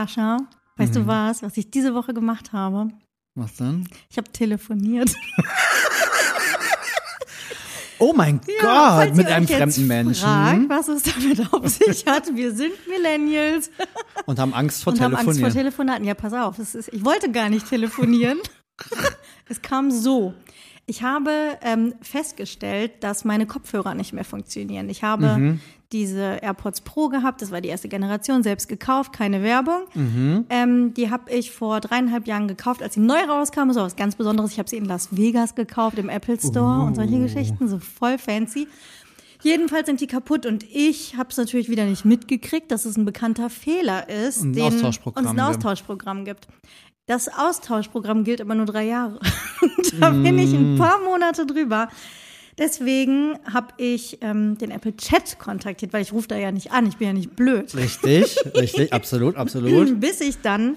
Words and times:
Sascha, 0.00 0.36
weißt 0.76 0.94
du 0.94 1.06
was, 1.06 1.42
was 1.42 1.56
ich 1.56 1.70
diese 1.70 1.94
Woche 1.94 2.12
gemacht 2.12 2.52
habe? 2.52 2.88
Was 3.34 3.54
denn? 3.56 3.88
Ich 4.10 4.18
habe 4.18 4.30
telefoniert. 4.30 5.10
Oh 7.98 8.12
mein 8.14 8.42
Ja, 8.62 9.06
Gott, 9.06 9.14
mit 9.16 9.26
einem 9.26 9.48
fremden 9.48 9.86
Menschen. 9.86 10.22
Fragt, 10.22 10.68
was 10.68 10.88
es 10.88 11.02
damit 11.04 11.50
auf 11.50 11.66
sich 11.70 12.04
hat. 12.04 12.24
Wir 12.36 12.52
sind 12.52 12.74
Millennials 12.86 13.70
Und 14.26 14.38
haben 14.38 14.52
Angst 14.52 14.84
vor 14.84 14.92
und 14.92 15.00
haben 15.00 15.12
Telefonieren. 15.12 15.44
Angst 15.44 15.54
vor 15.54 15.62
Telefonaten. 15.62 16.04
Ja, 16.04 16.12
pass 16.12 16.34
auf, 16.34 16.58
ist, 16.58 16.74
ich 16.92 17.02
wollte 17.02 17.30
gar 17.32 17.48
nicht 17.48 17.66
telefonieren. 17.66 18.36
es 19.48 19.62
kam 19.62 19.90
so. 19.90 20.34
Ich 20.84 21.02
habe 21.02 21.56
ähm, 21.62 21.94
festgestellt, 22.02 23.02
dass 23.02 23.24
meine 23.24 23.46
Kopfhörer 23.46 23.94
nicht 23.94 24.12
mehr 24.12 24.26
funktionieren. 24.26 24.90
Ich 24.90 25.02
habe 25.02 25.26
Mhm. 25.38 25.60
Diese 25.92 26.38
AirPods 26.42 26.80
Pro 26.80 27.08
gehabt, 27.08 27.42
das 27.42 27.50
war 27.52 27.60
die 27.60 27.68
erste 27.68 27.88
Generation, 27.88 28.42
selbst 28.42 28.68
gekauft, 28.68 29.12
keine 29.12 29.42
Werbung. 29.42 29.82
Mhm. 29.94 30.44
Ähm, 30.50 30.94
die 30.94 31.10
habe 31.10 31.30
ich 31.30 31.52
vor 31.52 31.80
dreieinhalb 31.80 32.26
Jahren 32.26 32.48
gekauft, 32.48 32.82
als 32.82 32.94
sie 32.94 33.00
neu 33.00 33.20
rauskam. 33.28 33.70
So 33.70 33.80
was 33.80 33.94
ganz 33.96 34.16
Besonderes. 34.16 34.52
Ich 34.52 34.58
habe 34.58 34.68
sie 34.68 34.76
in 34.76 34.84
Las 34.84 35.16
Vegas 35.16 35.54
gekauft, 35.54 35.98
im 35.98 36.08
Apple 36.08 36.38
Store 36.40 36.82
und 36.84 36.92
Uh. 36.92 36.94
solche 36.96 37.18
Geschichten, 37.20 37.68
so 37.68 37.78
voll 37.78 38.18
fancy. 38.18 38.66
Jedenfalls 39.42 39.86
sind 39.86 40.00
die 40.00 40.06
kaputt 40.06 40.46
und 40.46 40.64
ich 40.64 41.16
habe 41.16 41.28
es 41.30 41.36
natürlich 41.36 41.68
wieder 41.68 41.84
nicht 41.84 42.04
mitgekriegt, 42.04 42.70
dass 42.72 42.84
es 42.84 42.96
ein 42.96 43.04
bekannter 43.04 43.50
Fehler 43.50 44.08
ist, 44.08 44.42
Ein 44.42 44.54
den 44.54 44.62
Austauschprogramm 44.64 45.24
uns 45.26 45.34
ein. 45.34 45.40
Austauschprogramm 45.40 46.24
gibt. 46.24 46.48
Das 47.06 47.28
Austauschprogramm 47.28 48.24
gilt 48.24 48.40
aber 48.40 48.54
nur 48.56 48.66
drei 48.66 48.84
Jahre. 48.86 49.20
Und 49.60 50.00
da 50.02 50.10
bin 50.10 50.38
ich 50.38 50.52
ein 50.52 50.76
paar 50.76 50.98
Monate 51.04 51.46
drüber. 51.46 51.88
Deswegen 52.58 53.38
habe 53.52 53.74
ich 53.76 54.18
ähm, 54.22 54.56
den 54.56 54.70
Apple 54.70 54.96
Chat 54.96 55.38
kontaktiert, 55.38 55.92
weil 55.92 56.02
ich 56.02 56.12
rufe 56.12 56.28
da 56.28 56.36
ja 56.36 56.50
nicht 56.52 56.72
an, 56.72 56.86
ich 56.86 56.96
bin 56.96 57.08
ja 57.08 57.12
nicht 57.12 57.36
blöd. 57.36 57.74
Richtig, 57.74 58.36
richtig, 58.54 58.92
absolut, 58.92 59.36
absolut. 59.36 60.00
Bis 60.00 60.20
ich 60.22 60.40
dann 60.40 60.76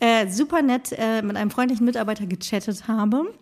äh, 0.00 0.28
super 0.28 0.60
nett 0.60 0.92
äh, 0.92 1.22
mit 1.22 1.36
einem 1.36 1.50
freundlichen 1.50 1.86
Mitarbeiter 1.86 2.26
gechattet 2.26 2.88
habe, 2.88 3.32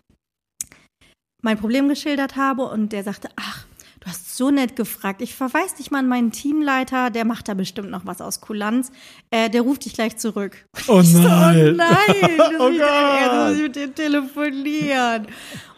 mein 1.41 1.57
Problem 1.57 1.89
geschildert 1.89 2.37
habe 2.37 2.63
und 2.63 2.93
der 2.93 3.03
sagte, 3.03 3.27
ach, 3.35 3.65
du 4.03 4.09
hast 4.09 4.35
so 4.35 4.51
nett 4.51 4.75
gefragt. 4.75 5.21
Ich 5.21 5.33
verweise 5.35 5.75
dich 5.77 5.89
mal 5.91 5.99
an 5.99 6.07
meinen 6.07 6.31
Teamleiter, 6.31 7.09
der 7.09 7.23
macht 7.25 7.47
da 7.47 7.53
bestimmt 7.53 7.89
noch 7.89 8.05
was 8.05 8.19
aus 8.21 8.41
Kulanz. 8.41 8.91
Äh, 9.31 9.49
der 9.49 9.61
ruft 9.61 9.85
dich 9.85 9.93
gleich 9.93 10.17
zurück. 10.17 10.65
Oh 10.87 10.99
Ich 11.01 11.13
so, 11.13 11.19
nein. 11.19 11.69
oh 11.69 11.77
nein, 11.77 12.37
das 12.37 12.49
Oh 12.59 12.69
Gott. 12.69 13.47
muss 13.49 13.55
ich 13.57 13.61
mit 13.63 13.75
dem 13.75 13.95
telefonieren. 13.95 15.27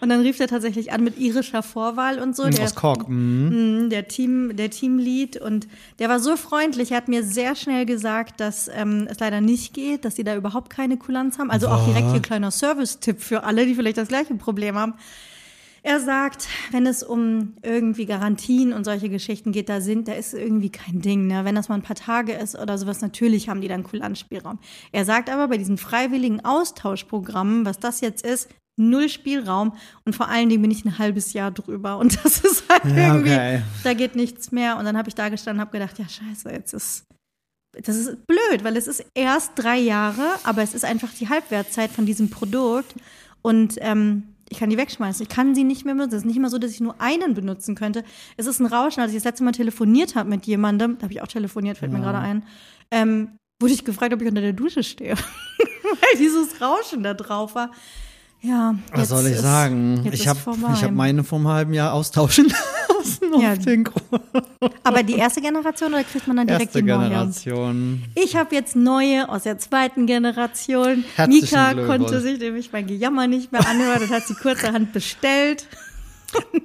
Und 0.02 0.10
dann 0.10 0.22
rief 0.22 0.40
er 0.40 0.48
tatsächlich 0.48 0.92
an 0.92 1.04
mit 1.04 1.18
irischer 1.20 1.62
Vorwahl 1.64 2.20
und 2.20 2.36
so. 2.36 2.48
Der, 2.48 2.64
Aus 2.64 2.76
Kork. 2.76 3.08
Mhm. 3.08 3.84
Mhm, 3.84 3.90
der 3.90 4.08
Team, 4.08 4.56
der 4.56 4.70
Teamlead 4.70 5.38
und 5.38 5.68
der 6.00 6.10
war 6.10 6.20
so 6.20 6.36
freundlich. 6.36 6.92
Er 6.92 6.98
hat 6.98 7.08
mir 7.08 7.24
sehr 7.24 7.56
schnell 7.56 7.86
gesagt, 7.86 8.40
dass 8.40 8.68
ähm, 8.74 9.08
es 9.10 9.20
leider 9.20 9.42
nicht 9.42 9.74
geht, 9.74 10.04
dass 10.06 10.16
sie 10.16 10.24
da 10.24 10.36
überhaupt 10.36 10.70
keine 10.70 10.98
Kulanz 10.98 11.38
haben. 11.38 11.52
Also 11.52 11.68
auch 11.68 11.86
direkt 11.86 12.12
hier 12.12 12.22
kleiner 12.22 12.52
Service-Tipp 12.52 13.22
für 13.22 13.44
alle, 13.44 13.66
die 13.66 13.76
vielleicht 13.76 13.98
das 13.98 14.08
gleiche 14.08 14.34
Problem 14.36 14.76
haben. 14.76 14.94
Er 15.86 16.00
sagt, 16.00 16.48
wenn 16.72 16.88
es 16.88 17.04
um 17.04 17.54
irgendwie 17.62 18.08
Garantien 18.08 18.74
und 18.74 18.86
solche 18.86 19.08
Geschichten 19.08 19.52
geht, 19.52 19.70
da 19.70 19.82
sind, 19.82 20.08
da 20.08 20.14
ist 20.14 20.34
irgendwie 20.34 20.72
kein 20.72 21.00
Ding. 21.00 21.28
Ne? 21.28 21.46
Wenn 21.46 21.54
das 21.54 21.70
mal 21.70 21.76
ein 21.76 21.84
paar 21.84 21.96
Tage 21.96 22.34
ist 22.34 22.58
oder 22.58 22.80
sowas, 22.80 23.02
natürlich 23.02 23.50
haben 23.50 23.62
die 23.62 23.68
dann 23.68 23.84
Kulanzspielraum. 23.84 24.58
Er 24.92 25.06
sagt 25.06 25.30
aber 25.30 25.48
bei 25.48 25.58
diesen 25.58 25.78
freiwilligen 25.78 26.44
Austauschprogrammen, 26.44 27.68
was 27.68 27.78
das 27.78 28.02
jetzt 28.02 28.26
ist, 28.26 28.50
null 28.78 29.10
Spielraum 29.10 29.74
und 30.06 30.16
vor 30.16 30.28
allen 30.28 30.50
Dingen 30.50 30.64
bin 30.64 30.72
ich 30.72 30.84
ein 30.86 30.98
halbes 30.98 31.34
Jahr 31.34 31.52
drüber 31.52 32.00
und 32.00 32.16
das 32.26 32.40
ist 32.40 32.64
halt 32.68 32.86
Ja, 32.86 33.14
irgendwie, 33.14 33.34
okay. 33.34 33.62
da 33.84 33.94
geht 33.94 34.16
nichts 34.16 34.52
mehr. 34.52 34.78
Und 34.78 34.86
dann 34.86 34.98
habe 34.98 35.10
ich 35.10 35.14
da 35.14 35.30
gestanden 35.30 35.60
und 35.62 35.68
habe 35.68 35.78
gedacht, 35.78 36.00
ja 36.00 36.10
scheiße, 36.10 36.50
jetzt 36.50 36.74
ist 36.74 37.04
das 37.84 37.96
ist 37.96 38.26
blöd, 38.26 38.64
weil 38.64 38.76
es 38.76 38.88
ist 38.88 39.06
erst 39.14 39.52
drei 39.54 39.78
Jahre, 39.78 40.24
aber 40.46 40.64
es 40.64 40.74
ist 40.74 40.86
einfach 40.86 41.14
die 41.14 41.30
Halbwertszeit 41.30 41.92
von 41.92 42.08
diesem 42.08 42.32
Produkt 42.32 42.96
und 43.44 43.76
ähm, 43.82 44.24
ich 44.56 44.60
kann 44.60 44.70
die 44.70 44.78
wegschmeißen. 44.78 45.22
Ich 45.24 45.30
kann 45.30 45.54
sie 45.54 45.66
nicht 45.66 45.84
mehr 45.84 45.94
benutzen. 45.96 46.16
Es 46.16 46.22
ist 46.22 46.26
nicht 46.28 46.38
immer 46.38 46.50
so, 46.50 46.58
dass 46.58 46.72
ich 46.72 46.80
nur 46.80 46.96
einen 47.02 47.34
benutzen 47.34 47.76
könnte. 47.76 48.04
Es 48.38 48.46
ist 48.48 48.60
ein 48.62 48.66
Rauschen. 48.66 49.02
Als 49.02 49.12
ich 49.12 49.18
das 49.18 49.26
letzte 49.26 49.44
Mal 49.44 49.52
telefoniert 49.52 50.16
habe 50.16 50.30
mit 50.30 50.46
jemandem, 50.46 50.98
da 50.98 51.04
habe 51.04 51.14
ich 51.14 51.22
auch 51.22 51.28
telefoniert, 51.28 51.78
fällt 51.78 51.92
mir 51.92 52.00
gerade 52.00 52.20
ein, 52.20 52.44
ähm, 52.90 53.38
wurde 53.60 53.74
ich 53.74 53.84
gefragt, 53.84 54.14
ob 54.14 54.22
ich 54.22 54.28
unter 54.30 54.40
der 54.42 54.54
Dusche 54.54 54.82
stehe. 54.84 55.16
Weil 55.84 56.18
dieses 56.20 56.62
Rauschen 56.62 57.04
da 57.04 57.14
drauf 57.14 57.54
war. 57.56 57.72
Ja. 58.42 58.76
Was 58.94 59.10
soll 59.10 59.26
ich 59.28 59.34
ist- 59.34 59.42
sagen? 59.42 60.08
Ich 60.12 60.28
habe 60.28 60.40
hab 60.46 60.92
meine 60.92 61.24
vor 61.26 61.40
einem 61.40 61.48
halben 61.50 61.74
Jahr 61.74 61.92
austauschen 61.94 62.54
lassen 63.06 63.42
Ja. 63.42 63.52
auf 63.54 63.60
den 63.60 63.84
Grund. 63.84 64.22
Aber 64.84 65.04
die 65.04 65.14
erste 65.16 65.42
Generation 65.42 65.94
oder 65.94 66.04
kriegt 66.04 66.28
man 66.28 66.38
dann 66.38 66.48
direkt 66.48 66.68
Erste 66.76 66.82
die 66.84 66.90
neue? 66.90 67.10
Generation. 67.10 68.04
Ich 68.16 68.36
habe 68.36 68.54
jetzt 68.56 68.76
neue 68.76 69.30
aus 69.30 69.44
der 69.44 69.58
zweiten 69.58 70.06
Generation. 70.08 71.04
Herzlichen 71.16 71.46
Mika 71.46 71.74
Glückwunsch. 71.74 72.00
konnte 72.04 72.22
sich 72.22 72.40
nämlich 72.40 72.72
mein 72.72 72.88
Gejammer 72.88 73.28
nicht 73.28 73.52
mehr 73.52 73.68
anhören. 73.68 74.00
Das 74.02 74.10
hat 74.12 74.28
sie 74.28 74.34
kurzerhand 74.36 74.94
bestellt. 74.94 75.68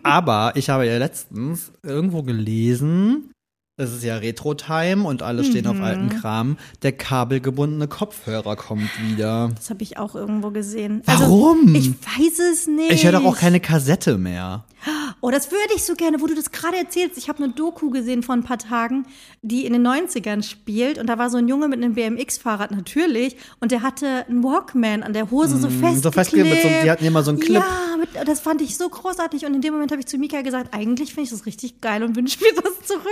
Aber 0.03 0.53
ich 0.57 0.69
habe 0.71 0.87
ja 0.87 0.99
letztens 0.99 1.71
irgendwo 1.83 2.23
gelesen, 2.23 3.31
es 3.81 3.93
ist 3.95 4.05
ja 4.05 4.17
Retro-Time 4.17 5.05
und 5.07 5.23
alle 5.23 5.45
stehen 5.45 5.65
Mhm. 5.65 5.71
auf 5.71 5.81
alten 5.81 6.09
Kram. 6.11 6.57
Der 6.83 6.93
kabelgebundene 6.93 7.89
Kopfhörer 7.89 8.57
kommt 8.57 8.89
wieder. 9.09 9.51
Das 9.55 9.71
habe 9.71 9.83
ich 9.83 9.99
auch 9.99 10.15
irgendwo 10.15 10.51
gesehen. 10.51 11.03
Warum? 11.07 11.75
Also, 11.75 11.79
ich 11.79 11.91
weiß 11.91 12.39
es 12.53 12.67
nicht. 12.67 12.93
Ich 12.93 13.05
höre 13.05 13.13
doch 13.13 13.25
auch 13.25 13.37
keine 13.37 13.61
Kassette 13.61 14.19
mehr. 14.19 14.65
Oh, 15.21 15.31
das 15.31 15.51
würde 15.51 15.75
ich 15.77 15.83
so 15.85 15.95
gerne, 15.95 16.23
wo 16.23 16.27
du 16.27 16.35
das 16.35 16.51
gerade 16.53 16.79
erzählst. 16.79 17.19
Ich 17.19 17.29
habe 17.29 17.45
eine 17.45 17.53
Doku 17.53 17.91
gesehen 17.91 18.23
vor 18.23 18.35
ein 18.35 18.43
paar 18.45 18.57
Tagen, 18.57 19.05
die 19.43 19.67
in 19.67 19.75
den 19.75 19.87
90ern 19.87 20.43
spielt. 20.43 20.97
Und 20.99 21.07
da 21.07 21.19
war 21.19 21.29
so 21.29 21.37
ein 21.37 21.49
Junge 21.49 21.69
mit 21.69 21.83
einem 21.85 21.93
BMX-Fahrrad 21.95 22.71
natürlich. 22.71 23.37
Und 23.61 23.73
der 23.73 23.83
hatte 23.83 24.25
einen 24.27 24.43
Walkman 24.43 25.03
an 25.03 25.13
der 25.13 25.31
Hose 25.31 25.59
so 25.59 25.69
festgeklebt. 25.69 25.97
Mm, 25.99 26.03
so 26.03 26.11
festgeklebt 26.11 26.55
mit 26.55 26.63
so- 26.63 26.69
die 26.85 26.91
hatten 26.91 27.05
immer 27.05 27.23
so 27.23 27.31
einen 27.33 27.41
Clip. 27.41 27.57
Ja, 27.63 27.97
mit, 27.99 28.09
das 28.27 28.41
fand 28.41 28.63
ich 28.63 28.79
so 28.79 28.89
großartig. 28.89 29.45
Und 29.45 29.53
in 29.53 29.61
dem 29.61 29.75
Moment 29.75 29.91
habe 29.93 30.01
ich 30.01 30.07
zu 30.07 30.17
Mika 30.17 30.41
gesagt, 30.41 30.73
eigentlich 30.73 31.11
finde 31.13 31.25
ich 31.25 31.31
das 31.31 31.45
richtig 31.45 31.83
geil 31.83 32.03
und 32.03 32.17
wünsche 32.17 32.39
mir 32.41 32.63
das 32.63 32.87
zurück. 32.87 33.05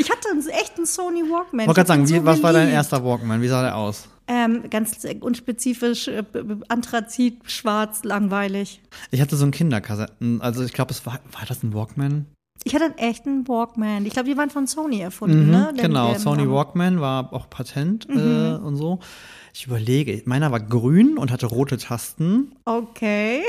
Ich 0.00 0.10
hatte 0.10 0.28
einen 0.30 0.46
echten 0.48 0.86
Sony 0.86 1.20
Walkman. 1.22 1.60
Ich 1.60 1.66
wollte 1.66 1.78
gerade 1.84 1.88
sagen, 1.88 2.02
hab 2.02 2.08
wie, 2.08 2.12
den 2.14 2.24
was 2.24 2.36
so 2.38 2.42
war 2.42 2.52
dein 2.54 2.68
erster 2.70 3.04
Walkman? 3.04 3.42
Wie 3.42 3.48
sah 3.48 3.62
der 3.62 3.76
aus? 3.76 4.08
Ähm, 4.26 4.70
ganz 4.70 5.04
unspezifisch, 5.20 6.08
äh, 6.08 6.22
Anthrazit, 6.68 7.38
schwarz, 7.44 8.04
langweilig. 8.04 8.80
Ich 9.10 9.20
hatte 9.20 9.36
so 9.36 9.42
einen 9.44 9.50
Kinderkassetten, 9.52 10.40
also 10.40 10.62
ich 10.64 10.72
glaube, 10.72 10.92
es 10.92 11.04
war, 11.04 11.14
war 11.32 11.42
das 11.46 11.62
ein 11.62 11.74
Walkman? 11.74 12.26
Ich 12.64 12.74
hatte 12.74 12.84
einen 12.86 12.98
echten 12.98 13.48
Walkman. 13.48 14.06
Ich 14.06 14.12
glaube, 14.12 14.28
die 14.28 14.36
waren 14.36 14.50
von 14.50 14.66
Sony 14.66 15.00
erfunden, 15.00 15.50
ne? 15.50 15.72
Der- 15.76 15.86
genau, 15.86 16.10
der- 16.10 16.20
Sony 16.20 16.48
Walkman 16.48 17.00
war 17.00 17.32
auch 17.32 17.50
Patent 17.50 18.06
äh, 18.08 18.12
und 18.62 18.76
so. 18.76 19.00
Ich 19.52 19.66
überlege, 19.66 20.22
meiner 20.26 20.52
war 20.52 20.60
grün 20.60 21.18
und 21.18 21.30
hatte 21.32 21.46
rote 21.46 21.76
Tasten. 21.76 22.52
Okay. 22.64 23.42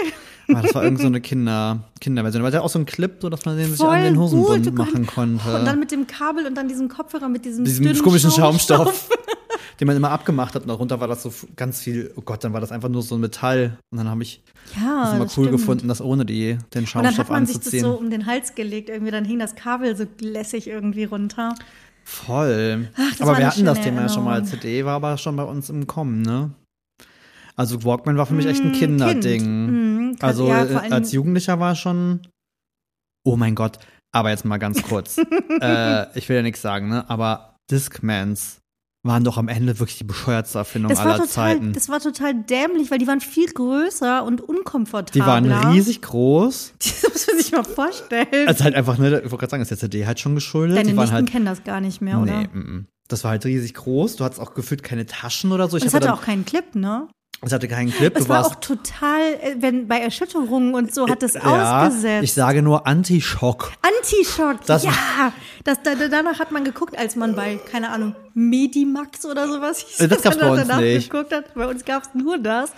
Ah, 0.50 0.62
Das 0.62 0.76
war 0.76 0.84
irgend 0.84 1.00
so 1.00 1.08
eine 1.08 1.22
Kinder, 1.22 1.84
Kinderversion. 2.00 2.44
Weil 2.44 2.52
der 2.52 2.64
auch 2.64 2.70
so 2.70 2.80
ein 2.80 2.86
Clip, 2.86 3.12
so 3.22 3.30
dass 3.30 3.46
man 3.46 3.58
den 3.58 3.72
sich 3.72 3.82
an 3.82 4.04
den 4.04 4.20
Hosenbund 4.20 4.66
gut. 4.66 4.76
machen 4.76 5.06
konnte. 5.06 5.56
Und 5.56 5.66
dann 5.66 5.80
mit 5.80 5.92
dem 5.92 6.08
Kabel 6.08 6.46
und 6.46 6.56
dann 6.56 6.68
diesem 6.68 6.90
Kopfhörer 6.90 7.30
mit 7.30 7.46
diesem, 7.46 7.64
Diesem 7.66 7.94
komischen 8.04 8.32
Schaumstoff, 8.32 9.10
den 9.80 9.88
man 9.88 9.96
immer 9.96 10.12
abgemacht 10.12 10.56
hat. 10.56 10.64
Und 10.64 10.68
darunter 10.70 11.00
war 11.00 11.08
das 11.08 11.24
so 11.24 11.32
ganz 11.56 11.80
viel, 11.82 12.12
oh 12.16 12.22
Gott, 12.22 12.44
dann 12.44 12.54
war 12.54 12.62
das 12.62 12.72
einfach 12.72 12.90
nur 12.90 13.02
so 13.02 13.16
ein 13.16 13.22
Metall. 13.22 13.78
Und 13.92 13.98
dann 14.00 14.10
habe 14.10 14.24
ich 14.24 14.44
Ja, 14.76 15.04
das 15.06 15.14
immer 15.14 15.24
cool 15.26 15.30
stimmt. 15.30 15.52
gefunden, 15.52 15.88
das 15.88 16.02
ohne 16.02 16.26
die, 16.26 16.50
den 16.50 16.58
Und 16.60 16.74
dann 16.74 16.86
Schaumstoff 16.88 17.18
hat 17.18 17.30
man 17.30 17.46
sich 17.46 17.56
das 17.58 17.66
anzuziehen. 17.68 17.84
so 17.86 17.94
um 17.94 18.10
den 18.10 18.26
Hals 18.26 18.56
gelegt, 18.56 18.90
irgendwie, 18.90 19.12
dann 19.12 19.26
hing 19.26 19.40
das 19.40 19.56
Kabel 19.56 19.96
so 19.96 20.06
lässig 20.20 20.68
irgendwie 20.68 21.06
runter. 21.06 21.56
Voll. 22.04 22.90
Ach, 22.98 23.22
aber 23.22 23.38
wir 23.38 23.48
hatten 23.48 23.64
das 23.66 23.80
Thema 23.80 24.02
ja 24.02 24.10
schon 24.10 24.24
mal. 24.24 24.44
CD 24.44 24.84
war 24.86 24.96
aber 24.96 25.18
schon 25.18 25.36
bei 25.36 25.44
uns 25.44 25.70
im 25.70 25.86
Kommen, 25.88 26.24
ne? 26.24 26.50
Also 27.62 27.84
Walkman 27.84 28.18
war 28.18 28.26
für 28.26 28.34
mich 28.34 28.48
echt 28.48 28.62
ein 28.62 28.72
Mm, 28.72 28.74
Kinderding. 28.74 29.40
Kind. 29.42 29.72
Mm, 30.20 30.26
Also 30.26 30.48
ja, 30.48 30.66
als 30.90 31.12
Jugendlicher 31.12 31.60
war 31.60 31.76
schon. 31.76 32.28
Oh 33.24 33.36
mein 33.38 33.54
Gott. 33.54 33.78
Aber 34.12 34.32
jetzt 34.32 34.46
mal 34.46 34.58
ganz 34.58 34.82
kurz. 34.82 35.18
äh, 35.62 36.18
ich 36.18 36.28
will 36.28 36.38
ja 36.38 36.42
nichts 36.42 36.62
sagen, 36.64 36.90
ne? 36.90 37.08
Aber 37.08 37.56
Discmans 37.70 38.58
waren 39.04 39.24
doch 39.24 39.38
am 39.38 39.48
Ende 39.48 39.80
wirklich 39.80 40.00
die 40.00 40.04
bescheuertste 40.04 40.58
Erfindung 40.58 40.90
Das 40.90 41.00
aller 41.00 41.14
total, 41.14 41.28
Zeiten. 41.28 41.74
das 41.74 41.88
war 41.90 42.00
total 42.00 42.34
dämlich, 42.34 42.90
weil 42.90 42.98
die 42.98 43.06
waren 43.08 43.22
viel 43.22 43.48
größer 43.48 44.24
und 44.24 44.42
unkomfortabler. 44.42 45.12
Die 45.14 45.52
waren 45.52 45.72
riesig 45.72 46.02
groß. 46.02 46.74
Das 46.84 47.04
muss 47.14 47.28
man 47.28 47.38
sich 47.38 47.52
mal 47.52 47.64
vorstellen. 47.64 48.48
Also 48.48 48.64
halt 48.64 48.74
einfach, 48.74 48.98
ne, 48.98 49.08
ich 49.20 49.32
wollte 49.32 49.38
gerade 49.38 49.52
sagen, 49.52 49.62
ist 49.62 49.70
der 49.70 49.78
CD 49.78 50.06
halt 50.08 50.20
schon 50.20 50.34
geschuldet. 50.34 50.78
Deine 50.78 50.90
die 50.90 50.96
Nichten 50.96 51.12
halt. 51.14 51.30
kennen 51.30 51.46
das 51.46 51.64
gar 51.64 51.80
nicht 51.82 52.02
mehr, 52.02 52.20
oder? 52.20 52.42
Nee, 52.42 52.48
mm, 52.52 52.58
mm. 52.78 52.88
das 53.08 53.24
war 53.24 53.32
halt 53.32 53.46
riesig 53.46 53.74
groß. 53.76 54.16
Du 54.16 54.24
hattest 54.24 54.40
auch 54.42 54.54
gefühlt 54.56 54.82
keine 54.82 55.06
Taschen 55.06 55.52
oder 55.52 55.68
so. 55.70 55.78
Ich 55.78 55.84
hatte 55.86 55.98
hatte 55.98 56.08
dann, 56.08 56.16
auch 56.18 56.22
keinen 56.24 56.46
Clip, 56.46 56.74
ne? 56.76 57.08
Es 57.44 57.54
hatte 57.54 57.68
keinen 57.68 57.92
Clip. 57.92 58.16
Es 58.16 58.30
war 58.30 58.46
auch 58.46 58.56
total, 58.56 59.22
äh, 59.42 59.56
wenn 59.58 59.88
bei 59.88 60.00
Erschütterungen 60.00 60.76
und 60.76 60.94
so 60.94 61.08
hat 61.10 61.24
es 61.24 61.34
ja, 61.34 61.42
ausgesetzt. 61.88 62.24
ich 62.24 62.34
sage 62.34 62.62
nur 62.62 62.86
Anti-Schock. 62.86 63.72
Antischock, 63.82 64.66
Das- 64.66 64.84
ja. 64.84 64.92
Das, 65.64 65.82
da, 65.84 65.96
danach 65.96 66.40
hat 66.40 66.52
man 66.52 66.64
geguckt, 66.64 66.98
als 66.98 67.16
man 67.16 67.36
bei, 67.36 67.60
keine 67.72 67.90
Ahnung, 67.90 68.16
Medimax 68.34 69.26
oder 69.26 69.48
sowas 69.48 69.80
hieß. 69.80 70.00
Äh, 70.02 70.08
das 70.08 70.22
gab's 70.22 70.38
bei 70.40 70.56
dann 70.56 70.70
uns 70.70 70.76
nicht. 70.78 71.10
Geguckt 71.10 71.34
hat. 71.34 71.54
Bei 71.54 71.68
uns 71.68 71.86
gab 71.86 72.04
es 72.04 72.10
nur 72.14 72.38
das. 72.38 72.72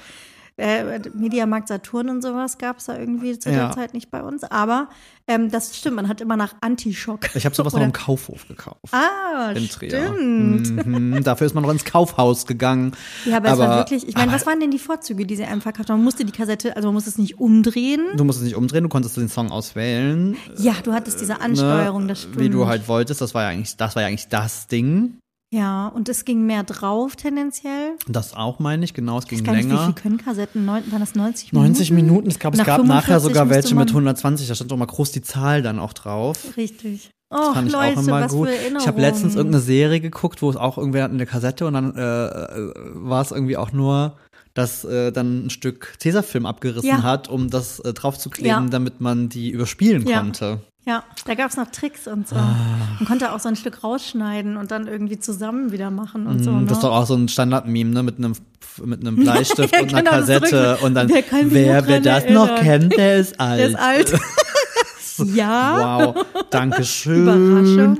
Äh, 0.58 1.00
Mediamarkt 1.16 1.68
Saturn 1.68 2.10
und 2.10 2.22
sowas 2.22 2.58
gab 2.60 2.78
es 2.78 2.86
da 2.86 2.98
irgendwie 2.98 3.40
zu 3.40 3.50
Ja. 3.50 3.68
der 3.68 3.72
Zeit 3.72 3.94
nicht 3.96 4.12
bei 4.12 4.22
uns. 4.22 4.44
Aber 4.44 4.88
ähm, 5.28 5.50
das 5.50 5.76
stimmt, 5.76 5.96
man 5.96 6.08
hat 6.08 6.22
immer 6.22 6.38
nach 6.38 6.54
Antischock. 6.62 7.22
Ich 7.36 7.46
habe 7.46 7.56
sowas 7.56 7.74
noch 7.74 7.82
im 7.84 7.92
Kaufhof 7.94 8.48
gekauft. 8.48 8.78
Ah, 8.92 9.52
in 9.56 9.68
Trier. 9.68 9.90
stimmt. 9.90 10.86
Mhm, 10.86 11.24
dafür 11.24 11.48
ist 11.48 11.54
man 11.56 11.64
noch 11.64 11.72
ins 11.72 11.86
Kaufhaus 11.86 12.46
gegangen. 12.46 12.92
Ja, 13.26 13.38
aber, 13.38 13.52
es 13.52 13.58
war 13.58 13.68
Aber- 13.70 13.78
wirklich, 13.78 14.08
ich 14.08 14.16
meine, 14.16 14.32
was 14.32 14.46
waren 14.46 14.60
denn 14.60 14.70
die 14.72 14.80
Vorzüge, 14.80 15.26
die 15.26 15.36
sie 15.36 15.44
einem 15.46 15.62
verkauft 15.62 15.90
haben? 15.90 15.98
Man 15.98 16.06
musste 16.06 16.24
die 16.26 16.32
Kassette, 16.32 16.76
also 16.76 16.88
man 16.90 16.94
musste 16.96 17.10
es 17.10 17.18
nicht 17.18 17.40
umdrehen. 17.40 18.02
Du 18.16 18.24
musst 18.24 18.38
es 18.40 18.46
nicht 18.46 18.56
umdrehen, 18.56 18.84
du 18.84 18.90
konntest 18.90 19.18
den 19.18 19.30
Song 19.30 19.50
auswählen. 19.50 20.38
Ja, 20.58 20.74
du 20.84 20.94
hattest 20.94 21.20
diese 21.20 21.42
Ansteuerung, 21.42 22.08
das 22.08 22.20
stimmt. 22.22 22.36
Ne, 22.38 22.44
Wie 22.44 22.50
du 22.50 22.68
halt 22.68 22.88
wolltest, 22.88 23.22
das 23.22 23.34
war 23.34 23.44
ja 23.44 23.50
eigentlich, 23.50 23.76
das 23.78 23.96
war 23.96 24.04
ja 24.04 24.08
eigentlich 24.10 24.28
das 24.28 24.68
Ding. 24.68 25.18
Ja, 25.54 25.88
und 25.90 26.10
es 26.10 26.26
ging 26.26 26.46
mehr 26.48 26.64
drauf 26.64 27.16
tendenziell. 27.16 27.92
Das 28.08 28.34
auch 28.36 28.58
meine 28.58 28.84
ich, 28.86 28.94
genau, 28.96 29.20
es 29.20 29.26
Ich 29.26 29.30
ging 29.30 29.40
weiß 29.42 29.46
gar 29.46 29.54
nicht, 29.56 29.66
wie 29.66 29.70
länger. 29.70 29.86
viel 29.86 29.94
können 29.94 30.18
Kassetten? 30.18 30.66
Neun, 30.66 30.92
waren 30.92 31.00
das 31.00 31.14
90 31.14 31.54
Minuten? 31.54 31.68
90 31.72 31.92
Minuten, 31.92 32.28
es 32.30 32.40
gab, 32.40 32.56
es 32.56 32.64
gab 32.64 32.84
nachher 32.84 33.20
45 33.20 33.24
sogar 33.24 33.50
welche 33.52 33.76
mit 33.76 33.88
man- 33.94 33.96
120, 33.96 34.48
da 34.48 34.56
stand 34.56 34.72
doch 34.72 34.78
mal 34.78 34.86
groß 34.88 35.12
die 35.12 35.22
Zahl 35.22 35.62
dann 35.62 35.78
auch 35.78 35.94
drauf. 35.94 36.40
Richtig. 36.58 37.12
Das 37.30 37.40
Oh, 37.50 37.54
fand 37.54 37.68
ich 37.68 37.74
Leute, 37.74 38.00
auch 38.00 38.04
immer 38.04 38.22
was 38.22 38.32
gut. 38.32 38.50
Ich 38.80 38.88
habe 38.88 39.02
letztens 39.02 39.36
irgendeine 39.36 39.62
Serie 39.64 40.00
geguckt, 40.00 40.42
wo 40.42 40.50
es 40.50 40.56
auch 40.56 40.78
irgendwer 40.78 41.04
hat 41.04 41.12
eine 41.12 41.26
Kassette 41.26 41.66
und 41.68 41.74
dann 41.74 41.96
äh, 41.96 42.02
äh, 42.02 42.74
war 42.94 43.22
es 43.22 43.32
irgendwie 43.32 43.58
auch 43.58 43.72
nur, 43.72 44.18
dass 44.56 44.84
äh, 44.86 45.12
dann 45.12 45.46
ein 45.46 45.50
Stück 45.50 45.96
Tesafilm 46.00 46.46
abgerissen 46.46 46.90
Ja. 46.90 47.02
hat, 47.04 47.28
um 47.30 47.50
das 47.50 47.80
äh, 47.80 47.94
draufzukleben, 47.94 48.50
Ja. 48.66 48.70
damit 48.70 49.02
man 49.02 49.30
die 49.30 49.50
überspielen 49.50 50.06
Ja. 50.08 50.20
konnte. 50.20 50.62
Ja, 50.86 51.04
da 51.26 51.34
gab's 51.36 51.56
noch 51.56 51.72
Tricks 51.72 52.08
und 52.08 52.28
so. 52.28 52.36
Ah. 52.36 52.56
Man 53.00 53.08
konnte 53.08 53.32
auch 53.32 53.40
so 53.40 53.48
ein 53.48 53.56
Stück 53.56 53.84
rausschneiden 53.86 54.58
und 54.58 54.70
dann 54.72 54.88
irgendwie 54.88 55.18
zusammen 55.18 55.72
wieder 55.72 55.90
machen 55.92 56.28
und 56.28 56.44
so. 56.44 56.52
Mm, 56.52 56.60
Ne? 56.62 56.66
Das 56.66 56.78
ist 56.80 56.84
doch 56.84 56.92
auch 56.94 57.06
so 57.06 57.16
ein 57.16 57.30
Standard-Meme, 57.30 57.92
ne? 57.92 58.04
Mit 58.04 58.18
einem, 58.18 58.34
mit 58.84 59.00
einem 59.00 59.16
Bleistift 59.16 59.74
Ja, 59.74 59.82
und 59.82 59.94
einer 59.94 60.02
genau, 60.02 60.12
Kassette. 60.12 60.78
Und 60.82 60.94
dann, 60.96 61.08
Wer 61.08 61.24
wer, 61.32 61.82
noch 61.82 61.88
wer 61.88 62.00
das 62.02 62.26
noch 62.30 62.48
erinnern? 62.50 62.64
kennt, 62.90 62.98
der 62.98 63.16
ist 63.20 63.40
alt. 63.40 63.60
Der 63.60 63.68
ist 63.70 63.76
alt. 63.76 64.14
ja. 65.36 66.06
Wow, 66.16 66.26
danke 66.50 66.84
schön. 66.84 67.24
Überraschung. 67.24 68.00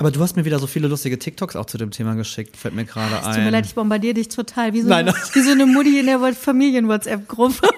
Aber 0.00 0.10
du 0.10 0.18
hast 0.22 0.34
mir 0.34 0.46
wieder 0.46 0.58
so 0.58 0.66
viele 0.66 0.88
lustige 0.88 1.18
TikToks 1.18 1.56
auch 1.56 1.66
zu 1.66 1.76
dem 1.76 1.90
Thema 1.90 2.14
geschickt, 2.14 2.56
fällt 2.56 2.74
mir 2.74 2.86
gerade 2.86 3.16
Es 3.20 3.26
ein. 3.26 3.34
tut 3.34 3.44
mir 3.44 3.50
leid, 3.50 3.66
ich 3.66 3.74
bombardiere 3.74 4.14
dich 4.14 4.28
total. 4.28 4.72
Wie 4.72 4.80
so, 4.80 4.88
Nein. 4.88 5.06
eine, 5.06 5.14
wie 5.34 5.40
so 5.42 5.50
eine 5.50 5.66
Mutti 5.66 6.00
in 6.00 6.06
der 6.06 6.18
Familien-WhatsApp-Gruppe. 6.32 7.68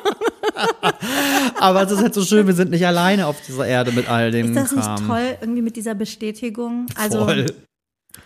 Aber 1.58 1.82
es 1.82 1.90
ist 1.90 2.00
halt 2.00 2.14
so 2.14 2.24
schön, 2.24 2.46
wir 2.46 2.54
sind 2.54 2.70
nicht 2.70 2.86
alleine 2.86 3.26
auf 3.26 3.40
dieser 3.44 3.66
Erde 3.66 3.90
mit 3.90 4.08
all 4.08 4.30
dem 4.30 4.54
Ist 4.54 4.54
das 4.54 4.70
Kram. 4.70 4.94
nicht 4.94 5.08
toll, 5.08 5.36
irgendwie 5.40 5.62
mit 5.62 5.74
dieser 5.74 5.96
Bestätigung? 5.96 6.86
Also, 6.94 7.24
Voll. 7.24 7.46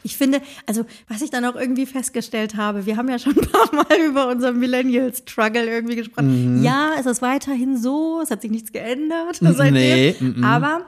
ich 0.03 0.19
finde, 0.19 0.43
also, 0.67 0.85
was 1.09 1.23
ich 1.23 1.31
dann 1.31 1.47
auch 1.47 1.57
irgendwie 1.57 1.87
festgestellt 1.87 2.55
habe, 2.55 2.85
wir 2.85 2.99
haben 2.99 3.09
ja 3.09 3.19
schon 3.19 3.35
ein 3.35 3.49
paar 3.51 3.75
Mal 3.75 3.99
über 4.07 4.29
unseren 4.29 4.59
Millennial-Struggle 4.59 5.65
irgendwie 5.65 5.97
gesprochen. 5.97 6.63
Ja, 6.63 6.91
es 7.01 7.07
ist 7.07 7.23
weiterhin 7.23 7.81
so, 7.81 8.21
es 8.23 8.31
hat 8.31 8.43
sich 8.43 8.51
nichts 8.51 8.73
geändert 8.73 9.39
seitdem. 9.41 9.73
Nee, 9.73 10.17
mhm. 10.21 10.45
Aber 10.45 10.85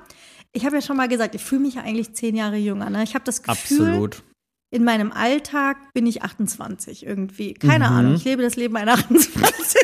ich 0.53 0.65
habe 0.65 0.77
ja 0.77 0.83
schon 0.83 0.97
mal 0.97 1.09
gesagt, 1.09 1.35
ich 1.35 1.43
fühle 1.43 1.63
mich 1.63 1.75
ja 1.75 1.83
eigentlich 1.83 2.15
zehn 2.15 2.35
Jahre 2.37 2.57
jünger. 2.57 2.91
Ne? 2.91 3.03
Ich 3.05 3.15
habe 3.15 3.25
das 3.25 3.43
Gefühl, 3.43 3.81
Absolut. 3.89 4.23
in 4.71 4.85
meinem 4.85 5.13
Alltag 5.13 5.77
bin 5.95 6.07
ich 6.07 6.23
28 6.23 7.05
irgendwie. 7.07 7.55
Keine 7.55 7.89
Mhm. 7.91 7.97
Ahnung, 7.97 8.15
ich 8.15 8.25
lebe 8.25 8.43
das 8.43 8.57
Leben 8.57 8.77
einer 8.77 8.95
28. 8.95 9.81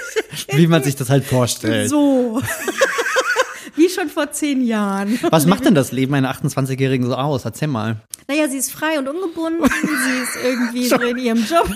Wie 0.53 0.67
man 0.67 0.83
sich 0.83 0.97
das 0.97 1.11
halt 1.11 1.25
vorstellt. 1.25 1.89
so. 1.91 2.41
Wie 3.77 3.89
schon 3.89 4.09
vor 4.09 4.31
zehn 4.31 4.65
Jahren. 4.65 5.19
Was 5.31 5.47
macht 5.47 5.65
denn 5.65 5.75
das 5.75 5.91
Leben 5.91 6.15
einer 6.15 6.33
28-Jährigen 6.33 7.07
so 7.07 7.17
aus? 7.17 7.45
Erzähl 7.45 7.67
mal. 7.69 8.01
Naja, 8.29 8.49
sie 8.49 8.59
ist 8.59 8.71
frei 8.71 8.99
und 9.01 9.09
ungebunden, 9.09 9.65
sie 9.69 10.23
ist 10.23 10.37
irgendwie 10.45 10.87
so 10.89 10.97
in 11.01 11.19
ihrem 11.19 11.45
Job. 11.45 11.69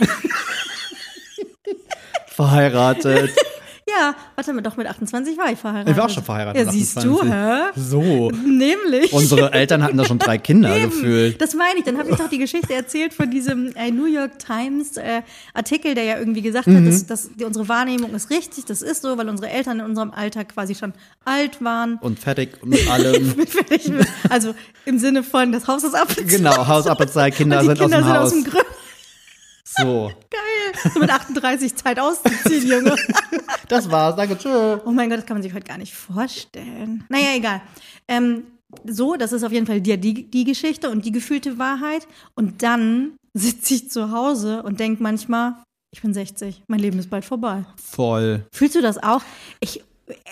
Verheiratet. 2.26 3.30
Ja, 3.88 4.14
warte 4.34 4.52
mal, 4.52 4.60
doch 4.60 4.76
mit 4.76 4.86
28 4.86 5.38
war 5.38 5.50
ich 5.50 5.58
verheiratet. 5.58 5.90
Ich 5.92 5.96
war 5.96 6.04
auch 6.06 6.10
schon 6.10 6.22
verheiratet 6.24 6.66
Ja, 6.66 6.70
siehst 6.70 6.98
28. 6.98 7.30
du, 7.30 7.32
hä? 7.32 7.60
So. 7.76 8.30
Nämlich. 8.30 9.12
Unsere 9.12 9.52
Eltern 9.52 9.82
hatten 9.82 9.96
da 9.96 10.04
schon 10.04 10.18
drei 10.18 10.36
Kinder 10.38 10.74
Eben. 10.76 10.90
gefühlt. 10.90 11.40
Das 11.40 11.54
meine 11.54 11.78
ich. 11.78 11.84
Dann 11.84 11.96
habe 11.96 12.10
ich 12.10 12.16
doch 12.16 12.28
die 12.28 12.38
Geschichte 12.38 12.74
erzählt 12.74 13.14
von 13.14 13.30
diesem 13.30 13.74
äh, 13.76 13.90
New 13.90 14.04
York 14.06 14.38
Times 14.38 14.96
äh, 14.98 15.22
Artikel, 15.54 15.94
der 15.94 16.04
ja 16.04 16.18
irgendwie 16.18 16.42
gesagt 16.42 16.66
Mhm. 16.66 16.76
hat, 16.78 16.86
dass, 16.86 17.06
dass 17.06 17.30
die, 17.34 17.44
unsere 17.44 17.68
Wahrnehmung 17.68 18.14
ist 18.14 18.28
richtig, 18.30 18.66
das 18.66 18.82
ist 18.82 19.02
so, 19.02 19.16
weil 19.16 19.28
unsere 19.28 19.50
Eltern 19.50 19.80
in 19.80 19.86
unserem 19.86 20.10
Alter 20.10 20.44
quasi 20.44 20.74
schon 20.74 20.92
alt 21.24 21.62
waren. 21.64 21.96
Und 22.02 22.18
fertig 22.18 22.64
mit 22.64 22.86
allem. 22.90 23.34
Fertig 23.46 23.88
mit- 23.88 24.06
also 24.28 24.54
im 24.84 24.98
Sinne 24.98 25.22
von, 25.22 25.52
das 25.52 25.66
Haus 25.66 25.82
ist 25.84 25.94
abgezahlt. 25.94 26.28
genau, 26.28 26.66
Hausabzeit, 26.66 27.34
Kinder 27.34 27.60
Und 27.60 27.62
die 27.62 27.76
sind 27.76 27.78
Kinder 27.90 28.20
aus 28.22 28.30
dem 28.32 28.42
sind 28.42 28.52
Haus. 28.52 28.52
aus 28.52 28.52
dem 28.52 28.52
Grün. 28.52 28.62
so. 29.64 30.12
So 30.94 31.00
mit 31.00 31.10
38 31.10 31.74
Zeit 31.76 31.98
auszuziehen, 31.98 32.68
Junge. 32.68 32.96
Das 33.68 33.90
war's. 33.90 34.16
Danke, 34.16 34.38
tschö. 34.38 34.78
Oh 34.86 34.90
mein 34.92 35.10
Gott, 35.10 35.18
das 35.18 35.26
kann 35.26 35.36
man 35.36 35.42
sich 35.42 35.52
heute 35.52 35.66
gar 35.66 35.76
nicht 35.76 35.92
vorstellen. 35.94 37.04
Naja, 37.10 37.34
egal. 37.36 37.60
Ähm, 38.06 38.44
so, 38.86 39.16
das 39.16 39.32
ist 39.32 39.44
auf 39.44 39.52
jeden 39.52 39.66
Fall 39.66 39.82
die, 39.82 39.98
die, 39.98 40.30
die 40.30 40.44
Geschichte 40.44 40.88
und 40.88 41.04
die 41.04 41.12
gefühlte 41.12 41.58
Wahrheit. 41.58 42.08
Und 42.34 42.62
dann 42.62 43.12
sitze 43.34 43.74
ich 43.74 43.90
zu 43.90 44.10
Hause 44.10 44.62
und 44.62 44.80
denke 44.80 45.02
manchmal, 45.02 45.54
ich 45.90 46.02
bin 46.02 46.12
60, 46.14 46.62
mein 46.66 46.80
Leben 46.80 46.98
ist 46.98 47.10
bald 47.10 47.24
vorbei. 47.24 47.64
Voll. 47.76 48.46
Fühlst 48.52 48.74
du 48.74 48.82
das 48.82 49.02
auch? 49.02 49.22
Ich, 49.60 49.82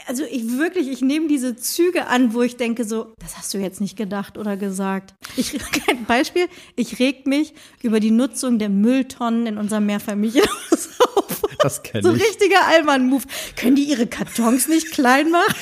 also 0.07 0.25
ich 0.25 0.59
wirklich, 0.59 0.89
ich 0.89 1.01
nehme 1.03 1.29
diese 1.29 1.57
Züge 1.57 2.07
an, 2.07 2.35
wo 2.35 2.43
ich 2.43 2.57
denke 2.57 2.85
so, 2.85 3.15
das 3.19 3.37
hast 3.37 3.53
du 3.55 3.59
jetzt 3.59 3.81
nicht 3.81 3.97
gedacht 3.97 4.39
oder 4.39 4.57
gesagt. 4.57 5.15
Ich, 5.37 5.53
ein 5.89 6.05
Beispiel, 6.07 6.47
ich 6.77 6.99
reg 6.99 7.27
mich 7.27 7.55
über 7.83 8.01
die 8.01 8.11
Nutzung 8.11 8.59
der 8.59 8.69
Mülltonnen 8.69 9.47
in 9.47 9.59
unserem 9.59 9.87
Mehrfamilienhaus 9.87 10.89
auf. 11.17 11.43
Das 11.61 11.83
kenne 11.83 12.03
So 12.03 12.15
ich. 12.15 12.23
richtiger 12.23 12.67
Allmann-Move. 12.67 13.25
Können 13.57 13.77
die 13.77 13.85
ihre 13.85 14.07
Kartons 14.07 14.69
nicht 14.69 14.91
klein 14.93 15.31
machen? 15.31 15.55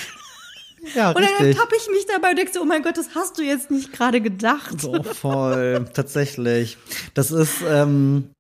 Ja, 0.95 1.09
Und 1.13 1.23
dann 1.23 1.31
richtig. 1.37 1.57
tappe 1.57 1.77
ich 1.77 1.89
mich 1.89 2.05
dabei 2.07 2.31
und 2.31 2.37
denke 2.37 2.53
so, 2.53 2.61
oh 2.61 2.67
mein 2.67 2.83
Gott, 2.83 2.99
das 2.99 3.15
hast 3.15 3.39
du 3.39 3.43
jetzt 3.43 3.71
nicht 3.71 3.93
gerade 3.93 4.21
gedacht. 4.21 4.81
So 4.81 5.03
voll, 5.03 5.87
tatsächlich. 5.95 6.77
Das 7.15 7.31
ist, 7.31 7.63
ähm, 7.67 8.31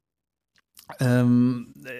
ähm, 1.00 1.72
äh, 1.86 1.90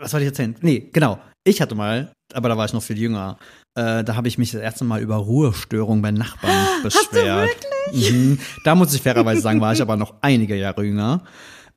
was 0.00 0.12
wollte 0.12 0.24
ich 0.24 0.30
erzählen? 0.30 0.56
Nee, 0.62 0.88
genau. 0.92 1.20
Ich 1.48 1.62
hatte 1.62 1.74
mal, 1.74 2.12
aber 2.34 2.50
da 2.50 2.58
war 2.58 2.66
ich 2.66 2.74
noch 2.74 2.82
viel 2.82 2.98
jünger, 2.98 3.38
äh, 3.74 4.04
da 4.04 4.16
habe 4.16 4.28
ich 4.28 4.36
mich 4.36 4.50
das 4.50 4.60
erste 4.60 4.84
Mal 4.84 5.00
über 5.00 5.16
Ruhestörung 5.16 6.02
bei 6.02 6.10
Nachbarn 6.10 6.82
beschwert. 6.82 7.48
Mhm. 7.90 8.38
Da 8.64 8.74
muss 8.74 8.92
ich 8.92 9.00
fairerweise 9.00 9.40
sagen, 9.40 9.62
war 9.62 9.72
ich 9.72 9.80
aber 9.80 9.96
noch 9.96 10.16
einige 10.20 10.56
Jahre 10.56 10.84
jünger. 10.84 11.22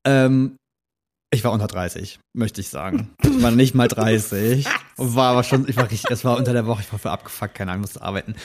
Ähm, 0.05 0.57
ich 1.33 1.45
war 1.45 1.53
unter 1.53 1.67
30, 1.67 2.19
möchte 2.35 2.59
ich 2.59 2.67
sagen. 2.67 3.11
Ich 3.23 3.41
war 3.41 3.51
nicht 3.51 3.73
mal 3.73 3.87
30. 3.87 4.65
War 4.97 5.31
aber 5.31 5.43
schon, 5.43 5.69
ich 5.69 5.77
war 5.77 5.89
richtig, 5.89 6.11
es 6.11 6.25
war 6.25 6.35
unter 6.35 6.51
der 6.51 6.65
Woche, 6.65 6.81
ich 6.81 6.91
war 6.91 6.99
für 6.99 7.11
abgefuckt, 7.11 7.55
keine 7.55 7.71
Ahnung, 7.71 7.83
musste 7.83 8.01
arbeiten. 8.01 8.35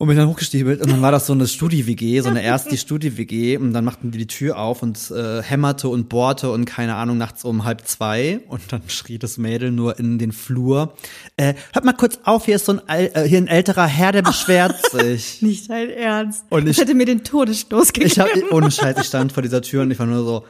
Und 0.00 0.08
bin 0.08 0.16
dann 0.16 0.28
hochgestiebelt 0.28 0.80
und 0.80 0.90
dann 0.90 1.02
war 1.02 1.12
das 1.12 1.26
so 1.26 1.34
eine 1.34 1.46
Studi-WG, 1.46 2.20
so 2.22 2.30
eine 2.30 2.42
erste 2.42 2.74
Studi-WG 2.74 3.58
und 3.58 3.74
dann 3.74 3.84
machten 3.84 4.10
die 4.10 4.16
die 4.16 4.26
Tür 4.26 4.56
auf 4.58 4.82
und 4.82 4.98
äh, 5.10 5.42
hämmerte 5.42 5.88
und 5.90 6.08
bohrte 6.08 6.50
und 6.50 6.64
keine 6.64 6.94
Ahnung, 6.94 7.18
nachts 7.18 7.44
um 7.44 7.64
halb 7.64 7.86
zwei 7.86 8.40
und 8.48 8.62
dann 8.72 8.80
schrie 8.88 9.18
das 9.18 9.36
Mädel 9.36 9.70
nur 9.72 9.98
in 9.98 10.18
den 10.18 10.32
Flur, 10.32 10.94
äh, 11.36 11.52
hört 11.74 11.84
mal 11.84 11.92
kurz 11.92 12.18
auf, 12.24 12.46
hier 12.46 12.56
ist 12.56 12.64
so 12.64 12.72
ein, 12.72 12.80
Al 12.88 13.10
äh, 13.12 13.28
hier 13.28 13.36
ein 13.36 13.46
älterer 13.46 13.86
Herr, 13.86 14.12
der 14.12 14.22
beschwert 14.22 14.74
sich. 14.90 15.42
Nicht 15.42 15.68
dein 15.68 15.90
Ernst. 15.90 16.44
Und 16.48 16.62
ich 16.66 16.70
ich- 16.70 16.78
hätte 16.78 16.94
mir 16.94 17.04
den 17.04 17.22
Todesstoß 17.22 17.92
gegeben. 17.92 18.10
Ich 18.10 18.18
hab, 18.18 18.28
ohne 18.52 18.70
Scheiß, 18.70 18.96
ich 18.98 19.06
stand 19.06 19.32
vor 19.32 19.42
dieser 19.42 19.60
Tür 19.60 19.82
und 19.82 19.90
ich 19.90 19.98
war 19.98 20.06
nur 20.06 20.24
so, 20.24 20.46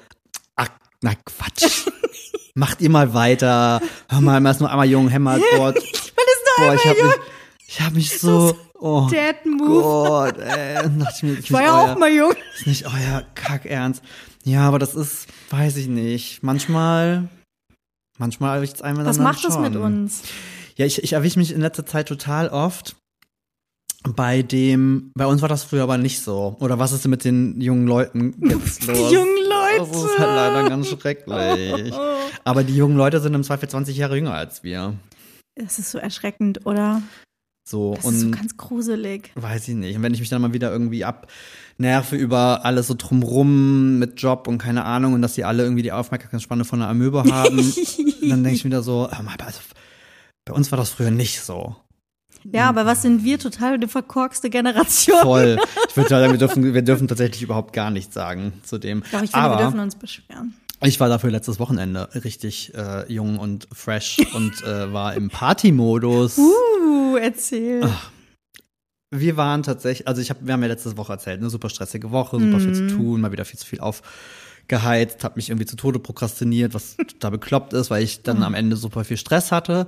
ach, 0.54 0.68
na 1.02 1.10
Quatsch. 1.24 1.88
Macht 2.54 2.80
ihr 2.82 2.90
mal 2.90 3.14
weiter. 3.14 3.82
Hör 4.08 4.20
mal, 4.20 4.46
erst 4.46 4.60
nur 4.60 4.70
einmal 4.70 4.86
jung, 4.88 5.08
hämmert, 5.08 5.42
Gott. 5.56 5.74
Weil 5.74 5.82
es 5.82 6.56
Boah, 6.56 6.66
nur 6.66 6.74
ich 6.76 6.80
einmal 6.84 6.94
hab 6.94 6.96
jung. 6.98 7.08
mich, 7.08 7.16
ich 7.66 7.80
hab 7.80 7.92
mich 7.94 8.18
so, 8.20 8.56
oh 8.80 9.08
Dad 9.10 9.44
Move. 9.46 9.82
Gott, 9.82 10.38
ey. 10.38 10.74
Dachte 10.98 11.12
ich 11.16 11.22
mir, 11.22 11.32
Ich 11.38 11.52
war 11.52 11.62
ja 11.62 11.78
auch 11.78 11.98
mal 11.98 12.10
jung. 12.10 12.32
Ist 12.56 12.66
nicht 12.66 12.86
euer 12.86 13.24
Kackernst. 13.34 14.02
Ja, 14.44 14.66
aber 14.66 14.78
das 14.78 14.94
ist, 14.94 15.26
weiß 15.50 15.76
ich 15.76 15.88
nicht. 15.88 16.42
Manchmal, 16.42 17.28
manchmal 18.18 18.56
erwischt 18.56 18.76
es 18.76 18.82
einmal 18.82 19.04
Was 19.06 19.18
macht 19.18 19.44
das 19.44 19.54
schon. 19.54 19.62
mit 19.62 19.76
uns? 19.76 20.22
Ja, 20.76 20.86
ich, 20.86 21.02
ich 21.02 21.12
erwische 21.12 21.38
mich 21.38 21.52
in 21.52 21.60
letzter 21.60 21.84
Zeit 21.84 22.08
total 22.08 22.48
oft 22.48 22.96
bei 24.08 24.42
dem, 24.42 25.12
bei 25.14 25.26
uns 25.26 25.42
war 25.42 25.48
das 25.48 25.64
früher 25.64 25.82
aber 25.82 25.98
nicht 25.98 26.20
so. 26.22 26.56
Oder 26.60 26.78
was 26.78 26.92
ist 26.92 27.04
denn 27.04 27.10
mit 27.10 27.24
den 27.24 27.60
jungen 27.60 27.86
Leuten 27.86 28.34
jetzt 28.48 28.86
los? 28.86 28.96
Die 28.96 29.14
jungen 29.14 29.36
Leute. 29.36 29.78
Das 29.78 30.04
ist 30.04 30.18
halt 30.18 30.28
leider 30.28 30.68
ganz 30.68 30.88
schrecklich. 30.88 31.94
Aber 32.44 32.64
die 32.64 32.74
jungen 32.74 32.96
Leute 32.96 33.20
sind 33.20 33.34
im 33.34 33.44
Zweifel 33.44 33.68
20 33.68 33.96
Jahre 33.96 34.16
jünger 34.16 34.34
als 34.34 34.62
wir. 34.62 34.94
Das 35.54 35.78
ist 35.78 35.90
so 35.90 35.98
erschreckend, 35.98 36.64
oder? 36.66 37.02
So, 37.70 37.94
Das 37.94 38.04
ist 38.04 38.20
so 38.20 38.26
und 38.26 38.32
ganz 38.32 38.56
gruselig. 38.56 39.30
weiß 39.36 39.68
ich 39.68 39.76
nicht. 39.76 39.96
Und 39.96 40.02
wenn 40.02 40.12
ich 40.12 40.18
mich 40.18 40.28
dann 40.28 40.42
mal 40.42 40.52
wieder 40.52 40.72
irgendwie 40.72 41.04
abnerve 41.04 42.16
über 42.16 42.64
alles 42.64 42.88
so 42.88 42.94
drumrum 42.98 44.00
mit 44.00 44.20
Job 44.20 44.48
und 44.48 44.58
keine 44.58 44.84
Ahnung 44.84 45.12
und 45.12 45.22
dass 45.22 45.34
die 45.34 45.44
alle 45.44 45.62
irgendwie 45.62 45.84
die 45.84 45.92
Aufmerksamkeitsspanne 45.92 46.64
von 46.64 46.82
einer 46.82 46.90
Amöbe 46.90 47.22
haben, 47.22 47.58
dann 48.28 48.42
denke 48.42 48.56
ich 48.56 48.64
wieder 48.64 48.82
so, 48.82 49.04
also, 49.06 49.60
bei 50.44 50.52
uns 50.52 50.72
war 50.72 50.78
das 50.78 50.90
früher 50.90 51.12
nicht 51.12 51.42
so. 51.42 51.76
Ja, 52.42 52.68
aber 52.68 52.86
was 52.86 53.02
sind 53.02 53.22
wir? 53.22 53.38
Total 53.38 53.74
eine 53.74 53.86
verkorkste 53.86 54.50
Generation. 54.50 55.20
Voll. 55.20 55.58
Ich 55.88 55.96
würde 55.96 56.08
sagen, 56.08 56.32
wir 56.32 56.38
dürfen, 56.46 56.74
wir 56.74 56.82
dürfen 56.82 57.06
tatsächlich 57.06 57.42
überhaupt 57.42 57.72
gar 57.72 57.90
nichts 57.90 58.14
sagen 58.14 58.54
zu 58.64 58.78
dem. 58.78 59.02
Doch, 59.12 59.22
ich 59.22 59.30
finde, 59.30 59.36
Aber 59.46 59.58
wir 59.58 59.62
dürfen 59.64 59.78
uns 59.80 59.94
beschweren. 59.94 60.54
Ich 60.82 60.98
war 60.98 61.10
dafür 61.10 61.30
letztes 61.30 61.58
Wochenende 61.58 62.08
richtig 62.24 62.72
äh, 62.74 63.10
jung 63.12 63.38
und 63.38 63.68
fresh 63.72 64.18
und 64.34 64.62
äh, 64.62 64.92
war 64.92 65.14
im 65.14 65.28
Party-Modus. 65.28 66.38
Uh, 66.38 67.16
erzähl. 67.16 67.82
Wir 69.10 69.36
waren 69.36 69.62
tatsächlich, 69.62 70.08
also 70.08 70.22
ich 70.22 70.30
hab, 70.30 70.38
wir 70.44 70.54
haben 70.54 70.62
ja 70.62 70.68
letzte 70.68 70.96
Woche 70.96 71.12
erzählt, 71.12 71.40
eine 71.40 71.50
super 71.50 71.68
stressige 71.68 72.10
Woche, 72.12 72.38
super 72.38 72.60
viel 72.60 72.74
zu 72.74 72.86
tun, 72.86 73.20
mal 73.20 73.32
wieder 73.32 73.44
viel 73.44 73.58
zu 73.58 73.66
viel 73.66 73.80
aufgeheizt, 73.80 75.22
hab 75.24 75.36
mich 75.36 75.50
irgendwie 75.50 75.66
zu 75.66 75.76
Tode 75.76 75.98
prokrastiniert, 75.98 76.72
was 76.72 76.96
total 77.08 77.32
bekloppt 77.32 77.72
ist, 77.74 77.90
weil 77.90 78.02
ich 78.02 78.22
dann 78.22 78.42
am 78.42 78.54
Ende 78.54 78.76
super 78.76 79.04
viel 79.04 79.16
Stress 79.16 79.52
hatte. 79.52 79.86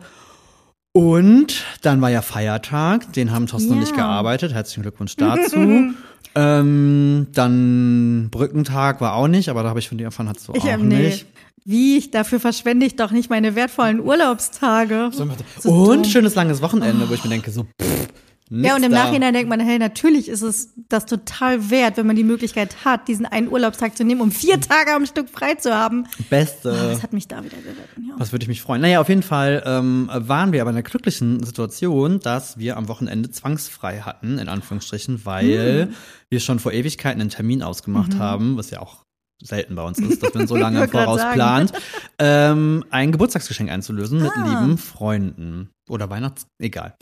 Und 0.94 1.64
dann 1.80 2.00
war 2.02 2.10
ja 2.10 2.20
Feiertag, 2.20 3.12
den 3.14 3.32
haben 3.32 3.46
Thorsten 3.46 3.72
und 3.72 3.82
ich 3.82 3.90
Ja. 3.90 3.96
gearbeitet. 3.96 4.52
Herzlichen 4.52 4.82
Glückwunsch 4.82 5.16
dazu. 5.16 5.94
ähm, 6.34 7.26
dann 7.32 8.28
Brückentag 8.30 9.00
war 9.00 9.14
auch 9.14 9.28
nicht, 9.28 9.48
aber 9.48 9.62
da 9.62 9.70
habe 9.70 9.78
ich 9.78 9.88
von 9.88 9.96
dir 9.98 10.04
erfahren, 10.04 10.28
hast 10.28 10.48
du 10.48 10.52
Ich 10.54 10.62
auch 10.62 10.66
ähm, 10.68 10.88
nee. 10.88 11.06
nicht. 11.06 11.26
Wie, 11.64 11.96
ich, 11.96 12.10
dafür 12.10 12.40
verschwende 12.40 12.84
ich 12.84 12.96
doch 12.96 13.12
nicht 13.12 13.30
meine 13.30 13.54
wertvollen 13.54 14.00
Urlaubstage. 14.00 15.10
So 15.12 15.70
und 15.70 16.02
dumm. 16.02 16.04
schönes 16.04 16.34
langes 16.34 16.60
Wochenende, 16.60 17.08
wo 17.08 17.14
ich 17.14 17.22
mir 17.22 17.30
denke, 17.30 17.52
so, 17.52 17.66
pff, 17.80 18.08
nix 18.52 18.68
Ja, 18.68 18.76
und 18.76 18.82
im 18.82 18.92
da. 18.92 19.04
Nachhinein 19.04 19.34
denkt 19.34 19.48
man, 19.48 19.58
hey, 19.60 19.78
natürlich 19.78 20.28
ist 20.28 20.42
es 20.42 20.72
das 20.88 21.06
total 21.06 21.70
wert, 21.70 21.96
wenn 21.96 22.06
man 22.06 22.16
die 22.16 22.24
Möglichkeit 22.24 22.84
hat, 22.84 23.08
diesen 23.08 23.26
einen 23.26 23.48
Urlaubstag 23.48 23.96
zu 23.96 24.04
nehmen, 24.04 24.20
um 24.20 24.30
vier 24.30 24.60
Tage 24.60 24.92
am 24.94 25.06
Stück 25.06 25.28
frei 25.28 25.54
zu 25.54 25.74
haben. 25.74 26.06
Beste. 26.30 26.70
Das 26.70 27.02
hat 27.02 27.12
mich 27.12 27.28
da 27.28 27.42
wieder 27.42 27.56
geritten. 27.56 28.06
Ja. 28.08 28.14
Was 28.18 28.32
würde 28.32 28.44
ich 28.44 28.48
mich 28.48 28.62
freuen? 28.62 28.82
Naja, 28.82 29.00
auf 29.00 29.08
jeden 29.08 29.22
Fall 29.22 29.62
ähm, 29.66 30.08
waren 30.12 30.52
wir 30.52 30.60
aber 30.60 30.70
in 30.70 30.76
der 30.76 30.82
glücklichen 30.84 31.42
Situation, 31.42 32.20
dass 32.20 32.58
wir 32.58 32.76
am 32.76 32.88
Wochenende 32.88 33.30
zwangsfrei 33.30 34.00
hatten, 34.00 34.38
in 34.38 34.48
Anführungsstrichen, 34.48 35.24
weil 35.24 35.86
Hm. 35.88 35.94
wir 36.30 36.40
schon 36.40 36.58
vor 36.58 36.72
Ewigkeiten 36.72 37.20
einen 37.20 37.30
Termin 37.30 37.62
ausgemacht 37.62 38.16
haben, 38.18 38.56
was 38.56 38.70
ja 38.70 38.80
auch 38.80 39.02
selten 39.44 39.74
bei 39.74 39.82
uns 39.82 39.98
ist, 39.98 40.22
dass 40.22 40.34
man 40.34 40.46
so 40.46 40.54
lange 40.56 40.78
Mhm. 40.78 40.84
Im 40.84 40.90
Voraus 40.90 41.20
plant, 41.32 41.72
ähm, 42.20 42.84
ein 42.90 43.10
Geburtstagsgeschenk 43.10 43.70
einzulösen 43.70 44.22
mit 44.22 44.30
Ah. 44.36 44.46
lieben 44.60 44.78
Freunden. 44.78 45.70
Oder 45.88 46.08
Weihnachts... 46.10 46.46
Egal. 46.60 46.94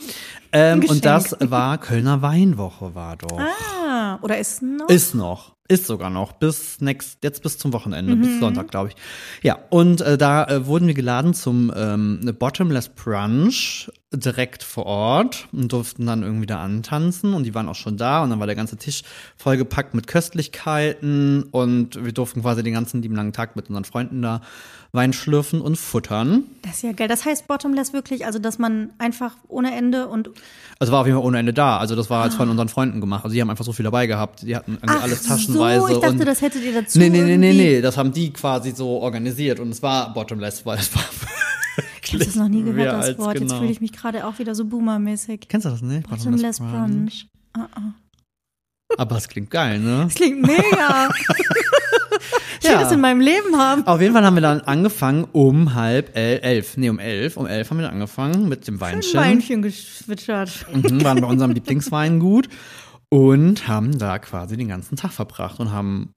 Ähm, 0.53 0.83
und 0.87 1.05
das 1.05 1.35
war 1.39 1.77
Kölner 1.77 2.21
Weinwoche, 2.21 2.93
war 2.95 3.15
doch. 3.17 3.39
Ah, 3.39 4.19
oder 4.21 4.37
ist 4.37 4.61
noch? 4.61 4.89
Ist 4.89 5.15
noch. 5.15 5.55
Ist 5.67 5.87
sogar 5.87 6.09
noch. 6.09 6.33
Bis 6.33 6.81
next, 6.81 7.19
jetzt 7.23 7.41
bis 7.43 7.57
zum 7.57 7.71
Wochenende, 7.71 8.15
Mhm. 8.15 8.21
bis 8.21 8.39
Sonntag, 8.41 8.67
glaube 8.69 8.89
ich. 8.89 8.95
Ja, 9.41 9.57
und 9.69 10.01
äh, 10.01 10.17
da 10.17 10.43
äh, 10.45 10.65
wurden 10.65 10.85
wir 10.87 10.93
geladen 10.93 11.33
zum 11.33 11.71
ähm, 11.73 12.35
Bottomless 12.37 12.89
Brunch 12.89 13.89
direkt 14.13 14.63
vor 14.63 14.85
Ort 14.85 15.47
und 15.53 15.71
durften 15.71 16.05
dann 16.05 16.23
irgendwie 16.23 16.45
da 16.45 16.61
antanzen 16.61 17.33
und 17.33 17.45
die 17.45 17.55
waren 17.55 17.69
auch 17.69 17.75
schon 17.75 17.95
da 17.95 18.21
und 18.21 18.29
dann 18.31 18.39
war 18.41 18.47
der 18.47 18.57
ganze 18.57 18.75
Tisch 18.75 19.03
vollgepackt 19.37 19.93
mit 19.93 20.07
Köstlichkeiten 20.07 21.43
und 21.51 22.03
wir 22.03 22.11
durften 22.11 22.41
quasi 22.41 22.61
den 22.63 22.73
ganzen 22.73 23.01
lieben 23.01 23.15
langen 23.15 23.31
Tag 23.31 23.55
mit 23.55 23.69
unseren 23.69 23.85
Freunden 23.85 24.21
da 24.21 24.41
Wein 24.91 25.13
schlürfen 25.13 25.61
und 25.61 25.77
futtern. 25.77 26.43
Das 26.63 26.73
ist 26.75 26.83
ja 26.83 26.91
geil. 26.91 27.07
Das 27.07 27.23
heißt 27.23 27.47
Bottomless 27.47 27.93
wirklich, 27.93 28.25
also 28.25 28.39
dass 28.39 28.59
man 28.59 28.89
einfach 28.97 29.37
ohne 29.47 29.73
Ende 29.73 30.09
und 30.09 30.29
Also 30.79 30.93
war 30.93 31.01
auf 31.01 31.05
jeden 31.05 31.17
Fall 31.17 31.27
ohne 31.27 31.37
Ende 31.37 31.53
da. 31.53 31.77
Also 31.77 31.95
das 31.95 32.09
war 32.09 32.25
jetzt 32.25 32.35
von 32.35 32.49
unseren 32.49 32.67
Freunden 32.67 33.01
gemacht. 33.01 33.23
Also 33.23 33.35
die 33.35 33.41
haben 33.41 33.51
einfach 33.51 33.65
so 33.65 33.71
viel 33.71 33.83
dabei 33.83 34.07
gehabt. 34.07 34.41
Die 34.41 34.55
hatten 34.55 34.73
irgendwie 34.81 34.95
Ach 34.97 35.03
alles 35.03 35.23
taschenweise. 35.23 35.81
so, 35.81 35.87
ich 35.89 35.99
dachte, 35.99 36.13
und 36.13 36.25
das 36.25 36.41
hättet 36.41 36.63
ihr 36.63 36.73
dazu 36.73 36.97
Nee, 36.97 37.09
nee, 37.09 37.21
nee, 37.21 37.37
nee, 37.37 37.53
nee, 37.53 37.81
das 37.81 37.97
haben 37.97 38.11
die 38.11 38.33
quasi 38.33 38.71
so 38.71 38.99
organisiert 38.99 39.59
und 39.59 39.69
es 39.69 39.83
war 39.83 40.11
bottomless, 40.13 40.65
weil 40.65 40.79
es 40.79 40.95
war 40.95 41.03
Ich 42.03 42.13
habe 42.13 42.25
das 42.25 42.35
noch 42.35 42.49
nie 42.49 42.63
gehört, 42.63 43.07
das 43.07 43.17
Wort. 43.17 43.35
Jetzt 43.35 43.49
genau. 43.49 43.59
fühle 43.59 43.71
ich 43.71 43.79
mich 43.79 43.93
gerade 43.93 44.25
auch 44.25 44.39
wieder 44.39 44.55
so 44.55 44.65
boomermäßig. 44.65 45.47
Kennst 45.47 45.65
du 45.65 45.69
das 45.69 45.81
nicht? 45.81 46.09
Bottomless 46.09 46.59
Brunch. 46.59 47.27
Ah, 47.53 47.67
ah. 47.75 47.81
Aber 48.97 49.17
es 49.17 49.27
klingt 49.27 49.51
geil, 49.51 49.79
ne? 49.79 50.05
Das 50.05 50.15
klingt 50.15 50.41
mega. 50.41 51.09
ich 52.61 52.65
will 52.69 52.75
Ja. 52.75 52.81
das 52.81 52.91
in 52.91 53.01
meinem 53.01 53.19
Leben 53.21 53.57
haben. 53.57 53.85
Auf 53.87 53.99
jeden 54.01 54.13
Fall 54.13 54.23
haben 54.23 54.35
wir 54.35 54.41
dann 54.41 54.61
angefangen 54.61 55.25
um 55.31 55.73
halb 55.73 56.15
el 56.15 56.39
elf, 56.39 56.77
nee, 56.77 56.89
um 56.89 56.99
elf, 56.99 57.35
um 57.37 57.45
elf 57.47 57.69
haben 57.69 57.77
wir 57.77 57.83
dann 57.83 57.93
angefangen 57.93 58.47
mit 58.47 58.67
dem 58.67 58.75
Ein 58.75 58.81
Weinchen. 58.81 59.19
Weinchen 59.19 59.61
geschwitschert. 59.61 60.65
Mhm, 60.73 61.03
waren 61.03 61.19
bei 61.21 61.27
unserem 61.27 61.51
Lieblingsweingut 61.51 62.47
und 63.09 63.67
haben 63.67 63.97
da 63.97 64.19
quasi 64.19 64.57
den 64.57 64.67
ganzen 64.67 64.95
Tag 64.95 65.11
verbracht 65.11 65.59
und 65.59 65.71
haben 65.71 66.11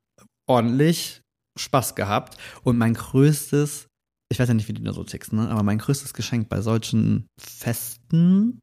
ordentlich 0.48 1.20
Spaß 1.58 1.94
gehabt. 1.94 2.36
Und 2.62 2.76
mein 2.78 2.94
größtes, 2.94 3.86
ich 4.30 4.38
weiß 4.38 4.48
ja 4.48 4.54
nicht, 4.54 4.68
wie 4.68 4.74
du 4.74 4.82
da 4.82 4.92
so 4.92 5.02
tickst, 5.04 5.32
ne? 5.32 5.48
aber 5.48 5.62
mein 5.62 5.78
größtes 5.78 6.12
Geschenk 6.14 6.48
bei 6.48 6.60
solchen 6.60 7.26
Festen 7.40 8.60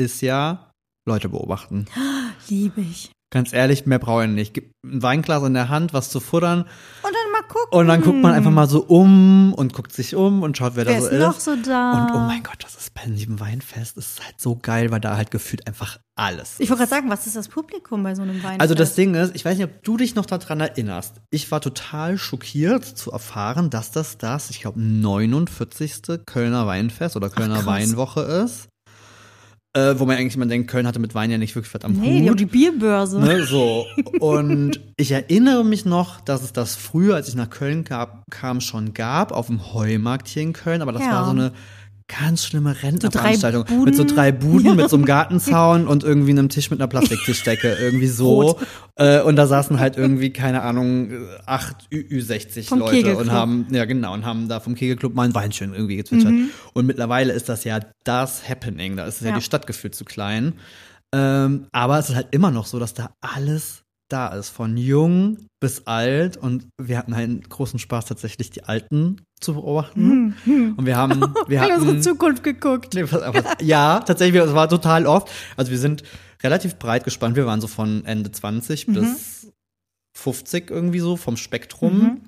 ist 0.00 0.20
ja 0.22 0.70
Leute 1.08 1.28
beobachten. 1.28 1.86
Liebe 2.48 2.80
ich. 2.82 3.10
Ganz 3.30 3.52
ehrlich, 3.52 3.84
mehr 3.84 3.98
brauche 3.98 4.24
ich 4.24 4.30
nicht. 4.30 4.54
Gib 4.54 4.72
ein 4.84 5.02
Weinglas 5.02 5.42
in 5.42 5.52
der 5.52 5.68
Hand, 5.68 5.92
was 5.92 6.08
zu 6.08 6.18
futtern 6.18 6.60
Und 6.62 6.68
dann 7.02 7.32
mal 7.32 7.42
gucken. 7.46 7.78
und 7.78 7.86
dann 7.88 8.00
guckt 8.00 8.22
man 8.22 8.32
einfach 8.32 8.50
mal 8.50 8.68
so 8.68 8.80
um 8.84 9.52
und 9.52 9.74
guckt 9.74 9.92
sich 9.92 10.14
um 10.14 10.42
und 10.42 10.56
schaut, 10.56 10.76
wer, 10.76 10.86
Wer 10.86 10.94
da 10.94 11.00
so 11.00 11.06
ist 11.08 11.12
ist. 11.12 11.20
noch 11.20 11.38
so 11.40 11.56
da? 11.56 11.92
Und 12.06 12.14
oh 12.14 12.18
mein 12.20 12.42
Gott, 12.42 12.56
das 12.64 12.74
ist 12.76 12.94
beim 12.94 13.12
lieben 13.12 13.38
Weinfest, 13.38 13.98
das 13.98 14.12
ist 14.12 14.24
halt 14.24 14.40
so 14.40 14.56
geil, 14.56 14.90
weil 14.90 15.00
da 15.00 15.16
halt 15.18 15.30
gefühlt 15.30 15.66
einfach 15.66 15.98
alles. 16.16 16.54
Ich 16.58 16.70
wollte 16.70 16.80
gerade 16.84 16.90
sagen, 16.90 17.10
was 17.10 17.26
ist 17.26 17.36
das 17.36 17.48
Publikum 17.48 18.02
bei 18.02 18.14
so 18.14 18.22
einem 18.22 18.42
Weinfest? 18.42 18.60
Also 18.62 18.74
das 18.74 18.94
Ding 18.94 19.14
ist, 19.14 19.34
ich 19.36 19.44
weiß 19.44 19.58
nicht, 19.58 19.66
ob 19.66 19.82
du 19.82 19.98
dich 19.98 20.14
noch 20.14 20.24
daran 20.26 20.60
erinnerst. 20.60 21.16
Ich 21.30 21.50
war 21.50 21.60
total 21.60 22.16
schockiert 22.16 22.84
zu 22.84 23.12
erfahren, 23.12 23.68
dass 23.68 23.90
das 23.90 24.16
das, 24.16 24.48
ich 24.48 24.60
glaube, 24.62 24.80
49. 24.80 26.24
Kölner 26.26 26.66
Weinfest 26.66 27.14
oder 27.16 27.28
Kölner 27.28 27.56
krass. 27.56 27.66
Weinwoche 27.66 28.20
ist. 28.22 28.68
Äh, 29.78 29.98
wo 30.00 30.04
man 30.06 30.16
eigentlich 30.16 30.34
immer 30.36 30.46
denkt, 30.46 30.70
Köln 30.70 30.86
hatte 30.86 30.98
mit 30.98 31.14
Wein 31.14 31.30
ja 31.30 31.38
nicht 31.38 31.54
wirklich 31.54 31.72
was 31.74 31.84
am 31.84 31.92
Nee, 31.92 32.20
die 32.20 32.26
haben 32.26 32.30
Hut. 32.32 32.40
die 32.40 32.46
Bierbörse. 32.46 33.20
Ne, 33.20 33.44
so. 33.44 33.86
Und 34.20 34.80
ich 34.96 35.12
erinnere 35.12 35.64
mich 35.64 35.84
noch, 35.84 36.20
dass 36.20 36.42
es 36.42 36.52
das 36.52 36.74
früher, 36.76 37.14
als 37.14 37.28
ich 37.28 37.34
nach 37.34 37.50
Köln 37.50 37.84
gab, 37.84 38.24
kam, 38.30 38.60
schon 38.60 38.94
gab, 38.94 39.32
auf 39.32 39.46
dem 39.46 39.72
Heumarkt 39.74 40.28
hier 40.28 40.42
in 40.42 40.52
Köln, 40.52 40.82
aber 40.82 40.92
das 40.92 41.02
Ja. 41.02 41.12
war 41.12 41.24
so 41.26 41.30
eine 41.30 41.52
ganz 42.08 42.44
schlimme 42.46 42.82
Rentnerveranstaltung. 42.82 43.64
Buden. 43.64 43.84
mit 43.84 43.94
so 43.96 44.04
drei 44.04 44.32
Buden, 44.32 44.66
Ja. 44.66 44.74
mit 44.74 44.88
so 44.90 44.96
einem 44.96 45.04
Gartenzaun 45.06 45.86
und 45.86 46.04
irgendwie 46.04 46.30
einem 46.30 46.48
Tisch 46.48 46.70
mit 46.70 46.80
einer 46.80 46.88
Plastiktischdecke, 46.88 47.76
irgendwie 47.80 48.06
so. 48.08 48.58
Äh, 48.96 49.20
und 49.20 49.36
da 49.36 49.46
saßen 49.46 49.78
halt 49.78 49.96
irgendwie, 49.96 50.30
keine 50.32 50.62
Ahnung, 50.62 51.10
acht 51.46 51.76
Ü 51.92 52.00
Ü60 52.18 52.64
Vom 52.68 52.78
Leute 52.80 52.92
Kegelclub. 52.96 53.20
und 53.22 53.30
haben, 53.32 53.66
ja 53.70 53.84
genau, 53.84 54.14
und 54.14 54.24
haben 54.24 54.48
da 54.48 54.58
vom 54.60 54.74
Kegelclub 54.74 55.14
mal 55.14 55.24
ein 55.28 55.34
Weinchen 55.34 55.74
irgendwie 55.74 55.96
gezwitschert. 55.96 56.32
Mhm. 56.32 56.50
Und 56.72 56.86
mittlerweile 56.86 57.32
ist 57.34 57.48
das 57.48 57.64
ja 57.64 57.80
das 58.04 58.48
Happening, 58.48 58.96
da 58.96 59.04
ist 59.06 59.20
ja, 59.20 59.28
Ja. 59.28 59.34
die 59.36 59.42
Stadt 59.42 59.66
gefühlt 59.66 59.94
zu 59.94 60.04
klein. 60.04 60.54
Ähm, 61.14 61.66
aber 61.72 61.98
es 61.98 62.08
ist 62.10 62.16
halt 62.16 62.28
immer 62.32 62.50
noch 62.50 62.66
so, 62.66 62.78
dass 62.78 62.94
da 62.94 63.10
alles 63.20 63.82
da 64.08 64.28
ist, 64.28 64.48
von 64.50 64.76
jung 64.76 65.38
bis 65.60 65.86
alt. 65.86 66.36
Und 66.36 66.66
wir 66.80 66.98
hatten 66.98 67.14
einen 67.14 67.42
großen 67.42 67.78
Spaß, 67.78 68.06
tatsächlich 68.06 68.50
die 68.50 68.64
Alten 68.64 69.22
zu 69.40 69.54
beobachten. 69.54 70.34
Und 70.76 70.86
wir 70.86 70.96
haben, 70.96 71.20
wir 71.46 71.62
in 71.62 71.74
unsere 71.80 72.00
Zukunft 72.00 72.42
geguckt. 72.42 72.94
Nee, 72.94 73.04
pass- 73.04 73.56
ja, 73.60 74.00
tatsächlich, 74.00 74.42
es 74.42 74.54
war 74.54 74.68
total 74.68 75.06
oft. 75.06 75.30
Also 75.56 75.70
wir 75.70 75.78
sind 75.78 76.02
relativ 76.42 76.76
breit 76.76 77.04
gespannt. 77.04 77.36
Wir 77.36 77.46
waren 77.46 77.60
so 77.60 77.66
von 77.66 78.04
Ende 78.04 78.30
20 78.30 78.86
bis 78.86 79.52
50 80.16 80.70
irgendwie 80.70 81.00
so 81.00 81.16
vom 81.16 81.36
Spektrum. 81.36 81.98
Mhm. 81.98 82.20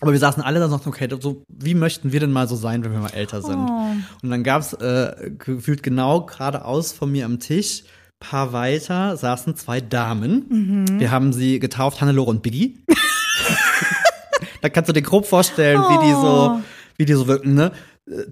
Aber 0.00 0.12
wir 0.12 0.18
saßen 0.18 0.42
alle 0.42 0.58
da 0.58 0.66
und 0.66 0.72
sagten, 0.72 0.90
okay, 0.90 1.08
so, 1.20 1.42
wie 1.48 1.74
möchten 1.74 2.12
wir 2.12 2.20
denn 2.20 2.30
mal 2.32 2.48
so 2.48 2.56
sein, 2.56 2.84
wenn 2.84 2.92
wir 2.92 2.98
mal 2.98 3.14
älter 3.14 3.40
sind? 3.40 3.56
Oh. 3.56 3.92
Und 4.22 4.30
dann 4.30 4.44
gab's 4.44 4.74
äh, 4.74 5.30
gefühlt 5.38 5.82
genau 5.82 6.26
geradeaus 6.26 6.92
von 6.92 7.10
mir 7.10 7.24
am 7.24 7.40
Tisch, 7.40 7.84
paar 8.20 8.52
weiter, 8.52 9.16
saßen 9.16 9.56
zwei 9.56 9.80
Damen. 9.80 10.46
Mhm. 10.88 11.00
Wir 11.00 11.10
haben 11.10 11.32
sie 11.32 11.58
getauft, 11.58 12.00
Hannelore 12.00 12.30
und 12.30 12.42
Biggie. 12.42 12.78
da 14.62 14.68
kannst 14.68 14.88
du 14.88 14.92
dir 14.92 15.02
grob 15.02 15.26
vorstellen, 15.26 15.80
wie 15.80 16.06
die 16.06 16.14
Oh. 16.14 16.20
so, 16.22 16.60
wie 16.96 17.04
die 17.04 17.12
so 17.12 17.26
wirken, 17.26 17.54
ne? 17.54 17.72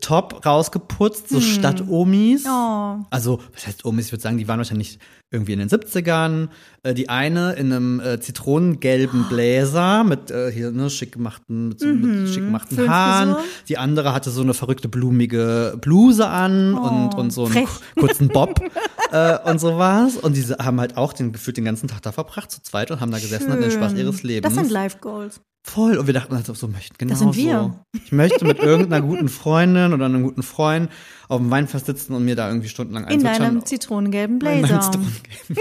Top 0.00 0.46
rausgeputzt, 0.46 1.30
so 1.30 1.40
Stadt-Omis. 1.40 2.44
Oh. 2.46 2.98
Also, 3.10 3.40
was 3.52 3.66
heißt 3.66 3.84
Omis? 3.84 4.06
Ich 4.06 4.12
würde 4.12 4.22
sagen, 4.22 4.38
die 4.38 4.46
waren 4.46 4.58
wahrscheinlich 4.58 5.00
irgendwie 5.32 5.52
in 5.52 5.58
den 5.58 5.68
70ern. 5.68 6.48
Äh, 6.84 6.94
die 6.94 7.08
eine 7.08 7.54
in 7.54 7.72
einem 7.72 7.98
äh, 7.98 8.20
zitronengelben 8.20 9.24
Bläser 9.28 10.04
mit 10.04 10.30
äh, 10.30 10.52
hier 10.52 10.70
ne, 10.70 10.90
schick 10.90 11.10
gemachten, 11.10 11.70
mit, 11.70 11.80
so, 11.80 11.88
mit 11.88 12.28
schick 12.28 12.44
gemachten. 12.44 12.88
Haaren. 12.88 13.36
Die 13.68 13.76
andere 13.76 14.14
hatte 14.14 14.30
so 14.30 14.42
eine 14.42 14.54
verrückte 14.54 14.88
blumige 14.88 15.76
Bluse 15.80 16.28
an 16.28 16.74
und, 16.74 17.16
und 17.16 17.32
so 17.32 17.46
einen 17.46 17.52
frech. 17.52 17.68
kurzen 17.98 18.28
Bob 18.28 18.60
und 19.44 19.58
sowas. 19.58 20.16
Und 20.16 20.36
diese 20.36 20.58
haben 20.58 20.78
halt 20.78 20.96
auch 20.96 21.12
den, 21.12 21.32
gefühlt 21.32 21.56
den 21.56 21.64
ganzen 21.64 21.88
Tag 21.88 22.02
da 22.02 22.12
verbracht, 22.12 22.52
zu 22.52 22.62
zweit 22.62 22.92
und 22.92 23.00
haben 23.00 23.10
da 23.10 23.18
gesessen 23.18 23.46
und 23.46 23.52
hatten 23.54 23.62
den 23.62 23.70
Spaß 23.72 23.90
Schön. 23.90 24.00
ihres 24.00 24.22
Lebens. 24.22 24.54
Das 24.54 24.62
sind 24.62 24.72
Life 24.72 24.98
Goals. 25.00 25.40
Voll. 25.66 25.96
Und 25.96 26.06
wir 26.06 26.14
dachten 26.14 26.34
halt 26.34 26.44
so, 26.44 26.52
so 26.52 26.68
möchten 26.68 26.94
genau 26.98 27.10
Das 27.10 27.20
sind 27.20 27.34
wir. 27.36 27.74
so. 27.92 27.98
Ich 28.04 28.12
möchte 28.12 28.44
mit 28.44 28.58
irgendeiner 28.58 29.04
guten 29.04 29.30
Freundin 29.30 29.94
oder 29.94 30.04
einem 30.04 30.22
guten 30.22 30.42
Freund 30.42 30.90
auf 31.28 31.40
dem 31.40 31.50
Weinfest 31.50 31.86
sitzen 31.86 32.12
und 32.12 32.24
mir 32.24 32.36
da 32.36 32.48
irgendwie 32.48 32.68
stundenlang 32.68 33.08
In 33.08 33.22
deinem 33.22 33.64
zitronengelben 33.64 34.38
Blazer. 34.38 34.80
Zitronengelben 34.82 35.56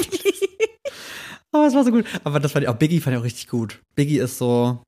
Aber 1.54 1.68
es 1.68 1.74
war 1.74 1.86
so 1.86 1.92
gut. 1.92 2.06
Aber 2.26 2.40
das 2.42 2.52
fand 2.52 2.64
ich 2.64 2.70
auch, 2.70 2.76
Biggie 2.76 3.00
fand 3.00 3.16
ich 3.16 3.20
auch 3.20 3.26
richtig 3.26 3.48
gut. 3.48 3.82
Biggie 3.96 4.20
ist 4.20 4.38
so, 4.38 4.84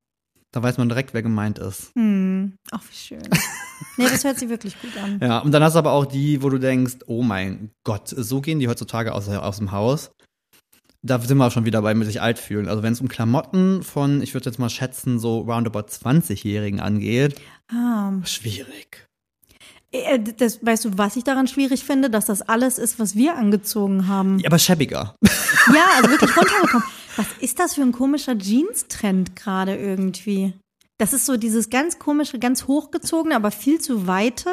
da 0.52 0.62
weiß 0.62 0.78
man 0.78 0.90
direkt, 0.90 1.14
wer 1.14 1.22
gemeint 1.22 1.60
ist. 1.60 1.92
Hm. 1.96 2.58
Ach, 2.72 2.82
wie 2.90 2.96
schön. 2.96 3.22
nee, 3.98 4.08
das 4.10 4.24
hört 4.26 4.38
sich 4.38 4.50
wirklich 4.50 4.80
gut 4.82 4.92
an. 5.02 5.20
Ja, 5.22 5.40
und 5.40 5.52
dann 5.52 5.64
hast 5.64 5.74
du 5.74 5.80
aber 5.80 5.92
auch 5.94 6.06
die, 6.06 6.44
wo 6.44 6.50
du 6.50 6.58
denkst, 6.58 6.98
oh 7.08 7.24
mein 7.24 7.72
Gott, 7.86 8.10
so 8.10 8.42
gehen 8.42 8.60
die 8.60 8.68
heutzutage 8.68 9.14
aus, 9.14 9.30
aus 9.30 9.58
dem 9.58 9.72
Haus. 9.72 10.12
Da 11.06 11.20
sind 11.20 11.38
wir 11.38 11.52
schon 11.52 11.66
wieder 11.66 11.82
bei 11.82 11.94
mit 11.94 12.08
sich 12.08 12.22
alt 12.22 12.40
fühlen. 12.40 12.68
Also 12.68 12.82
wenn 12.84 12.94
es 12.94 13.02
um 13.02 13.08
Klamotten 13.08 13.84
von, 13.84 14.22
ich 14.22 14.34
würde 14.34 14.50
jetzt 14.50 14.60
mal 14.60 14.70
schätzen, 14.70 15.20
so 15.20 15.40
roundabout 15.42 15.88
20-Jährigen 15.90 16.80
angeht, 16.80 17.36
Ah. 17.72 18.12
schwierig. 18.24 19.08
Äh, 19.92 20.20
Das, 20.20 20.66
weißt 20.66 20.86
du, 20.86 20.98
was 20.98 21.16
ich 21.16 21.24
daran 21.24 21.48
schwierig 21.48 21.84
finde? 21.84 22.10
Dass 22.10 22.26
das 22.26 22.42
alles 22.42 22.78
ist, 22.78 23.00
was 23.00 23.16
wir 23.16 23.36
angezogen 23.38 24.08
haben. 24.08 24.40
Ja, 24.40 24.48
aber 24.50 24.60
schäbiger. 24.60 25.16
Ja, 25.74 25.84
also 25.98 26.10
wirklich 26.10 26.36
runtergekommen. 26.36 26.88
Was 27.18 27.28
ist 27.40 27.60
das 27.60 27.76
für 27.76 27.82
ein 27.82 27.92
komischer 27.92 28.38
Jeans-Trend 28.38 29.36
gerade 29.36 29.76
irgendwie? 29.76 30.54
Das 30.98 31.12
ist 31.12 31.26
so 31.26 31.36
dieses 31.36 31.70
ganz 31.70 32.00
komische, 32.00 32.40
ganz 32.40 32.68
hochgezogene, 32.68 33.36
aber 33.36 33.52
viel 33.52 33.82
zu 33.82 34.08
weite. 34.08 34.50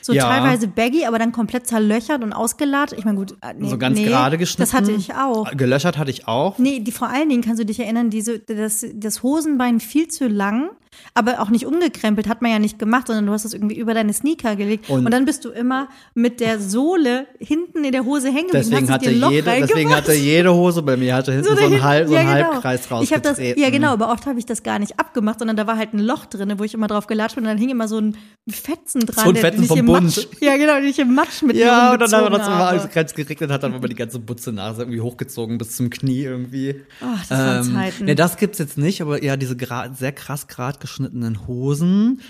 So 0.00 0.12
Ja. 0.12 0.28
teilweise 0.28 0.68
baggy, 0.68 1.06
aber 1.06 1.18
dann 1.18 1.32
komplett 1.32 1.66
zerlöchert 1.66 2.22
und 2.22 2.32
ausgelatscht. 2.32 2.94
Ich 2.96 3.04
meine, 3.04 3.18
gut, 3.18 3.32
äh, 3.40 3.52
nee, 3.58 3.68
so 3.68 3.78
ganz 3.78 3.98
nee, 3.98 4.04
gerade 4.04 4.38
geschnitten. 4.38 4.62
Das 4.62 4.74
hatte 4.74 4.92
ich 4.92 5.14
auch. 5.14 5.50
Gelöchert 5.56 5.98
hatte 5.98 6.10
ich 6.12 6.28
auch. 6.28 6.58
Nee, 6.58 6.78
die, 6.80 6.92
vor 6.92 7.08
allen 7.08 7.28
Dingen 7.28 7.42
kannst 7.42 7.60
du 7.60 7.66
dich 7.66 7.80
erinnern, 7.80 8.10
diese, 8.10 8.38
das, 8.38 8.86
das 8.94 9.24
Hosenbein 9.24 9.80
viel 9.80 10.06
zu 10.06 10.28
lang, 10.28 10.70
aber 11.14 11.40
auch 11.40 11.50
nicht 11.50 11.66
umgekrempelt, 11.66 12.28
hat 12.28 12.42
man 12.42 12.50
ja 12.50 12.58
nicht 12.58 12.78
gemacht, 12.78 13.06
sondern 13.06 13.26
du 13.26 13.32
hast 13.32 13.44
das 13.44 13.54
irgendwie 13.54 13.76
über 13.78 13.94
deine 13.94 14.12
Sneaker 14.12 14.56
gelegt. 14.56 14.88
Und, 14.90 15.04
Und- 15.06 15.10
dann 15.12 15.24
bist 15.24 15.44
du 15.44 15.50
immer 15.50 15.88
mit 16.14 16.40
der 16.40 16.60
Sohle 16.60 17.26
hinten 17.38 17.84
in 17.84 17.92
der 17.92 18.04
Hose 18.04 18.28
hängen 18.28 18.48
geblieben, 18.48 18.70
Deswegen 18.70 18.90
hatte, 18.90 19.10
jede, 19.10 19.50
deswegen 19.60 19.94
hatte 19.94 20.12
jede 20.14 20.52
Hose 20.54 20.82
bei 20.82 20.96
mir 20.96 21.14
hatte 21.14 21.32
hinten 21.32 21.48
so, 21.48 21.54
dahin- 21.54 21.72
einen, 21.74 21.82
Halb, 21.82 22.08
so 22.08 22.14
ja, 22.14 22.20
einen 22.20 22.34
genau. 22.36 22.52
Halbkreis 22.52 22.80
Ich 23.02 23.12
habe 23.12 23.20
das, 23.22 23.30
rausgetreten. 23.32 23.62
ja 23.62 23.70
genau, 23.70 23.92
aber 23.92 24.10
oft 24.12 24.26
habe 24.26 24.38
ich 24.38 24.46
das 24.46 24.62
gar 24.62 24.78
nicht 24.78 24.98
abgemacht, 24.98 25.38
sondern 25.38 25.56
da 25.56 25.66
war 25.66 25.76
halt 25.76 25.94
ein 25.94 25.98
Loch 26.00 26.26
drin, 26.26 26.52
wo 26.58 26.64
ich 26.64 26.74
immer 26.74 26.86
drauf 26.88 27.06
gelatscht 27.06 27.34
bin 27.36 27.44
und 27.44 27.48
dann 27.50 27.58
hing 27.58 27.70
immer 27.70 27.88
so 27.88 27.98
ein 27.98 28.16
Fetzen 28.48 29.00
dran, 29.06 29.24
So 29.24 29.30
ein 29.30 29.36
Fetzen 29.36 29.64
vom 29.64 29.84
Bund. 29.86 30.02
Matsch, 30.16 30.26
ja 30.40 30.56
genau, 30.56 30.76
den 30.76 30.84
ich 30.88 30.98
im 30.98 31.14
Matsch 31.14 31.42
mit 31.42 31.56
Ja, 31.56 31.92
und 31.92 32.00
dann 32.00 32.12
haben 32.12 32.24
wir 32.24 32.30
das 32.30 32.48
umgezogen 32.48 32.54
immer, 32.54 32.66
als 32.68 32.82
habe. 32.94 33.00
es 33.06 33.14
geregnet 33.14 33.50
hat, 33.50 33.62
dann 33.62 33.72
war 33.72 33.88
die 33.88 33.94
ganze 33.94 34.18
Butze 34.18 34.52
nach, 34.52 34.78
irgendwie 34.78 35.00
hochgezogen 35.00 35.58
bis 35.58 35.76
zum 35.76 35.90
Knie 35.90 36.22
irgendwie. 36.22 36.82
Ach, 37.00 37.20
das 37.28 37.38
waren 37.38 37.72
Zeiten. 37.74 38.08
Ja, 38.08 38.14
das 38.14 38.36
gibt's 38.36 38.58
jetzt 38.58 38.78
nicht, 38.78 39.00
aber 39.00 39.22
eher 39.22 39.36
diese 39.36 39.56
sehr 39.96 40.12
krass 40.12 40.48
grad 40.48 40.80
geschnittenen 40.82 41.46
Hosen. 41.46 42.20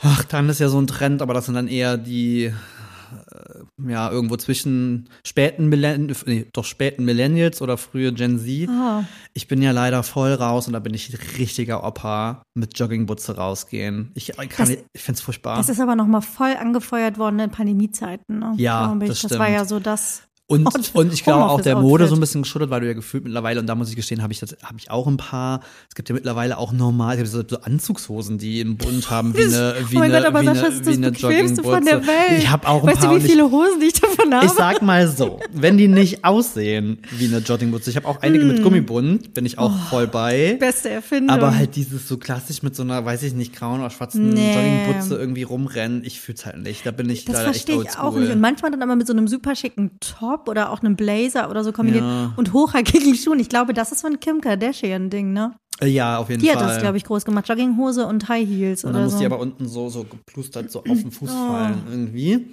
Ach, 0.00 0.22
dann 0.24 0.48
ist 0.48 0.60
ja 0.60 0.68
so 0.68 0.80
ein 0.80 0.86
Trend, 0.86 1.22
aber 1.22 1.34
das 1.34 1.46
sind 1.46 1.54
dann 1.56 1.66
eher 1.66 1.96
die, 1.96 2.44
äh, 2.44 3.90
ja, 3.90 4.10
irgendwo 4.10 4.36
zwischen 4.36 5.08
späten 5.26 5.68
Millennials, 5.68 6.24
nee, 6.26 6.46
doch 6.52 6.64
späten 6.64 7.04
Millennials 7.04 7.60
oder 7.62 7.76
frühe 7.76 8.12
Gen 8.12 8.38
Z. 8.38 8.68
Ah. 8.68 9.04
Ich 9.34 9.48
bin 9.48 9.60
ja 9.60 9.72
leider 9.72 10.02
voll 10.04 10.34
raus 10.34 10.66
und 10.68 10.74
da 10.74 10.78
bin 10.78 10.94
ich 10.94 11.18
richtiger 11.38 11.82
Opa 11.84 12.42
mit 12.54 12.78
Joggingbutze 12.78 13.36
rausgehen. 13.36 14.12
Ich, 14.14 14.28
kann, 14.36 14.46
Das- 14.68 14.70
ich 14.92 15.02
find's 15.02 15.20
furchtbar. 15.20 15.56
Das 15.56 15.68
ist 15.68 15.80
aber 15.80 15.96
nochmal 15.96 16.22
voll 16.22 16.54
angefeuert 16.56 17.18
worden 17.18 17.40
in 17.40 17.50
Pandemiezeiten. 17.50 18.38
Ne? 18.38 18.54
Ja, 18.56 18.94
das 19.00 19.22
Das 19.22 19.32
war 19.38 19.46
stimmt. 19.46 19.58
ja 19.58 19.64
so 19.64 19.80
das. 19.80 20.22
Und, 20.50 20.66
Out- 20.66 20.90
und 20.94 21.12
ich 21.12 21.24
glaube 21.24 21.44
auch 21.44 21.60
der. 21.60 21.76
Mode 21.78 22.08
so 22.08 22.14
ein 22.14 22.20
bisschen 22.20 22.42
geschuldet, 22.42 22.70
weil 22.70 22.80
du 22.80 22.86
ja 22.86 22.94
gefühlt 22.94 23.22
mittlerweile, 23.24 23.60
und 23.60 23.66
da 23.66 23.74
muss 23.74 23.90
ich 23.90 23.96
gestehen, 23.96 24.22
habe 24.22 24.32
ich 24.32 24.40
das, 24.40 24.56
habe 24.62 24.78
ich 24.78 24.90
auch 24.90 25.06
ein 25.06 25.18
paar. 25.18 25.60
Es 25.90 25.94
gibt 25.94 26.08
ja 26.08 26.14
mittlerweile 26.14 26.56
auch 26.56 26.72
normal, 26.72 27.24
so, 27.26 27.42
so 27.46 27.60
Anzugshosen, 27.60 28.38
die 28.38 28.60
im 28.60 28.78
Bund 28.78 29.10
haben, 29.10 29.36
wie 29.36 29.44
Das- 29.44 29.54
eine, 29.54 29.74
wie 29.90 29.96
oh 29.96 29.98
mein 29.98 30.10
eine, 30.10 30.22
Gott, 30.24 30.26
aber 30.26 30.40
wie 30.40 30.46
Sascha, 30.46 30.60
eine, 30.66 30.70
das 30.70 30.86
wie 30.86 31.00
das 31.02 31.50
eine 31.58 31.62
von 31.62 31.84
der. 31.84 32.06
Welt. 32.06 32.38
Ich 32.38 32.48
habe 32.50 32.66
auch 32.66 32.82
ein 32.82 32.88
weißt 32.88 33.00
paar. 33.00 33.10
du, 33.10 33.14
und 33.16 33.24
wie 33.24 33.28
viele 33.28 33.50
Hosen 33.50 33.82
ich 33.82 33.92
davon 33.92 34.32
habe? 34.34 34.46
ich 34.46 34.52
sag 34.52 34.80
mal 34.80 35.06
so, 35.06 35.38
wenn 35.52 35.76
die 35.76 35.86
nicht 35.86 36.24
aussehen 36.24 36.98
wie 37.18 37.26
eine 37.26 37.38
Joggingbutze, 37.38 37.90
ich 37.90 37.96
habe 37.96 38.08
auch 38.08 38.22
einige 38.22 38.44
Mm. 38.44 38.48
mit 38.48 38.62
Gummibund, 38.62 39.34
bin 39.34 39.44
ich 39.44 39.58
auch 39.58 39.70
Oh. 39.74 39.88
voll 39.90 40.06
bei. 40.06 40.56
Beste 40.58 40.88
Erfindung. 40.88 41.36
Aber 41.36 41.54
halt 41.54 41.76
dieses 41.76 42.08
so 42.08 42.16
klassisch 42.16 42.62
mit 42.62 42.74
so 42.74 42.82
einer, 42.84 43.04
weiß 43.04 43.22
ich 43.22 43.34
nicht, 43.34 43.54
grauen 43.54 43.80
oder 43.80 43.90
schwarzen 43.90 44.30
Nee. 44.30 44.54
Joggingbutze 44.54 45.16
irgendwie 45.16 45.42
rumrennen, 45.42 46.04
ich 46.04 46.20
fühl's 46.20 46.46
halt 46.46 46.56
nicht. 46.62 46.86
Da 46.86 46.90
bin 46.90 47.10
ich 47.10 47.26
Das 47.26 47.34
leider 47.36 47.50
echt 47.50 47.66
verstehe 47.68 47.82
ich 47.82 47.98
auch 47.98 48.04
oldschool. 48.04 48.20
nicht. 48.22 48.32
Und 48.32 48.40
manchmal 48.40 48.70
dann 48.70 48.82
aber 48.82 48.96
mit 48.96 49.06
so 49.06 49.12
einem 49.12 49.28
super 49.28 49.54
schicken 49.54 49.90
Top 50.00 50.37
oder 50.46 50.70
auch 50.70 50.80
einem 50.82 50.94
Blazer 50.94 51.48
oder 51.50 51.64
so 51.64 51.72
kombiniert 51.72 52.04
Ja. 52.04 52.34
und 52.36 52.52
hochhackigen 52.52 53.14
Schuhen. 53.16 53.40
Ich 53.40 53.48
glaube, 53.48 53.72
das 53.72 53.90
ist 53.92 54.00
so 54.00 54.06
ein 54.08 54.20
Kim 54.20 54.40
Kardashian-Ding, 54.42 55.32
ne? 55.32 55.54
Äh, 55.80 55.86
Ja, 55.88 56.18
auf 56.18 56.28
jeden 56.28 56.42
Die 56.42 56.48
Fall. 56.48 56.56
hat 56.56 56.62
das, 56.70 56.78
glaube 56.82 56.96
ich, 56.98 57.04
groß 57.04 57.24
gemacht. 57.24 57.48
Jogginghose 57.48 58.06
und 58.06 58.28
High 58.28 58.46
Heels 58.46 58.84
Und 58.84 58.92
dann 58.92 58.96
oder 59.02 59.04
muss 59.06 59.12
so. 59.14 59.18
die 59.20 59.26
aber 59.26 59.38
unten 59.40 59.66
so, 59.66 59.88
so 59.88 60.04
geplustert 60.04 60.70
so 60.70 60.80
auf 60.80 60.84
den 60.84 61.10
Fuß 61.10 61.30
fallen 61.32 61.82
irgendwie. 61.90 62.46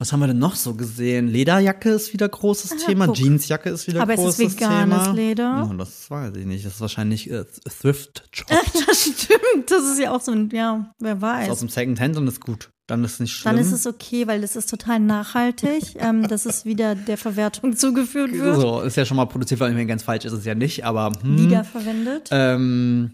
Was 0.00 0.12
haben 0.12 0.20
wir 0.20 0.28
denn 0.28 0.38
noch 0.38 0.54
so 0.54 0.74
gesehen? 0.74 1.26
Lederjacke 1.26 1.90
ist 1.90 2.12
wieder 2.12 2.28
großes 2.28 2.84
Thema. 2.86 3.06
guck. 3.06 3.16
Jeansjacke 3.16 3.68
ist 3.70 3.88
wieder 3.88 4.00
Aber 4.02 4.14
es 4.14 4.20
großes 4.20 4.38
ist 4.38 4.60
veganes 4.60 5.02
Thema. 5.02 5.12
Leder. 5.12 5.68
Oh, 5.68 5.74
das 5.74 6.08
weiß 6.08 6.36
ich 6.36 6.46
nicht. 6.46 6.64
Das 6.64 6.74
ist 6.74 6.80
wahrscheinlich 6.80 7.28
äh, 7.28 7.44
Thrift 7.80 8.22
Shop 8.30 8.46
das 8.86 9.02
stimmt. 9.02 9.68
Das 9.68 9.82
ist 9.84 9.98
ja 9.98 10.12
auch 10.12 10.20
so 10.20 10.30
ein, 10.30 10.50
ja, 10.52 10.92
wer 11.00 11.16
aus 11.16 11.20
weiß. 11.22 11.58
dem 11.58 11.68
Second 11.68 12.00
Hand 12.00 12.16
und 12.16 12.28
ist 12.28 12.40
gut. 12.40 12.70
Dann 12.88 13.04
ist 13.04 13.20
nicht 13.20 13.34
schlimm. 13.34 13.54
Dann 13.54 13.62
ist 13.62 13.70
es 13.70 13.86
okay, 13.86 14.26
weil 14.26 14.40
das 14.40 14.56
ist 14.56 14.70
total 14.70 14.98
nachhaltig, 14.98 15.96
ähm, 15.98 16.26
dass 16.26 16.46
es 16.46 16.64
wieder 16.64 16.94
der 16.94 17.18
Verwertung 17.18 17.76
zugeführt 17.76 18.32
wird. 18.32 18.56
so, 18.56 18.80
ist 18.80 18.96
ja 18.96 19.04
schon 19.04 19.18
mal 19.18 19.26
produziert, 19.26 19.60
weil 19.60 19.84
ganz 19.84 20.02
falsch 20.02 20.24
ist 20.24 20.32
es 20.32 20.46
ja 20.46 20.54
nicht, 20.54 20.86
aber 20.86 21.12
hm. 21.20 21.38
Wiederverwendet. 21.38 22.30
Ähm, 22.30 23.10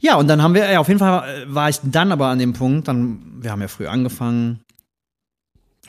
ja, 0.00 0.16
und 0.16 0.28
dann 0.28 0.42
haben 0.42 0.52
wir, 0.52 0.70
ja, 0.70 0.80
auf 0.80 0.88
jeden 0.88 1.00
Fall 1.00 1.46
war 1.46 1.70
ich 1.70 1.80
dann 1.82 2.12
aber 2.12 2.26
an 2.26 2.38
dem 2.38 2.52
Punkt, 2.52 2.86
dann, 2.86 3.22
wir 3.40 3.50
haben 3.50 3.62
ja 3.62 3.68
früh 3.68 3.86
angefangen, 3.86 4.60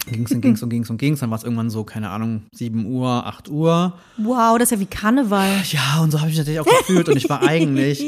ging's 0.10 0.32
und 0.32 0.40
ging's 0.40 0.64
und 0.64 0.70
ging's 0.70 0.90
und 0.90 0.98
ging's, 0.98 1.20
dann 1.20 1.32
war 1.32 1.38
es 1.38 1.44
irgendwann 1.44 1.70
so, 1.70 1.84
keine 1.84 2.12
Ahnung, 2.12 2.44
7 2.54 2.86
Uhr, 2.86 3.10
8 3.10 3.50
Uhr. 3.50 4.00
Wow, 4.16 4.58
das 4.58 4.72
ist 4.72 4.72
ja 4.72 4.80
wie 4.80 4.86
Karneval. 4.86 5.50
Ja, 5.70 6.00
und 6.02 6.12
so 6.12 6.22
habe 6.22 6.30
ich 6.30 6.38
mich 6.38 6.48
natürlich 6.48 6.62
auch 6.62 6.80
gefühlt 6.80 7.10
und 7.10 7.18
ich 7.18 7.30
war 7.30 7.42
eigentlich 7.46 8.06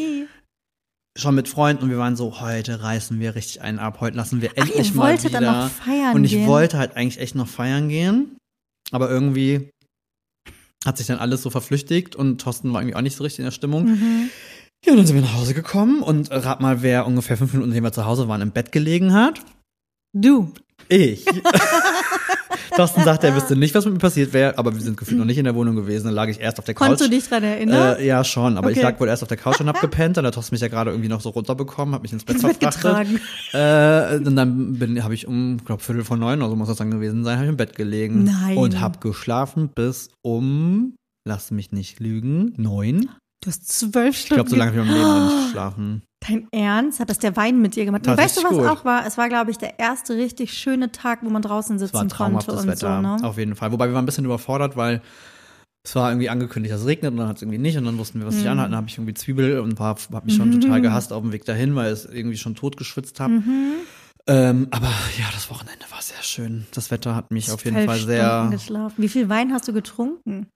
schon 1.17 1.35
mit 1.35 1.47
Freunden 1.47 1.83
und 1.83 1.89
wir 1.89 1.97
waren 1.97 2.15
so, 2.15 2.39
heute 2.39 2.81
reißen 2.81 3.19
wir 3.19 3.35
richtig 3.35 3.61
einen 3.61 3.79
ab, 3.79 3.99
heute 3.99 4.15
lassen 4.15 4.41
wir 4.41 4.51
Ach, 4.53 4.57
endlich 4.63 4.89
ihr 4.89 4.95
mal 4.95 5.21
wieder. 5.21 5.41
dann 5.41 5.63
noch 5.63 5.69
feiern 5.69 6.15
und 6.15 6.23
ich 6.23 6.31
gehen. 6.31 6.47
wollte 6.47 6.77
halt 6.77 6.95
eigentlich 6.95 7.19
echt 7.19 7.35
noch 7.35 7.47
feiern 7.47 7.89
gehen, 7.89 8.37
aber 8.91 9.09
irgendwie 9.09 9.69
hat 10.85 10.97
sich 10.97 11.07
dann 11.07 11.19
alles 11.19 11.41
so 11.41 11.49
verflüchtigt 11.49 12.15
und 12.15 12.39
Thorsten 12.39 12.71
war 12.71 12.81
irgendwie 12.81 12.95
auch 12.95 13.01
nicht 13.01 13.17
so 13.17 13.23
richtig 13.23 13.39
in 13.39 13.45
der 13.45 13.51
Stimmung. 13.51 13.85
Mhm. 13.85 14.29
Ja, 14.85 14.91
und 14.91 14.97
dann 14.97 15.07
sind 15.07 15.15
wir 15.15 15.23
nach 15.23 15.35
Hause 15.35 15.53
gekommen 15.53 16.01
und 16.03 16.31
rat 16.31 16.61
mal, 16.61 16.81
wer 16.81 17.07
ungefähr 17.07 17.35
fünf 17.35 17.51
Minuten, 17.53 17.69
nachdem 17.69 17.83
wir 17.83 17.91
zu 17.91 18.05
Hause 18.05 18.27
waren, 18.27 18.41
im 18.41 18.51
Bett 18.51 18.71
gelegen 18.71 19.13
hat. 19.13 19.41
Du. 20.13 20.53
Ich. 20.87 21.25
Thorsten 22.77 23.03
sagte, 23.03 23.27
er 23.27 23.35
wüsste 23.35 23.55
nicht, 23.55 23.75
was 23.75 23.83
mit 23.85 23.95
mir 23.95 23.99
passiert 23.99 24.31
wäre, 24.31 24.57
aber 24.57 24.73
wir 24.73 24.81
sind 24.81 24.95
gefühlt 24.97 25.17
noch 25.17 25.25
nicht 25.25 25.37
in 25.37 25.43
der 25.43 25.55
Wohnung 25.55 25.75
gewesen. 25.75 26.05
Dann 26.05 26.13
lag 26.13 26.27
ich 26.29 26.39
erst 26.39 26.59
auf 26.59 26.65
der 26.65 26.73
Couch. 26.75 26.87
Konntest 26.87 27.05
du 27.05 27.09
dich 27.13 27.27
dran 27.27 27.43
erinnern? 27.43 27.97
Äh, 27.97 28.05
ja, 28.05 28.23
schon, 28.23 28.57
aber 28.57 28.71
ich 28.71 28.77
Okay. 28.77 28.85
lag 28.85 28.99
wohl 28.99 29.07
erst 29.07 29.23
auf 29.23 29.27
der 29.29 29.37
Couch 29.37 29.59
und 29.59 29.67
hab 29.67 29.81
gepennt. 29.81 30.15
Dann 30.17 30.25
hat 30.25 30.35
Thorsten 30.35 30.53
mich 30.55 30.61
ja 30.61 30.67
gerade 30.69 30.91
irgendwie 30.91 31.09
noch 31.09 31.21
so 31.21 31.29
runterbekommen, 31.29 31.93
hat 31.95 32.01
mich 32.03 32.13
ins 32.13 32.23
Bett 32.23 32.39
verfrachtet. 32.39 33.19
Äh, 33.53 34.17
und 34.17 34.35
dann 34.35 34.73
bin, 34.79 35.03
habe 35.03 35.13
ich 35.13 35.27
um, 35.27 35.57
glaube 35.65 35.83
Viertel 35.83 36.03
vor 36.03 36.17
neun 36.17 36.41
oder 36.41 36.49
so 36.49 36.55
muss 36.55 36.67
das 36.67 36.77
dann 36.77 36.91
gewesen 36.91 37.23
sein, 37.23 37.35
habe 37.35 37.45
ich 37.45 37.49
im 37.49 37.57
Bett 37.57 37.75
gelegen. 37.75 38.23
Nein. 38.23 38.57
Und 38.57 38.79
hab 38.79 39.01
geschlafen 39.01 39.69
bis 39.73 40.09
um, 40.21 40.95
lass 41.25 41.51
mich 41.51 41.71
nicht 41.71 41.99
lügen, 41.99 42.53
neun. 42.57 43.09
Du 43.47 43.51
hast 43.51 43.65
zwölf 43.79 44.13
Ich 44.13 44.25
Stunden. 44.25 44.35
glaube, 44.35 44.49
so 44.49 44.55
lange 44.57 44.71
habe 44.71 44.81
ich 44.81 44.85
in 44.87 44.91
meinem 44.91 44.97
Leben 45.15 45.25
noch 45.25 45.33
nicht 45.35 45.45
geschlafen. 45.45 46.01
Dein 46.27 46.47
Ernst? 46.51 46.99
Hat 46.99 47.09
das 47.09 47.19
der 47.19 47.37
Wein 47.37 47.61
mit 47.61 47.77
dir 47.77 47.85
gemacht? 47.85 48.05
Und 48.05 48.17
weißt 48.17 48.35
du, 48.37 48.43
was 48.43 48.51
gut. 48.51 48.67
auch 48.67 48.83
war? 48.83 49.05
Es 49.07 49.17
war, 49.17 49.29
glaube 49.29 49.51
ich, 49.51 49.57
der 49.57 49.79
erste 49.79 50.15
richtig 50.17 50.51
schöne 50.53 50.91
Tag, 50.91 51.19
wo 51.23 51.29
man 51.29 51.41
draußen 51.41 51.79
sitzen 51.79 52.09
konnte 52.09 52.51
und 52.51 52.67
Wetter, 52.67 52.97
so, 52.97 53.01
ne? 53.01 53.17
auf 53.23 53.37
jeden 53.37 53.55
Fall. 53.55 53.71
Wobei 53.71 53.87
wir 53.87 53.93
waren 53.93 54.03
ein 54.03 54.05
bisschen 54.05 54.25
überfordert, 54.25 54.75
weil 54.75 55.01
es 55.85 55.95
war 55.95 56.11
irgendwie 56.11 56.27
angekündigt, 56.29 56.73
dass 56.73 56.81
es 56.81 56.87
regnet 56.87 57.11
und 57.11 57.17
dann 57.19 57.29
hat 57.29 57.37
es 57.37 57.43
irgendwie 57.43 57.57
nicht 57.59 57.77
und 57.77 57.85
dann 57.85 57.97
wussten 57.97 58.19
wir, 58.19 58.27
was 58.27 58.35
Mhm. 58.35 58.47
anhat. 58.47 58.65
Dann 58.65 58.75
habe 58.75 58.87
ich 58.89 58.97
irgendwie 58.97 59.13
Zwiebel 59.13 59.61
und 59.61 59.79
war, 59.79 59.95
hab 60.11 60.25
mich 60.25 60.35
schon 60.35 60.59
total 60.59 60.81
gehasst 60.81 61.13
auf 61.13 61.21
dem 61.21 61.31
Weg 61.31 61.45
dahin, 61.45 61.73
weil 61.73 61.93
es 61.93 62.03
irgendwie 62.03 62.35
schon 62.37 62.53
tot 62.55 62.75
geschwitzt 62.75 63.21
habe. 63.21 63.35
Mhm. 63.35 63.71
Ähm, 64.27 64.67
aber 64.71 64.87
ja, 64.87 65.25
das 65.33 65.49
Wochenende 65.49 65.85
war 65.89 66.01
sehr 66.01 66.21
schön. 66.21 66.67
Das 66.73 66.91
Wetter 66.91 67.15
hat 67.15 67.31
mich 67.31 67.49
auf 67.49 67.63
jeden 67.63 67.77
Zwölf 67.77 67.85
Fall 67.87 67.95
Stunden 67.99 68.11
sehr. 68.17 68.47
geschlafen. 68.51 68.95
Wie 68.97 69.07
viel 69.07 69.29
Wein 69.29 69.53
hast 69.53 69.69
du 69.69 69.71
getrunken? 69.71 70.47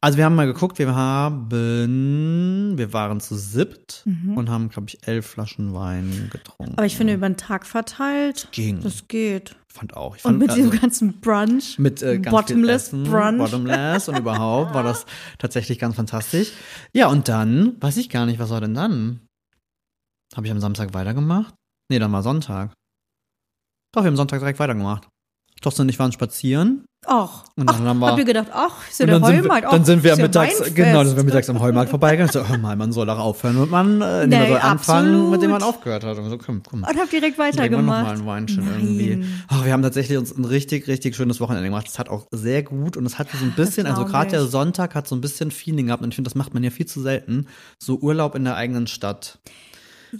Also 0.00 0.18
wir 0.18 0.24
haben 0.24 0.34
mal 0.34 0.46
geguckt, 0.46 0.78
wir 0.78 0.94
haben, 0.94 2.78
wir 2.78 2.92
waren 2.92 3.20
zu 3.20 3.36
siebt 3.36 4.04
und 4.04 4.48
haben, 4.50 4.68
glaube 4.68 4.88
ich, 4.88 5.06
elf 5.06 5.26
Flaschen 5.26 5.74
Wein 5.74 6.28
getrunken. 6.32 6.72
Mhm. 6.72 6.78
Aber 6.78 6.86
ich 6.86 6.96
finde, 6.96 7.14
über 7.14 7.28
den 7.28 7.36
Tag 7.36 7.66
verteilt, 7.66 8.48
ging. 8.52 8.80
das 8.82 9.08
geht. 9.08 9.56
fand 9.68 9.96
auch. 9.96 10.16
Ich 10.16 10.24
Und 10.24 10.32
fand, 10.32 10.38
mit 10.40 10.50
also, 10.50 10.62
diesem 10.62 10.80
ganzen 10.80 11.20
Brunch. 11.20 11.78
mit 11.78 12.02
äh, 12.02 12.18
ganz 12.18 12.34
Bottomless 12.34 12.86
Essen, 12.88 13.04
Brunch. 13.04 13.38
Bottomless 13.38 14.08
und 14.08 14.18
überhaupt 14.18 14.74
war 14.74 14.82
das 14.82 15.06
tatsächlich 15.38 15.78
ganz 15.78 15.96
fantastisch. 15.96 16.52
Ja, 16.92 17.08
und 17.08 17.28
dann, 17.28 17.76
weiß 17.80 17.96
ich 17.96 18.08
gar 18.10 18.26
nicht, 18.26 18.38
was 18.38 18.50
war 18.50 18.60
denn 18.60 18.74
dann? 18.74 19.20
Habe 20.34 20.46
ich 20.46 20.52
am 20.52 20.60
Samstag 20.60 20.94
weitergemacht? 20.94 21.54
Nee, 21.90 21.98
dann 21.98 22.12
war 22.12 22.22
Sonntag. 22.22 22.72
Doch, 23.94 24.02
wir 24.02 24.08
haben 24.08 24.16
Sonntag 24.16 24.40
direkt 24.40 24.58
weitergemacht. 24.58 25.08
Thorsten 25.62 25.82
und 25.82 25.88
ich 25.88 25.98
waren 25.98 26.12
spazieren. 26.12 26.84
Och. 27.08 27.44
Und 27.56 27.70
dann 27.70 27.76
ach, 27.76 27.84
haben 27.88 27.98
wir- 28.00 28.06
habt 28.08 28.18
ihr 28.18 28.24
gedacht, 28.24 28.48
ach, 28.52 28.88
ist 28.90 28.98
ja 29.00 29.04
Und 29.04 29.10
der 29.10 29.16
sind, 29.20 29.36
wir, 29.36 29.42
Heumarkt. 29.44 29.64
dann 29.72 29.80
ach, 29.80 29.86
sind 29.86 30.02
wir 30.02 30.10
ja 30.10 30.16
mittags, 30.16 30.54
Weinfest. 30.58 30.76
genau, 30.76 30.98
dann 30.98 31.06
sind 31.06 31.16
wir 31.16 31.24
mittags 31.24 31.48
am 31.48 31.60
Heumarkt 31.60 31.90
vorbeigegangen. 31.90 32.32
So, 32.32 32.46
hör 32.46 32.58
mal, 32.58 32.76
man 32.76 32.92
soll 32.92 33.06
doch 33.06 33.18
aufhören, 33.18 33.58
mit 33.60 33.70
man, 33.70 34.00
äh, 34.02 34.24
indem 34.24 34.38
man 34.40 34.48
Nee, 34.48 34.52
soll 34.52 34.60
anfangen, 34.60 35.08
absolut. 35.08 35.30
mit 35.30 35.42
dem 35.42 35.50
man 35.52 35.62
aufgehört 35.62 36.04
hat. 36.04 36.18
Und 36.18 36.28
so, 36.30 36.36
komm, 36.38 36.62
komm. 36.68 36.80
Und 36.82 36.86
hab 36.98 37.08
direkt 37.10 37.38
wir 37.38 37.44
noch 37.46 37.54
mal 37.54 38.04
weitergemacht. 38.04 38.06
ein 38.10 38.26
Weinchen 38.26 38.66
irgendwie. 38.66 39.24
Ach, 39.48 39.64
wir 39.64 39.72
haben 39.72 39.82
tatsächlich 39.82 40.18
uns 40.18 40.36
ein 40.36 40.44
richtig, 40.44 40.86
richtig 40.88 41.16
schönes 41.16 41.40
Wochenende 41.40 41.66
gemacht. 41.68 41.86
Es 41.88 41.98
hat 41.98 42.08
auch 42.08 42.26
sehr 42.30 42.62
gut 42.62 42.96
und 42.96 43.06
es 43.06 43.18
hatte 43.18 43.36
so 43.36 43.44
ein 43.44 43.52
bisschen, 43.52 43.86
also 43.86 44.04
gerade 44.04 44.30
der 44.32 44.42
ich. 44.42 44.50
Sonntag 44.50 44.94
hat 44.94 45.08
so 45.08 45.14
ein 45.14 45.20
bisschen 45.20 45.50
Feeling 45.50 45.86
gehabt 45.86 46.02
und 46.02 46.08
ich 46.10 46.14
finde, 46.16 46.28
das 46.28 46.34
macht 46.34 46.52
man 46.52 46.62
ja 46.64 46.70
viel 46.70 46.86
zu 46.86 47.00
selten. 47.00 47.46
So 47.78 47.96
Urlaub 47.98 48.34
in 48.34 48.44
der 48.44 48.56
eigenen 48.56 48.86
Stadt. 48.86 49.38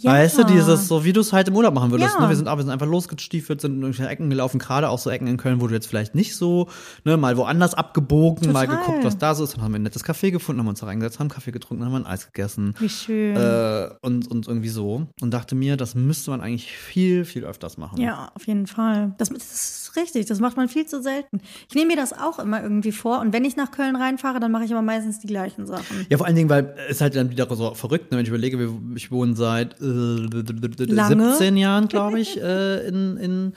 Ja. 0.03 0.13
Weißt 0.13 0.39
du, 0.39 0.45
dieses 0.45 0.89
so, 0.89 1.05
wie 1.05 1.13
du 1.13 1.21
es 1.21 1.33
halt 1.33 1.49
im 1.49 1.57
Urlaub 1.57 1.75
machen 1.75 1.91
würdest. 1.91 2.15
Ja. 2.15 2.23
Ne? 2.23 2.29
Wir 2.29 2.37
sind 2.37 2.47
wir 2.47 2.57
sind 2.57 2.71
einfach 2.71 2.87
losgestiefelt, 2.87 3.61
sind 3.61 3.77
in 3.77 3.83
irgendwelche 3.83 4.11
Ecken 4.11 4.31
gelaufen, 4.31 4.59
gerade 4.59 4.89
auch 4.89 4.99
so 4.99 5.11
Ecken 5.11 5.27
in 5.27 5.37
Köln, 5.37 5.61
wo 5.61 5.67
du 5.67 5.75
jetzt 5.75 5.87
vielleicht 5.87 6.15
nicht 6.15 6.37
so, 6.37 6.69
ne, 7.05 7.17
mal 7.17 7.37
woanders 7.37 7.75
abgebogen, 7.75 8.53
mal 8.53 8.67
Total. 8.67 8.85
geguckt, 8.85 9.05
was 9.05 9.19
da 9.19 9.35
so 9.35 9.45
ist. 9.45 9.55
Dann 9.55 9.63
haben 9.63 9.73
wir 9.73 9.79
ein 9.79 9.83
nettes 9.83 10.05
Café 10.05 10.31
gefunden, 10.31 10.61
haben 10.61 10.69
uns 10.69 10.81
da 10.81 10.87
reingesetzt, 10.87 11.19
haben 11.19 11.29
Kaffee 11.29 11.53
getrunken, 11.53 11.85
haben 11.85 11.95
ein 11.95 12.07
Eis 12.07 12.27
gegessen. 12.27 12.75
Wie 12.79 12.89
schön. 12.89 13.37
Äh, 13.37 13.91
und, 14.03 14.31
und 14.31 14.49
irgendwie 14.49 14.69
so. 14.69 15.07
Und 15.21 15.31
dachte 15.33 15.55
mir, 15.55 15.77
das 15.77 15.95
müsste 15.95 16.31
man 16.31 16.41
eigentlich 16.41 16.77
viel, 16.77 17.25
viel 17.25 17.45
öfters 17.45 17.77
machen. 17.77 18.01
Ja, 18.01 18.31
auf 18.35 18.47
jeden 18.47 18.67
Fall. 18.67 19.15
Das, 19.19 19.29
das 19.31 19.53
ist 19.53 19.86
richtig. 19.97 20.27
Das 20.27 20.41
macht 20.41 20.57
man 20.57 20.69
viel 20.69 20.87
zu 20.87 21.03
selten. 21.03 21.41
Ich 21.69 21.75
nehme 21.75 21.89
mir 21.89 21.97
das 21.97 22.13
auch 22.13 22.39
immer 22.39 22.63
irgendwie 22.63 22.93
vor. 22.93 23.21
Und 23.21 23.33
wenn 23.33 23.45
ich 23.45 23.57
nach 23.57 23.71
Köln 23.71 23.97
reinfahre, 23.97 24.41
dann 24.41 24.53
mache 24.53 24.65
ich 24.65 24.73
aber 24.73 24.83
meistens 24.83 25.19
die 25.19 25.27
gleichen 25.27 25.67
Sachen. 25.67 26.07
Ja, 26.09 26.19
vor 26.19 26.27
allen 26.27 26.37
Dingen, 26.37 26.49
weil 26.49 26.75
es 26.89 27.01
halt 27.01 27.17
dann 27.17 27.31
wieder 27.31 27.47
so 27.55 27.75
verrückt, 27.75 28.11
ne? 28.11 28.19
wenn 28.19 28.25
ich 28.25 28.31
überlege, 28.31 28.71
ich 28.95 29.11
wohne 29.11 29.35
seit 29.37 29.81
äh, 29.81 29.85
Lange. 29.85 31.31
17 31.31 31.57
Jahren, 31.57 31.89
glaube 31.89 32.21
ich, 32.21 32.41
äh, 32.41 32.87
in, 32.87 33.17
in 33.17 33.53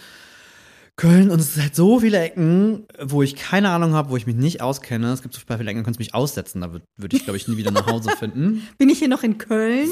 Köln 0.99 1.31
und 1.31 1.39
es 1.39 1.55
ist 1.55 1.61
halt 1.61 1.75
so 1.75 2.01
viele 2.01 2.19
Ecken, 2.19 2.83
wo 3.01 3.23
ich 3.23 3.37
keine 3.37 3.69
Ahnung 3.69 3.93
habe, 3.93 4.09
wo 4.09 4.17
ich 4.17 4.27
mich 4.27 4.35
nicht 4.35 4.61
auskenne. 4.61 5.13
Es 5.13 5.21
gibt 5.21 5.33
so 5.33 5.39
viele 5.39 5.53
Ecken, 5.69 5.77
da 5.79 5.83
könntest 5.83 5.97
du 5.99 6.01
mich 6.03 6.13
aussetzen, 6.13 6.59
da 6.59 6.73
würde 6.73 6.83
würd 6.97 7.13
ich, 7.13 7.23
glaube 7.23 7.37
ich, 7.37 7.47
nie 7.47 7.55
wieder 7.55 7.71
nach 7.71 7.87
Hause 7.87 8.09
finden. 8.19 8.67
Bin 8.77 8.89
ich 8.89 8.99
hier 8.99 9.07
noch 9.07 9.23
in 9.23 9.37
Köln? 9.37 9.87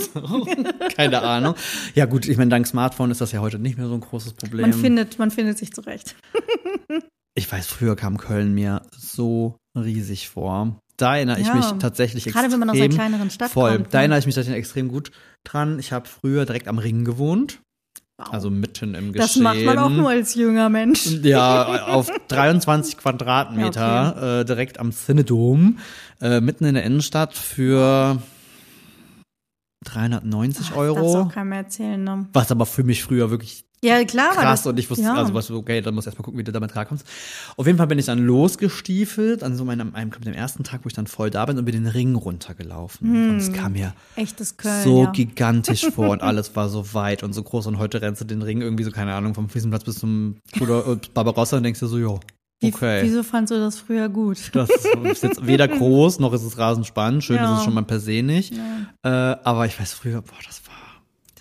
Keine 0.97 1.21
Ahnung. 1.23 1.55
Ja 1.95 2.05
gut, 2.05 2.27
ich 2.27 2.35
meine, 2.37 2.49
dank 2.49 2.67
Smartphone 2.67 3.09
ist 3.09 3.21
das 3.21 3.31
ja 3.31 3.39
heute 3.39 3.57
nicht 3.57 3.77
mehr 3.77 3.87
so 3.87 3.93
ein 3.93 4.01
großes 4.01 4.33
Problem. 4.33 4.61
Man 4.69 4.73
findet, 4.73 5.17
man 5.17 5.31
findet 5.31 5.57
sich 5.57 5.71
zurecht. 5.71 6.17
ich 7.35 7.49
weiß, 7.49 7.67
früher 7.67 7.95
kam 7.95 8.17
Köln 8.17 8.53
mir 8.53 8.81
so 8.91 9.55
riesig 9.77 10.27
vor. 10.27 10.77
Da 10.97 11.15
erinnere 11.15 11.39
ich 11.39 11.47
Ja. 11.47 11.55
mich 11.55 11.65
tatsächlich 11.79 12.25
Gerade 12.25 12.47
extrem. 12.47 12.51
wenn 12.51 12.67
man 12.67 12.69
aus 12.71 12.81
einer 12.81 12.93
kleineren 12.93 13.29
Stadt 13.29 13.51
voll. 13.51 13.77
kommt, 13.77 13.93
Da 13.93 13.99
ne? 13.99 14.01
erinnere 14.03 14.19
ich 14.19 14.25
mich 14.25 14.35
tatsächlich 14.35 14.59
extrem 14.59 14.89
gut 14.89 15.11
dran. 15.45 15.79
Ich 15.79 15.93
habe 15.93 16.05
früher 16.09 16.45
direkt 16.45 16.67
am 16.67 16.79
Ring 16.79 17.05
gewohnt. 17.05 17.59
Wow. 18.19 18.33
Also 18.33 18.49
mitten 18.49 18.95
im 18.95 19.13
Geschehen. 19.13 19.27
das 19.27 19.35
macht 19.35 19.63
man 19.63 19.77
auch 19.77 19.89
nur 19.89 20.09
als 20.09 20.33
junger 20.33 20.69
Mensch. 20.69 21.05
Ja, 21.21 21.85
auf 21.85 22.09
23 22.29 22.97
Quadratmeter, 22.97 24.39
äh, 24.39 24.45
direkt 24.45 24.79
am 24.79 24.91
Cinedom, 24.91 25.77
äh, 26.19 26.41
mitten 26.41 26.65
in 26.65 26.73
der 26.73 26.83
Innenstadt 26.83 27.35
für 27.35 28.19
390 29.85 30.65
Darfst 30.67 30.77
Euro. 30.77 31.21
auch 31.21 31.31
keinem 31.31 31.51
erzählen, 31.51 32.03
ne? 32.03 32.27
Was 32.33 32.51
aber 32.51 32.65
für 32.65 32.83
mich 32.83 33.03
früher 33.03 33.29
wirklich 33.29 33.66
Ja, 33.83 34.03
klar 34.05 34.31
krass 34.33 34.63
das. 34.63 34.71
und 34.71 34.79
ich 34.79 34.89
wusste, 34.89 35.03
ja. 35.03 35.13
also 35.13 35.33
was, 35.35 35.51
okay, 35.51 35.81
dann 35.81 35.93
muss 35.93 36.05
ich 36.05 36.07
erstmal 36.07 36.23
gucken, 36.23 36.39
wie 36.39 36.43
du 36.43 36.51
damit 36.51 36.71
klarkommst. 36.71 37.05
Auf 37.57 37.67
jeden 37.67 37.77
Fall 37.77 37.87
bin 37.87 37.99
ich 37.99 38.05
dann 38.05 38.19
losgestiefelt, 38.19 39.43
an 39.43 39.55
so 39.55 39.65
meinem, 39.65 39.93
einem, 39.93 40.11
dem 40.11 40.33
ersten 40.33 40.63
Tag, 40.63 40.81
wo 40.83 40.87
ich 40.87 40.93
dann 40.93 41.05
voll 41.05 41.29
da 41.29 41.45
bin 41.45 41.57
und 41.59 41.65
bin 41.65 41.75
den 41.75 41.87
Ring 41.87 42.15
runtergelaufen. 42.15 43.31
Und 43.31 43.37
es 43.37 43.53
kam 43.53 43.73
mir 43.73 43.93
Köln. 44.57 44.83
so 44.83 45.03
ja. 45.03 45.11
gigantisch 45.11 45.85
vor 45.93 46.09
und 46.09 46.21
alles 46.21 46.55
war 46.55 46.69
so 46.69 46.93
weit 46.93 47.21
und 47.21 47.33
so 47.33 47.43
groß 47.43 47.67
und 47.67 47.77
heute 47.77 48.01
rennst 48.01 48.21
du 48.21 48.25
den 48.25 48.41
Ring 48.41 48.61
irgendwie 48.61 48.83
so, 48.83 48.91
keine 48.91 49.13
Ahnung, 49.13 49.35
vom 49.35 49.47
Fliesenplatz 49.49 49.83
bis 49.83 49.99
zum 49.99 50.37
Bruder, 50.57 50.93
äh, 50.93 50.97
Barbarossa 51.13 51.57
und 51.57 51.63
denkst 51.63 51.79
dir 51.79 51.87
so, 51.87 51.99
jo, 51.99 52.19
Wie, 52.59 52.73
okay. 52.73 53.01
Wieso 53.03 53.21
fandst 53.21 53.51
du 53.51 53.59
das 53.59 53.77
früher 53.77 54.09
gut? 54.09 54.39
Das 54.53 54.69
ist 54.71 55.21
jetzt 55.21 55.45
weder 55.45 55.67
groß, 55.67 56.17
noch 56.19 56.33
ist 56.33 56.41
es 56.43 56.57
rasend 56.57 56.87
spannend. 56.87 57.23
Schön 57.23 57.35
Ja. 57.35 57.53
ist 57.53 57.59
es 57.59 57.65
schon 57.65 57.75
mal 57.75 57.83
per 57.83 57.99
se 57.99 58.23
nicht. 58.23 58.53
Äh, 59.03 59.09
aber 59.09 59.67
ich 59.67 59.79
weiß 59.79 59.93
früher, 59.93 60.23
boah, 60.23 60.39
das 60.45 60.61
war. 60.66 60.66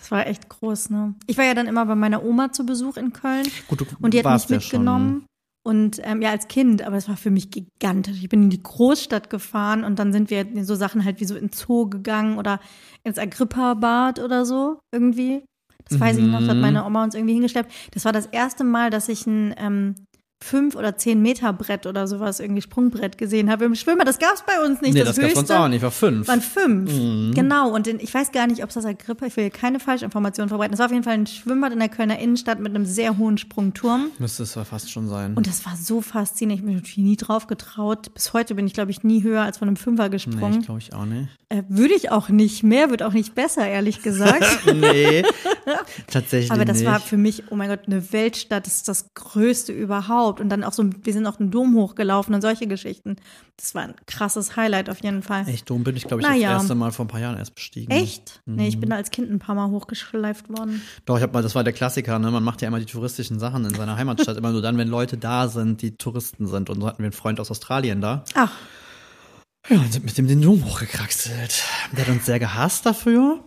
Das 0.06 0.12
war 0.12 0.26
echt 0.28 0.48
groß, 0.48 0.90
ne? 0.90 1.16
Ich 1.26 1.36
war 1.36 1.44
ja 1.44 1.54
dann 1.54 1.66
immer 1.66 1.84
bei 1.84 1.96
meiner 1.96 2.22
Oma 2.24 2.52
zu 2.52 2.64
Besuch 2.64 2.96
in 2.96 3.12
Köln 3.12 3.44
Gut, 3.66 3.80
du 3.80 3.86
und 4.00 4.14
die 4.14 4.18
hat 4.18 4.24
mich 4.24 4.30
warst 4.30 4.50
ja 4.50 4.58
mitgenommen. 4.58 5.26
Und 5.64 6.00
ähm, 6.04 6.22
ja, 6.22 6.30
als 6.30 6.46
Kind, 6.46 6.82
aber 6.82 6.96
es 6.96 7.08
war 7.08 7.16
für 7.16 7.32
mich 7.32 7.50
gigantisch. 7.50 8.18
Ich 8.22 8.28
bin 8.28 8.44
in 8.44 8.50
die 8.50 8.62
Großstadt 8.62 9.30
gefahren 9.30 9.82
und 9.82 9.98
dann 9.98 10.12
sind 10.12 10.30
wir 10.30 10.42
in 10.42 10.64
so 10.64 10.76
Sachen 10.76 11.04
halt 11.04 11.18
wie 11.18 11.24
so 11.24 11.34
in 11.34 11.50
Zoo 11.50 11.88
gegangen 11.90 12.38
oder 12.38 12.60
ins 13.02 13.18
Agrippa-Bad 13.18 14.20
oder 14.20 14.44
so 14.46 14.78
irgendwie. 14.94 15.42
Das 15.88 15.98
weiß 15.98 16.18
ich 16.18 16.24
noch, 16.24 16.38
das 16.38 16.50
hat 16.50 16.56
Mhm. 16.56 16.62
meine 16.62 16.84
Oma 16.84 17.02
uns 17.02 17.16
irgendwie 17.16 17.34
hingeschleppt. 17.34 17.72
Das 17.90 18.04
war 18.04 18.12
das 18.12 18.26
erste 18.26 18.62
Mal, 18.62 18.90
dass 18.90 19.08
ich 19.08 19.26
ein 19.26 19.56
ähm, 19.58 19.96
fünf 20.42 20.76
oder 20.76 20.96
zehn 20.96 21.22
Meter 21.22 21.52
Brett 21.52 21.86
oder 21.86 22.06
sowas, 22.06 22.40
irgendwie 22.40 22.60
Sprungbrett 22.62 23.16
gesehen 23.18 23.50
habe 23.50 23.64
im 23.64 23.74
Schwimmer. 23.74 24.04
Das 24.04 24.18
gab's 24.18 24.44
bei 24.46 24.64
uns 24.64 24.80
nicht. 24.80 24.94
Nee, 24.94 25.00
das 25.00 25.08
das, 25.08 25.16
gab's 25.16 25.28
höchste 25.28 25.46
sonst 25.46 25.60
auch 25.60 25.68
nicht, 25.68 25.82
war 25.82 25.90
fünf. 25.90 26.28
waren 26.28 26.40
fünf. 26.42 26.92
Mhm. 26.92 27.32
Genau. 27.34 27.74
Und 27.74 27.86
in, 27.86 28.00
ich 28.00 28.12
weiß 28.12 28.32
gar 28.32 28.46
nicht, 28.46 28.62
ob 28.62 28.68
es 28.68 28.74
das 28.74 28.84
Agrippa, 28.84 29.26
ich 29.26 29.36
will 29.36 29.44
hier 29.44 29.50
keine 29.50 29.80
Falschinformationen 29.80 30.48
verbreiten. 30.48 30.72
Das 30.72 30.78
war 30.78 30.86
auf 30.86 30.92
jeden 30.92 31.04
Fall 31.04 31.14
ein 31.14 31.26
Schwimmbad 31.26 31.72
in 31.72 31.78
der 31.78 31.88
Kölner 31.88 32.18
Innenstadt 32.18 32.60
mit 32.60 32.74
einem 32.74 32.84
sehr 32.84 33.16
hohen 33.16 33.38
Sprungturm. 33.38 34.10
Müsste 34.18 34.42
es 34.42 34.54
ja 34.54 34.64
fast 34.64 34.90
schon 34.90 35.08
sein. 35.08 35.34
Und 35.34 35.46
das 35.46 35.64
war 35.64 35.76
so 35.76 36.00
faszinierend. 36.02 36.60
Ich 36.60 36.66
bin 36.66 36.74
natürlich 36.74 36.98
nie 36.98 37.16
drauf 37.16 37.46
getraut. 37.46 38.12
Bis 38.12 38.32
heute 38.32 38.54
bin 38.54 38.66
ich, 38.66 38.74
glaube 38.74 38.90
ich, 38.90 39.02
nie 39.02 39.22
höher 39.22 39.42
als 39.42 39.58
von 39.58 39.68
einem 39.68 39.76
Fünfer 39.76 40.04
nee, 40.04 40.10
gesprungen. 40.10 40.60
ich 40.60 40.66
glaube 40.66 40.80
ich 40.80 40.92
auch 40.92 41.06
nicht. 41.06 41.28
äh, 41.48 41.62
würde 41.68 41.94
ich 41.94 42.10
auch 42.10 42.28
nicht 42.28 42.62
mehr, 42.62 42.90
wird 42.90 43.02
auch 43.02 43.12
nicht 43.14 43.34
besser, 43.34 43.66
ehrlich 43.66 44.02
gesagt. 44.02 44.44
nee, 44.74 45.22
tatsächlich 46.06 46.52
Aber 46.52 46.64
das 46.64 46.78
nicht. 46.78 46.86
war 46.86 47.00
für 47.00 47.16
mich, 47.16 47.44
oh 47.50 47.56
mein 47.56 47.70
Gott, 47.70 47.80
eine 47.86 48.12
Weltstadt, 48.12 48.66
das 48.66 48.76
ist 48.76 48.88
das 48.88 49.14
Größte 49.14 49.72
überhaupt. 49.72 50.25
Und 50.28 50.48
dann 50.48 50.64
auch 50.64 50.72
so, 50.72 50.84
wir 51.02 51.12
sind 51.12 51.26
auch 51.26 51.36
den 51.36 51.50
Dom 51.50 51.74
hochgelaufen 51.76 52.34
und 52.34 52.40
solche 52.40 52.66
Geschichten. 52.66 53.16
Das 53.56 53.74
war 53.74 53.82
ein 53.82 53.94
krasses 54.06 54.56
Highlight 54.56 54.90
auf 54.90 55.02
jeden 55.02 55.22
Fall. 55.22 55.48
Echt 55.48 55.68
dumm 55.70 55.84
bin 55.84 55.96
ich, 55.96 56.04
glaube 56.06 56.22
ich, 56.22 56.28
Naja. 56.28 56.52
das 56.54 56.62
erste 56.62 56.74
Mal 56.74 56.92
vor 56.92 57.04
ein 57.04 57.08
paar 57.08 57.20
Jahren 57.20 57.38
erst 57.38 57.54
bestiegen. 57.54 57.90
Echt? 57.90 58.42
Nee, 58.46 58.62
Mhm. 58.64 58.68
ich 58.68 58.80
bin 58.80 58.90
da 58.90 58.96
als 58.96 59.10
Kind 59.10 59.30
ein 59.30 59.38
paar 59.38 59.54
Mal 59.54 59.70
hochgeschleift 59.70 60.48
worden. 60.50 60.82
Doch, 61.04 61.16
ich 61.16 61.22
habe 61.22 61.32
mal, 61.32 61.42
das 61.42 61.54
war 61.54 61.64
der 61.64 61.72
Klassiker, 61.72 62.18
ne? 62.18 62.30
Man 62.30 62.42
macht 62.44 62.60
ja 62.62 62.68
immer 62.68 62.78
die 62.80 62.86
touristischen 62.86 63.38
Sachen 63.38 63.64
in 63.64 63.74
seiner 63.74 63.96
Heimatstadt 63.96 64.36
immer 64.36 64.52
nur 64.52 64.62
dann, 64.62 64.76
wenn 64.78 64.88
Leute 64.88 65.16
da 65.16 65.48
sind, 65.48 65.80
die 65.82 65.96
Touristen 65.96 66.46
sind. 66.46 66.68
Und 66.70 66.80
so 66.80 66.86
hatten 66.86 66.98
wir 66.98 67.06
einen 67.06 67.12
Freund 67.12 67.40
aus 67.40 67.50
Australien 67.50 68.00
da. 68.00 68.24
Ach, 68.34 68.52
Ja, 69.68 69.78
und 69.78 69.92
sind 69.92 70.04
mit 70.04 70.16
dem 70.16 70.28
den 70.28 70.42
Dom 70.42 70.64
hochgekraxelt. 70.64 71.64
Der 71.96 72.06
hat 72.06 72.12
uns 72.12 72.26
sehr 72.26 72.38
gehasst 72.38 72.86
dafür. 72.86 73.42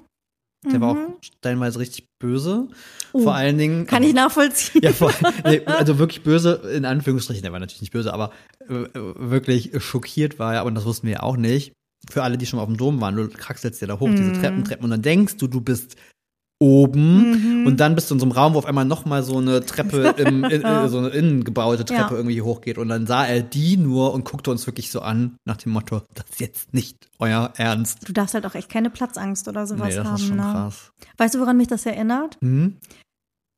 Der 0.66 0.82
war 0.82 0.90
auch 0.92 0.98
stellenweise 1.22 1.80
richtig 1.80 2.08
böse. 2.20 2.68
Mhm. 2.68 2.74
Oh, 3.14 3.20
vor 3.24 3.34
allen 3.36 3.58
Dingen. 3.58 3.86
kann 3.86 4.04
ich 4.04 4.14
nachvollziehen. 4.14 4.82
Ja, 4.84 4.92
vor, 4.92 5.14
nee, 5.46 5.62
also 5.66 6.00
wirklich 6.00 6.22
böse, 6.22 6.56
in 6.76 6.84
Anführungsstrichen, 6.86 7.44
der 7.44 7.52
war 7.54 7.60
natürlich 7.60 7.82
nicht 7.82 7.94
böse, 7.94 8.14
aber 8.14 8.32
äh, 8.68 8.86
wirklich 8.94 9.72
schockiert 9.82 10.38
war 10.38 10.54
er, 10.54 10.66
und 10.66 10.76
das 10.76 10.86
wussten 10.86 11.08
wir 11.08 11.14
ja 11.14 11.24
auch 11.24 11.38
nicht. 11.38 11.72
Für 12.10 12.24
alle, 12.24 12.38
die 12.38 12.46
schon 12.46 12.58
mal 12.58 12.64
auf 12.64 12.70
dem 12.70 12.78
Dom 12.78 13.00
waren, 13.02 13.16
du 13.16 13.28
kraxelst 13.30 13.82
ja 13.82 13.88
da 13.88 14.00
hoch, 14.00 14.10
diese 14.10 14.32
Mhm. 14.32 14.42
Treppen, 14.42 14.64
Treppen, 14.66 14.84
und 14.86 14.92
dann 14.92 15.02
denkst 15.02 15.38
du, 15.38 15.48
du 15.48 15.62
bist 15.62 15.96
oben 16.62 17.66
und 17.66 17.80
dann 17.80 17.96
bist 17.96 18.10
du 18.10 18.16
in 18.16 18.20
so 18.20 18.26
einem 18.26 18.34
Raum, 18.34 18.54
wo 18.54 18.58
auf 18.58 18.66
einmal 18.66 18.86
noch 18.86 19.06
mal 19.06 19.24
so 19.24 19.38
eine 19.38 19.66
Treppe, 19.66 20.14
im, 20.18 20.44
in, 20.44 20.62
in, 20.62 20.90
so 20.90 20.98
eine 20.98 21.08
innengebaute 21.10 21.86
Treppe 21.86 22.12
Ja. 22.14 22.18
irgendwie 22.18 22.42
hochgeht 22.42 22.78
und 22.78 22.90
dann 22.90 23.08
sah 23.08 23.26
er 23.26 23.42
die 23.42 23.78
nur 23.78 24.14
und 24.14 24.26
guckte 24.26 24.52
uns 24.52 24.68
wirklich 24.68 24.92
so 24.92 25.00
an, 25.02 25.38
nach 25.46 25.58
dem 25.58 25.72
Motto, 25.72 26.02
das 26.14 26.26
ist 26.32 26.40
jetzt 26.42 26.74
nicht 26.74 27.08
euer 27.18 27.54
Ernst. 27.58 28.08
Du 28.08 28.14
darfst 28.14 28.34
halt 28.34 28.46
auch 28.46 28.56
echt 28.56 28.70
keine 28.70 28.90
Platzangst 28.90 29.48
oder 29.48 29.66
sowas 29.68 29.90
Nee, 29.90 29.96
das 29.96 30.08
haben. 30.08 30.16
ist 30.16 30.28
schon 30.28 30.38
ne? 30.38 30.44
krass. 30.44 30.92
Weißt 31.18 31.36
du, 31.36 31.40
woran 31.40 31.58
mich 31.58 31.68
das 31.68 31.86
erinnert? 31.86 32.38
Hm? 32.42 32.76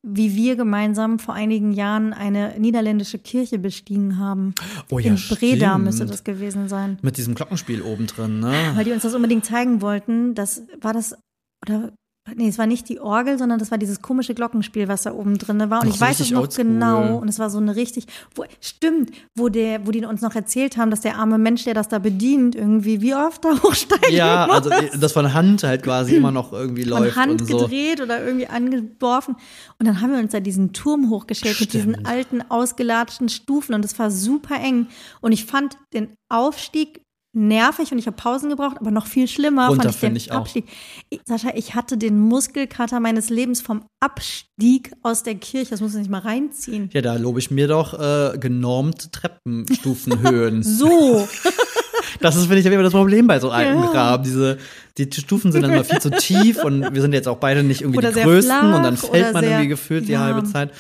Wie 0.04 0.36
wir 0.36 0.56
gemeinsam 0.56 1.20
vor 1.20 1.36
einigen 1.36 1.74
Jahren 1.74 2.12
eine 2.14 2.60
niederländische 2.60 3.20
Kirche 3.20 3.60
bestiegen 3.60 4.18
haben. 4.18 4.56
Oh 4.90 4.98
ja, 4.98 5.12
In 5.12 5.16
Breda 5.30 5.70
stimmt. 5.74 5.86
müsste 5.86 6.06
das 6.08 6.24
gewesen 6.24 6.68
sein. 6.70 6.98
Mit 7.04 7.18
diesem 7.18 7.36
Glockenspiel 7.36 7.84
oben 7.84 8.08
drin, 8.08 8.40
ne? 8.40 8.52
Weil 8.74 8.84
die 8.84 8.94
uns 8.94 9.04
das 9.04 9.14
unbedingt 9.14 9.46
zeigen 9.46 9.82
wollten. 9.82 10.34
Das 10.34 10.64
war 10.82 10.94
das, 10.94 11.16
oder, 11.64 11.94
nee, 12.36 12.48
es 12.48 12.58
war 12.60 12.68
nicht 12.68 12.88
die 12.88 13.00
Orgel, 13.00 13.38
sondern 13.38 13.58
das 13.60 13.72
war 13.72 13.78
dieses 13.78 14.02
komische 14.02 14.34
Glockenspiel, 14.36 14.88
was 14.88 15.04
da 15.04 15.12
oben 15.14 15.38
drin 15.38 15.60
war. 15.72 15.82
Und 15.82 15.88
Noch 15.88 15.96
ich 15.96 16.00
weiß 16.02 16.20
es 16.20 16.32
noch 16.32 16.42
oldschool. 16.42 16.66
genau. 16.66 17.18
Und 17.18 17.28
es 17.28 17.40
war 17.40 17.50
so 17.50 17.58
eine 17.58 17.76
richtig, 17.76 18.06
wo, 18.36 18.46
stimmt, 18.60 19.12
wo 19.36 19.50
der, 19.50 19.86
wo 19.88 19.92
die 19.92 20.06
uns 20.06 20.22
noch 20.22 20.36
erzählt 20.36 20.78
haben, 20.78 20.92
dass 20.92 21.02
der 21.02 21.18
arme 21.18 21.38
Mensch, 21.38 21.64
der 21.64 21.74
das 21.74 21.88
da 21.90 21.98
bedient, 22.00 22.56
irgendwie 22.56 23.02
wie 23.02 23.16
oft 23.16 23.44
da 23.44 23.50
hochsteigen 23.64 24.14
Ja, 24.14 24.46
muss. 24.48 24.72
also 24.72 24.98
das 25.00 25.12
von 25.14 25.34
Hand 25.34 25.64
halt 25.64 25.84
quasi 25.84 26.16
immer 26.16 26.32
noch 26.32 26.54
irgendwie 26.54 26.84
von 26.86 27.04
läuft 27.04 27.16
Hand 27.16 27.42
und 27.42 27.48
so. 27.50 27.58
gedreht 27.58 28.02
oder 28.02 28.24
irgendwie 28.24 28.48
angeworfen. 28.48 29.36
Und 29.80 29.88
dann 29.88 30.00
haben 30.02 30.12
wir 30.12 30.20
uns 30.20 30.32
da 30.32 30.40
diesen 30.40 30.74
Turm 30.74 31.10
hochgestellt 31.10 31.60
mit 31.60 31.74
diesen 31.74 31.94
Stimmt. 31.94 32.08
alten, 32.08 32.42
ausgelatschten 32.50 33.30
Stufen 33.30 33.74
und 33.74 33.84
es 33.84 33.98
war 33.98 34.12
super 34.12 34.56
eng. 34.56 34.88
Und 35.22 35.32
ich 35.32 35.46
fand 35.46 35.78
den 35.94 36.14
Aufstieg 36.30 37.01
nervig 37.34 37.92
und 37.92 37.98
ich 38.00 38.08
habe 38.08 38.18
Pausen 38.18 38.50
gebraucht, 38.50 38.78
aber 38.80 38.92
noch 38.92 39.06
viel 39.08 39.28
schlimmer 39.28 39.68
Runter 39.68 39.94
fand 39.94 39.94
ich 39.94 40.00
den 40.02 40.16
ich. 40.18 40.32
Abstieg. 40.34 40.66
Ich, 41.10 41.22
Sascha, 41.26 41.52
ich 41.56 41.76
hatte 41.76 41.98
den 41.98 42.20
Muskelkater 42.20 43.00
meines 43.00 43.30
Lebens 43.30 43.62
vom 43.62 43.86
Abstieg 44.00 44.92
aus 45.02 45.24
der 45.24 45.36
Kirche. 45.36 45.72
Das 45.72 45.82
muss 45.82 45.94
man 45.94 46.04
sich 46.04 46.12
mal 46.12 46.20
reinziehen. 46.20 46.90
Ja, 46.94 47.02
da 47.02 47.16
lobe 47.16 47.40
ich 47.40 47.50
mir 47.52 47.68
doch 47.68 47.98
äh, 48.00 48.38
genormte 48.38 49.12
Treppenstufenhöhen. 49.12 50.64
So, 50.72 51.28
Das 52.20 52.36
ist, 52.36 52.44
finde 52.44 52.60
ich, 52.60 52.66
immer 52.66 52.84
das 52.84 52.94
Problem 52.94 53.28
bei 53.28 53.40
so 53.40 53.50
alten 53.50 53.80
Ja. 53.80 53.88
Graben. 53.88 54.24
Diese, 54.24 54.58
die 54.98 55.10
Stufen 55.12 55.52
sind 55.52 55.64
dann 55.64 55.72
immer 55.72 55.84
viel 55.84 56.00
zu 56.00 56.12
tief 56.12 56.64
und 56.64 56.94
wir 56.94 57.02
sind 57.02 57.14
jetzt 57.14 57.28
auch 57.28 57.38
beide 57.38 57.64
nicht 57.64 57.82
irgendwie 57.82 57.98
Oder 58.00 58.12
die 58.12 58.22
Größten 58.22 58.74
und 58.74 58.84
dann 58.84 58.98
fällt 58.98 59.34
man 59.34 59.44
sehr- 59.44 59.52
irgendwie 59.52 59.68
gefühlt 59.70 60.08
die 60.08 60.14
ja. 60.14 60.20
halbe 60.22 60.44
Zeit. 60.44 60.72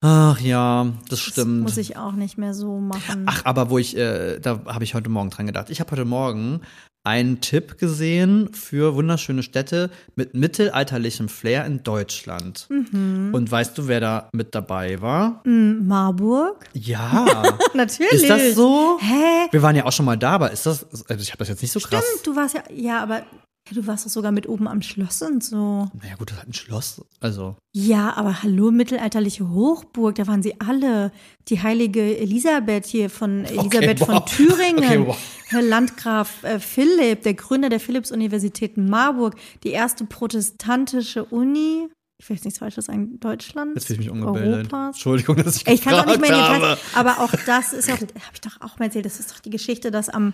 Ach 0.00 0.40
ja, 0.40 0.84
das 1.08 1.08
das 1.08 1.20
stimmt. 1.20 1.62
muss 1.62 1.76
ich 1.76 1.96
auch 1.96 2.12
nicht 2.12 2.38
mehr 2.38 2.54
so 2.54 2.78
machen. 2.78 3.24
Ach, 3.26 3.44
aber 3.44 3.68
wo 3.68 3.78
ich, 3.78 3.96
äh, 3.96 4.38
da 4.38 4.60
habe 4.66 4.84
ich 4.84 4.94
heute 4.94 5.08
Morgen 5.08 5.30
dran 5.30 5.46
gedacht. 5.46 5.70
Ich 5.70 5.80
habe 5.80 5.90
heute 5.90 6.04
Morgen 6.04 6.60
einen 7.04 7.40
Tipp 7.40 7.78
gesehen 7.78 8.52
für 8.52 8.94
wunderschöne 8.94 9.42
Städte 9.42 9.90
mit 10.14 10.34
mittelalterlichem 10.34 11.28
Flair 11.28 11.64
in 11.64 11.82
Deutschland. 11.82 12.66
Mhm. 12.68 13.30
Und 13.32 13.50
weißt 13.50 13.76
du, 13.78 13.88
wer 13.88 14.00
da 14.00 14.28
mit 14.32 14.54
dabei 14.54 15.00
war? 15.00 15.40
Hm, 15.44 15.86
Marburg? 15.86 16.66
Ja. 16.74 17.58
Natürlich. 17.74 18.12
ist 18.12 18.28
das 18.28 18.54
so? 18.54 18.98
Hä? 19.00 19.48
Wir 19.50 19.62
waren 19.62 19.74
ja 19.74 19.86
auch 19.86 19.92
schon 19.92 20.06
mal 20.06 20.18
da, 20.18 20.32
aber 20.32 20.50
ist 20.50 20.66
das, 20.66 20.86
also 21.08 21.22
ich 21.22 21.30
habe 21.30 21.38
das 21.38 21.48
jetzt 21.48 21.62
nicht 21.62 21.72
so 21.72 21.80
krass. 21.80 22.04
Stimmt, 22.04 22.26
du 22.26 22.36
warst 22.36 22.54
ja, 22.54 22.62
ja, 22.72 23.02
aber 23.02 23.22
Ja, 23.70 23.74
du 23.74 23.86
warst 23.86 24.06
doch 24.06 24.10
sogar 24.10 24.32
mit 24.32 24.48
oben 24.48 24.66
am 24.66 24.80
Schloss 24.82 25.20
und 25.22 25.44
so. 25.44 25.88
Naja, 26.00 26.14
gut, 26.18 26.30
das 26.30 26.38
hat 26.38 26.48
ein 26.48 26.54
Schloss. 26.54 27.04
Also. 27.20 27.56
Ja, 27.72 28.14
aber 28.16 28.42
hallo, 28.42 28.70
mittelalterliche 28.70 29.48
Hochburg, 29.50 30.14
da 30.14 30.26
waren 30.26 30.42
sie 30.42 30.60
alle. 30.60 31.12
Die 31.48 31.62
heilige 31.62 32.18
Elisabeth 32.18 32.86
hier 32.86 33.10
von 33.10 33.44
Elisabeth 33.44 34.00
wow. 34.00 34.06
von 34.06 34.26
Thüringen, 34.26 34.78
Okay, 34.78 35.06
wow. 35.06 35.18
Herr 35.48 35.62
Landgraf 35.62 36.44
äh, 36.44 36.58
Philipp, 36.58 37.22
der 37.22 37.34
Gründer 37.34 37.68
der 37.68 37.80
Philipps-Universität 37.80 38.76
Marburg, 38.76 39.34
die 39.64 39.70
erste 39.70 40.04
protestantische 40.04 41.24
Uni. 41.24 41.88
Ich 42.20 42.28
will 42.28 42.36
jetzt 42.36 42.44
nichts 42.44 42.58
Falsches 42.58 42.86
sagen, 42.86 43.20
Deutschland. 43.20 43.76
Jetzt 43.76 43.86
fühle 43.86 44.00
ich 44.00 44.06
mich 44.06 44.10
umgebildet. 44.10 44.72
Europas. 44.72 44.96
Entschuldigung, 44.96 45.36
dass 45.36 45.56
ich 45.56 45.68
Ich 45.68 45.82
kann 45.82 45.94
auch 45.94 46.06
nicht 46.06 46.20
mehr 46.20 46.30
in 46.30 46.36
Details, 46.36 46.78
aber 46.94 47.20
auch 47.20 47.32
das 47.46 47.72
ist 47.72 47.88
ja, 47.88 47.94
habe 47.98 48.08
ich 48.32 48.40
doch 48.40 48.60
auch 48.60 48.78
mal 48.78 48.86
erzählt, 48.86 49.04
das 49.04 49.20
ist 49.20 49.30
doch 49.30 49.40
die 49.40 49.50
Geschichte, 49.50 49.90
dass 49.90 50.08
am 50.08 50.32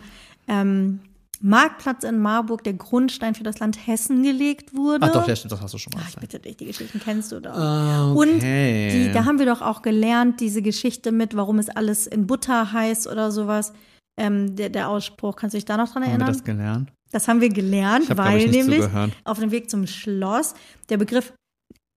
ähm, 0.48 1.00
Marktplatz 1.40 2.04
in 2.04 2.18
Marburg 2.18 2.64
der 2.64 2.74
Grundstein 2.74 3.34
für 3.34 3.42
das 3.42 3.58
Land 3.58 3.86
Hessen 3.86 4.22
gelegt 4.22 4.74
wurde. 4.74 5.06
Ach 5.06 5.12
doch, 5.12 5.28
ja, 5.28 5.36
stimmt, 5.36 5.52
das 5.52 5.60
hast 5.60 5.74
du 5.74 5.78
schon 5.78 5.92
mal 5.94 6.00
Ach, 6.02 6.08
ich 6.08 6.14
gesagt. 6.16 6.32
bitte 6.32 6.40
dich, 6.40 6.56
die 6.56 6.66
Geschichten 6.66 7.00
kennst 7.02 7.32
du 7.32 7.40
doch. 7.40 7.54
Ah, 7.54 8.12
Und 8.12 8.36
okay. 8.36 8.90
die, 9.08 9.12
da 9.12 9.24
haben 9.24 9.38
wir 9.38 9.46
doch 9.46 9.62
auch 9.62 9.82
gelernt, 9.82 10.40
diese 10.40 10.62
Geschichte 10.62 11.12
mit, 11.12 11.36
warum 11.36 11.58
es 11.58 11.68
alles 11.68 12.06
in 12.06 12.26
Butter 12.26 12.72
heißt 12.72 13.06
oder 13.06 13.30
sowas. 13.30 13.72
Ähm, 14.16 14.54
der, 14.56 14.68
der 14.70 14.88
Ausspruch, 14.88 15.34
kannst 15.36 15.54
du 15.54 15.58
dich 15.58 15.64
da 15.64 15.76
noch 15.76 15.92
dran 15.92 16.02
Haben 16.04 16.10
wir 16.10 16.10
erinnern? 16.12 16.32
das 16.32 16.44
gelernt? 16.44 16.92
Das 17.10 17.28
haben 17.28 17.40
wir 17.40 17.48
gelernt, 17.48 18.10
hab, 18.10 18.18
weil 18.18 18.48
nämlich 18.48 18.84
auf 19.24 19.38
dem 19.38 19.50
Weg 19.50 19.70
zum 19.70 19.86
Schloss 19.86 20.54
der 20.88 20.96
Begriff 20.96 21.32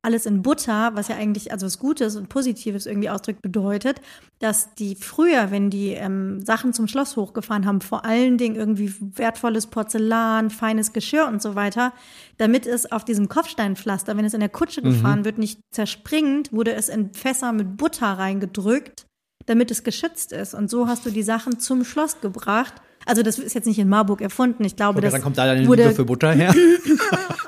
alles 0.08 0.26
in 0.26 0.42
Butter, 0.42 0.92
was 0.94 1.10
ja 1.10 1.18
eigentlich 1.18 1.52
also 1.52 1.66
was 1.66 1.80
Gutes 1.80 2.16
und 2.16 2.30
Positives 2.30 2.86
irgendwie 2.86 3.10
ausdrückt, 3.10 3.42
bedeutet, 3.42 4.00
dass 4.40 4.74
die 4.76 4.96
früher, 4.96 5.52
wenn 5.52 5.70
die 5.70 5.90
ähm, 5.90 6.40
Sachen 6.46 6.72
zum 6.72 6.88
Schloss 6.88 7.18
hochgefahren 7.18 7.66
haben, 7.66 7.82
vor 7.82 8.06
allen 8.06 8.38
Dingen 8.38 8.56
irgendwie 8.56 8.94
wertvolles 9.00 9.68
Porzellan, 9.68 10.50
feines 10.50 10.94
Geschirr 10.94 11.28
und 11.28 11.42
so 11.42 11.56
weiter, 11.56 11.92
damit 12.38 12.66
es 12.66 12.90
auf 12.90 13.04
diesem 13.04 13.28
Kopfsteinpflaster, 13.28 14.16
wenn 14.16 14.24
es 14.24 14.34
in 14.34 14.40
der 14.40 14.48
Kutsche 14.48 14.82
gefahren 14.82 15.26
wird, 15.26 15.40
nicht 15.40 15.60
zerspringt, 15.72 16.54
wurde 16.54 16.74
es 16.74 16.88
in 16.88 17.14
Fässer 17.14 17.52
mit 17.52 17.76
Butter 17.76 18.14
reingedrückt, 18.14 19.08
damit 19.46 19.72
es 19.72 19.84
geschützt 19.84 20.32
ist. 20.32 20.54
Und 20.54 20.70
so 20.70 20.88
hast 20.88 21.06
du 21.06 21.10
die 21.10 21.24
Sachen 21.24 21.60
zum 21.60 21.84
Schloss 21.84 22.22
gebracht. 22.22 22.76
Also 23.06 23.24
das 23.24 23.40
ist 23.40 23.56
jetzt 23.56 23.66
nicht 23.66 23.80
in 23.80 23.90
Marburg 23.90 24.22
erfunden. 24.22 24.64
Ich 24.64 24.78
glaube, 24.78 25.02
das 25.02 25.12
dann 25.12 25.22
kommt 25.22 25.38
da 25.38 25.46
deine 25.46 25.68
wurde 25.68 25.84
Liebe 25.84 25.96
für 25.96 26.06
Butter 26.06 26.32
her. 26.32 26.56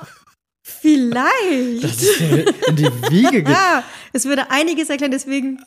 vielleicht. 1.08 1.84
Das 1.84 2.02
ist 2.02 2.20
in 2.68 2.76
die 2.76 3.10
Wiege 3.10 3.42
ge 3.42 3.54
Ah, 3.56 3.82
es 4.12 4.24
würde 4.24 4.50
einiges 4.50 4.90
erklären, 4.90 5.12
deswegen 5.12 5.58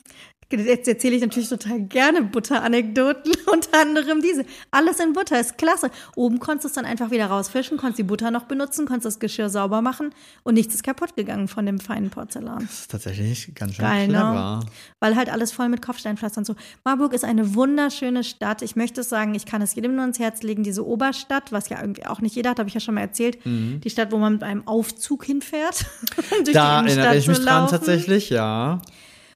jetzt 0.62 0.88
erzähle 0.88 1.16
ich 1.16 1.22
natürlich 1.22 1.50
total 1.50 1.82
gerne 1.82 2.24
Butter-Anekdoten, 2.24 3.34
unter 3.52 3.80
anderem 3.82 4.22
diese. 4.22 4.46
Alles 4.72 5.00
in 5.00 5.14
Butter 5.14 5.40
ist 5.40 5.58
klasse. 5.58 5.90
Oben 6.16 6.40
konntest 6.40 6.66
du 6.66 6.68
es 6.70 6.74
dann 6.74 6.86
einfach 6.86 7.12
wieder 7.12 7.28
rausfischen, 7.28 7.78
konntest 7.78 8.00
die 8.00 8.04
Butter 8.04 8.32
noch 8.32 8.44
benutzen, 8.44 8.86
konntest 8.86 9.06
das 9.06 9.20
Geschirr 9.20 9.50
sauber 9.50 9.82
machen 9.82 10.14
und 10.44 10.54
nichts 10.56 10.74
ist 10.76 10.84
kaputt 10.84 11.16
gegangen 11.16 11.48
von 11.48 11.66
dem 11.66 11.80
feinen 11.80 12.10
Porzellan. 12.10 12.60
Das 12.60 12.82
ist 12.82 12.92
tatsächlich 12.92 13.54
ganz 13.56 13.76
schön 13.76 13.86
Geil, 13.86 14.08
clever. 14.08 14.60
ne? 14.64 14.72
Weil 15.00 15.16
halt 15.16 15.30
alles 15.32 15.52
voll 15.52 15.70
mit 15.70 15.82
Kopfsteinpflaster 15.82 16.40
und 16.40 16.46
so. 16.46 16.56
Marburg 16.84 17.14
ist 17.14 17.26
eine 17.26 17.56
wunderschöne 17.56 18.24
Stadt. 18.24 18.62
Ich 18.62 18.76
möchte 18.76 19.02
es 19.02 19.10
sagen, 19.10 19.36
ich 19.36 19.46
kann 19.46 19.62
es 19.62 19.76
jedem 19.76 19.94
nur 19.96 20.02
ans 20.02 20.20
Herz 20.20 20.44
legen, 20.44 20.64
diese 20.64 20.86
Oberstadt, 20.86 21.52
was 21.52 21.70
ja 21.70 21.80
irgendwie 21.82 22.06
auch 22.06 22.22
nicht 22.22 22.36
jeder 22.36 22.52
hat, 22.52 22.60
habe 22.60 22.68
ich 22.70 22.74
ja 22.74 22.80
schon 22.80 22.96
mal 22.96 23.02
erzählt. 23.02 23.38
Die 23.46 23.90
Stadt, 23.90 24.12
wo 24.12 24.18
man 24.18 24.34
mit 24.34 24.44
einem 24.44 24.68
Aufzug 24.68 25.26
hinfährt. 25.26 25.86
um 26.38 26.44
durch 26.44 26.54
Da 26.54 26.82
die 26.82 26.90
erinnere 26.90 27.18
ich 27.18 27.28
mich 27.28 27.40
dran 27.40 27.68
tatsächlich, 27.68 28.30
ja. 28.30 28.82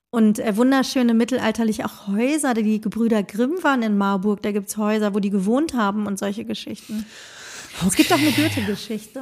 Und 0.09 0.39
äh, 0.39 0.55
wunderschöne 0.55 1.13
mittelalterliche 1.13 1.85
auch 1.85 2.07
Häuser. 2.07 2.53
Die 2.53 2.79
Gebrüder 2.81 3.23
Grimm 3.23 3.61
waren 3.61 3.81
in 3.83 3.97
Marburg. 3.97 4.41
Da 4.41 4.51
gibt's 4.51 4.77
Häuser, 4.77 5.13
wo 5.13 5.19
die 5.19 5.29
gewohnt 5.29 5.73
haben 5.73 6.07
und 6.07 6.17
solche 6.17 6.45
Geschichten. 6.45 7.05
Es 7.85 7.95
gibt 7.95 8.11
auch 8.13 8.17
eine 8.17 8.31
Goethe-Geschichte. 8.31 9.21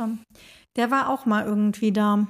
Der 0.75 0.91
war 0.91 1.09
auch 1.09 1.25
mal 1.25 1.45
irgendwie 1.45 1.91
da. 1.91 2.27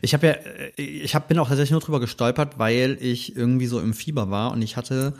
Ich 0.00 0.14
habe 0.14 0.26
ja, 0.28 0.32
äh, 0.32 0.72
ich 0.80 1.14
hab, 1.14 1.28
bin 1.28 1.38
auch 1.38 1.48
tatsächlich 1.48 1.72
nur 1.72 1.80
drüber 1.80 2.00
gestolpert, 2.00 2.58
weil 2.58 2.96
ich 3.00 3.36
irgendwie 3.36 3.66
so 3.66 3.80
im 3.80 3.92
Fieber 3.92 4.30
war 4.30 4.50
und 4.52 4.62
ich 4.62 4.76
hatte, 4.78 5.12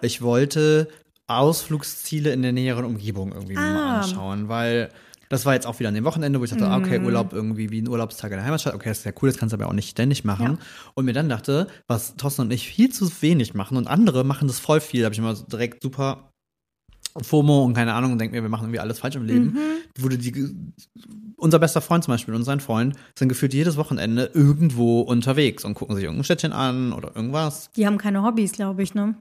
ich 0.00 0.22
wollte 0.22 0.88
Ausflugsziele 1.26 2.32
in 2.32 2.42
der 2.42 2.52
näheren 2.52 2.84
Umgebung 2.84 3.32
irgendwie 3.32 3.54
mir 3.54 3.60
mal 3.60 3.96
Ah. 3.96 4.00
anschauen, 4.00 4.48
weil 4.48 4.88
das 5.30 5.46
war 5.46 5.54
jetzt 5.54 5.66
auch 5.66 5.78
wieder 5.78 5.88
an 5.88 5.94
dem 5.94 6.04
Wochenende, 6.04 6.38
wo 6.40 6.44
ich 6.44 6.50
dachte, 6.50 6.66
ah, 6.68 6.78
Mhm. 6.78 6.84
okay, 6.84 6.98
Urlaub 7.00 7.32
irgendwie 7.32 7.70
wie 7.70 7.80
ein 7.80 7.88
Urlaubstag 7.88 8.32
in 8.32 8.36
der 8.36 8.44
Heimatstadt, 8.44 8.74
okay, 8.74 8.88
das 8.90 8.98
ist 8.98 9.04
ja 9.04 9.12
cool, 9.22 9.30
das 9.30 9.38
kannst 9.38 9.52
du 9.52 9.56
aber 9.56 9.68
auch 9.68 9.72
nicht 9.72 9.88
ständig 9.88 10.24
machen. 10.24 10.58
Und 10.94 11.04
mir 11.06 11.12
dann 11.14 11.28
dachte, 11.30 11.68
was 11.86 12.16
Thorsten 12.16 12.42
und 12.42 12.50
ich 12.52 12.68
viel 12.68 12.90
zu 12.90 13.10
wenig 13.22 13.54
machen 13.54 13.78
und 13.78 13.86
andere 13.86 14.24
machen 14.24 14.48
das 14.48 14.58
voll 14.58 14.80
viel, 14.80 15.00
da 15.00 15.04
habe 15.06 15.14
ich 15.14 15.18
immer 15.18 15.34
so 15.34 15.44
direkt 15.44 15.82
super 15.82 16.26
FOMO 17.22 17.64
und 17.64 17.74
keine 17.74 17.94
Ahnung 17.94 18.12
und 18.12 18.18
denke 18.20 18.36
mir, 18.36 18.42
wir 18.42 18.48
machen 18.48 18.64
irgendwie 18.64 18.78
alles 18.80 19.00
falsch 19.00 19.16
im 19.16 19.24
Leben. 19.24 19.56
Wurde 19.98 20.16
die, 20.16 20.54
unser 21.36 21.58
bester 21.58 21.80
Freund 21.80 22.04
zum 22.04 22.14
Beispiel 22.14 22.34
und 22.34 22.44
sein 22.44 22.60
Freund 22.60 22.94
sind 23.18 23.28
gefühlt 23.28 23.52
jedes 23.52 23.76
Wochenende 23.76 24.30
irgendwo 24.34 25.00
unterwegs 25.00 25.64
und 25.64 25.74
gucken 25.74 25.96
sich 25.96 26.04
irgendein 26.04 26.24
Städtchen 26.24 26.52
an 26.52 26.92
oder 26.92 27.14
irgendwas. 27.16 27.70
Die 27.76 27.86
haben 27.86 27.98
keine 27.98 28.22
Hobbys, 28.22 28.52
glaube 28.52 28.82
ich, 28.82 28.94
ne? 28.94 29.16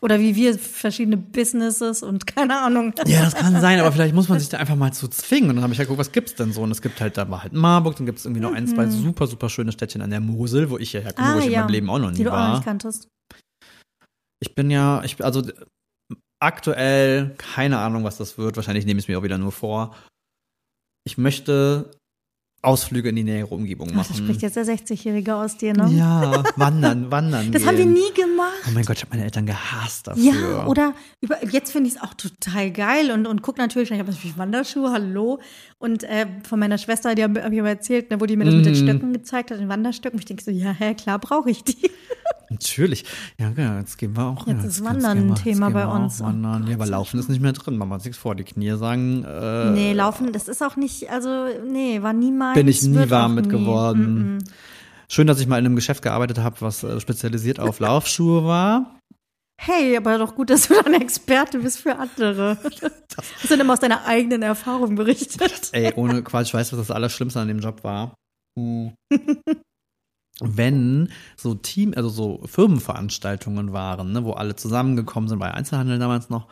Oder 0.00 0.18
wie 0.18 0.34
wir 0.34 0.58
verschiedene 0.58 1.16
Businesses 1.16 2.02
und 2.02 2.26
keine 2.34 2.60
Ahnung. 2.60 2.92
Ja, 3.06 3.22
das 3.24 3.34
kann 3.36 3.60
sein, 3.60 3.78
aber 3.78 3.92
vielleicht 3.92 4.14
muss 4.14 4.28
man 4.28 4.40
sich 4.40 4.48
da 4.48 4.58
einfach 4.58 4.74
mal 4.74 4.92
zu 4.92 5.06
zwingen. 5.08 5.50
Und 5.50 5.56
dann 5.56 5.62
habe 5.64 5.72
ich 5.72 5.78
halt 5.78 5.88
geguckt, 5.88 6.00
was 6.00 6.12
gibt's 6.12 6.34
denn 6.34 6.52
so? 6.52 6.62
Und 6.62 6.72
es 6.72 6.82
gibt 6.82 7.00
halt, 7.00 7.16
da 7.16 7.30
war 7.30 7.42
halt 7.42 7.52
Marburg, 7.52 7.96
dann 7.96 8.06
gibt 8.06 8.18
es 8.18 8.24
irgendwie 8.24 8.40
noch 8.40 8.52
ein, 8.52 8.66
zwei 8.66 8.88
super, 8.88 9.26
super 9.28 9.48
schöne 9.48 9.70
Städtchen 9.70 10.02
an 10.02 10.10
der 10.10 10.20
Mosel, 10.20 10.70
wo 10.70 10.78
ich 10.78 10.92
ja 10.92 11.00
herkomme, 11.00 11.34
wo 11.34 11.38
ich 11.38 11.46
in 11.46 11.52
meinem 11.52 11.68
Leben 11.68 11.90
auch 11.90 11.98
noch 11.98 12.08
Ah, 12.08 12.12
die 12.12 12.18
nie 12.18 12.24
du 12.24 12.30
auch 12.30 12.34
war. 12.36 12.54
nicht 12.54 12.64
kanntest. 12.64 13.06
Ich 14.40 14.54
bin 14.56 14.70
ja, 14.70 15.04
ich 15.04 15.22
also 15.24 15.42
aktuell 16.40 17.34
keine 17.38 17.78
Ahnung, 17.78 18.02
was 18.02 18.16
das 18.16 18.38
wird. 18.38 18.56
Wahrscheinlich 18.56 18.86
nehme 18.86 18.98
ich 18.98 19.04
es 19.04 19.08
mir 19.08 19.18
auch 19.18 19.22
wieder 19.22 19.38
nur 19.38 19.52
vor. 19.52 19.94
Ich 21.04 21.16
möchte 21.18 21.90
Ausflüge 22.62 23.08
in 23.08 23.16
die 23.16 23.24
nähere 23.24 23.48
Umgebung 23.48 23.88
Ach, 23.92 23.98
das 23.98 24.10
machen. 24.10 24.24
spricht 24.24 24.42
jetzt 24.42 24.54
der 24.54 24.64
60-Jährige 24.64 25.34
aus 25.34 25.56
dir, 25.56 25.72
ne? 25.74 25.90
Ja, 25.92 26.44
wandern, 26.56 27.10
wandern. 27.10 27.50
Das 27.50 27.62
gehen. 27.62 27.68
haben 27.68 27.78
wir 27.78 27.86
nie 27.86 28.12
gemacht. 28.14 28.52
Oh 28.68 28.70
mein 28.72 28.84
Gott, 28.84 28.96
ich 28.98 29.02
habe 29.02 29.10
meine 29.16 29.24
Eltern 29.24 29.46
gehasst 29.46 30.06
dafür. 30.06 30.22
Ja, 30.22 30.66
oder 30.66 30.94
über, 31.20 31.44
jetzt 31.50 31.72
finde 31.72 31.88
ich 31.88 31.96
es 31.96 32.02
auch 32.02 32.14
total 32.14 32.70
geil 32.70 33.10
und, 33.10 33.26
und 33.26 33.42
guck 33.42 33.58
natürlich, 33.58 33.90
ich 33.90 33.98
habe 33.98 34.10
natürlich 34.12 34.38
Wanderschuhe, 34.38 34.92
hallo. 34.92 35.40
Und 35.80 36.04
äh, 36.04 36.26
von 36.48 36.60
meiner 36.60 36.78
Schwester, 36.78 37.16
die 37.16 37.24
habe 37.24 37.42
hab 37.42 37.50
ich 37.52 37.58
aber 37.58 37.70
erzählt, 37.70 38.10
ne, 38.10 38.20
wo 38.20 38.26
die 38.26 38.36
mir 38.36 38.44
das 38.44 38.54
mit 38.54 38.64
den 38.66 38.72
Mhm. 38.74 38.76
Stöcken 38.88 39.12
gezeigt 39.12 39.50
hat, 39.50 39.58
den 39.58 39.68
Wanderstöcken. 39.68 40.18
Ich 40.20 40.24
denke 40.26 40.44
so, 40.44 40.52
ja, 40.52 40.70
hä, 40.70 40.94
klar 40.94 41.18
brauche 41.18 41.50
ich 41.50 41.64
die. 41.64 41.90
Natürlich. 42.50 43.04
Ja, 43.38 43.48
genau, 43.50 43.78
jetzt 43.78 43.96
gehen 43.96 44.14
wir 44.14 44.24
auch. 44.26 44.46
Jetzt 44.46 44.62
ja, 44.62 44.68
ist 44.68 44.84
Wandern 44.84 45.30
ein 45.30 45.34
Thema 45.36 45.70
bei 45.70 45.86
uns. 45.86 46.20
Oh 46.20 46.24
Wandern. 46.26 46.66
ja, 46.66 46.74
aber 46.74 46.84
Laufen 46.86 47.18
ist 47.18 47.30
nicht 47.30 47.40
mehr 47.40 47.52
drin. 47.52 47.78
Machen 47.78 47.88
wir 47.88 47.94
uns 47.94 48.04
nichts 48.04 48.18
vor. 48.18 48.34
Die 48.34 48.44
Knie 48.44 48.76
sagen, 48.76 49.24
äh, 49.24 49.70
nee, 49.70 49.92
laufen, 49.94 50.32
das 50.34 50.48
ist 50.48 50.62
auch 50.62 50.76
nicht, 50.76 51.10
also, 51.10 51.46
nee, 51.66 52.02
war 52.02 52.12
niemals. 52.12 52.51
Bin 52.54 52.68
ich 52.68 52.82
nie 52.82 53.10
warm 53.10 53.34
mit 53.34 53.46
nie. 53.46 53.52
geworden. 53.52 54.36
Mm 54.36 54.38
-mm. 54.38 54.50
Schön, 55.08 55.26
dass 55.26 55.40
ich 55.40 55.46
mal 55.46 55.58
in 55.58 55.66
einem 55.66 55.76
Geschäft 55.76 56.02
gearbeitet 56.02 56.38
habe, 56.38 56.56
was 56.60 56.82
äh, 56.82 56.98
spezialisiert 56.98 57.60
auf 57.60 57.80
Laufschuhe 57.80 58.44
war. 58.44 58.98
Hey, 59.60 59.96
aber 59.96 60.18
doch 60.18 60.34
gut, 60.34 60.50
dass 60.50 60.68
du 60.68 60.74
dann 60.82 60.94
Experte 60.94 61.60
bist 61.60 61.78
für 61.78 61.96
andere. 61.96 62.58
Hast 63.16 63.44
du 63.44 63.48
denn 63.48 63.60
immer 63.60 63.74
aus 63.74 63.80
deiner 63.80 64.06
eigenen 64.06 64.42
Erfahrung 64.42 64.96
berichtet? 64.96 65.68
Ey, 65.72 65.92
ohne 65.94 66.22
Quatsch, 66.22 66.48
ich 66.48 66.54
weiß, 66.54 66.72
was 66.72 66.78
das 66.78 66.90
Allerschlimmste 66.90 67.38
an 67.38 67.48
dem 67.48 67.60
Job 67.60 67.84
war. 67.84 68.14
Hm. 68.58 68.94
Wenn 70.40 71.12
so 71.36 71.54
Team, 71.54 71.92
also 71.94 72.08
so 72.08 72.42
Firmenveranstaltungen 72.46 73.72
waren, 73.72 74.12
ne, 74.12 74.24
wo 74.24 74.32
alle 74.32 74.56
zusammengekommen 74.56 75.28
sind, 75.28 75.38
bei 75.38 75.52
Einzelhandel 75.52 75.98
damals 75.98 76.28
noch. 76.30 76.48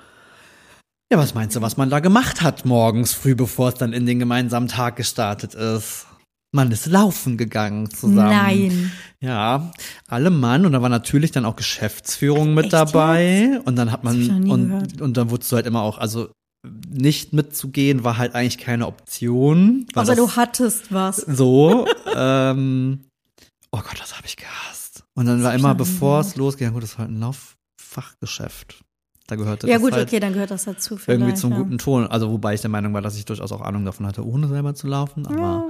Ja, 1.13 1.19
was 1.19 1.35
meinst 1.35 1.57
du, 1.57 1.61
was 1.61 1.77
man 1.77 1.91
da 1.91 1.99
gemacht 1.99 2.41
hat 2.41 2.65
morgens 2.65 3.13
früh, 3.13 3.35
bevor 3.35 3.71
es 3.71 3.75
dann 3.75 3.93
in 3.93 4.07
den 4.07 4.21
gemeinsamen 4.21 4.69
Tag 4.69 4.95
gestartet 4.97 5.55
ist? 5.55 6.07
Man 6.53 6.71
ist 6.71 6.87
laufen 6.87 7.37
gegangen 7.37 7.91
zusammen. 7.91 8.29
Nein. 8.31 8.93
Ja, 9.21 9.73
alle 10.09 10.31
Mann 10.31 10.67
und 10.67 10.73
da 10.73 10.83
war 10.83 10.89
natürlich 10.89 11.31
dann 11.33 11.45
auch 11.45 11.57
Geschäftsführung 11.57 12.55
mit 12.55 12.67
Echt 12.67 12.73
dabei 12.73 13.61
und 13.65 13.77
dann 13.77 13.91
hat 13.93 14.05
man 14.05 14.49
und, 14.51 14.69
gehört. 14.69 15.01
und 15.01 15.17
dann 15.17 15.31
wurdest 15.31 15.51
du 15.53 15.57
halt 15.57 15.67
immer 15.67 15.83
auch, 15.83 15.99
also 15.99 16.31
nicht 16.89 17.33
mitzugehen 17.33 18.05
war 18.05 18.17
halt 18.19 18.35
eigentlich 18.35 18.59
keine 18.59 18.87
Option. 18.87 19.87
das- 19.95 20.17
du 20.17 20.31
hattest 20.37 20.93
was. 20.93 21.17
so. 21.17 21.87
ähm, 22.15 23.05
oh 23.73 23.79
Gott, 23.79 23.99
das 24.01 24.17
habe 24.17 24.27
ich 24.27 24.37
gehasst. 24.37 25.05
Und 25.15 25.27
dann 25.27 25.43
war 25.43 25.55
immer, 25.55 25.75
bevor 25.75 26.21
es 26.21 26.37
losging, 26.37 26.73
gut, 26.73 26.83
das 26.83 26.99
war 26.99 27.07
halt 27.07 27.15
ein 27.17 27.21
Lauffachgeschäft. 27.21 28.81
Da 29.31 29.37
gehörte 29.37 29.67
Ja 29.69 29.75
das 29.75 29.83
gut, 29.83 29.93
halt 29.93 30.09
okay, 30.09 30.21
dann 30.21 30.33
gehört 30.33 30.51
das 30.51 30.65
dazu 30.65 30.99
irgendwie 31.07 31.35
zum 31.35 31.53
ja. 31.53 31.59
guten 31.59 31.79
Ton. 31.79 32.07
Also 32.07 32.31
wobei 32.31 32.55
ich 32.55 32.61
der 32.61 32.71
Meinung 32.71 32.93
war, 32.95 33.01
dass 33.03 33.17
ich 33.17 33.25
durchaus 33.25 33.53
auch 33.53 33.61
Ahnung 33.61 33.85
davon 33.85 34.07
hatte, 34.07 34.27
ohne 34.27 34.49
selber 34.49 34.75
zu 34.75 34.87
laufen. 34.87 35.27
Aber 35.27 35.69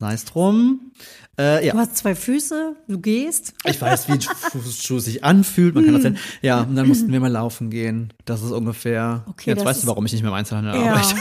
Ja. 0.00 0.12
es 0.12 0.24
drum. 0.24 0.92
Äh, 1.38 1.66
ja. 1.66 1.72
Du 1.72 1.78
hast 1.78 1.96
zwei 1.96 2.14
Füße, 2.14 2.74
du 2.88 2.98
gehst. 2.98 3.54
Ich 3.64 3.80
weiß, 3.80 4.08
wie 4.08 4.12
ein 4.12 4.20
Fußschuh 4.20 4.98
sich 4.98 5.24
anfühlt. 5.24 5.74
Man 5.74 5.84
kann 5.84 5.94
das 5.94 6.02
sehen. 6.02 6.18
Ja, 6.40 6.62
und 6.62 6.74
dann 6.76 6.88
mussten 6.88 7.12
wir 7.12 7.20
mal 7.20 7.30
laufen 7.30 7.70
gehen. 7.70 8.12
Das 8.24 8.42
ist 8.42 8.50
ungefähr. 8.50 9.24
Okay, 9.28 9.50
jetzt 9.50 9.64
weißt 9.64 9.82
du, 9.84 9.86
warum 9.88 10.04
ich 10.06 10.12
nicht 10.12 10.22
mehr 10.22 10.30
im 10.30 10.36
Einzelhandel 10.36 10.74
Ja. 10.74 10.92
arbeite 10.94 11.14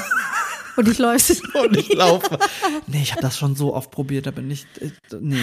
Und 0.78 0.88
ich 0.88 0.98
läufst. 1.00 1.44
und 1.56 1.78
ich 1.78 1.94
laufe. 1.94 2.40
Nee, 2.88 3.02
ich 3.02 3.12
habe 3.12 3.22
das 3.22 3.38
schon 3.38 3.56
so 3.56 3.74
oft 3.74 3.92
probiert. 3.92 4.26
Da 4.26 4.32
bin 4.32 4.50
ich. 4.50 4.66
äh, 4.80 4.90
Nee. 5.20 5.38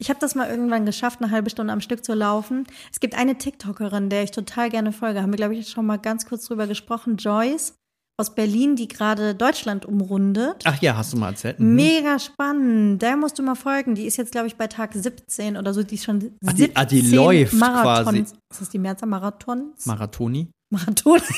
Ich 0.00 0.08
habe 0.08 0.18
das 0.18 0.34
mal 0.34 0.48
irgendwann 0.48 0.86
geschafft, 0.86 1.20
eine 1.22 1.30
halbe 1.30 1.50
Stunde 1.50 1.72
am 1.74 1.82
Stück 1.82 2.02
zu 2.04 2.14
laufen. 2.14 2.66
Es 2.90 3.00
gibt 3.00 3.14
eine 3.14 3.36
TikTokerin, 3.36 4.08
der 4.08 4.22
ich 4.24 4.30
total 4.30 4.70
gerne 4.70 4.92
folge. 4.92 5.20
Haben 5.20 5.30
wir, 5.30 5.36
glaube 5.36 5.54
ich, 5.54 5.68
schon 5.68 5.84
mal 5.84 5.98
ganz 5.98 6.24
kurz 6.26 6.46
drüber 6.46 6.66
gesprochen. 6.66 7.16
Joyce 7.18 7.74
aus 8.18 8.34
Berlin, 8.34 8.76
die 8.76 8.88
gerade 8.88 9.34
Deutschland 9.34 9.84
umrundet. 9.84 10.62
Ach 10.64 10.80
ja, 10.80 10.96
hast 10.96 11.12
du 11.12 11.18
mal 11.18 11.28
erzählt. 11.30 11.60
Mhm. 11.60 11.74
Mega 11.74 12.18
spannend. 12.18 13.02
Der 13.02 13.16
musst 13.16 13.38
du 13.38 13.42
mal 13.42 13.54
folgen. 13.56 13.94
Die 13.94 14.06
ist 14.06 14.16
jetzt, 14.16 14.32
glaube 14.32 14.46
ich, 14.46 14.56
bei 14.56 14.66
Tag 14.68 14.94
17 14.94 15.58
oder 15.58 15.74
so. 15.74 15.82
Die 15.82 15.96
ist 15.96 16.04
schon 16.04 16.20
17 16.22 16.38
Ach, 16.46 16.52
die- 16.54 16.76
ah, 16.76 16.84
die 16.86 17.14
läuft 17.14 17.52
Marathons. 17.52 18.04
quasi. 18.04 18.18
Ist 18.20 18.60
das 18.60 18.70
die 18.70 18.78
Mehrzahl 18.78 19.08
Marathons? 19.10 19.84
Marathoni. 19.84 20.48
Marathon. 20.70 21.20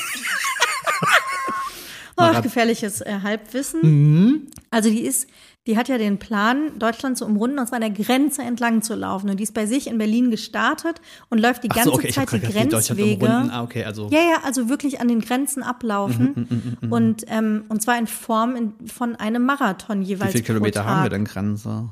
Ach, 2.17 2.33
Marath- 2.35 2.43
gefährliches 2.43 3.01
äh, 3.01 3.19
Halbwissen. 3.23 3.81
Mhm. 3.83 4.47
Also 4.71 4.89
die 4.91 5.01
ist, 5.03 5.29
die 5.67 5.77
hat 5.77 5.89
ja 5.89 5.97
den 5.97 6.19
Plan, 6.19 6.77
Deutschland 6.79 7.17
zu 7.17 7.25
umrunden 7.25 7.61
und 7.61 7.69
zwar 7.69 7.81
an 7.81 7.93
der 7.93 8.05
Grenze 8.05 8.43
entlang 8.43 8.83
zu 8.83 8.95
laufen. 8.95 9.31
Und 9.31 9.39
die 9.39 9.45
ist 9.45 9.55
bei 9.55 9.67
sich 9.67 9.87
in 9.87 9.97
Berlin 9.97 10.31
gestartet 10.31 11.01
und 11.31 11.39
läuft 11.39 11.63
die 11.63 11.69
ganze 11.69 11.91
so, 11.91 11.95
okay, 11.95 12.11
Zeit 12.11 12.33
die 12.33 12.41
Grenzwege. 12.41 13.29
Ah, 13.29 13.63
okay, 13.63 13.85
also. 13.85 14.09
Ja, 14.11 14.19
ja, 14.19 14.37
also 14.45 14.69
wirklich 14.69 15.01
an 15.01 15.07
den 15.07 15.21
Grenzen 15.21 15.63
ablaufen. 15.63 16.77
Mhm, 16.81 16.93
und, 16.93 17.25
ähm, 17.29 17.65
und 17.69 17.81
zwar 17.81 17.97
in 17.97 18.09
Form 18.09 18.57
in, 18.57 18.89
von 18.89 19.15
einem 19.15 19.45
Marathon 19.45 20.01
Wie 20.01 20.07
jeweils. 20.07 20.33
viele 20.33 20.43
Kilometer 20.45 20.85
haben 20.85 21.05
wir 21.05 21.11
denn 21.11 21.25
Grenze? 21.25 21.91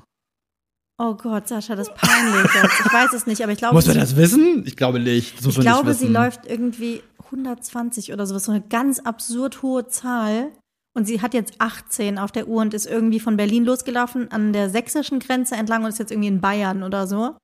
Oh 0.99 1.15
Gott, 1.15 1.49
Sascha, 1.49 1.77
das 1.77 1.89
ist 1.89 1.95
peinlich 1.95 2.53
jetzt. 2.55 2.81
Ich 2.85 2.93
weiß 2.93 3.13
es 3.15 3.27
nicht, 3.27 3.43
aber 3.43 3.53
ich 3.53 3.59
glaube, 3.59 3.75
Muss 3.75 3.87
man 3.87 3.97
das 3.97 4.17
wissen? 4.17 4.65
Ich 4.67 4.77
glaube 4.77 5.01
nicht. 5.01 5.47
Ich 5.47 5.61
glaube, 5.61 5.89
nicht 5.89 5.99
sie 5.99 6.09
läuft 6.09 6.47
irgendwie 6.47 7.03
120 7.27 8.13
oder 8.13 8.27
sowas, 8.27 8.45
so 8.45 8.53
eine 8.53 8.61
ganz 8.61 8.99
absurd 8.99 9.63
hohe 9.63 9.87
Zahl. 9.87 10.51
Und 10.93 11.05
sie 11.07 11.23
hat 11.23 11.35
jetzt 11.35 11.55
18 11.61 12.19
auf 12.19 12.33
der 12.33 12.49
Uhr 12.49 12.61
und 12.63 12.75
ist 12.75 12.87
irgendwie 12.87 13.21
von 13.21 13.37
Berlin 13.37 13.65
losgelaufen 13.65 14.31
an 14.33 14.53
der 14.53 14.71
sächsischen 14.71 15.21
Grenze 15.21 15.55
entlang 15.55 15.85
und 15.85 15.91
ist 15.91 15.99
jetzt 16.01 16.11
irgendwie 16.11 16.29
in 16.29 16.41
Bayern 16.41 16.83
oder 16.83 17.07
so. 17.07 17.37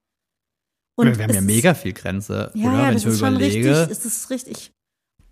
Und 0.98 1.16
wir 1.16 1.24
haben 1.24 1.32
ja 1.32 1.40
es 1.40 1.44
mega 1.44 1.74
viel 1.74 1.92
Grenze, 1.92 2.50
ja, 2.54 2.68
oder? 2.70 2.78
ja, 2.78 2.86
Wenn 2.88 2.92
das 2.94 3.02
ich 3.02 3.06
mir 3.06 3.12
ist 3.12 3.18
schon 3.20 3.28
überlege. 3.36 3.70
richtig. 3.80 3.90
Ist 3.90 4.04
das 4.04 4.30
richtig? 4.30 4.72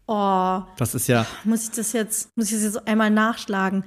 Oh, 0.07 0.61
das 0.77 0.95
ist 0.95 1.07
ja. 1.09 1.27
muss 1.45 1.65
ich 1.65 1.71
das 1.71 1.93
jetzt, 1.95 2.29
muss 2.37 2.49
ich 2.49 2.55
das 2.55 2.63
jetzt 2.75 2.87
einmal 2.87 3.11
nachschlagen. 3.11 3.85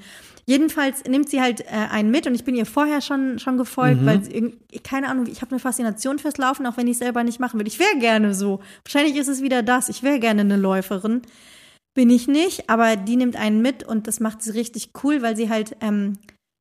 Jedenfalls 0.48 1.04
nimmt 1.04 1.30
sie 1.30 1.42
halt 1.42 1.62
äh, 1.62 1.66
einen 1.92 2.10
mit 2.10 2.26
und 2.26 2.34
ich 2.34 2.44
bin 2.46 2.56
ihr 2.56 2.66
vorher 2.66 3.02
schon, 3.02 3.38
schon 3.38 3.58
gefolgt, 3.58 4.02
Mhm. 4.02 4.06
weil 4.06 4.24
sie 4.24 4.54
keine 4.84 5.10
Ahnung, 5.10 5.28
ich 5.28 5.42
habe 5.42 5.52
eine 5.52 5.60
Faszination 5.60 6.20
fürs 6.20 6.38
Laufen, 6.38 6.66
auch 6.66 6.78
wenn 6.78 6.88
ich 6.88 6.98
selber 6.98 7.24
nicht 7.24 7.40
machen 7.40 7.60
würde. 7.60 7.68
Ich 7.70 7.80
wäre 7.80 7.98
gerne 8.00 8.34
so. 8.34 8.62
Wahrscheinlich 8.84 9.16
ist 9.18 9.28
es 9.28 9.42
wieder 9.42 9.62
das. 9.62 9.90
Ich 9.90 10.04
wäre 10.04 10.20
gerne 10.20 10.42
eine 10.42 10.58
Läuferin. 10.58 11.22
Bin 11.98 12.12
ich 12.12 12.28
nicht, 12.28 12.70
aber 12.70 12.96
die 12.96 13.16
nimmt 13.16 13.36
einen 13.36 13.62
mit 13.64 13.84
und 13.84 14.06
das 14.08 14.20
macht 14.20 14.44
sie 14.44 14.52
richtig 14.52 14.92
cool, 15.04 15.24
weil 15.24 15.36
sie 15.36 15.50
halt 15.50 15.76
ähm, 15.82 16.20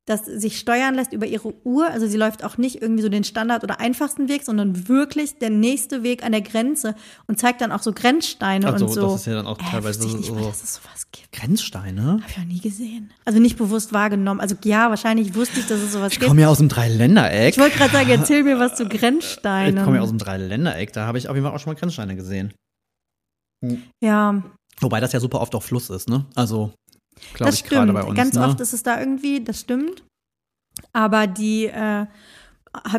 das 0.09 0.25
sich 0.25 0.59
steuern 0.59 0.95
lässt 0.95 1.13
über 1.13 1.27
ihre 1.27 1.53
Uhr. 1.67 1.89
Also 1.91 2.07
sie 2.07 2.17
läuft 2.17 2.43
auch 2.43 2.57
nicht 2.59 2.81
irgendwie 2.81 3.03
so 3.03 3.09
den 3.11 3.23
Standard 3.25 3.63
oder 3.63 3.79
einfachsten 3.81 4.29
Weg, 4.31 4.45
sondern 4.45 4.89
wirklich 4.89 5.39
der 5.39 5.51
nächste 5.51 6.03
Weg 6.03 6.25
an 6.25 6.33
der 6.33 6.41
Grenze 6.43 6.95
und 7.27 7.39
zeigt 7.39 7.61
dann 7.61 7.71
auch 7.71 7.83
so 7.83 7.93
Grenzsteine 7.93 8.67
Also, 8.73 8.87
und 8.87 8.93
so. 8.93 9.01
das 9.03 9.15
ist 9.17 9.27
ja 9.27 9.35
dann 9.35 9.47
auch 9.47 9.59
Äh, 9.59 9.65
teilweise 9.71 10.07
ich 10.07 10.15
nicht 10.15 10.27
so- 10.29 10.35
mal, 10.37 10.45
dass 10.45 10.63
es 10.63 10.75
sowas 10.77 11.07
gibt. 11.13 11.33
Grenzsteine? 11.33 12.03
Habe 12.13 12.23
ich 12.29 12.39
noch 12.39 12.45
nie 12.47 12.61
gesehen. 12.61 13.13
Also 13.27 13.39
nicht 13.41 13.59
bewusst 13.59 13.93
wahrgenommen. 13.93 14.41
Also 14.41 14.55
ja, 14.65 14.89
wahrscheinlich 14.89 15.35
wusste 15.35 15.61
ich, 15.61 15.67
dass 15.67 15.81
es 15.81 15.93
sowas 15.93 16.13
Ich 16.13 16.19
gibt. 16.21 16.29
komme 16.31 16.41
ja 16.43 16.49
aus 16.49 16.59
dem 16.59 16.69
Dreiländereck. 16.71 17.53
Ich 17.55 17.59
wollte 17.61 17.77
gerade 17.77 17.93
sagen, 17.93 18.09
erzähl 18.09 18.43
mir 18.43 18.59
was 18.59 18.77
zu 18.77 18.85
Ich 18.91 19.01
Grenzsteinen. 19.01 19.85
komme 19.85 19.97
ja 19.97 20.03
aus 20.03 20.09
dem 20.09 20.19
Dreiländereck. 20.19 20.93
Da 20.95 21.05
habe 21.07 21.19
ich 21.19 21.29
auf 21.29 21.35
jeden 21.35 21.45
Fall 21.47 21.55
auch 21.55 21.61
schon 21.61 21.75
mal 21.75 21.79
Grenzsteine 21.79 22.17
gesehen. 22.17 22.55
ja, 24.03 24.43
Wobei 24.81 25.01
das 25.01 25.13
ja 25.13 25.21
super 25.21 25.41
oft 25.41 25.55
auch 25.55 25.63
Fluss 25.63 25.91
ist, 25.91 26.09
ne? 26.09 26.27
Also, 26.35 26.73
glaube 27.35 27.51
das 27.51 27.55
ich, 27.57 27.65
gerade 27.65 27.91
stimmt. 27.91 27.95
bei 27.95 28.05
uns. 28.05 28.17
Ganz 28.17 28.35
ne? 28.35 28.45
oft 28.47 28.61
ist 28.61 28.73
es 28.73 28.83
da 28.83 29.01
irgendwie, 29.01 29.43
das 29.43 29.61
stimmt. 29.61 30.05
Aber 30.93 31.27
die 31.27 31.67
äh, 31.67 32.07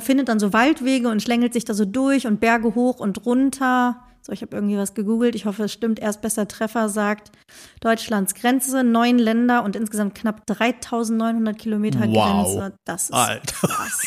findet 0.02 0.30
dann 0.30 0.40
so 0.40 0.54
Waldwege 0.54 1.10
und 1.10 1.22
schlängelt 1.22 1.54
sich 1.54 1.66
da 1.66 1.74
so 1.74 1.86
durch 1.86 2.26
und 2.26 2.40
Berge 2.40 2.74
hoch 2.76 3.00
und 3.00 3.26
runter. 3.26 4.04
So, 4.22 4.34
ich 4.34 4.42
habe 4.42 4.56
irgendwie 4.56 4.78
was 4.78 4.94
gegoogelt. 4.94 5.36
Ich 5.36 5.46
hoffe, 5.46 5.64
es 5.64 5.72
stimmt. 5.72 6.00
Erst 6.00 6.22
besser 6.22 6.48
Treffer 6.48 6.90
sagt 6.90 7.32
Deutschlands 7.80 8.34
Grenze, 8.34 8.84
neun 8.84 9.20
Länder 9.20 9.64
und 9.64 9.76
insgesamt 9.76 10.16
knapp 10.16 10.46
3900 10.48 11.58
Kilometer 11.58 12.00
Wow. 12.00 12.56
Grenze. 12.58 12.78
Das 12.86 13.04
ist 13.06 13.14
Alter. 13.14 13.68
krass. 13.68 14.02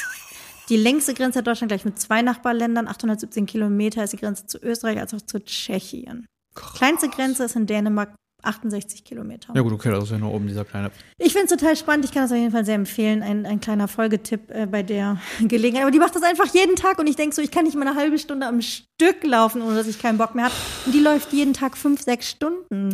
Die 0.69 0.77
längste 0.77 1.15
Grenze 1.15 1.39
hat 1.39 1.47
Deutschland 1.47 1.71
gleich 1.71 1.85
mit 1.85 1.99
zwei 1.99 2.23
Nachbarländern. 2.23 2.87
817 2.87 3.47
Kilometer 3.47 4.05
ist 4.05 4.13
die 4.13 4.19
Grenze 4.19 4.47
zu 4.47 4.59
Österreich 4.59 4.99
als 5.01 5.15
auch 5.15 5.23
zu 5.23 5.43
Tschechien. 5.43 6.27
Kleinste 6.55 7.09
Grenze 7.09 7.45
ist 7.45 7.57
in 7.57 7.67
Dänemark 7.67 8.15
68 8.43 9.05
Kilometer. 9.05 9.53
Ja 9.55 9.63
gut, 9.63 9.73
okay, 9.73 9.91
das 9.91 10.05
ist 10.05 10.11
ja 10.11 10.19
nur 10.19 10.33
oben 10.33 10.47
dieser 10.47 10.65
kleine. 10.65 10.91
Ich 11.19 11.33
finde 11.33 11.53
es 11.53 11.59
total 11.59 11.77
spannend. 11.77 12.05
Ich 12.05 12.13
kann 12.13 12.23
das 12.23 12.33
auf 12.33 12.39
jeden 12.39 12.53
Fall 12.53 12.65
sehr 12.65 12.75
empfehlen. 12.75 13.23
Ein, 13.23 13.47
ein 13.47 13.61
kleiner 13.61 13.89
Folgetipp 13.89 14.51
äh, 14.51 14.67
bei 14.67 14.83
der 14.83 15.21
Gelegenheit. 15.41 15.83
Aber 15.83 15.91
die 15.91 15.99
macht 15.99 16.15
das 16.15 16.23
einfach 16.23 16.47
jeden 16.47 16.77
Tag 16.77 16.99
und 16.99 17.07
ich 17.07 17.17
denke 17.17 17.35
so, 17.35 17.43
ich 17.43 17.51
kann 17.51 17.65
nicht 17.65 17.77
mal 17.77 17.87
eine 17.87 17.97
halbe 17.97 18.19
Stunde 18.19 18.47
am 18.47 18.61
Stück 18.63 19.23
laufen, 19.25 19.63
ohne 19.63 19.77
dass 19.77 19.87
ich 19.87 20.01
keinen 20.01 20.19
Bock 20.19 20.35
mehr 20.35 20.47
habe. 20.47 20.55
Und 20.87 20.95
die 20.95 21.01
läuft 21.01 21.33
jeden 21.33 21.55
Tag 21.55 21.77
fünf, 21.77 22.03
sechs 22.03 22.31
Stunden. 22.31 22.93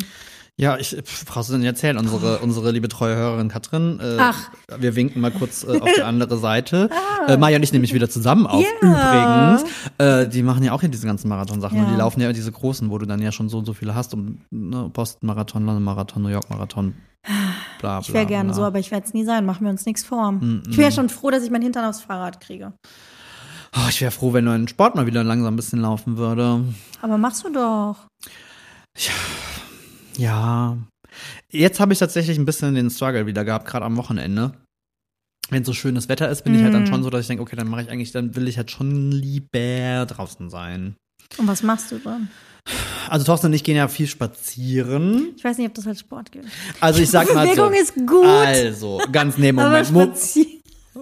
Ja, 0.59 0.79
ich 0.79 0.97
brauchst 1.27 1.51
du 1.51 1.53
denn 1.53 1.63
erzählen? 1.65 1.99
Unsere, 1.99 2.39
unsere 2.39 2.71
liebe 2.71 2.89
treue 2.89 3.15
Hörerin 3.15 3.49
Katrin. 3.49 4.01
Äh, 4.01 4.17
Ach. 4.19 4.51
Wir 4.79 4.97
winken 4.97 5.21
mal 5.21 5.31
kurz 5.31 5.65
äh, 5.65 5.79
auf 5.79 5.89
die 5.95 6.03
andere 6.03 6.39
Seite. 6.39 6.89
Äh, 7.29 7.37
Maja 7.37 7.59
und 7.59 7.63
ich 7.63 7.75
nämlich 7.75 7.93
wieder 7.93 8.09
zusammen 8.09 8.47
auf. 8.47 8.65
Ja. 8.83 9.53
Übrigens. 9.59 9.71
Äh, 9.99 10.29
die 10.29 10.43
machen 10.43 10.65
ja 10.65 10.73
auch 10.73 10.81
hier 10.81 10.89
diese 10.89 11.07
ganzen 11.07 11.29
Marathon-Sachen. 11.29 11.79
Und 11.79 11.85
Ja. 11.85 11.91
die 11.93 11.99
laufen 11.99 12.23
ja 12.23 12.33
diese 12.33 12.51
großen, 12.51 12.89
wo 12.89 12.97
du 12.97 13.05
dann 13.05 13.21
ja 13.21 13.33
schon 13.33 13.51
so 13.51 13.59
und 13.59 13.67
so 13.67 13.75
viele 13.75 13.95
hast. 13.95 14.15
Um, 14.15 14.39
ne, 14.51 14.89
Boston-Marathon, 14.91 15.67
London-Marathon, 15.67 16.23
New 16.23 16.31
York-Marathon. 16.31 16.95
Bla, 17.23 17.35
bla, 17.81 18.01
Ich 18.01 18.13
wäre 18.15 18.25
gerne 18.25 18.49
bla. 18.49 18.55
so, 18.55 18.65
aber 18.65 18.79
ich 18.79 18.91
werde 18.91 19.07
es 19.07 19.13
nie 19.13 19.25
sein. 19.27 19.45
Machen 19.45 19.65
wir 19.65 19.71
uns 19.71 19.85
nichts 19.85 20.05
vor. 20.05 20.33
Mm, 20.33 20.63
Ich 20.71 20.79
wäre 20.79 20.91
schon 20.91 21.11
froh, 21.11 21.31
dass 21.31 21.43
ich 21.43 21.51
mein 21.51 21.61
Hintern 21.63 21.85
aufs 21.85 22.01
Fahrrad 22.01 22.41
kriege. 22.41 22.73
Oh, 23.77 23.89
ich 23.91 24.01
wäre 24.01 24.11
froh, 24.11 24.33
wenn 24.33 24.47
dein 24.47 24.69
Sport 24.69 24.95
mal 24.95 25.05
wieder 25.07 25.23
langsam 25.23 25.53
ein 25.53 25.57
bisschen 25.57 25.81
laufen 25.83 26.17
würde. 26.17 26.63
Aber 27.03 27.19
machst 27.19 27.45
du 27.45 27.53
doch. 27.53 27.97
Ja. 28.97 29.13
Jetzt 31.51 31.81
habe 31.81 31.93
ich 31.93 31.99
tatsächlich 31.99 32.39
ein 32.39 32.45
bisschen 32.45 32.75
den 32.75 32.91
Struggle 32.91 33.27
wieder 33.27 33.45
gehabt, 33.45 33.67
gerade 33.67 33.85
am 33.85 33.97
Wochenende. 33.97 34.53
Wenn 35.49 35.65
so 35.65 35.73
schönes 35.73 36.09
Wetter 36.09 36.29
ist, 36.29 36.43
bin 36.43 36.55
ich 36.57 36.63
halt 36.63 36.75
dann 36.75 36.83
Mm. 36.85 36.87
schon 36.89 37.03
so, 37.05 37.11
dass 37.11 37.21
ich 37.23 37.27
denke, 37.29 37.43
okay, 37.43 37.55
dann 37.57 37.69
mache 37.69 37.83
ich 37.83 37.91
eigentlich, 37.91 38.11
dann 38.11 38.35
will 38.35 38.49
ich 38.49 38.57
halt 38.57 38.71
schon 38.71 39.13
lieber 39.13 40.05
draußen 40.07 40.51
sein. 40.51 40.97
Und 41.39 41.47
was 41.47 41.63
machst 41.63 41.93
du 41.93 41.99
dann? 41.99 42.29
Also 43.09 43.25
Thorsten 43.25 43.47
und 43.47 43.53
ich 43.53 43.63
gehen 43.63 43.77
ja 43.77 43.87
viel 43.87 44.09
spazieren. 44.09 45.35
Ich 45.37 45.45
weiß 45.45 45.59
nicht, 45.59 45.69
ob 45.69 45.75
das 45.75 45.87
als 45.87 46.01
Sport 46.01 46.33
gilt. 46.33 46.47
Also 46.81 47.01
ich 47.01 47.09
sag 47.11 47.33
mal 47.33 47.47
so. 47.55 47.69
Bewegung 47.69 47.75
ist 47.81 47.95
gut. 47.95 48.27
Also, 48.27 49.01
ganz 49.13 49.39
nee, 49.39 49.51
aber 49.51 49.85
Moment. 49.93 50.17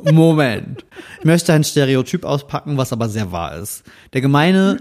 Moment. 0.03 0.85
Ich 1.21 1.25
möchte 1.25 1.53
ein 1.53 1.65
Stereotyp 1.65 2.25
auspacken, 2.25 2.77
was 2.77 2.93
aber 2.93 3.09
sehr 3.09 3.33
wahr 3.33 3.57
ist. 3.57 3.85
Der 4.13 4.21
gemeine, 4.21 4.79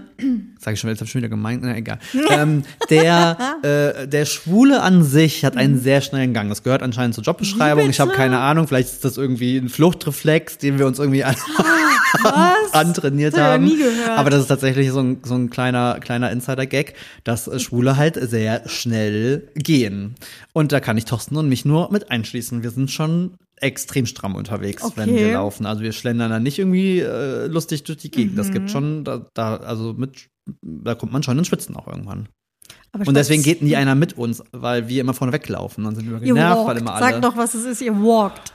sag 0.58 0.74
ich 0.74 0.80
schon, 0.80 0.90
jetzt 0.90 1.00
hab 1.00 1.06
ich 1.06 1.12
schon 1.12 1.20
wieder 1.20 1.28
gemeint, 1.28 1.62
na 1.62 1.76
egal. 1.76 1.98
ähm, 2.30 2.64
der, 2.90 3.36
äh, 3.62 4.08
der 4.08 4.24
Schwule 4.26 4.82
an 4.82 5.02
sich 5.04 5.44
hat 5.44 5.56
einen 5.56 5.80
sehr 5.80 6.00
schnellen 6.00 6.34
Gang. 6.34 6.48
Das 6.48 6.62
gehört 6.62 6.82
anscheinend 6.82 7.14
zur 7.14 7.24
Jobbeschreibung. 7.24 7.88
Ich 7.88 8.00
habe 8.00 8.12
keine 8.12 8.38
Ahnung, 8.38 8.66
vielleicht 8.66 8.90
ist 8.90 9.04
das 9.04 9.16
irgendwie 9.16 9.56
ein 9.56 9.68
Fluchtreflex, 9.68 10.58
den 10.58 10.78
wir 10.78 10.86
uns 10.86 10.98
irgendwie 10.98 11.24
an 11.24 11.36
antrainiert 12.72 13.38
haben. 13.38 13.64
noch 13.64 13.72
nie 13.72 13.78
gehört. 13.78 14.18
Aber 14.18 14.30
das 14.30 14.42
ist 14.42 14.48
tatsächlich 14.48 14.90
so 14.90 15.00
ein, 15.00 15.18
so 15.24 15.34
ein 15.34 15.50
kleiner, 15.50 15.98
kleiner 16.00 16.30
Insider-Gag, 16.30 16.94
dass 17.24 17.48
äh, 17.48 17.58
Schwule 17.58 17.96
halt 17.96 18.18
sehr 18.30 18.68
schnell 18.68 19.48
gehen. 19.54 20.14
Und 20.52 20.72
da 20.72 20.80
kann 20.80 20.96
ich 20.96 21.04
Thorsten 21.04 21.36
und 21.36 21.48
mich 21.48 21.64
nur 21.64 21.90
mit 21.90 22.10
einschließen. 22.10 22.62
Wir 22.62 22.70
sind 22.70 22.90
schon 22.90 23.32
extrem 23.56 24.06
stramm 24.06 24.34
unterwegs, 24.34 24.82
wenn 24.96 25.10
Okay. 25.10 25.18
wir 25.26 25.32
laufen. 25.34 25.66
Also 25.66 25.82
wir 25.82 25.92
schlendern 25.92 26.30
da 26.30 26.38
nicht 26.40 26.58
irgendwie 26.58 27.00
äh, 27.00 27.46
lustig 27.46 27.84
durch 27.84 27.98
die 27.98 28.10
Gegend. 28.10 28.38
Das 28.38 28.48
Mhm. 28.48 28.52
gibt 28.52 28.70
schon, 28.70 29.04
da, 29.04 29.26
da, 29.34 29.56
also 29.56 29.92
mit, 29.94 30.28
da 30.62 30.94
kommt 30.94 31.12
man 31.12 31.22
schon 31.22 31.38
ins 31.38 31.48
Schwitzen 31.48 31.76
auch 31.76 31.86
irgendwann. 31.86 32.28
Aber 32.92 33.06
Und 33.08 33.14
deswegen 33.16 33.42
geht 33.42 33.60
nie 33.62 33.76
einer 33.76 33.94
mit 33.94 34.16
uns, 34.16 34.42
weil 34.52 34.88
wir 34.88 35.00
immer 35.00 35.14
vorne 35.14 35.32
weglaufen. 35.32 35.84
Dann 35.84 35.96
sind 35.96 36.10
wir 36.10 36.20
genervt, 36.20 36.66
weil 36.66 36.76
immer 36.78 36.94
alle. 36.94 37.12
Sag 37.14 37.22
doch, 37.22 37.36
was 37.36 37.54
es 37.54 37.64
ist. 37.64 37.80
Ihr 37.82 37.94
walkt. 37.94 38.52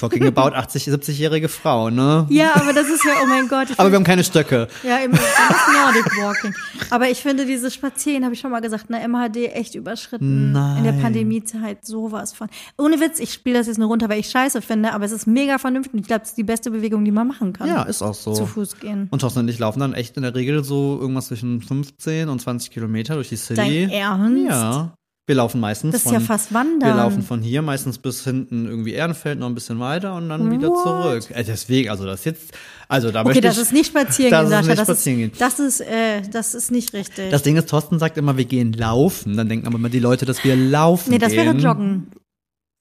Talking 0.00 0.26
about 0.26 0.56
80, 0.56 0.88
70-jährige 0.88 1.48
Frau, 1.48 1.90
ne? 1.90 2.26
Ja, 2.30 2.52
aber 2.54 2.72
das 2.72 2.88
ist 2.88 3.04
ja, 3.04 3.12
oh 3.22 3.26
mein 3.26 3.48
Gott. 3.48 3.68
Aber 3.76 3.90
wir 3.90 3.96
haben 3.96 4.04
keine 4.04 4.24
Stöcke. 4.24 4.66
ja, 4.82 4.98
das 5.06 5.20
ist 5.20 5.74
Nordic 5.74 6.06
Walking. 6.22 6.54
Aber 6.88 7.10
ich 7.10 7.18
finde 7.18 7.44
dieses 7.44 7.74
Spazieren, 7.74 8.24
habe 8.24 8.34
ich 8.34 8.40
schon 8.40 8.50
mal 8.50 8.60
gesagt, 8.60 8.86
eine 8.88 9.06
MHD 9.06 9.52
echt 9.54 9.74
überschritten. 9.74 10.52
Nein. 10.52 10.78
In 10.78 10.84
der 10.84 10.92
Pandemiezeit 10.92 11.84
sowas 11.84 12.32
von. 12.32 12.48
Ohne 12.78 12.98
Witz, 13.00 13.20
ich 13.20 13.32
spiele 13.32 13.58
das 13.58 13.66
jetzt 13.66 13.78
nur 13.78 13.88
runter, 13.88 14.08
weil 14.08 14.20
ich 14.20 14.30
scheiße 14.30 14.62
finde, 14.62 14.92
aber 14.94 15.04
es 15.04 15.12
ist 15.12 15.26
mega 15.26 15.58
vernünftig. 15.58 16.00
Ich 16.00 16.06
glaube, 16.06 16.22
es 16.22 16.30
ist 16.30 16.38
die 16.38 16.44
beste 16.44 16.70
Bewegung, 16.70 17.04
die 17.04 17.12
man 17.12 17.28
machen 17.28 17.52
kann. 17.52 17.68
Ja, 17.68 17.82
ist 17.82 18.02
auch 18.02 18.14
so. 18.14 18.32
Zu 18.32 18.46
Fuß 18.46 18.78
gehen. 18.80 19.08
Und 19.10 19.20
Thorsten 19.20 19.40
und 19.40 19.48
ich 19.48 19.58
laufen 19.58 19.80
dann 19.80 19.92
echt 19.92 20.16
in 20.16 20.22
der 20.22 20.34
Regel 20.34 20.64
so 20.64 20.98
irgendwas 21.00 21.26
zwischen 21.26 21.60
15 21.60 22.28
und 22.28 22.40
20 22.40 22.70
Kilometer 22.70 23.14
durch 23.14 23.28
die 23.28 23.36
City. 23.36 23.86
Dein 23.86 23.90
Ernst? 23.90 24.48
Ja. 24.48 24.92
Wir 25.26 25.36
laufen 25.36 25.60
meistens 25.60 25.92
Das 25.92 26.00
ist 26.00 26.04
von, 26.08 26.14
ja 26.14 26.20
fast 26.20 26.52
Wandern. 26.52 26.88
wir 26.88 26.94
laufen 26.96 27.22
von 27.22 27.40
hier 27.40 27.62
meistens 27.62 27.98
bis 27.98 28.24
hinten 28.24 28.66
irgendwie 28.66 28.92
Ehrenfeld 28.94 29.38
noch 29.38 29.46
ein 29.46 29.54
bisschen 29.54 29.78
weiter 29.78 30.16
und 30.16 30.28
dann 30.28 30.50
wieder 30.50 30.68
What? 30.70 30.82
zurück. 31.22 31.36
Äh, 31.38 31.44
deswegen, 31.44 31.88
also 31.88 32.04
das 32.04 32.24
jetzt, 32.24 32.52
also 32.88 33.12
da 33.12 33.20
Okay, 33.20 33.28
möchte 33.28 33.40
das 33.42 33.56
ich, 33.56 33.62
ist 33.62 33.72
nicht 33.72 33.86
spazieren 33.88 34.30
das 34.32 34.40
gehen, 34.40 34.44
ist 34.50 34.50
Sascha. 34.50 34.68
nicht 34.68 34.78
Das 34.80 34.86
spazieren 34.88 35.18
gehen. 35.18 35.30
ist, 35.30 35.40
das 35.40 35.60
ist, 35.60 35.80
äh, 35.82 36.22
das 36.30 36.54
ist 36.54 36.70
nicht 36.72 36.92
richtig. 36.94 37.30
Das 37.30 37.42
Ding 37.44 37.56
ist, 37.56 37.68
Thorsten 37.68 38.00
sagt 38.00 38.18
immer, 38.18 38.36
wir 38.36 38.44
gehen 38.44 38.72
laufen. 38.72 39.36
Dann 39.36 39.48
denken 39.48 39.66
aber 39.68 39.76
immer 39.78 39.88
die 39.90 40.00
Leute, 40.00 40.24
dass 40.26 40.42
wir 40.42 40.56
laufen 40.56 41.10
nee, 41.10 41.18
das 41.18 41.32
gehen. 41.32 41.46
wäre 41.46 41.56
Joggen. 41.56 42.10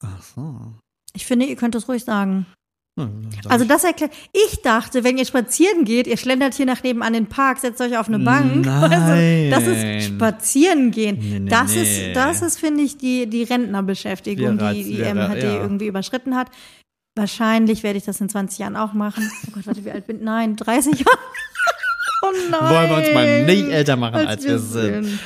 Ach 0.01 0.23
so. 0.23 0.55
Ich 1.13 1.25
finde, 1.27 1.45
ihr 1.45 1.55
könnt 1.55 1.75
es 1.75 1.87
ruhig 1.87 2.03
sagen. 2.03 2.47
Also 3.47 3.65
das 3.65 3.83
erklärt. 3.83 4.11
Ich 4.33 4.61
dachte, 4.61 5.03
wenn 5.03 5.17
ihr 5.17 5.25
spazieren 5.25 5.85
geht, 5.85 6.07
ihr 6.07 6.17
schlendert 6.17 6.53
hier 6.53 6.65
nach 6.65 6.83
nebenan 6.83 7.13
den 7.13 7.27
Park, 7.27 7.59
setzt 7.59 7.81
euch 7.81 7.97
auf 7.97 8.07
eine 8.07 8.19
Bank. 8.19 8.65
Nein. 8.65 9.49
Also, 9.59 9.71
das 9.71 9.77
ist 9.77 10.07
spazieren 10.07 10.91
gehen. 10.91 11.17
Nee, 11.19 11.39
nee, 11.39 11.49
das 11.49 11.73
nee. 11.73 11.81
ist, 11.81 12.15
das 12.15 12.41
ist, 12.41 12.59
finde 12.59 12.83
ich, 12.83 12.97
die, 12.97 13.27
die 13.27 13.43
Rentnerbeschäftigung, 13.43 14.59
Ja, 14.59 14.73
die 14.73 14.83
die 14.83 15.01
MHD 15.01 15.43
ja. 15.43 15.61
irgendwie 15.61 15.87
überschritten 15.87 16.35
hat. 16.35 16.49
Wahrscheinlich 17.15 17.83
werde 17.83 17.97
ich 17.97 18.05
das 18.05 18.21
in 18.21 18.29
20 18.29 18.59
Jahren 18.59 18.75
auch 18.75 18.93
machen. 18.93 19.29
Oh 19.47 19.51
Gott, 19.53 19.67
warte, 19.67 19.85
wie 19.85 19.91
alt 19.91 20.07
bin 20.07 20.17
ich? 20.17 20.23
Nein, 20.23 20.55
30 20.55 20.99
Jahre. 20.99 21.17
Oh 22.21 22.31
nein. 22.51 22.61
Wollen 22.61 22.89
wir 22.89 22.97
uns 22.97 23.13
mal 23.13 23.45
nicht 23.45 23.67
älter 23.69 23.95
machen, 23.95 24.27
als 24.27 24.43
wir 24.43 24.59
sind. 24.59 25.19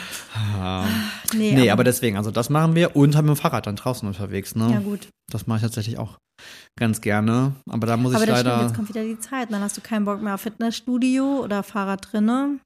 Nee, 1.36 1.54
Nee, 1.54 1.70
aber 1.72 1.84
deswegen, 1.84 2.18
also 2.18 2.30
das 2.30 2.52
machen 2.52 2.76
wir 2.76 2.96
und 2.96 3.16
haben 3.16 3.26
mit 3.26 3.36
dem 3.36 3.42
Fahrrad 3.42 3.66
dann 3.66 3.76
draußen 3.76 4.08
unterwegs, 4.08 4.56
ne? 4.56 4.70
Ja, 4.72 4.80
gut. 4.80 5.08
Das 5.32 5.48
mache 5.48 5.58
ich 5.58 5.64
tatsächlich 5.64 5.98
auch 5.98 6.18
ganz 6.80 7.02
gerne. 7.02 7.54
Aber 7.70 7.88
da 7.88 7.98
muss 7.98 8.16
Aber 8.16 8.24
ich 8.24 8.30
stimmt, 8.30 8.46
leider. 8.46 8.64
jetzt 8.64 8.76
kommt 8.76 8.90
wieder 8.90 9.04
die 9.04 9.20
Zeit. 9.20 9.52
Dann 9.52 9.62
hast 9.62 9.78
du 9.78 9.82
keinen 9.82 10.06
Bock 10.06 10.22
mehr 10.22 10.36
auf 10.36 10.42
Fitnessstudio 10.42 11.42
oder 11.44 11.64
Fahrrad 11.64 12.12
drinne. 12.12 12.60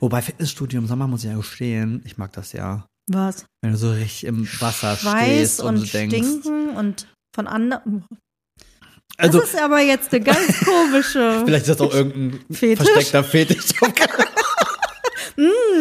Wobei 0.00 0.20
Fitnessstudio 0.22 0.80
im 0.80 0.86
Sommer 0.86 1.06
muss 1.08 1.24
ich 1.24 1.30
ja 1.30 1.36
gestehen, 1.36 2.02
ich 2.04 2.18
mag 2.18 2.32
das 2.32 2.52
ja. 2.52 2.86
Was? 3.10 3.46
Wenn 3.62 3.72
du 3.72 3.78
so 3.78 3.90
richtig 3.90 4.24
im 4.24 4.46
Wasser 4.60 4.96
Schweiß 4.96 5.24
stehst 5.24 5.60
und, 5.60 5.78
und 5.78 5.92
denkst. 5.92 6.16
Stinken 6.16 6.70
und 6.76 7.06
von 7.34 7.46
anderen. 7.46 8.04
Also, 9.18 9.40
das 9.40 9.50
ist 9.50 9.60
aber 9.60 9.80
jetzt 9.80 10.12
eine 10.12 10.24
ganz 10.24 10.60
komische. 10.64 11.42
vielleicht 11.44 11.68
ist 11.68 11.80
das 11.80 11.80
auch 11.80 11.92
irgendein 11.92 12.40
Fetisch? 12.50 12.86
versteckter 12.88 13.24
Fetisch. 13.24 13.72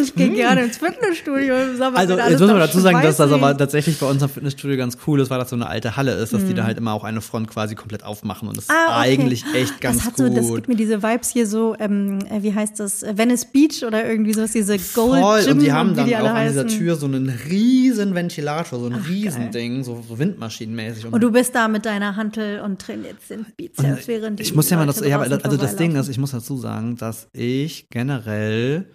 Ich 0.01 0.15
gehe 0.15 0.29
gerne 0.29 0.63
ins 0.63 0.77
Fitnessstudio. 0.77 1.55
Also, 1.93 2.17
jetzt 2.17 2.31
muss 2.39 2.39
man 2.41 2.49
noch 2.59 2.65
dazu 2.65 2.79
sagen, 2.79 3.01
dass 3.01 3.17
das 3.17 3.31
aber 3.31 3.57
tatsächlich 3.57 3.97
bei 3.99 4.07
unserem 4.07 4.31
Fitnessstudio 4.31 4.77
ganz 4.77 4.97
cool 5.07 5.19
ist, 5.19 5.29
weil 5.29 5.39
das 5.39 5.49
so 5.49 5.55
eine 5.55 5.67
alte 5.67 5.97
Halle 5.97 6.13
ist, 6.13 6.33
dass 6.33 6.41
die 6.45 6.51
Mhm. 6.53 6.55
da 6.57 6.63
halt 6.65 6.77
immer 6.77 6.93
auch 6.93 7.03
eine 7.03 7.21
Front 7.21 7.49
quasi 7.49 7.75
komplett 7.75 8.03
aufmachen 8.03 8.47
und 8.47 8.57
das 8.57 8.65
ist 8.65 8.71
Ah, 8.71 8.99
okay. 8.99 9.09
eigentlich 9.11 9.43
echt 9.53 9.81
ganz 9.81 9.97
das 9.97 10.05
hat 10.05 10.17
so, 10.17 10.25
gut. 10.27 10.37
das 10.37 10.47
gibt 10.55 10.67
mir 10.67 10.75
diese 10.75 11.03
Vibes 11.03 11.29
hier 11.31 11.45
so, 11.47 11.75
ähm, 11.79 12.19
äh, 12.29 12.41
wie 12.43 12.53
heißt 12.53 12.79
das, 12.79 13.03
Äh, 13.03 13.17
Venice 13.17 13.45
Beach 13.45 13.83
oder 13.85 14.07
irgendwie 14.09 14.33
sowas, 14.33 14.51
diese 14.51 14.77
Gold 14.77 15.21
Voll, 15.21 15.43
Gym 15.43 15.51
und 15.53 15.59
die 15.61 15.71
haben 15.73 15.95
dann 15.95 16.07
die 16.07 16.15
auch 16.17 16.25
an 16.25 16.47
dieser. 16.47 16.67
Tür 16.67 16.95
so 16.95 17.05
einen 17.05 17.27
riesen 17.49 18.15
Ventilator, 18.15 18.79
so 18.79 18.85
ein 18.85 18.93
riesen 18.95 19.51
Ding, 19.51 19.83
so, 19.83 20.03
so 20.07 20.17
windmaschinenmäßig. 20.19 21.05
Und 21.11 21.21
du 21.21 21.31
bist 21.31 21.53
da 21.55 21.67
mit 21.67 21.85
deiner 21.85 22.15
Hantel 22.15 22.61
und 22.61 22.79
trainierst 22.81 23.29
den 23.29 23.45
Bizeps, 23.57 24.07
während 24.07 24.39
die 24.39 24.43
ich 24.43 24.55
muss 24.55 24.69
ja 24.69 24.77
mal 24.77 24.85
das, 24.85 24.99
ja, 25.05 25.19
also 25.19 25.57
das 25.57 25.75
Ding 25.75 25.95
ist, 25.95 26.07
ich 26.09 26.17
muss 26.17 26.31
dazu 26.31 26.55
sagen, 26.57 26.95
dass 26.97 27.27
ich 27.33 27.87
generell 27.89 28.85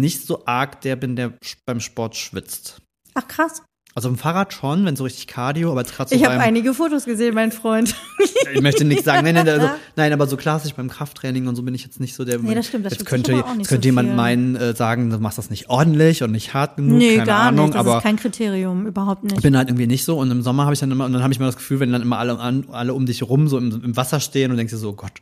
nicht 0.00 0.26
so 0.26 0.44
arg 0.46 0.80
der 0.80 0.96
bin, 0.96 1.16
der 1.16 1.34
beim 1.66 1.80
Sport 1.80 2.16
schwitzt. 2.16 2.82
Ach 3.14 3.26
krass. 3.28 3.62
Also 3.94 4.08
im 4.08 4.16
Fahrrad 4.16 4.54
schon, 4.54 4.86
wenn 4.86 4.96
so 4.96 5.04
richtig 5.04 5.26
Cardio, 5.26 5.70
aber 5.70 5.80
jetzt 5.82 5.94
gerade 5.94 6.08
so 6.08 6.16
Ich 6.16 6.24
habe 6.24 6.38
einige 6.38 6.72
Fotos 6.72 7.04
gesehen, 7.04 7.34
mein 7.34 7.52
Freund. 7.52 7.94
ich 8.54 8.62
möchte 8.62 8.86
nichts 8.86 9.04
sagen, 9.04 9.22
nein, 9.22 9.34
nein, 9.34 9.48
also, 9.48 9.68
nein, 9.96 10.14
aber 10.14 10.26
so 10.26 10.38
klassisch 10.38 10.72
beim 10.72 10.88
Krafttraining 10.88 11.46
und 11.46 11.56
so 11.56 11.62
bin 11.62 11.74
ich 11.74 11.82
jetzt 11.82 12.00
nicht 12.00 12.14
so 12.14 12.24
der. 12.24 12.38
Nee, 12.38 12.54
das 12.54 12.68
stimmt, 12.68 12.86
das 12.86 12.94
jetzt 12.94 13.04
könnte, 13.04 13.32
jetzt 13.32 13.68
könnte 13.68 13.82
so 13.82 13.88
jemand 13.88 14.08
viel. 14.08 14.16
meinen, 14.16 14.56
äh, 14.56 14.74
sagen, 14.74 15.10
du 15.10 15.18
machst 15.18 15.36
das 15.36 15.50
nicht 15.50 15.68
ordentlich 15.68 16.22
und 16.22 16.32
nicht 16.32 16.54
hart 16.54 16.76
genug, 16.76 16.96
nee, 16.96 17.16
keine 17.16 17.26
gar 17.26 17.40
Ahnung, 17.48 17.66
nicht. 17.66 17.74
Das 17.74 17.80
aber 17.86 17.98
ist 17.98 18.02
kein 18.02 18.16
Kriterium, 18.16 18.86
überhaupt 18.86 19.24
nicht. 19.24 19.36
ich 19.36 19.42
bin 19.42 19.54
halt 19.58 19.68
irgendwie 19.68 19.86
nicht 19.86 20.06
so 20.06 20.18
und 20.18 20.30
im 20.30 20.40
Sommer 20.40 20.64
habe 20.64 20.72
ich 20.72 20.80
dann 20.80 20.90
immer 20.90 21.04
und 21.04 21.12
dann 21.12 21.22
habe 21.22 21.34
ich 21.34 21.38
immer 21.38 21.48
das 21.48 21.56
Gefühl, 21.56 21.80
wenn 21.80 21.92
dann 21.92 22.00
immer 22.00 22.16
alle 22.16 22.38
alle 22.70 22.94
um 22.94 23.04
dich 23.04 23.22
rum 23.22 23.46
so 23.46 23.58
im, 23.58 23.84
im 23.84 23.94
Wasser 23.94 24.20
stehen 24.20 24.50
und 24.50 24.56
denkst 24.56 24.72
dir 24.72 24.78
so, 24.78 24.90
oh 24.90 24.94
Gott, 24.94 25.12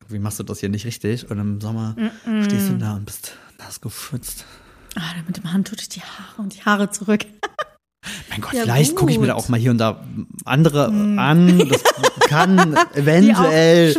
irgendwie 0.00 0.18
machst 0.18 0.38
du 0.38 0.44
das 0.44 0.60
hier 0.60 0.70
nicht 0.70 0.86
richtig 0.86 1.30
und 1.30 1.38
im 1.38 1.60
Sommer 1.60 1.94
stehst 2.42 2.70
du 2.70 2.78
da 2.78 2.94
und 2.94 3.04
bist 3.04 3.36
nass 3.64 3.80
geschwitzt. 3.80 4.44
Ah, 4.96 5.00
mit 5.26 5.36
dem 5.36 5.52
Hand 5.52 5.68
tut 5.68 5.80
ich 5.80 5.88
die 5.88 6.00
Haare 6.02 6.42
und 6.42 6.54
die 6.54 6.62
Haare 6.62 6.90
zurück. 6.90 7.24
Mein 8.28 8.42
Gott, 8.42 8.52
Ja, 8.52 8.62
vielleicht 8.64 8.96
gucke 8.96 9.10
ich 9.12 9.18
mir 9.18 9.28
da 9.28 9.34
auch 9.34 9.48
mal 9.48 9.58
hier 9.58 9.70
und 9.70 9.78
da 9.78 10.04
andere 10.44 10.88
an. 10.88 11.58
Das 11.70 11.82
kann 12.28 12.76
auch 12.76 12.94
eventuell 12.94 13.96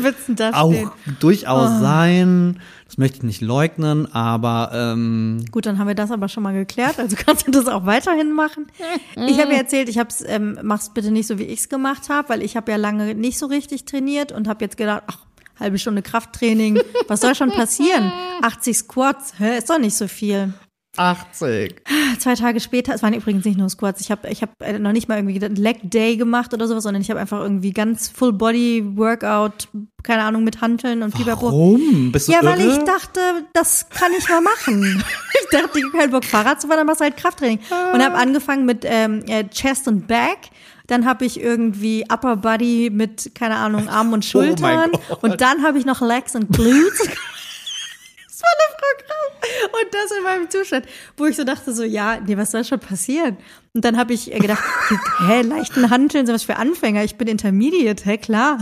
auch 0.53 0.71
stehen. 0.71 0.91
durchaus 1.19 1.71
Oh. 1.77 1.81
sein. 1.81 2.59
Das 2.85 2.99
möchte 2.99 3.17
ich 3.17 3.23
nicht 3.23 3.41
leugnen, 3.41 4.13
aber 4.13 4.69
ähm, 4.73 5.43
Gut, 5.51 5.65
dann 5.65 5.79
haben 5.79 5.87
wir 5.87 5.95
das 5.95 6.11
aber 6.11 6.29
schon 6.29 6.43
mal 6.43 6.53
geklärt. 6.53 6.99
Also 6.99 7.15
kannst 7.17 7.47
du 7.47 7.51
das 7.51 7.65
auch 7.67 7.87
weiterhin 7.87 8.31
machen. 8.31 8.67
Ich 9.15 9.39
habe 9.39 9.51
ja 9.53 9.57
erzählt, 9.61 9.89
ich 9.89 9.97
hab's, 9.97 10.23
ähm, 10.25 10.59
mach's 10.61 10.93
bitte 10.93 11.09
nicht 11.09 11.25
so, 11.25 11.39
wie 11.39 11.43
ich's 11.45 11.67
gemacht 11.67 12.09
habe, 12.09 12.29
weil 12.29 12.43
ich 12.43 12.55
habe 12.55 12.71
ja 12.71 12.77
lange 12.77 13.15
nicht 13.15 13.39
so 13.39 13.47
richtig 13.47 13.85
trainiert 13.85 14.31
und 14.31 14.47
habe 14.47 14.63
jetzt 14.63 14.77
gedacht, 14.77 15.01
ach, 15.07 15.17
halbe 15.59 15.77
Stunde 15.79 16.01
Krafttraining, 16.01 16.79
was 17.07 17.21
soll 17.21 17.35
schon 17.35 17.51
passieren? 17.51 18.11
80 18.41 18.77
Squats, 18.77 19.33
hä, 19.39 19.57
ist 19.57 19.69
doch 19.69 19.79
nicht 19.79 19.95
so 19.95 20.07
viel. 20.07 20.53
80. 20.97 21.81
Zwei 22.19 22.35
Tage 22.35 22.61
später, 22.61 22.93
es 22.93 23.03
waren 23.03 23.13
übrigens 23.13 23.43
nicht 23.43 23.57
nur 23.57 23.69
Squats, 23.69 23.99
ich 23.99 24.11
habe 24.11 24.29
ich 24.29 24.41
hab 24.41 24.51
äh, 24.61 24.79
noch 24.79 24.93
nicht 24.93 25.09
mal 25.09 25.17
irgendwie 25.17 25.37
Leg 25.39 25.79
Day 25.83 26.15
gemacht 26.15 26.53
oder 26.53 26.67
sowas, 26.67 26.83
sondern 26.83 27.01
ich 27.01 27.09
habe 27.09 27.19
einfach 27.19 27.41
irgendwie 27.41 27.71
ganz 27.71 28.07
Full 28.07 28.31
Body 28.31 28.81
Workout, 28.95 29.67
keine 30.03 30.23
Ahnung, 30.23 30.45
mit 30.45 30.61
Hanteln 30.61 31.03
und 31.03 31.13
Fieberprobe. 31.15 31.51
Warum? 31.51 32.11
Bist 32.13 32.27
du 32.27 32.31
Ja, 32.31 32.41
irre? 32.41 32.51
weil 32.57 32.61
ich 32.69 32.77
dachte, 32.85 33.19
das 33.53 33.89
kann 33.89 34.11
ich 34.17 34.29
mal 34.29 34.39
machen. 34.41 35.03
ich 35.43 35.49
dachte, 35.51 35.77
ich 35.79 35.83
habe 35.85 35.97
keinen 35.97 36.11
Bock 36.11 36.23
Fahrrad 36.23 36.61
zu 36.61 36.67
fahren, 36.67 36.77
dann 36.77 36.87
machst 36.87 37.01
du 37.01 37.05
halt 37.05 37.17
Krafttraining. 37.17 37.59
Und 37.93 38.01
habe 38.01 38.15
angefangen 38.15 38.65
mit 38.65 38.85
ähm, 38.85 39.21
äh, 39.27 39.43
Chest 39.49 39.89
und 39.89 40.07
Back. 40.07 40.49
Dann 40.87 41.05
habe 41.05 41.25
ich 41.25 41.39
irgendwie 41.39 42.05
Upper 42.11 42.35
Body 42.37 42.89
mit, 42.91 43.33
keine 43.35 43.55
Ahnung, 43.55 43.89
Armen 43.89 44.13
und 44.13 44.25
Oh 44.25 44.29
Schultern. 44.29 44.91
Gott. 44.91 45.23
und 45.23 45.41
dann 45.41 45.63
habe 45.63 45.79
ich 45.79 45.85
noch 45.85 46.01
Legs 46.01 46.35
und 46.35 46.51
Glutes. 46.51 46.99
das 48.27 48.41
war 48.41 48.49
ein 48.51 48.75
Programm. 48.77 49.71
Und 49.81 49.93
das 49.93 50.17
in 50.17 50.23
meinem 50.23 50.49
Zustand, 50.49 50.85
wo 51.17 51.25
ich 51.25 51.35
so 51.35 51.43
dachte, 51.43 51.73
so, 51.73 51.83
ja, 51.83 52.19
nee, 52.25 52.37
was 52.37 52.51
soll 52.51 52.63
schon 52.63 52.79
passieren? 52.79 53.37
Und 53.73 53.85
dann 53.85 53.97
habe 53.97 54.13
ich 54.13 54.33
äh, 54.33 54.39
gedacht, 54.39 54.63
hä, 55.27 55.41
leichten 55.41 55.89
Hanteln, 55.89 56.25
sowas 56.25 56.43
für 56.43 56.57
Anfänger. 56.57 57.03
Ich 57.03 57.15
bin 57.15 57.27
Intermediate, 57.27 58.03
hä, 58.05 58.17
klar. 58.17 58.59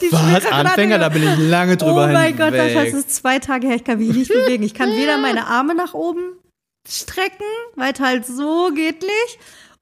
Die 0.00 0.12
Was? 0.12 0.46
Anfänger? 0.46 0.98
Da 0.98 1.08
bin 1.08 1.22
ich 1.22 1.38
lange 1.38 1.76
drüber 1.76 2.04
Oh 2.04 2.12
mein 2.12 2.36
Gott, 2.36 2.52
das 2.54 2.92
ist 2.92 3.14
zwei 3.14 3.38
Tage 3.38 3.66
her, 3.68 3.76
ich 3.76 3.84
kann 3.84 3.98
mich 3.98 4.14
nicht 4.14 4.32
bewegen. 4.32 4.62
Ich 4.62 4.74
kann 4.74 4.90
weder 4.90 5.18
meine 5.18 5.46
Arme 5.46 5.74
nach 5.74 5.94
oben 5.94 6.20
strecken, 6.88 7.44
weil 7.76 7.92
es 7.92 8.00
halt 8.00 8.26
so 8.26 8.70
geht 8.74 9.02
nicht. 9.02 9.38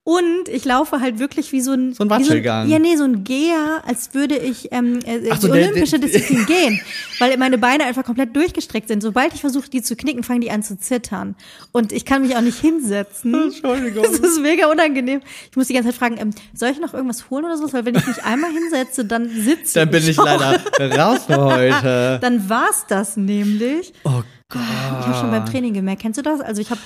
Und 0.09 0.49
ich 0.49 0.65
laufe 0.65 1.01
halt 1.01 1.19
wirklich 1.19 1.51
wie 1.51 1.61
so 1.61 1.73
ein, 1.73 1.93
So 1.93 2.05
ein 2.05 2.11
Watschelgang. 2.11 2.69
ja, 2.69 2.79
nee, 2.79 2.95
so 2.95 3.03
ein 3.03 3.25
Geher, 3.25 3.83
als 3.85 4.15
würde 4.15 4.37
ich 4.39 4.69
ähm, 4.71 5.01
äh, 5.05 5.19
so, 5.35 5.49
die 5.49 5.53
der- 5.55 5.69
olympische 5.71 5.99
der- 5.99 6.09
Disziplin 6.09 6.47
gehen, 6.47 6.81
weil 7.19 7.37
meine 7.39 7.59
Beine 7.59 7.83
einfach 7.87 8.05
komplett 8.05 8.37
durchgestreckt 8.37 8.87
sind. 8.87 9.03
Sobald 9.03 9.35
ich 9.35 9.41
versuche, 9.41 9.69
die 9.69 9.83
zu 9.83 9.97
knicken, 9.97 10.23
fangen 10.23 10.43
die 10.43 10.53
an 10.53 10.63
zu 10.63 10.79
zittern. 10.79 11.35
Und 11.73 11.91
ich 11.91 12.05
kann 12.05 12.23
mich 12.23 12.37
auch 12.37 12.41
nicht 12.41 12.61
hinsetzen. 12.61 13.35
Entschuldigung. 13.47 14.05
Das 14.05 14.21
ist 14.21 14.41
mega 14.41 14.69
unangenehm. 14.71 15.23
Ich 15.51 15.57
muss 15.57 15.67
die 15.67 15.75
ganze 15.75 15.89
Zeit 15.89 15.99
fragen, 15.99 16.19
ähm, 16.21 16.31
soll 16.55 16.69
ich 16.71 16.79
noch 16.79 16.95
irgendwas 16.95 17.29
holen 17.29 17.45
oder 17.45 17.57
so? 17.57 17.73
Weil 17.73 17.85
wenn 17.85 17.97
ich 17.97 18.07
mich 18.07 18.23
einmal 18.23 18.53
hinsetze, 18.53 19.05
dann 19.07 19.29
sitze 19.29 19.81
Dann 19.81 19.91
bin 19.91 20.07
ich 20.09 20.17
auch. 20.21 20.25
leider 20.25 20.97
raus 20.97 21.25
für 21.27 21.37
heute. 21.45 22.19
Dann 22.23 22.49
war's 22.49 22.85
das 22.89 23.17
nämlich. 23.17 23.93
Oh 24.05 24.23
Ich 24.53 24.57
habe 24.57 25.15
schon 25.19 25.33
beim 25.33 25.47
Training 25.47 25.75
gemerkt. 25.75 26.03
Kennst 26.03 26.17
du 26.19 26.23
das? 26.23 26.41
Also 26.41 26.63
ich 26.63 26.71
habe, 26.71 26.79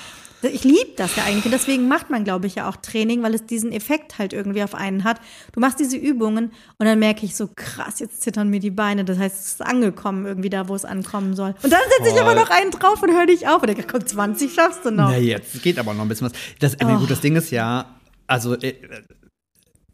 ich 0.42 0.64
liebe 0.64 0.92
das 0.96 1.16
ja 1.16 1.24
eigentlich. 1.24 1.44
Und 1.44 1.50
deswegen 1.52 1.88
macht 1.88 2.10
man, 2.10 2.24
glaube 2.24 2.46
ich, 2.46 2.54
ja 2.54 2.68
auch 2.68 2.76
Training, 2.76 3.22
weil 3.22 3.34
es 3.34 3.44
diesen 3.46 3.72
Effekt 3.72 4.18
halt 4.18 4.32
irgendwie 4.32 4.62
auf 4.62 4.74
einen 4.74 5.04
hat. 5.04 5.20
Du 5.52 5.60
machst 5.60 5.78
diese 5.80 5.96
Übungen 5.96 6.52
und 6.78 6.86
dann 6.86 6.98
merke 6.98 7.26
ich 7.26 7.36
so, 7.36 7.48
krass, 7.54 7.98
jetzt 8.00 8.22
zittern 8.22 8.48
mir 8.48 8.60
die 8.60 8.70
Beine. 8.70 9.04
Das 9.04 9.18
heißt, 9.18 9.38
es 9.40 9.46
ist 9.52 9.62
angekommen 9.62 10.26
irgendwie 10.26 10.50
da, 10.50 10.68
wo 10.68 10.74
es 10.74 10.84
ankommen 10.84 11.34
soll. 11.36 11.54
Und 11.62 11.70
dann 11.72 11.80
setze 11.98 12.14
ich 12.14 12.20
aber 12.20 12.34
noch 12.34 12.50
einen 12.50 12.70
drauf 12.70 13.02
und 13.02 13.10
höre 13.10 13.26
nicht 13.26 13.48
auf. 13.48 13.62
Und 13.62 13.68
denke, 13.68 13.84
komm, 13.90 14.06
20 14.06 14.52
schaffst 14.52 14.84
du 14.84 14.90
noch. 14.90 15.10
Na 15.10 15.18
jetzt 15.18 15.62
geht 15.62 15.78
aber 15.78 15.92
noch 15.94 16.02
ein 16.02 16.08
bisschen 16.08 16.26
was. 16.30 16.32
Das, 16.58 16.74
äh, 16.74 16.78
Oh. 16.84 16.98
gut, 16.98 17.10
das 17.10 17.20
Ding 17.20 17.36
ist 17.36 17.50
ja, 17.50 17.86
also 18.26 18.54
äh, 18.54 18.74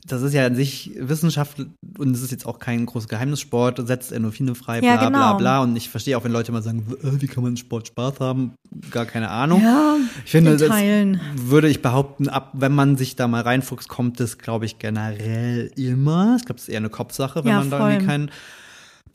das 0.07 0.23
ist 0.23 0.33
ja 0.35 0.47
an 0.47 0.55
sich 0.55 0.93
Wissenschaft 0.99 1.59
und 1.99 2.11
es 2.15 2.23
ist 2.23 2.31
jetzt 2.31 2.47
auch 2.47 2.59
kein 2.59 2.87
großes 2.87 3.09
Geheimnissport, 3.09 3.87
setzt 3.87 4.13
Endorphine 4.13 4.55
frei, 4.55 4.81
bla 4.81 4.89
Ja, 4.89 4.97
bla 4.97 5.09
genau. 5.09 5.37
bla. 5.37 5.63
Und 5.63 5.75
ich 5.77 5.89
verstehe 5.89 6.17
auch, 6.17 6.25
wenn 6.25 6.33
Leute 6.33 6.53
mal 6.53 6.63
sagen, 6.63 6.87
äh, 7.03 7.21
wie 7.21 7.27
kann 7.27 7.43
man 7.43 7.57
Sport 7.57 7.89
Spaß 7.89 8.21
haben? 8.21 8.53
Gar 8.91 9.07
keine 9.07 9.31
Ahnung. 9.31 9.63
Ja, 9.63 9.97
ich 10.25 10.31
finde, 10.31 10.53
in 10.53 10.59
das 10.59 10.69
Teilen. 10.69 11.21
würde 11.35 11.69
ich 11.69 11.83
behaupten, 11.83 12.29
ab 12.29 12.51
wenn 12.55 12.73
man 12.73 12.97
sich 12.97 13.17
da 13.17 13.27
mal 13.29 13.43
reinfuchst, 13.43 13.89
kommt 13.89 14.21
das, 14.21 14.39
glaube 14.39 14.65
ich, 14.67 14.79
generell 14.79 15.71
immer. 15.77 16.37
Ich 16.39 16.45
glaube, 16.45 16.59
es 16.59 16.65
ist 16.65 16.69
eher 16.69 16.79
eine 16.79 16.91
Kopfsache, 16.91 17.45
wenn 17.45 17.51
Ja, 17.51 17.59
man 17.59 17.71
da 17.71 17.89
irgendwie 17.89 18.07
keinen 18.07 18.31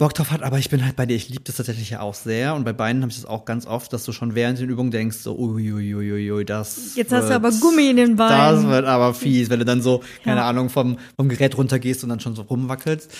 Bock 0.01 0.13
drauf 0.13 0.31
hat, 0.31 0.41
aber 0.43 0.57
ich 0.59 0.69
bin 0.69 0.83
halt 0.83 0.95
bei 0.95 1.05
dir, 1.05 1.15
ich 1.15 1.29
liebe 1.29 1.43
das 1.45 1.55
tatsächlich 1.55 1.89
ja 1.91 2.01
auch 2.01 2.13
sehr 2.13 2.55
und 2.55 2.63
bei 2.65 2.73
beiden 2.73 3.01
habe 3.01 3.11
ich 3.11 3.17
das 3.17 3.25
auch 3.25 3.45
ganz 3.45 3.65
oft, 3.67 3.93
dass 3.93 4.03
du 4.03 4.11
schon 4.11 4.35
während 4.35 4.59
den 4.59 4.69
Übungen 4.69 4.91
denkst, 4.91 5.17
so 5.17 5.37
uiuiuiui, 5.37 6.43
das 6.43 6.95
Jetzt 6.95 7.11
hast 7.11 7.25
du 7.25 7.29
wird- 7.29 7.35
aber 7.35 7.51
Gummi 7.51 7.89
in 7.89 7.97
den 7.97 8.17
Das 8.17 8.29
Beinen. 8.29 8.67
wird 8.69 8.85
aber 8.85 9.13
fies, 9.13 9.49
wenn 9.49 9.59
du 9.59 9.65
dann 9.65 9.81
so, 9.81 10.01
keine 10.23 10.41
Ja. 10.41 10.49
Ahnung, 10.49 10.69
vom, 10.69 10.97
vom 11.15 11.29
Gerät 11.29 11.57
runtergehst 11.57 12.03
und 12.03 12.09
dann 12.09 12.19
schon 12.19 12.35
so 12.35 12.41
rumwackelst. 12.41 13.11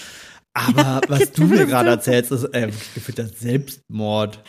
Aber 0.54 1.02
was 1.08 1.20
genau 1.32 1.32
du 1.36 1.44
mir 1.54 1.60
das 1.62 1.68
gerade 1.70 1.90
erzählst, 1.92 2.32
ist 2.32 2.44
äh, 2.54 2.72
gefühlter 2.94 3.28
Selbstmord. 3.28 4.40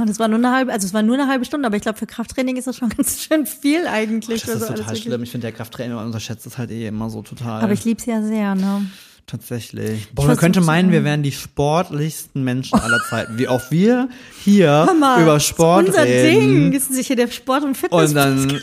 Und 0.00 0.10
es 0.10 0.18
war 0.18 0.26
nur 0.26 0.38
eine 0.38 0.50
halbe, 0.50 0.72
also 0.72 0.84
es 0.86 0.92
war 0.92 1.02
nur 1.02 1.14
eine 1.14 1.28
halbe 1.28 1.44
Stunde, 1.44 1.66
aber 1.66 1.76
ich 1.76 1.82
glaube, 1.82 1.96
für 1.98 2.06
Krafttraining 2.06 2.56
ist 2.56 2.66
das 2.66 2.76
schon 2.76 2.88
ganz 2.96 3.22
schön 3.22 3.46
viel 3.46 3.86
eigentlich. 3.86 4.42
Das 4.42 4.50
für 4.50 4.56
ist 4.56 4.60
so 4.62 4.66
total 4.74 4.86
wirklich- 4.86 5.02
schlimm. 5.04 5.22
Ich 5.22 5.30
finde, 5.30 5.46
der 5.46 5.52
Krafttrainer 5.52 6.04
unterschätzt 6.04 6.44
das 6.46 6.58
halt 6.58 6.70
eh 6.72 6.88
immer 6.88 7.08
so 7.10 7.22
total. 7.22 7.62
Aber 7.62 7.72
ich 7.72 7.84
lieb's 7.84 8.06
ja 8.06 8.20
sehr, 8.22 8.54
ne? 8.56 8.86
Tatsächlich. 9.26 10.08
Boah, 10.12 10.26
man 10.26 10.36
könnte 10.36 10.60
meinen, 10.60 10.90
wir 10.90 11.04
wären 11.04 11.22
die 11.22 11.32
sportlichsten 11.32 12.42
Menschen 12.42 12.78
aller 12.80 13.00
Zeiten. 13.08 13.38
Wie 13.38 13.46
auch 13.46 13.70
wir 13.70 14.08
hier 14.42 14.88
mal, 14.98 15.22
über 15.22 15.34
das 15.34 15.44
ist 15.44 15.48
Sport 15.50 15.88
unser 15.88 16.04
reden. 16.04 16.70
Ding. 16.70 16.72
Das 16.72 16.82
ist 16.84 16.94
sicher 16.94 17.14
der 17.14 17.28
Sport- 17.28 17.62
und 17.62 17.76
Fitness. 17.76 18.10
Und 18.10 18.14
dann 18.16 18.60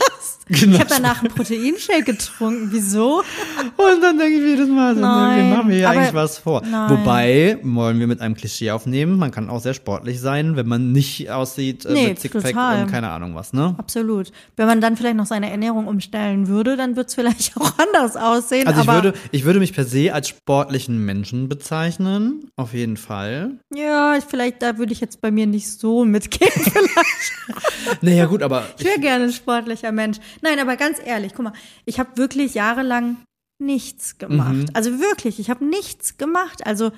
Genau. 0.48 0.74
Ich 0.74 0.80
habe 0.80 0.90
danach 0.90 1.20
einen 1.22 1.32
Proteinshake 1.32 2.04
getrunken. 2.04 2.68
Wieso? 2.72 3.18
Und 3.76 4.02
dann 4.02 4.18
denke 4.18 4.34
ich 4.36 4.40
mir 4.42 4.48
jedes 4.50 4.68
Mal, 4.68 4.94
so, 4.94 5.00
Nein, 5.00 5.36
wir 5.50 5.56
machen 5.56 5.66
mir 5.68 5.74
hier 5.76 5.88
aber- 5.90 5.98
eigentlich 6.00 6.14
was 6.14 6.38
vor. 6.38 6.62
Nein. 6.64 6.90
Wobei, 6.90 7.58
wollen 7.62 7.98
wir 8.00 8.06
mit 8.06 8.20
einem 8.20 8.34
Klischee 8.34 8.70
aufnehmen, 8.70 9.18
man 9.18 9.30
kann 9.30 9.50
auch 9.50 9.60
sehr 9.60 9.74
sportlich 9.74 10.20
sein, 10.20 10.56
wenn 10.56 10.66
man 10.66 10.92
nicht 10.92 11.30
aussieht 11.30 11.84
äh, 11.84 11.92
Nee, 11.92 12.08
mit 12.08 12.32
total. 12.32 12.82
und 12.84 12.90
keine 12.90 13.10
Ahnung 13.10 13.34
was, 13.34 13.52
ne? 13.52 13.74
Absolut. 13.78 14.32
Wenn 14.56 14.66
man 14.66 14.80
dann 14.80 14.96
vielleicht 14.96 15.16
noch 15.16 15.26
seine 15.26 15.50
Ernährung 15.50 15.86
umstellen 15.86 16.48
würde, 16.48 16.76
dann 16.76 16.96
wird 16.96 17.08
es 17.08 17.14
vielleicht 17.14 17.56
auch 17.60 17.72
anders 17.78 18.16
aussehen. 18.16 18.66
Also 18.66 18.80
ich 18.82 18.86
würde, 18.88 19.12
ich 19.32 19.44
würde 19.44 19.58
mich 19.60 19.72
per 19.74 19.84
se 19.84 20.12
als 20.14 20.28
sportlichen 20.28 21.04
Menschen 21.04 21.48
bezeichnen, 21.48 22.50
auf 22.56 22.72
jeden 22.74 22.96
Fall. 22.96 23.52
ja, 23.74 24.16
ich- 24.16 24.24
vielleicht 24.24 24.62
da 24.62 24.78
würde 24.78 24.92
ich 24.92 25.00
jetzt 25.00 25.20
bei 25.20 25.30
mir 25.30 25.46
nicht 25.46 25.68
so 25.70 26.04
mitgehen. 26.04 26.50
Vielleicht. 26.54 28.02
Naja 28.02 28.26
gut, 28.26 28.42
aber 28.42 28.64
Ich 28.78 28.84
wäre 28.84 28.98
gerne 28.98 29.24
ein 29.24 29.32
sportlicher 29.32 29.92
Mensch. 29.92 30.18
Nein, 30.40 30.58
aber 30.58 30.76
ganz 30.76 30.98
ehrlich, 31.04 31.34
guck 31.34 31.44
mal, 31.44 31.52
ich 31.84 31.98
habe 31.98 32.16
wirklich 32.16 32.54
jahrelang 32.54 33.18
nichts 33.58 34.18
gemacht. 34.18 34.54
Mhm. 34.54 34.66
Also 34.74 34.98
wirklich, 35.00 35.40
ich 35.40 35.50
habe 35.50 35.64
nichts 35.64 36.16
gemacht. 36.16 36.66
Also 36.66 36.92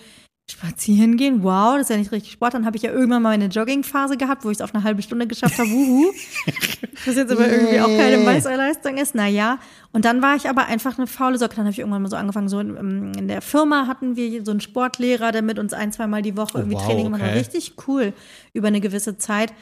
spazieren 0.51 1.17
gehen, 1.17 1.43
wow, 1.43 1.75
das 1.75 1.83
ist 1.83 1.91
ja 1.91 1.97
nicht 1.97 2.13
richtig 2.13 2.33
Sport. 2.33 2.55
Dann 2.55 2.67
habe 2.67 2.77
ich 2.77 2.83
ja 2.83 2.91
irgendwann 2.91 3.23
mal 3.23 3.31
meine 3.31 3.47
Joggingphase 3.47 4.17
gehabt, 4.17 4.45
wo 4.45 4.51
ich 4.51 4.57
es 4.59 4.61
auf 4.61 4.75
eine 4.75 4.85
halbe 4.85 5.01
Stunde 5.03 5.27
geschafft 5.27 5.59
habe. 5.59 5.71
Wuhu. 5.71 6.13
Was 7.07 7.17
jetzt 7.17 7.33
aber 7.33 7.49
irgendwie 7.49 7.81
auch 7.81 7.87
keine 7.87 8.19
Meisterleistung 8.19 8.99
ist. 8.99 9.15
Naja. 9.15 9.59
Und 9.93 10.05
dann 10.05 10.21
war 10.21 10.37
ich 10.37 10.49
aber 10.49 10.67
einfach 10.67 10.99
eine 10.99 11.07
faule 11.07 11.39
Socke. 11.39 11.57
Dann 11.57 11.65
habe 11.65 11.73
ich 11.73 11.79
irgendwann 11.79 12.03
mal 12.03 12.09
so 12.09 12.17
angefangen, 12.17 12.49
so 12.49 12.61
in, 12.61 13.15
in 13.15 13.29
der 13.29 13.43
Firma 13.43 13.87
hatten 13.87 14.17
wir 14.17 14.45
so 14.45 14.51
einen 14.51 14.61
Sportlehrer, 14.61 15.33
der 15.33 15.43
mit 15.43 15.59
uns 15.59 15.73
ein, 15.73 15.93
zweimal 15.93 16.23
die 16.23 16.37
Woche 16.37 16.53
Oh, 16.55 16.59
irgendwie 16.59 16.77
wow, 16.77 16.85
Training 16.85 17.05
gemacht 17.05 17.23
hat. 17.23 17.35
Richtig 17.35 17.75
cool 17.87 18.13
über 18.53 18.69
eine 18.69 18.81
gewisse 18.81 19.17
Zeit. 19.17 19.53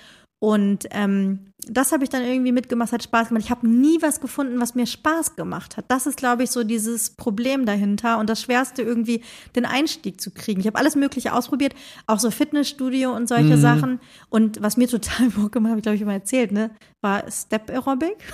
Und 0.41 0.87
ähm, 0.93 1.53
das 1.67 1.91
habe 1.91 2.05
ich 2.05 2.11
dann 2.11 2.23
irgendwie 2.23 2.53
mitgemacht, 2.53 2.93
hat 2.93 3.03
Spaß 3.03 3.29
gemacht. 3.29 3.43
Ich 3.45 3.51
habe 3.51 3.69
nie 3.69 4.01
was 4.01 4.21
gefunden, 4.21 4.61
was 4.61 4.77
mir 4.77 4.87
Spaß 4.87 5.35
gemacht 5.35 5.77
hat. 5.77 5.87
Das 5.89 6.07
ist, 6.07 6.17
glaube 6.17 6.45
ich, 6.45 6.51
so 6.51 6.63
dieses 6.63 7.11
Problem 7.11 7.67
dahinter 7.67 8.19
und 8.19 8.31
das 8.31 8.41
Schwerste 8.43 8.83
irgendwie, 8.83 9.23
den 9.57 9.67
Einstieg 9.67 10.21
zu 10.21 10.31
kriegen. 10.31 10.61
Ich 10.61 10.67
habe 10.69 10.79
alles 10.79 10.95
Mögliche 10.95 11.33
ausprobiert, 11.35 11.75
auch 12.07 12.21
so 12.21 12.31
Fitnessstudio 12.31 13.13
und 13.15 13.29
solche 13.29 13.57
Mhm. 13.57 13.61
Sachen. 13.61 14.01
Und 14.31 14.63
was 14.63 14.77
mir 14.77 14.87
total 14.89 15.29
Bock 15.31 15.51
gemacht 15.53 15.75
hat, 15.75 15.83
glaube 15.83 15.97
ich 15.97 16.03
immer 16.03 16.13
erzählt, 16.15 16.53
ne, 16.53 16.71
war 17.01 17.25
Step 17.31 17.71
Aerobic. 17.71 18.17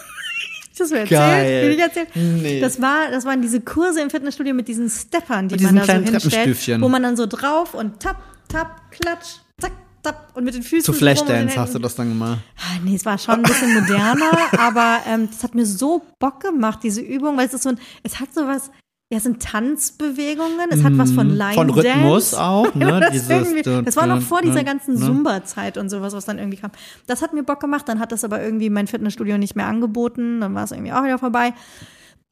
Das 0.76 0.88
so 0.88 0.96
erzählt? 0.96 1.20
Geil. 1.20 1.70
Ich 1.70 1.78
erzählt? 1.78 2.08
Nee. 2.16 2.60
Das 2.60 2.82
war, 2.82 3.08
das 3.08 3.24
waren 3.24 3.40
diese 3.40 3.60
Kurse 3.60 4.00
im 4.00 4.10
Fitnessstudio 4.10 4.54
mit 4.54 4.66
diesen 4.66 4.90
Steppern, 4.90 5.46
die 5.46 5.62
man 5.62 5.76
da 5.76 5.84
so 5.84 5.92
hinstellt, 5.92 6.80
wo 6.80 6.88
man 6.88 7.00
dann 7.00 7.16
so 7.16 7.26
drauf 7.26 7.74
und 7.74 8.00
tap, 8.00 8.16
tap, 8.48 8.90
klatsch, 8.90 9.36
zack, 9.60 9.70
tap 10.04 10.30
und 10.34 10.44
mit 10.44 10.54
den 10.54 10.62
Füßen 10.62 10.84
zu 10.84 10.92
Flashdance 10.92 11.56
hast 11.58 11.74
du 11.74 11.78
das 11.80 11.94
dann 11.96 12.08
gemacht. 12.10 12.38
Ah, 12.58 12.78
Nee, 12.84 12.94
es 12.94 13.04
war 13.04 13.18
schon 13.18 13.34
ein 13.36 13.42
bisschen 13.42 13.74
moderner, 13.74 14.30
aber 14.58 14.98
ähm, 15.08 15.28
das 15.30 15.42
hat 15.42 15.54
mir 15.54 15.66
so 15.66 16.02
Bock 16.20 16.40
gemacht, 16.40 16.80
diese 16.82 17.00
Übung, 17.00 17.36
weil 17.36 17.46
es 17.46 17.54
ist 17.54 17.62
so 17.64 17.70
ein, 17.70 17.78
es 18.02 18.20
hat 18.20 18.32
so 18.34 18.46
was, 18.46 18.70
ja, 19.10 19.18
es 19.18 19.24
sind 19.24 19.42
Tanzbewegungen, 19.42 20.70
es 20.70 20.82
hat 20.82 20.96
was 20.96 21.12
von 21.12 21.28
Line 21.30 21.52
Mhm. 21.52 21.54
Von 21.54 21.70
Rhythmus 21.70 22.30
Dance. 22.30 22.42
auch, 22.42 22.74
ne? 22.74 23.00
Das, 23.00 23.10
Dieses 23.12 23.62
dun, 23.62 23.84
das 23.84 23.96
war 23.96 24.06
noch 24.06 24.20
vor 24.22 24.40
dieser 24.42 24.56
dun, 24.56 24.64
ganzen 24.64 24.94
ne? 24.94 25.00
Zumba-Zeit 25.00 25.76
und 25.78 25.88
sowas, 25.90 26.12
was 26.14 26.24
dann 26.24 26.38
irgendwie 26.38 26.58
kam. 26.58 26.70
Das 27.06 27.22
hat 27.22 27.32
mir 27.32 27.42
Bock 27.42 27.60
gemacht, 27.60 27.88
dann 27.88 28.00
hat 28.00 28.12
das 28.12 28.24
aber 28.24 28.42
irgendwie 28.42 28.70
mein 28.70 28.86
Fitnessstudio 28.86 29.38
nicht 29.38 29.56
mehr 29.56 29.66
angeboten, 29.66 30.40
dann 30.40 30.54
war 30.54 30.64
es 30.64 30.72
irgendwie 30.72 30.92
auch 30.92 31.04
wieder 31.04 31.18
vorbei. 31.18 31.52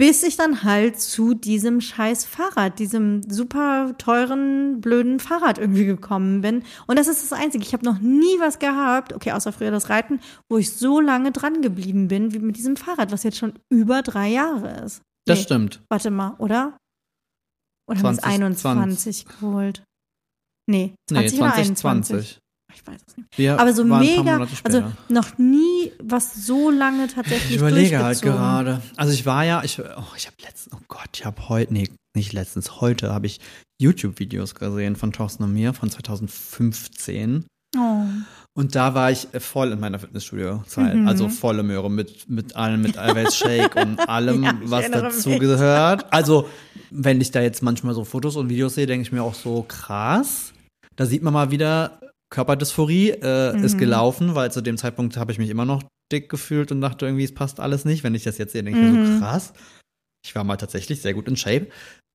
Bis 0.03 0.24
ich 0.24 0.36
dann 0.36 0.64
halt 0.64 1.00
zu 1.00 1.32
diesem 1.32 1.80
scheiß 1.80 2.24
Fahrrad, 2.24 2.80
diesem 2.80 3.22
super 3.30 3.94
teuren, 3.98 4.80
blöden 4.80 5.20
Fahrrad 5.20 5.59
irgendwie 5.59 5.84
gekommen 5.84 6.40
bin. 6.40 6.64
Und 6.88 6.98
das 6.98 7.07
ist 7.07 7.22
das 7.22 7.38
Einzige. 7.38 7.62
Ich 7.62 7.72
habe 7.72 7.84
noch 7.84 8.00
nie 8.00 8.40
was 8.40 8.59
gehabt, 8.59 9.12
okay, 9.12 9.30
außer 9.30 9.53
früher 9.53 9.70
das 9.70 9.90
Reiten, 9.90 10.18
wo 10.48 10.59
ich 10.59 10.72
so 10.72 10.98
lange 10.98 11.30
dran 11.30 11.62
geblieben 11.62 12.09
bin 12.09 12.32
wie 12.32 12.40
mit 12.40 12.57
diesem 12.57 12.74
Fahrrad, 12.74 13.12
was 13.12 13.22
jetzt 13.22 13.36
schon 13.36 13.53
über 13.70 14.03
drei 14.03 14.26
Jahre 14.26 14.82
ist. 14.84 15.03
Das 15.24 15.38
Nee, 15.38 15.44
stimmt. 15.44 15.84
Warte 15.88 16.11
mal, 16.11 16.34
oder? 16.38 16.76
Oder 17.88 17.98
haben 17.98 18.03
wir 18.03 18.11
es 18.11 18.16
20, 18.16 18.42
21 18.42 19.26
geholt? 19.26 19.84
Nee, 20.68 20.96
20 21.11 21.32
Nee, 21.32 21.38
oder 21.38 21.55
21? 21.55 21.78
2020. 21.78 22.38
Ich 22.75 22.87
weiß 22.87 23.01
es 23.07 23.16
nicht. 23.16 23.29
Wir 23.37 23.59
Aber 23.61 23.73
so 23.73 23.85
mega, 23.85 24.47
also 24.64 24.83
noch 25.09 25.39
nie 25.39 25.93
was 26.03 26.47
so 26.47 26.70
lange 26.70 27.07
tatsächlich 27.09 27.53
Ich 27.53 27.57
überlege 27.57 28.03
halt 28.03 28.23
gerade. 28.23 28.83
Also 28.97 29.12
ich 29.12 29.27
war 29.27 29.45
ja, 29.45 29.62
ich, 29.64 29.79
oh, 29.81 30.14
ich 30.16 30.27
habe 30.27 30.37
letztens, 30.43 30.75
oh 30.75 30.85
Gott, 30.89 31.09
ich 31.14 31.25
habe 31.25 31.49
heute, 31.49 31.73
nee, 31.73 31.89
nicht 32.14 32.33
letztens, 32.33 32.81
heute 32.81 33.12
habe 33.12 33.27
ich 33.27 33.41
YouTube-Videos 33.81 34.55
gesehen 34.55 34.97
von 34.97 35.12
Thorsten 35.12 35.43
und 35.45 35.53
mir 35.53 35.73
von 35.73 35.91
2015. 35.91 37.45
Oh. 37.77 38.05
Und 38.55 38.75
da 38.75 38.95
war 38.95 39.11
ich 39.11 39.29
voll 39.39 39.73
in 39.73 39.81
meiner 39.81 39.99
Fitnessstudio-Zeit. 39.99 40.95
Mhm. 40.95 41.09
Also 41.09 41.29
volle 41.31 41.62
Möhre 41.62 41.91
mit, 41.91 42.29
mit 42.29 42.55
allem, 42.55 42.83
mit 42.83 42.99
Eiweiß 42.99 43.35
Shake 43.35 43.77
und 43.77 43.99
allem, 44.09 44.43
Ja, 44.45 44.59
was 44.64 44.83
erinnere 44.83 45.03
dazu 45.05 45.31
mich. 45.31 45.41
gehört. 45.41 46.12
Also, 46.12 46.49
wenn 46.91 47.20
ich 47.23 47.31
da 47.31 47.41
jetzt 47.41 47.62
manchmal 47.62 47.95
so 47.95 48.05
Fotos 48.05 48.37
und 48.37 48.51
Videos 48.51 48.75
sehe, 48.75 48.87
denke 48.87 49.07
ich 49.07 49.12
mir 49.12 49.23
auch 49.23 49.35
so 49.35 49.64
krass. 49.66 50.53
Da 50.97 51.07
sieht 51.07 51.23
man 51.23 51.33
mal 51.33 51.51
wieder, 51.51 51.99
Körperdysphorie 52.33 53.11
äh, 53.11 53.57
Mhm. 53.57 53.64
ist 53.64 53.78
gelaufen, 53.78 54.35
weil 54.35 54.51
zu 54.51 54.61
dem 54.62 54.76
Zeitpunkt 54.76 55.16
habe 55.16 55.30
ich 55.30 55.39
mich 55.39 55.51
immer 55.51 55.64
noch 55.64 55.85
dick 56.11 56.28
gefühlt 56.28 56.72
und 56.72 56.80
dachte 56.80 57.07
irgendwie, 57.07 57.24
es 57.24 57.33
passt 57.35 57.61
alles 57.61 57.85
nicht. 57.85 58.03
Wenn 58.03 58.14
ich 58.14 58.24
das 58.24 58.39
jetzt 58.39 58.53
sehe, 58.53 58.64
denke 58.64 58.80
ich 58.80 58.85
mir 58.93 58.99
Mhm. 58.99 59.14
so 59.14 59.18
krass. 59.20 59.53
Ich 60.24 60.35
war 60.35 60.45
mal 60.45 60.57
tatsächlich 60.57 61.01
sehr 61.03 61.14
gut 61.14 61.28
in 61.28 61.37
Shape. 61.37 61.66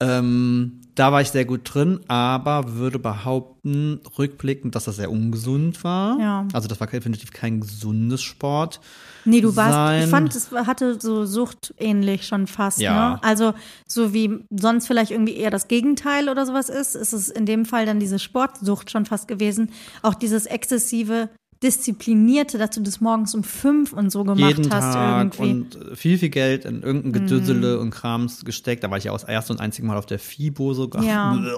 Ähm, 0.01 0.81
da 0.95 1.11
war 1.11 1.21
ich 1.21 1.29
sehr 1.29 1.45
gut 1.45 1.61
drin, 1.63 1.99
aber 2.07 2.73
würde 2.75 2.99
behaupten, 2.99 3.99
rückblickend, 4.17 4.75
dass 4.75 4.85
das 4.85 4.95
sehr 4.97 5.11
ungesund 5.11 5.83
war. 5.83 6.19
Ja. 6.19 6.47
Also 6.53 6.67
das 6.67 6.79
war 6.79 6.87
definitiv 6.87 7.31
kein 7.31 7.59
gesundes 7.61 8.21
Sport. 8.21 8.79
Nee, 9.25 9.41
du 9.41 9.55
warst, 9.55 9.73
sein. 9.73 10.03
ich 10.03 10.09
fand, 10.09 10.35
es 10.35 10.51
hatte 10.51 10.97
so 11.01 11.25
suchtähnlich 11.25 12.25
schon 12.27 12.47
fast, 12.47 12.79
Ja. 12.79 13.11
ne? 13.15 13.23
Also, 13.23 13.53
so 13.87 14.13
wie 14.13 14.39
sonst 14.49 14.87
vielleicht 14.87 15.11
irgendwie 15.11 15.35
eher 15.35 15.51
das 15.51 15.67
Gegenteil 15.67 16.29
oder 16.29 16.45
sowas 16.45 16.69
ist, 16.69 16.95
ist 16.95 17.13
es 17.13 17.29
in 17.29 17.45
dem 17.45 17.65
Fall 17.65 17.85
dann 17.85 17.99
diese 17.99 18.19
Sportsucht 18.19 18.91
schon 18.91 19.05
fast 19.05 19.27
gewesen. 19.27 19.71
Auch 20.01 20.13
dieses 20.15 20.45
exzessive, 20.45 21.29
disziplinierte, 21.63 22.59
dass 22.59 22.69
du 22.69 22.81
das 22.81 23.01
morgens 23.01 23.33
um 23.33 23.43
fünf 23.43 23.91
und 23.91 24.11
so 24.11 24.23
gemacht 24.23 24.57
Jeden 24.57 24.71
hast 24.71 24.93
Tag 24.93 25.39
irgendwie. 25.39 25.51
und 25.87 25.97
viel, 25.97 26.19
viel 26.19 26.29
Geld 26.29 26.65
in 26.65 26.83
irgendein 26.83 27.13
Gedüsele 27.13 27.75
Mhm. 27.77 27.81
und 27.81 27.89
Krams 27.89 28.45
gesteckt. 28.45 28.83
Da 28.83 28.91
war 28.91 28.99
ich 28.99 29.05
ja 29.05 29.11
auch 29.11 29.19
das 29.19 29.27
erste 29.27 29.53
und 29.53 29.59
einzige 29.59 29.87
Mal 29.87 29.97
auf 29.97 30.05
der 30.05 30.19
FIBO 30.19 30.73
sogar. 30.75 31.03
Ja. 31.03 31.35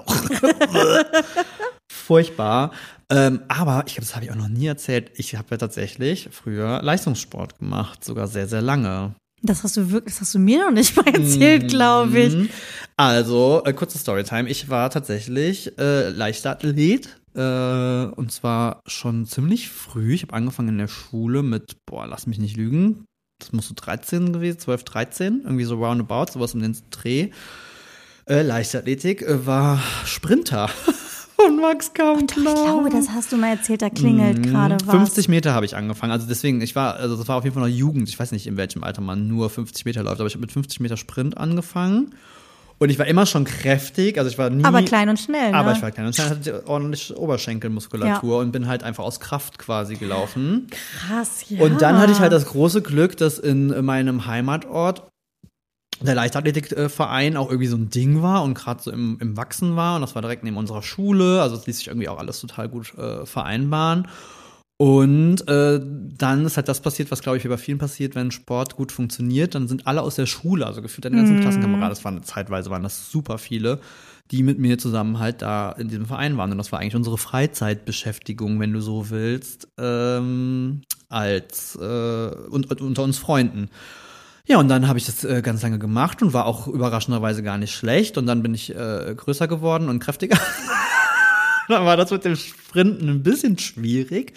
Furchtbar. 2.10 2.72
Ähm, 3.08 3.42
aber 3.46 3.84
ich 3.86 3.94
glaube, 3.94 4.04
das 4.04 4.16
habe 4.16 4.24
ich 4.24 4.32
auch 4.32 4.36
noch 4.36 4.48
nie 4.48 4.66
erzählt. 4.66 5.12
Ich 5.14 5.36
habe 5.36 5.46
ja 5.52 5.58
tatsächlich 5.58 6.28
früher 6.32 6.82
Leistungssport 6.82 7.60
gemacht, 7.60 8.04
sogar 8.04 8.26
sehr, 8.26 8.48
sehr 8.48 8.62
lange. 8.62 9.14
Das 9.42 9.62
hast 9.62 9.76
du 9.76 9.92
wirklich, 9.92 10.14
das 10.14 10.22
hast 10.22 10.34
du 10.34 10.40
mir 10.40 10.64
noch 10.64 10.72
nicht 10.72 10.96
mal 10.96 11.06
erzählt, 11.06 11.68
glaube 11.68 12.18
ich. 12.18 12.34
Mhm. 12.34 12.48
Also, 12.96 13.62
äh, 13.64 13.72
kurze 13.72 13.96
Storytime. 13.96 14.50
Ich 14.50 14.68
war 14.68 14.90
tatsächlich 14.90 15.78
äh, 15.78 16.08
Leichtathlet. 16.08 17.16
Äh, 17.36 18.06
und 18.06 18.32
zwar 18.32 18.80
schon 18.88 19.26
ziemlich 19.26 19.68
früh. 19.68 20.12
Ich 20.14 20.22
habe 20.22 20.34
angefangen 20.34 20.70
in 20.70 20.78
der 20.78 20.88
Schule 20.88 21.44
mit, 21.44 21.76
boah, 21.86 22.08
lass 22.08 22.26
mich 22.26 22.40
nicht 22.40 22.56
lügen. 22.56 23.04
Das 23.38 23.52
muss 23.52 23.68
so 23.68 23.74
13 23.76 24.32
gewesen, 24.32 24.58
12, 24.58 24.82
13. 24.82 25.40
Irgendwie 25.44 25.62
so 25.64 25.76
roundabout, 25.76 26.32
sowas 26.32 26.54
um 26.54 26.60
den 26.60 26.76
Dreh. 26.90 27.30
Äh, 28.28 28.42
Leichtathletik 28.42 29.22
äh, 29.22 29.46
war 29.46 29.80
Sprinter. 30.04 30.70
Von 31.42 31.56
Max 31.56 31.92
Kampler. 31.94 32.54
Ich 32.54 32.62
glaube, 32.62 32.90
das 32.90 33.08
hast 33.10 33.32
du 33.32 33.36
mal 33.36 33.50
erzählt, 33.50 33.80
da 33.80 33.88
klingelt 33.88 34.42
gerade 34.42 34.76
was. 34.84 34.94
50 34.94 35.28
Meter 35.28 35.54
habe 35.54 35.64
ich 35.64 35.76
angefangen. 35.76 36.12
Also 36.12 36.26
deswegen, 36.26 36.60
ich 36.60 36.76
war, 36.76 36.96
also 36.96 37.16
das 37.16 37.28
war 37.28 37.36
auf 37.36 37.44
jeden 37.44 37.54
Fall 37.54 37.68
noch 37.68 37.74
Jugend. 37.74 38.08
Ich 38.08 38.18
weiß 38.18 38.32
nicht, 38.32 38.46
in 38.46 38.56
welchem 38.56 38.84
Alter 38.84 39.00
man 39.00 39.26
nur 39.28 39.48
50 39.48 39.84
Meter 39.84 40.02
läuft, 40.02 40.20
aber 40.20 40.26
ich 40.26 40.34
habe 40.34 40.42
mit 40.42 40.52
50 40.52 40.80
Meter 40.80 40.96
Sprint 40.96 41.38
angefangen. 41.38 42.14
Und 42.78 42.88
ich 42.88 42.98
war 42.98 43.06
immer 43.06 43.26
schon 43.26 43.44
kräftig, 43.44 44.16
also 44.16 44.30
ich 44.30 44.38
war 44.38 44.48
nie. 44.48 44.64
Aber 44.64 44.82
klein 44.82 45.10
und 45.10 45.18
schnell, 45.18 45.50
ne? 45.50 45.56
Aber 45.56 45.72
ich 45.72 45.82
war 45.82 45.90
klein 45.90 46.06
und 46.06 46.14
schnell, 46.14 46.30
hatte 46.30 46.66
ordentlich 46.66 47.14
Oberschenkelmuskulatur 47.14 48.38
und 48.38 48.52
bin 48.52 48.68
halt 48.68 48.82
einfach 48.82 49.04
aus 49.04 49.20
Kraft 49.20 49.58
quasi 49.58 49.96
gelaufen. 49.96 50.66
Krass, 51.06 51.44
ja. 51.50 51.62
Und 51.62 51.82
dann 51.82 51.98
hatte 51.98 52.12
ich 52.12 52.20
halt 52.20 52.32
das 52.32 52.46
große 52.46 52.80
Glück, 52.80 53.18
dass 53.18 53.38
in 53.38 53.84
meinem 53.84 54.24
Heimatort 54.24 55.09
der 56.06 56.14
Leichtathletikverein 56.14 57.36
auch 57.36 57.48
irgendwie 57.48 57.66
so 57.66 57.76
ein 57.76 57.90
Ding 57.90 58.22
war 58.22 58.42
und 58.42 58.54
gerade 58.54 58.82
so 58.82 58.90
im, 58.90 59.18
im 59.20 59.36
Wachsen 59.36 59.76
war. 59.76 59.96
Und 59.96 60.02
das 60.02 60.14
war 60.14 60.22
direkt 60.22 60.44
neben 60.44 60.56
unserer 60.56 60.82
Schule. 60.82 61.42
Also 61.42 61.56
es 61.56 61.66
ließ 61.66 61.78
sich 61.78 61.88
irgendwie 61.88 62.08
auch 62.08 62.18
alles 62.18 62.40
total 62.40 62.68
gut 62.68 62.96
äh, 62.96 63.26
vereinbaren. 63.26 64.08
Und 64.80 65.46
äh, 65.46 65.78
dann 66.16 66.46
ist 66.46 66.56
halt 66.56 66.68
das 66.68 66.80
passiert, 66.80 67.10
was 67.10 67.20
glaube 67.20 67.36
ich 67.36 67.44
wie 67.44 67.48
bei 67.48 67.58
vielen 67.58 67.76
passiert, 67.76 68.14
wenn 68.14 68.30
Sport 68.30 68.76
gut 68.76 68.92
funktioniert, 68.92 69.54
dann 69.54 69.68
sind 69.68 69.86
alle 69.86 70.00
aus 70.00 70.14
der 70.14 70.24
Schule, 70.24 70.64
also 70.64 70.80
gefühlt 70.80 71.04
deine 71.04 71.16
ganzen 71.16 71.38
Klassenkameraden, 71.40 71.90
das 71.90 72.02
waren 72.02 72.22
zeitweise 72.22 72.70
waren 72.70 72.82
das 72.82 73.10
super 73.10 73.36
viele, 73.36 73.80
die 74.30 74.42
mit 74.42 74.58
mir 74.58 74.78
zusammen 74.78 75.18
halt 75.18 75.42
da 75.42 75.72
in 75.72 75.88
diesem 75.88 76.06
Verein 76.06 76.38
waren. 76.38 76.50
Und 76.50 76.56
das 76.56 76.72
war 76.72 76.78
eigentlich 76.78 76.96
unsere 76.96 77.18
Freizeitbeschäftigung, 77.18 78.58
wenn 78.58 78.72
du 78.72 78.80
so 78.80 79.10
willst, 79.10 79.68
ähm, 79.76 80.80
als 81.10 81.76
äh, 81.76 82.30
und, 82.48 82.70
und 82.70 82.80
unter 82.80 83.02
uns 83.02 83.18
Freunden. 83.18 83.68
Ja, 84.50 84.58
und 84.58 84.66
dann 84.68 84.88
habe 84.88 84.98
ich 84.98 85.06
das 85.06 85.22
äh, 85.22 85.42
ganz 85.42 85.62
lange 85.62 85.78
gemacht 85.78 86.22
und 86.22 86.32
war 86.32 86.44
auch 86.44 86.66
überraschenderweise 86.66 87.42
gar 87.44 87.56
nicht 87.56 87.72
schlecht. 87.72 88.18
Und 88.18 88.26
dann 88.26 88.42
bin 88.42 88.52
ich 88.52 88.74
äh, 88.74 89.14
größer 89.16 89.46
geworden 89.46 89.88
und 89.88 90.00
kräftiger. 90.00 90.36
dann 91.68 91.84
war 91.84 91.96
das 91.96 92.10
mit 92.10 92.24
dem 92.24 92.34
Sprinten 92.34 93.08
ein 93.08 93.22
bisschen 93.22 93.58
schwierig. 93.58 94.32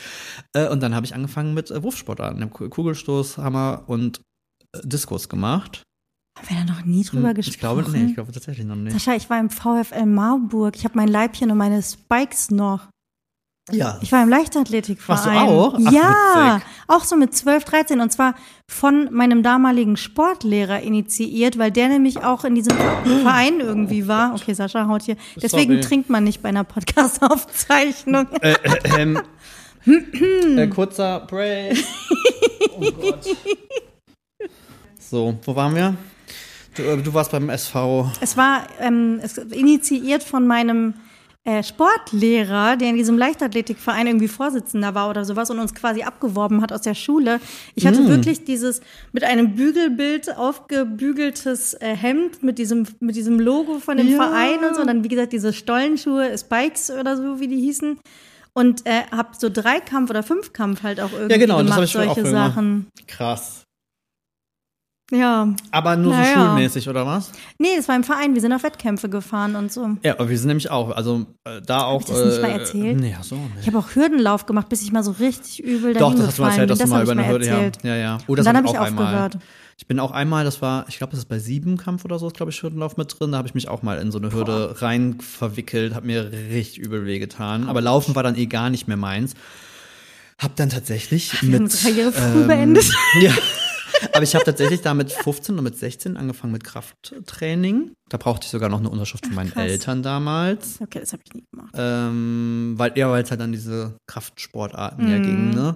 Äh, 0.54 0.70
und 0.70 0.84
dann 0.84 0.94
habe 0.94 1.06
ich 1.08 1.16
angefangen 1.16 1.56
mit 1.56 1.72
äh, 1.72 1.82
Wurfsportarten, 1.82 2.40
dem 2.40 2.52
Ku- 2.52 2.70
Kugelstoß, 2.70 3.40
Hammer 3.40 3.86
und 3.88 4.22
äh, 4.76 4.82
Diskurs 4.84 5.30
gemacht. 5.30 5.82
Haben 6.38 6.50
wir 6.50 6.58
da 6.66 6.74
noch 6.74 6.86
nie 6.86 7.04
drüber 7.04 7.30
Hm, 7.30 7.34
gesprochen? 7.36 7.54
Ich 7.56 7.60
glaube, 7.60 7.90
nee, 7.92 8.06
ich 8.06 8.14
glaube 8.14 8.32
tatsächlich 8.32 8.66
noch 8.68 8.76
nicht. 8.76 8.94
Sascha, 8.94 9.16
ich 9.16 9.30
war 9.32 9.40
im 9.40 9.50
VfL 9.50 10.06
Marburg. 10.06 10.76
Ich 10.76 10.84
habe 10.86 10.96
mein 10.96 11.08
Leibchen 11.08 11.50
und 11.50 11.58
meine 11.58 11.82
Spikes 11.82 12.52
noch. 12.52 12.88
Ja. 13.72 13.98
Ich 14.02 14.12
war 14.12 14.22
im 14.22 14.30
Leichtathletikverein. 14.30 15.18
Warst 15.18 15.26
du 15.26 15.32
auch? 15.32 15.74
Ach, 15.76 15.92
ja, 15.92 16.56
witzig. 16.56 16.70
auch 16.88 17.04
so 17.06 17.16
mit 17.16 17.34
12, 17.34 17.64
13 17.64 18.02
und 18.02 18.12
zwar 18.12 18.36
von 18.68 19.08
meinem 19.14 19.42
damaligen 19.42 19.96
Sportlehrer 19.96 20.82
initiiert, 20.82 21.58
weil 21.58 21.72
der 21.72 21.88
nämlich 21.88 22.24
auch 22.24 22.44
in 22.44 22.56
diesem 22.56 22.76
Verein 23.04 23.62
irgendwie 23.62 24.08
war. 24.08 24.34
Okay, 24.36 24.54
Sascha 24.54 24.88
haut 24.88 25.04
hier. 25.04 25.16
Deswegen 25.42 25.76
Sorry. 25.76 25.82
trinkt 25.82 26.10
man 26.10 26.26
nicht 26.26 26.42
bei 26.42 26.50
einer 26.50 26.66
Podcast-Aufzeichnung. 26.66 28.28
Äh, 28.42 28.52
äh, 28.52 29.02
ähm, 29.02 29.22
äh, 30.58 30.68
kurzer 30.68 31.22
Break. 31.22 31.78
Oh 32.78 32.92
Gott. 32.92 33.26
So, 35.00 35.38
wo 35.46 35.56
waren 35.56 35.76
wir? 35.76 35.96
Du, 36.76 36.84
äh, 36.84 37.02
du 37.02 37.14
warst 37.14 37.32
beim 37.32 37.50
SV. 37.50 38.12
Es 38.20 38.36
war 38.36 38.64
ähm, 38.80 39.20
es 39.22 39.38
initiiert 39.38 40.24
von 40.24 40.48
meinem 40.48 40.96
äh, 41.46 41.62
Sportlehrer, 41.62 42.78
der 42.78 42.90
in 42.90 42.96
diesem 42.96 43.18
Leichtathletikverein 43.18 44.08
irgendwie 44.08 44.30
Vorsitzender 44.30 44.96
war 44.96 45.10
oder 45.10 45.26
sowas 45.26 45.50
und 45.50 45.60
uns 45.60 45.74
quasi 45.74 46.04
abgeworben 46.04 46.62
hat 46.62 46.72
aus 46.72 46.82
der 46.82 46.96
Schule. 46.96 47.42
Ich 47.76 47.86
hatte 47.86 48.08
wirklich 48.08 48.46
dieses 48.46 48.80
mit 49.12 49.24
einem 49.26 49.56
Bügelbild 49.56 50.38
aufgebügeltes 50.38 51.74
äh, 51.76 51.96
Hemd 51.96 52.44
mit 52.44 52.58
diesem 52.60 52.86
mit 53.00 53.16
diesem 53.16 53.40
Logo 53.40 53.80
von 53.80 53.98
dem 53.98 54.08
Ja. 54.10 54.16
Verein 54.18 54.64
und 54.68 54.76
so. 54.76 54.82
Und 54.82 54.88
dann 54.88 55.04
wie 55.04 55.08
gesagt 55.10 55.34
diese 55.34 55.52
Stollenschuhe, 55.54 56.38
Spikes 56.38 56.90
oder 56.92 57.18
so 57.18 57.40
wie 57.40 57.48
die 57.48 57.60
hießen. 57.60 58.00
Und 58.56 58.86
äh, 58.86 59.02
hab 59.12 59.36
so 59.36 59.50
Dreikampf 59.50 60.12
oder 60.12 60.22
Fünfkampf 60.22 60.84
halt 60.84 61.02
auch 61.02 61.12
irgendwie 61.12 61.32
Ja, 61.34 61.38
genau, 61.40 61.56
das 61.64 61.64
gemacht, 61.66 61.78
hab 61.80 61.84
ich 61.86 61.98
auch 61.98 62.16
solche 62.16 62.24
gemacht. 62.30 62.54
Sachen. 62.54 62.88
Krass. 63.08 63.63
Ja. 65.12 65.54
Aber 65.72 65.96
nur 65.96 66.14
so 66.14 66.20
Naja. 66.20 66.34
schulmäßig, 66.34 66.88
oder 66.90 67.06
was? 67.06 67.32
Nee, 67.60 67.76
das 67.78 67.88
war 67.88 67.96
im 67.96 68.04
Verein. 68.04 68.34
Wir 68.34 68.42
sind 68.42 68.54
auf 68.54 68.64
Wettkämpfe 68.64 69.10
gefahren 69.10 69.56
und 69.56 69.72
so. 69.72 69.98
Ja, 70.02 70.14
aber 70.14 70.30
wir 70.30 70.38
sind 70.38 70.48
nämlich 70.48 70.72
auch, 70.72 70.92
also 70.96 71.26
äh, 71.44 71.62
da 71.62 71.84
auch. 71.84 72.02
ich 72.02 72.08
das 72.08 72.26
nicht 72.26 72.42
mal 72.42 72.48
äh, 72.50 72.54
erzählt? 72.60 73.00
Nee, 73.00 73.16
ach 73.20 73.24
so 73.24 73.36
Ich 73.50 73.56
nicht. 73.58 73.68
habe 73.68 73.80
auch 73.80 73.96
Hürdenlauf 73.96 74.46
gemacht, 74.46 74.70
bis 74.70 74.82
ich 74.82 74.92
mal 74.92 75.04
so 75.04 75.12
richtig 75.12 75.62
übel 75.64 75.94
Doch, 75.94 76.16
das 76.16 76.28
hast 76.28 76.38
du 76.40 76.42
mal 76.44 76.50
erzählt, 76.50 76.70
dass 76.70 76.78
du 76.80 76.84
bin. 76.86 76.90
mal 76.92 76.98
hab 76.98 77.04
über 77.04 77.14
ich 77.14 77.20
eine 77.20 77.28
Hürde, 77.32 77.46
ja. 77.46 77.54
erzählt. 77.54 77.78
Ja, 77.84 77.96
ja. 77.96 78.18
Oh, 78.28 78.32
Und 78.32 78.38
das 78.38 78.46
dann 78.46 78.56
hab 78.58 78.64
habe 78.64 78.68
ich 78.68 78.74
ich 78.74 78.80
auch 78.80 78.86
einmal. 78.86 79.06
aufgehört. 79.06 79.38
Ich 79.78 79.88
bin 79.88 80.00
auch 80.00 80.12
einmal, 80.12 80.46
das 80.46 80.62
war, 80.62 80.86
ich 80.88 80.98
glaube, 80.98 81.12
das 81.12 81.20
ist 81.20 81.26
bei 81.26 81.40
Siebenkampf 81.40 82.06
oder 82.06 82.18
so, 82.18 82.28
ist, 82.28 82.36
glaube 82.38 82.52
ich, 82.52 82.64
Hürdenlauf 82.64 82.96
mit 82.96 83.14
drin. 83.20 83.32
Da 83.34 83.38
habe 83.40 83.48
ich 83.48 83.54
mich 83.54 83.68
auch 83.68 83.84
mal 83.84 83.98
in 84.00 84.12
so 84.12 84.20
eine 84.20 84.32
Hürde 84.32 84.82
rein 84.82 85.20
verwickelt, 85.20 85.94
hat 85.96 86.06
mir 86.06 86.32
richtig 86.32 86.80
übel 86.80 87.06
wehgetan. 87.06 87.68
Aber 87.68 87.82
Laufen 87.82 88.16
war 88.16 88.24
dann 88.24 88.36
eh 88.38 88.46
gar 88.46 88.70
nicht 88.70 88.88
mehr 88.88 88.98
meins. 88.98 89.34
Hab 90.40 90.56
dann 90.56 90.70
tatsächlich 90.70 91.34
Wir 91.42 91.56
haben 91.58 91.64
mit. 91.66 91.82
Karriere 91.82 92.12
früh 92.12 92.42
ähm, 92.42 92.48
beendet. 92.48 92.86
Ja. 93.22 93.32
Aber 94.12 94.24
ich 94.24 94.36
habe 94.36 94.44
tatsächlich 94.46 94.82
da 94.82 94.94
mit 94.94 95.12
15 95.12 95.58
und 95.58 95.64
mit 95.64 95.78
16 95.78 96.18
angefangen 96.18 96.54
mit 96.54 96.64
Krafttraining. 96.64 97.92
Da 98.10 98.18
brauchte 98.18 98.46
ich 98.46 98.52
sogar 98.52 98.70
noch 98.70 98.80
eine 98.80 98.90
Unterschrift 98.90 99.26
von 99.26 99.36
meinen 99.36 99.52
krass. 99.52 99.64
Eltern 99.70 100.04
damals. 100.04 100.80
Okay, 100.82 101.00
das 101.00 101.14
habe 101.14 101.24
ich 101.26 101.34
nie 101.34 101.46
gemacht. 101.52 101.74
Ähm, 101.76 102.74
weil, 102.78 102.92
ja, 102.98 103.10
weil 103.10 103.24
es 103.24 103.30
halt 103.32 103.40
dann 103.42 103.52
diese 103.52 103.96
Kraftsportarten 104.08 105.08
ja 105.10 105.20
ging, 105.20 105.52
ne? 105.52 105.76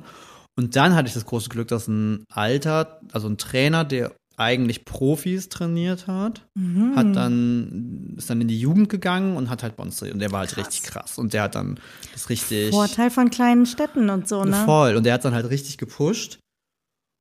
Und 0.56 0.76
dann 0.76 0.96
hatte 0.96 1.08
ich 1.08 1.14
das 1.14 1.26
große 1.26 1.50
Glück, 1.50 1.68
dass 1.68 1.88
ein 1.88 2.24
Alter, 2.32 3.00
also 3.12 3.28
ein 3.28 3.38
Trainer, 3.38 3.86
der 3.86 4.12
eigentlich 4.40 4.86
Profis 4.86 5.50
trainiert 5.50 6.06
hat, 6.08 6.46
Mhm. 6.56 6.96
hat 6.96 7.16
dann, 7.16 8.14
ist 8.18 8.30
dann 8.30 8.40
in 8.42 8.48
die 8.48 8.60
Jugend 8.60 8.88
gegangen 8.90 9.36
und 9.36 9.50
hat 9.50 9.64
halt 9.64 9.76
bei 9.76 9.84
uns. 9.84 10.02
Und 10.02 10.20
der 10.20 10.32
war 10.32 10.40
halt 10.42 10.56
richtig 10.58 10.84
krass. 10.84 11.18
Und 11.18 11.34
der 11.34 11.44
hat 11.44 11.56
dann 11.56 11.80
das 12.14 12.30
richtig 12.30 12.70
Vorteil 12.72 13.10
von 13.10 13.30
kleinen 13.32 13.66
Städten 13.66 14.10
und 14.12 14.28
so, 14.28 14.44
ne? 14.44 14.64
voll. 14.66 14.96
Und 14.96 15.06
der 15.06 15.14
hat 15.16 15.26
dann 15.26 15.34
halt 15.34 15.50
richtig 15.50 15.78
gepusht. 15.80 16.40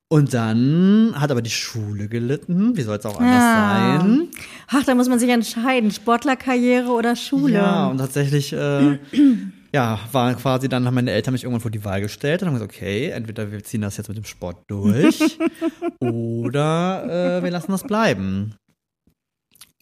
Und 0.09 0.33
dann 0.35 1.15
hat 1.17 1.33
aber 1.33 1.43
die 1.43 1.51
Schule 1.51 2.07
gelitten. 2.09 2.77
Wie 2.77 2.83
soll 2.83 2.97
es 2.97 3.05
auch 3.07 3.19
anders 3.19 3.43
Ja. 3.43 3.55
sein? 3.55 4.29
Ach, 4.69 4.85
da 4.85 4.95
muss 4.95 5.09
man 5.09 5.19
sich 5.19 5.29
entscheiden, 5.31 5.91
Sportlerkarriere 5.91 6.89
oder 6.91 7.17
Schule. 7.17 7.55
Ja, 7.55 7.89
und 7.89 7.99
tatsächlich, 7.99 8.53
äh, 8.53 8.99
ja, 9.73 9.99
war 10.13 10.33
quasi 10.35 10.69
dann, 10.69 10.87
haben 10.87 10.95
meine 10.95 11.11
Eltern 11.11 11.33
mich 11.33 11.43
irgendwann 11.43 11.61
vor 11.61 11.73
die 11.73 11.85
Wahl 11.85 12.01
gestellt 12.01 12.41
und 12.43 12.49
haben 12.49 12.55
gesagt, 12.55 12.73
okay, 12.73 13.09
entweder 13.11 13.51
wir 13.51 13.65
ziehen 13.65 13.81
das 13.81 13.97
jetzt 13.97 14.07
mit 14.07 14.17
dem 14.17 14.25
Sport 14.25 14.59
durch 14.69 15.39
oder 15.99 17.39
äh, 17.39 17.43
wir 17.43 17.51
lassen 17.51 17.73
das 17.73 17.83
bleiben. 17.83 18.55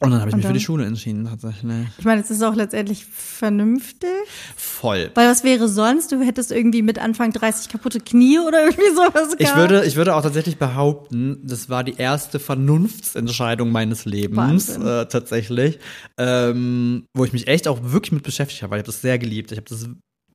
Und 0.00 0.10
dann 0.10 0.20
habe 0.20 0.30
ich 0.30 0.34
Und 0.34 0.38
mich 0.40 0.46
für 0.46 0.52
die 0.52 0.60
Schule 0.60 0.84
entschieden, 0.84 1.24
tatsächlich. 1.24 1.86
ich 1.98 2.04
meine, 2.04 2.20
es 2.20 2.28
ist 2.30 2.42
auch 2.42 2.54
letztendlich 2.56 3.04
vernünftig. 3.06 4.10
Voll. 4.56 5.10
Weil 5.14 5.28
was 5.30 5.44
wäre 5.44 5.68
sonst? 5.68 6.10
Du 6.10 6.20
hättest 6.20 6.50
irgendwie 6.50 6.82
mit 6.82 6.98
Anfang 6.98 7.32
30 7.32 7.68
kaputte 7.68 8.00
Knie 8.00 8.40
oder 8.40 8.64
irgendwie 8.64 8.90
sowas 8.94 9.32
Ich 9.34 9.38
gehabt. 9.38 9.56
würde, 9.56 9.84
ich 9.86 9.94
würde 9.94 10.14
auch 10.16 10.22
tatsächlich 10.22 10.58
behaupten, 10.58 11.38
das 11.44 11.68
war 11.70 11.84
die 11.84 11.94
erste 11.96 12.40
Vernunftsentscheidung 12.40 13.70
meines 13.70 14.04
Lebens, 14.04 14.76
äh, 14.76 15.06
tatsächlich, 15.06 15.78
ähm, 16.18 17.04
wo 17.16 17.24
ich 17.24 17.32
mich 17.32 17.46
echt 17.46 17.68
auch 17.68 17.78
wirklich 17.82 18.12
mit 18.12 18.24
beschäftigt 18.24 18.62
habe, 18.62 18.72
weil 18.72 18.78
ich 18.78 18.82
habe 18.82 18.92
das 18.92 19.00
sehr 19.00 19.18
geliebt. 19.18 19.52
Ich 19.52 19.58
habe 19.58 19.68
das 19.68 19.88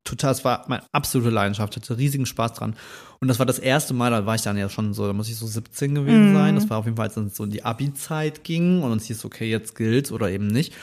total, 0.09 0.31
es 0.33 0.43
war 0.43 0.65
meine 0.67 0.83
absolute 0.91 1.29
Leidenschaft, 1.29 1.75
hatte 1.75 1.97
riesigen 1.97 2.25
Spaß 2.25 2.53
dran. 2.53 2.75
Und 3.21 3.27
das 3.27 3.39
war 3.39 3.45
das 3.45 3.59
erste 3.59 3.93
Mal, 3.93 4.11
da 4.11 4.25
war 4.25 4.35
ich 4.35 4.41
dann 4.41 4.57
ja 4.57 4.69
schon 4.69 4.93
so, 4.93 5.05
da 5.07 5.13
muss 5.13 5.29
ich 5.29 5.35
so 5.35 5.45
17 5.47 5.95
gewesen 5.95 6.33
sein. 6.33 6.55
Das 6.55 6.69
war 6.69 6.77
auf 6.77 6.85
jeden 6.85 6.97
Fall, 6.97 7.07
als 7.07 7.17
es 7.17 7.35
so 7.35 7.43
in 7.43 7.49
die 7.51 7.63
Abi-Zeit 7.65 8.43
ging 8.43 8.81
und 8.81 8.91
uns 8.91 9.05
hieß, 9.05 9.25
okay, 9.25 9.49
jetzt 9.49 9.75
gilt's 9.75 10.11
oder 10.11 10.29
eben 10.31 10.47
nicht. 10.47 10.73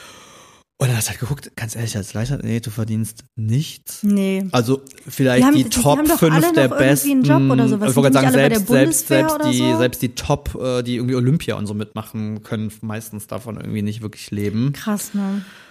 Und 0.78 0.88
dann 0.88 0.96
hast 0.98 1.06
du 1.06 1.12
halt 1.12 1.20
geguckt, 1.20 1.52
ganz 1.56 1.74
ehrlich, 1.74 1.96
als 1.96 2.12
Leichter, 2.12 2.38
nee, 2.42 2.60
du 2.60 2.68
verdienst 2.68 3.24
nichts. 3.34 4.02
Nee. 4.02 4.44
Also 4.52 4.82
vielleicht 5.08 5.40
Die 5.40 5.46
haben- 5.46 5.54
die, 5.54 5.64
Top 5.70 5.96
haben 5.98 6.06
doch 6.06 6.18
5 6.18 6.34
alle 6.34 6.52
der 6.52 6.68
besten. 6.68 7.22
Job 7.22 7.50
oder 7.50 7.66
sowas. 7.66 7.90
Ich 7.90 7.96
wollte 7.96 8.10
gerade 8.10 8.30
sagen, 8.30 8.34
selbst, 8.34 8.66
selbst, 8.68 9.08
selbst, 9.08 9.38
die, 9.46 9.56
so? 9.56 9.78
selbst 9.78 10.02
die 10.02 10.14
Top, 10.14 10.54
äh, 10.60 10.82
die 10.82 10.96
irgendwie 10.96 11.14
Olympia 11.14 11.54
und 11.54 11.66
so 11.66 11.72
mitmachen 11.72 12.42
können, 12.42 12.70
meistens 12.82 13.26
davon 13.26 13.56
irgendwie 13.56 13.80
nicht 13.80 14.02
wirklich 14.02 14.30
leben. 14.30 14.74
Krass, 14.74 15.14
ne? 15.14 15.22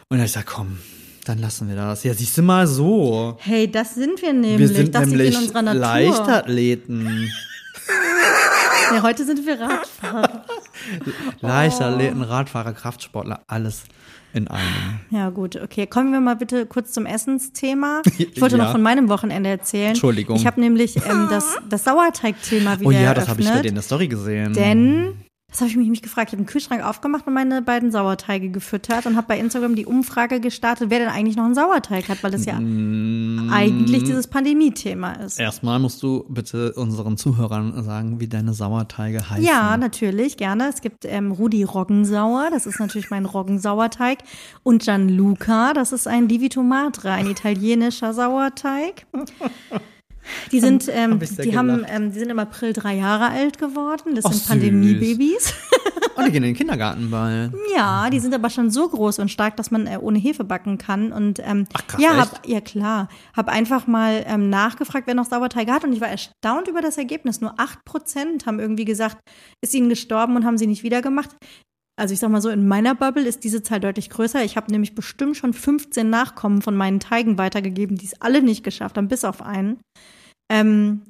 Und 0.10 0.18
dann 0.18 0.20
hab 0.22 0.26
ich 0.26 0.34
gesagt, 0.34 0.48
komm, 0.48 0.80
dann 1.26 1.40
lassen 1.40 1.68
wir 1.68 1.76
das. 1.76 2.04
Ja, 2.04 2.14
siehst 2.14 2.38
du 2.38 2.42
mal 2.42 2.68
so. 2.68 3.38
Hey, 3.40 3.70
das 3.70 3.96
sind 3.96 4.22
wir 4.22 4.34
nämlich. 4.34 4.60
wir 4.60 4.68
sind 4.70 4.96
das 4.96 5.08
nämlich 5.08 5.34
in 5.36 5.42
unserer 5.42 5.62
Natur. 5.62 5.82
Leichtathleten. 5.82 7.32
Ja, 8.94 9.02
heute 9.02 9.26
sind 9.26 9.44
wir 9.48 9.60
Radfahrer. 9.60 10.46
Leichtathleten, 11.42 12.22
Radfahrer, 12.22 12.72
Kraftsportler, 12.74 13.42
alles 13.48 13.84
in 14.34 14.48
einem. 14.48 15.00
Ja, 15.10 15.30
gut, 15.32 15.56
okay. 15.56 15.88
Kommen 15.88 16.12
wir 16.12 16.20
mal 16.20 16.36
bitte 16.36 16.68
kurz 16.68 16.92
zum 16.92 17.08
Essensthema. 17.08 18.04
Ich 18.18 18.40
wollte 18.40 18.58
Ja. 18.60 18.66
noch 18.66 18.72
von 18.72 18.84
meinem 18.84 19.10
Wochenende 19.10 19.50
erzählen. 19.50 19.90
Entschuldigung. 19.90 20.36
Ich 20.36 20.46
habe 20.46 20.62
nämlich 20.62 20.98
ähm, 20.98 21.28
das, 21.32 21.58
das 21.68 21.84
Sauerteig-Thema 21.84 22.80
wieder 22.80 22.88
Oh 22.88 22.92
ja, 22.92 23.14
das 23.16 23.28
habe 23.28 23.42
ich 23.42 23.50
bei 23.50 23.62
dir 23.62 23.70
in 23.70 23.76
der 23.76 23.84
Story 23.84 24.08
gesehen. 24.08 24.54
Denn, 24.54 25.14
das 25.56 25.62
habe 25.62 25.70
ich 25.70 25.78
mich 25.78 25.86
nämlich 25.86 26.02
gefragt, 26.02 26.28
ich 26.28 26.34
habe 26.34 26.44
den 26.44 26.50
Kühlschrank 26.50 26.84
aufgemacht 26.84 27.26
und 27.28 27.34
meine 27.34 27.62
beiden 27.62 27.90
Sauerteige 27.90 28.50
gefüttert 28.50 29.06
und 29.06 29.16
habe 29.16 29.28
bei 29.28 29.40
Instagram 29.40 29.76
die 29.76 29.86
Umfrage 29.86 30.42
gestartet, 30.42 30.90
wer 30.90 31.00
denn 31.00 31.08
eigentlich 31.08 31.38
noch 31.38 31.46
einen 31.46 31.56
Sauerteig 31.56 32.10
hat, 32.10 32.22
weil 32.24 32.32
das 32.32 32.44
ja 32.44 32.60
Mm. 32.60 33.50
eigentlich 33.54 34.04
dieses 34.04 34.28
Pandemie-Thema 34.28 35.14
ist. 35.14 35.40
Erstmal 35.40 35.80
musst 35.80 36.04
du 36.04 36.26
bitte 36.28 36.74
unseren 36.74 37.16
Zuhörern 37.16 37.82
sagen, 37.86 38.20
wie 38.20 38.28
deine 38.28 38.54
Sauerteige 38.54 39.30
heißen. 39.30 39.46
Ja, 39.46 39.78
natürlich, 39.78 40.36
gerne. 40.36 40.68
Es 40.68 40.82
gibt 40.82 41.06
ähm, 41.06 41.32
Rudi 41.32 41.64
Roggensauer, 41.64 42.50
das 42.52 42.66
ist 42.66 42.82
natürlich 42.82 43.10
mein 43.10 43.24
Roggensauerteig. 43.26 44.20
Und 44.64 44.84
Gianluca, 44.84 45.74
das 45.74 45.94
ist 45.94 46.06
ein 46.06 46.28
Livito 46.28 46.64
Madre, 46.64 47.12
ein 47.12 47.28
italienischer 47.28 48.14
Sauerteig. 48.14 49.06
Die 50.52 50.60
sind, 50.60 50.90
ähm, 50.92 51.14
hab 51.14 51.44
die 51.44 51.58
haben, 51.58 51.86
ähm, 51.88 52.12
die 52.12 52.20
sind 52.20 52.30
im 52.30 52.40
April 52.40 52.74
drei 52.74 52.96
Jahre 52.96 53.30
alt 53.30 53.58
geworden. 53.58 54.16
Das 54.16 54.26
Ach, 54.26 54.34
sind. 54.34 54.48
Pandemiebabys. 54.48 55.54
Oh, 56.18 56.22
die 56.22 56.32
gehen 56.32 56.44
in 56.44 56.54
den 56.54 56.56
Kindergarten 56.56 57.12
bald. 57.12 57.52
Ja, 57.76 58.10
die 58.10 58.20
sind 58.20 58.34
aber 58.34 58.50
schon 58.50 58.72
so 58.72 58.88
groß 58.88 59.20
und 59.20 59.30
stark, 59.30 59.58
dass 59.58 59.70
man 59.70 59.86
äh, 59.86 60.00
ohne 60.02 60.18
Hefe 60.18 60.46
backen 60.46 60.78
kann. 60.78 61.12
Und 61.12 61.40
ähm, 61.40 61.68
Ach, 61.74 61.88
krass, 61.88 62.02
ja, 62.02 62.16
hab, 62.16 62.48
ja 62.48 62.62
klar, 62.62 63.10
habe 63.36 63.52
einfach 63.52 63.86
mal 63.86 64.24
ähm, 64.26 64.50
nachgefragt, 64.50 65.08
wer 65.08 65.14
noch 65.14 65.26
Sauerteig 65.26 65.70
hat. 65.70 65.84
Und 65.84 65.92
ich 65.92 66.00
war 66.00 66.08
erstaunt 66.08 66.68
über 66.70 66.82
das 66.82 66.98
Ergebnis. 66.98 67.42
Nur 67.42 67.56
8% 67.56 68.46
haben 68.46 68.60
irgendwie 68.60 68.86
gesagt, 68.86 69.18
ist 69.62 69.74
ihnen 69.74 69.90
gestorben 69.90 70.38
und 70.38 70.46
haben 70.46 70.58
sie 70.58 70.68
nicht 70.68 70.84
wiedergemacht. 70.84 71.36
Also 71.98 72.14
ich 72.14 72.20
sag 72.20 72.30
mal 72.30 72.42
so, 72.42 72.50
in 72.50 72.68
meiner 72.68 72.94
Bubble 72.94 73.24
ist 73.24 73.44
diese 73.44 73.64
Zahl 73.64 73.80
deutlich 73.80 74.10
größer. 74.10 74.44
Ich 74.44 74.58
habe 74.58 74.72
nämlich 74.72 74.96
bestimmt 74.96 75.38
schon 75.38 75.54
15 75.54 76.10
Nachkommen 76.10 76.62
von 76.62 76.76
meinen 76.76 77.00
Teigen 77.00 77.38
weitergegeben, 77.38 77.98
die 77.98 78.06
es 78.06 78.22
alle 78.22 78.42
nicht 78.42 78.64
geschafft 78.64 78.98
haben, 78.98 79.08
bis 79.08 79.24
auf 79.24 79.42
einen. 79.42 79.80
Ähm, 80.52 81.02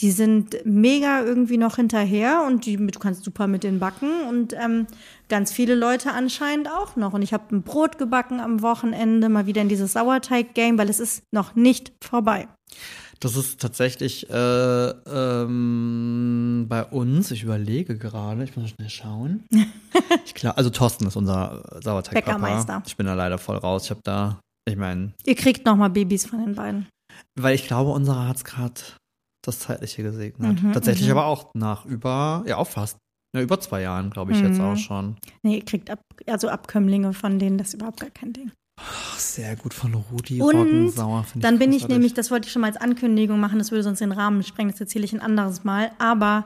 die 0.00 0.10
sind 0.12 0.56
mega 0.64 1.22
irgendwie 1.22 1.56
noch 1.56 1.76
hinterher 1.76 2.44
und 2.46 2.66
die, 2.66 2.76
du 2.76 2.98
kannst 2.98 3.24
super 3.24 3.46
mit 3.46 3.64
denen 3.64 3.80
backen 3.80 4.28
und 4.28 4.54
ähm, 4.54 4.86
ganz 5.28 5.52
viele 5.52 5.74
Leute 5.74 6.12
anscheinend 6.12 6.68
auch 6.70 6.94
noch. 6.96 7.14
Und 7.14 7.22
ich 7.22 7.32
habe 7.32 7.54
ein 7.54 7.62
Brot 7.62 7.98
gebacken 7.98 8.38
am 8.40 8.62
Wochenende, 8.62 9.28
mal 9.28 9.46
wieder 9.46 9.62
in 9.62 9.68
dieses 9.68 9.94
Sauerteig-Game, 9.94 10.78
weil 10.78 10.88
es 10.88 11.00
ist 11.00 11.24
noch 11.32 11.56
nicht 11.56 11.92
vorbei. 12.02 12.48
Das 13.20 13.34
ist 13.34 13.60
tatsächlich 13.60 14.30
äh, 14.30 14.88
ähm, 14.90 16.66
bei 16.68 16.84
uns, 16.84 17.32
ich 17.32 17.42
überlege 17.42 17.98
gerade, 17.98 18.44
ich 18.44 18.56
muss 18.56 18.70
schnell 18.70 18.88
schauen. 18.88 19.44
ich 20.24 20.34
klar, 20.34 20.56
also 20.56 20.70
Thorsten 20.70 21.08
ist 21.08 21.16
unser 21.16 21.64
Sauerteigpapa. 21.82 22.38
Bäckermeister. 22.38 22.82
Ich 22.86 22.96
bin 22.96 23.06
da 23.06 23.14
leider 23.14 23.38
voll 23.38 23.56
raus. 23.56 23.86
Ich 23.86 23.90
habe 23.90 24.02
da, 24.04 24.38
ich 24.68 24.76
meine, 24.76 25.14
Ihr 25.26 25.34
kriegt 25.34 25.66
noch 25.66 25.74
mal 25.74 25.90
Babys 25.90 26.26
von 26.26 26.44
den 26.44 26.54
beiden. 26.54 26.86
Weil 27.38 27.54
ich 27.54 27.66
glaube, 27.66 27.90
unserer 27.90 28.28
hat's 28.28 28.44
gerade 28.44 28.80
das 29.42 29.60
Zeitliche 29.60 30.02
gesegnet. 30.02 30.62
Mhm, 30.62 30.72
Tatsächlich 30.72 31.06
mhm. 31.06 31.12
aber 31.12 31.26
auch 31.26 31.50
nach 31.54 31.84
über, 31.86 32.44
ja 32.46 32.56
auch 32.56 32.66
fast 32.68 32.98
Ja, 33.34 33.42
über 33.42 33.60
zwei 33.60 33.82
Jahren, 33.82 34.10
glaube 34.10 34.32
ich, 34.32 34.40
jetzt 34.40 34.60
auch 34.60 34.76
schon. 34.76 35.16
Nee, 35.42 35.60
kriegt 35.60 35.90
ab, 35.90 36.00
also 36.26 36.48
Abkömmlinge 36.48 37.12
von 37.12 37.38
denen, 37.38 37.58
das 37.58 37.68
ist 37.68 37.74
überhaupt 37.74 38.00
gar 38.00 38.10
kein 38.10 38.32
Ding. 38.32 38.50
Ach, 38.80 39.18
sehr 39.18 39.56
gut 39.56 39.74
von 39.74 39.92
Rudi 39.94 40.40
Und 40.40 40.54
Roggensauer. 40.54 41.26
dann 41.34 41.58
bin 41.58 41.72
ich 41.72 41.88
nämlich, 41.88 42.14
das 42.14 42.30
wollte 42.30 42.46
ich 42.46 42.52
schon 42.52 42.62
mal 42.62 42.68
als 42.68 42.76
Ankündigung 42.76 43.40
machen, 43.40 43.58
das 43.58 43.70
würde 43.70 43.82
sonst 43.82 44.00
den 44.00 44.12
Rahmen 44.12 44.42
sprengen, 44.42 44.70
das 44.70 44.80
erzähle 44.80 45.04
ich 45.04 45.12
ein 45.12 45.20
anderes 45.20 45.64
Mal, 45.64 45.90
aber 45.98 46.44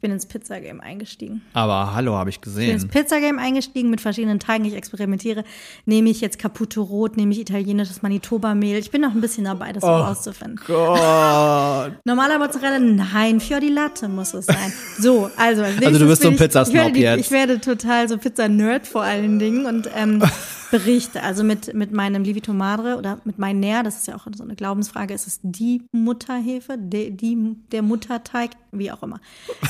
ich 0.00 0.02
bin 0.02 0.12
ins 0.12 0.24
Pizzagame 0.24 0.82
eingestiegen. 0.82 1.42
Aber 1.52 1.92
hallo, 1.94 2.14
habe 2.14 2.30
ich 2.30 2.36
Ich 2.36 2.40
bin 2.40 2.70
ins 2.70 2.84
gesehen. 2.84 2.88
Pizzagame 2.88 3.38
eingestiegen 3.38 3.90
mit 3.90 4.00
verschiedenen 4.00 4.40
Teigen. 4.40 4.64
Ich 4.64 4.74
experimentiere. 4.74 5.44
Nehme 5.84 6.08
ich 6.08 6.22
jetzt 6.22 6.38
Caputo 6.38 6.80
Rot, 6.80 7.18
nehme 7.18 7.32
ich 7.34 7.40
italienisches 7.40 8.00
Manitoba-Mehl. 8.00 8.78
Ich 8.78 8.90
bin 8.90 9.02
noch 9.02 9.10
ein 9.10 9.20
bisschen 9.20 9.44
dabei, 9.44 9.74
das 9.74 9.82
Oh 9.82 9.88
rauszufinden. 9.88 10.58
Gott. 10.66 11.92
Normaler 12.06 12.38
Mozzarella, 12.38 12.78
nein, 12.78 13.40
Fior 13.40 13.60
di 13.60 13.68
Latte 13.68 14.08
muss 14.08 14.32
es 14.32 14.46
sein. 14.46 14.72
So, 14.98 15.30
also. 15.36 15.64
als 15.64 15.78
nächstes 15.78 15.98
du 15.98 16.06
bist 16.06 16.22
so 16.22 16.28
ein 16.28 16.36
Pizzasnob 16.36 16.96
jetzt. 16.96 17.20
Ich 17.20 17.30
werde 17.30 17.60
total 17.60 18.08
so 18.08 18.16
Pizza-Nerd 18.16 18.86
vor 18.86 19.02
allen 19.02 19.38
Dingen 19.38 19.66
und 19.66 19.90
ähm, 19.94 20.22
berichte. 20.70 21.22
Also 21.22 21.44
mit, 21.44 21.74
mit 21.74 21.92
meinem 21.92 22.22
Livito 22.22 22.52
Madre 22.52 22.96
oder 22.96 23.20
mit 23.24 23.38
meinem 23.38 23.60
Nähr, 23.60 23.82
das 23.82 23.98
ist 23.98 24.06
ja 24.06 24.16
auch 24.16 24.26
so 24.34 24.44
eine 24.44 24.54
Glaubensfrage, 24.54 25.14
ist 25.14 25.26
es 25.26 25.40
die 25.42 25.82
Mutterhefe, 25.92 26.76
de, 26.78 27.10
die, 27.10 27.56
der 27.72 27.82
Mutterteig, 27.82 28.50
wie 28.72 28.90
auch 28.90 29.02
immer. 29.02 29.20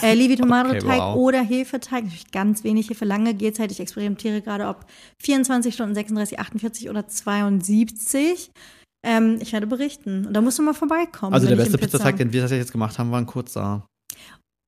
Äh, 0.03 0.15
Livito 0.21 0.47
Madre 0.47 0.77
Okay, 0.77 0.87
Teig 0.87 0.99
wow. 1.01 1.17
oder 1.17 1.43
Hefeteig, 1.43 2.05
natürlich 2.05 2.31
ganz 2.31 2.65
wenig 2.65 2.91
Hefe, 2.91 3.05
lange 3.05 3.35
Gehzeit. 3.35 3.73
Ich 3.73 3.81
experimentiere 3.81 4.43
gerade, 4.43 4.67
ob 4.69 4.85
24 5.23 5.75
Stunden, 5.75 5.95
36, 5.95 6.39
48 6.39 6.91
oder 6.91 7.07
72. 7.07 8.51
Ähm, 9.03 9.39
ich 9.41 9.53
werde 9.53 9.67
berichten. 9.67 10.27
Und 10.27 10.35
da 10.35 10.41
musst 10.43 10.59
du 10.59 10.63
mal 10.63 10.75
vorbeikommen. 10.75 11.33
Also 11.33 11.47
der 11.47 11.57
beste 11.57 11.73
in 11.75 11.79
Pizza- 11.81 11.99
Pizzateig, 11.99 12.17
den 12.19 12.33
wir 12.33 12.41
tatsächlich 12.43 12.65
jetzt 12.65 12.73
gemacht 12.73 12.99
haben, 12.99 13.11
war 13.11 13.19
ein 13.21 13.27
kurzer. 13.27 13.87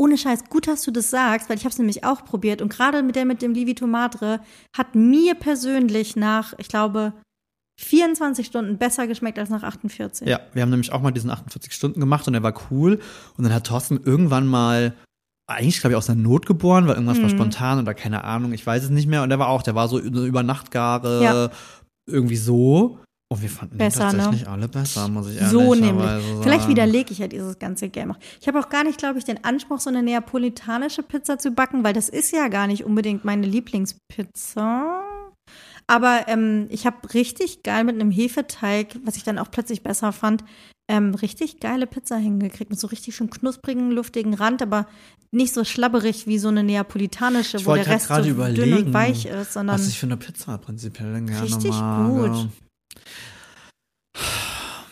Ohne 0.03 0.19
Scheiß, 0.19 0.45
gut, 0.51 0.67
dass 0.67 0.83
du 0.83 0.91
das 0.91 1.11
sagst, 1.11 1.49
weil 1.49 1.57
ich 1.57 1.65
habe 1.65 1.73
es 1.73 1.79
nämlich 1.79 2.05
auch 2.05 2.25
probiert. 2.25 2.61
Und 2.61 2.71
gerade 2.73 3.03
mit 3.03 3.15
der 3.17 3.25
mit 3.25 3.41
dem 3.43 3.53
Livito 3.55 3.87
Madre 3.87 4.41
hat 4.77 4.95
mir 4.95 5.35
persönlich 5.35 6.17
nach, 6.17 6.55
ich 6.59 6.69
glaube, 6.69 7.13
24 7.81 8.47
Stunden 8.47 8.79
besser 8.79 9.07
geschmeckt 9.07 9.39
als 9.39 9.49
nach 9.51 9.63
48. 9.63 10.29
Ja, 10.29 10.41
wir 10.53 10.63
haben 10.63 10.71
nämlich 10.71 10.93
auch 10.93 11.01
mal 11.01 11.11
diesen 11.11 11.31
48 11.31 11.73
Stunden 11.73 12.01
gemacht 12.01 12.27
und 12.27 12.33
der 12.35 12.43
war 12.43 12.55
cool. 12.71 13.01
Und 13.37 13.45
dann 13.45 13.53
hat 13.55 13.67
Thorsten 13.67 14.01
irgendwann 14.05 14.47
mal, 14.47 14.95
eigentlich 15.51 15.81
glaube 15.81 15.93
ich 15.93 15.97
aus 15.97 16.07
der 16.07 16.15
Not 16.15 16.47
geboren, 16.47 16.87
weil 16.87 16.95
irgendwas 16.95 17.19
war 17.19 17.27
Mhm. 17.29 17.31
spontan 17.35 17.79
oder 17.81 17.95
keine 17.95 18.25
Ahnung, 18.25 18.53
ich 18.53 18.67
weiß 18.67 18.85
es 18.85 18.91
nicht 18.91 19.07
mehr. 19.09 19.23
Und 19.23 19.31
der 19.31 19.39
war 19.39 19.49
auch, 19.49 19.63
der 19.63 19.75
war 19.75 19.89
so 19.89 19.99
über 19.99 20.21
über 20.23 20.43
Nachtgare, 20.43 21.23
Ja. 21.23 21.51
irgendwie 22.09 22.37
so. 22.37 22.99
Und 23.33 23.43
wir 23.43 23.49
fanden 23.49 23.79
Besser, 23.79 24.09
den 24.11 24.17
ne? 24.17 24.23
tatsächlich 24.25 24.49
alle 24.49 24.69
besser, 24.69 25.09
muss 25.09 25.29
ich 25.29 25.39
So 25.41 25.61
ehrlicherweise 25.75 25.81
nämlich. 25.81 26.07
sagen. 26.07 26.43
Vielleicht 26.43 26.69
widerlege 26.69 27.13
ich 27.13 27.19
ja 27.19 27.29
dieses 27.29 27.59
ganze 27.59 27.89
Game 27.89 28.11
auch. 28.13 28.19
Ich 28.41 28.49
habe 28.49 28.61
auch 28.61 28.69
gar 28.69 28.85
nicht, 28.85 28.99
glaube 28.99 29.19
ich, 29.19 29.25
den 29.25 29.43
Anspruch, 29.45 29.81
so 29.81 29.91
eine 29.91 30.03
neapolitanische 30.03 31.03
Pizza 31.03 31.39
zu 31.39 31.53
backen, 31.53 31.85
weil 31.85 31.93
das 31.95 32.09
ist 32.09 32.33
ja 32.33 32.49
gar 32.49 32.67
nicht 32.67 32.85
unbedingt 32.85 33.25
meine 33.25 33.47
Lieblingspizza. 33.47 35.03
Aber 35.87 36.29
ähm, 36.29 36.67
ich 36.71 36.87
habe 36.87 37.13
richtig 37.15 37.63
geil 37.63 37.85
mit 37.85 37.97
einem 37.97 38.11
Hefeteig, 38.11 38.97
was 39.05 39.17
ich 39.17 39.25
dann 39.25 39.39
auch 39.39 39.51
plötzlich 39.51 39.83
besser 39.83 40.13
fand, 40.13 40.45
ähm, 40.89 41.15
richtig 41.15 41.61
geile 41.61 41.87
Pizza 41.87 42.17
hingekriegt 42.17 42.71
mit 42.71 42.79
so 42.79 42.87
richtig 42.89 43.15
schön 43.15 43.31
knusprigen, 43.31 43.91
luftigen 43.91 44.35
Rand, 44.35 44.63
aber 44.63 44.87
nicht 45.31 45.55
so 45.55 45.65
schlabberig 45.65 46.27
wie 46.27 46.39
so 46.39 46.49
eine 46.49 46.63
neapolitanische, 46.63 47.57
Ich 47.57 47.67
wo 47.67 47.75
der 47.75 47.87
Rest 47.87 48.09
so 48.09 48.23
dünn 48.23 48.75
und 48.75 48.93
weich 48.93 49.25
ist, 49.25 49.55
sondern 49.55 49.77
Was 49.79 49.89
ich 49.89 49.99
für 49.99 50.07
eine 50.07 50.17
Pizza 50.17 50.59
prinzipiell 50.59 51.13
gerne 51.25 51.43
Richtig 51.43 51.71
mag. 51.71 52.11
gut. 52.11 52.49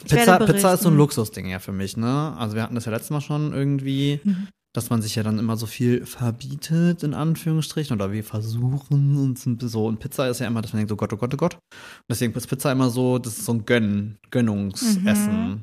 Pizza, 0.09 0.39
Pizza 0.39 0.75
ist 0.75 0.83
so 0.83 0.89
ein. 0.89 0.97
Luxusding 0.97 1.47
ja 1.49 1.59
für 1.59 1.73
mich, 1.73 1.97
ne? 1.97 2.35
Also 2.37 2.57
wir 2.57 2.63
hatten 2.63 2.75
das 2.75 2.85
ja 2.87 2.93
letztes 2.93 3.11
Mal 3.11 3.21
schon 3.21 3.53
irgendwie, 3.53 4.21
Mhm. 4.25 4.49
dass 4.75 4.89
man 4.91 5.03
sich 5.03 5.15
ja 5.15 5.23
dann 5.23 5.39
immer 5.39 5.57
so 5.57 5.67
viel 5.67 6.07
verbietet, 6.07 7.03
in 7.03 7.15
Anführungsstrichen, 7.15 7.95
oder 7.97 8.11
wir 8.13 8.25
versuchen 8.25 9.17
uns 9.19 9.47
ein 9.47 9.57
bisschen 9.57 9.69
so. 9.69 9.87
Und 9.87 10.01
Pizza 10.01 10.29
ist 10.29 10.41
ja 10.41 10.47
immer, 10.47 10.63
dass 10.63 10.73
man 10.73 10.79
denkt, 10.79 10.91
so 10.91 10.97
Gott, 10.97 11.13
oh 11.13 11.17
Gott, 11.17 11.35
oh 11.35 11.37
Gott. 11.37 11.55
Und 11.55 11.61
deswegen 12.09 12.33
ist 12.35 12.47
Pizza 12.49 12.73
immer 12.73 12.91
so, 12.91 13.19
das 13.19 13.39
ist 13.39 13.45
so 13.45 13.53
ein 13.53 13.67
Gönn, 13.67 14.17
Gönnungsessen 14.31 15.51
Mhm. 15.51 15.63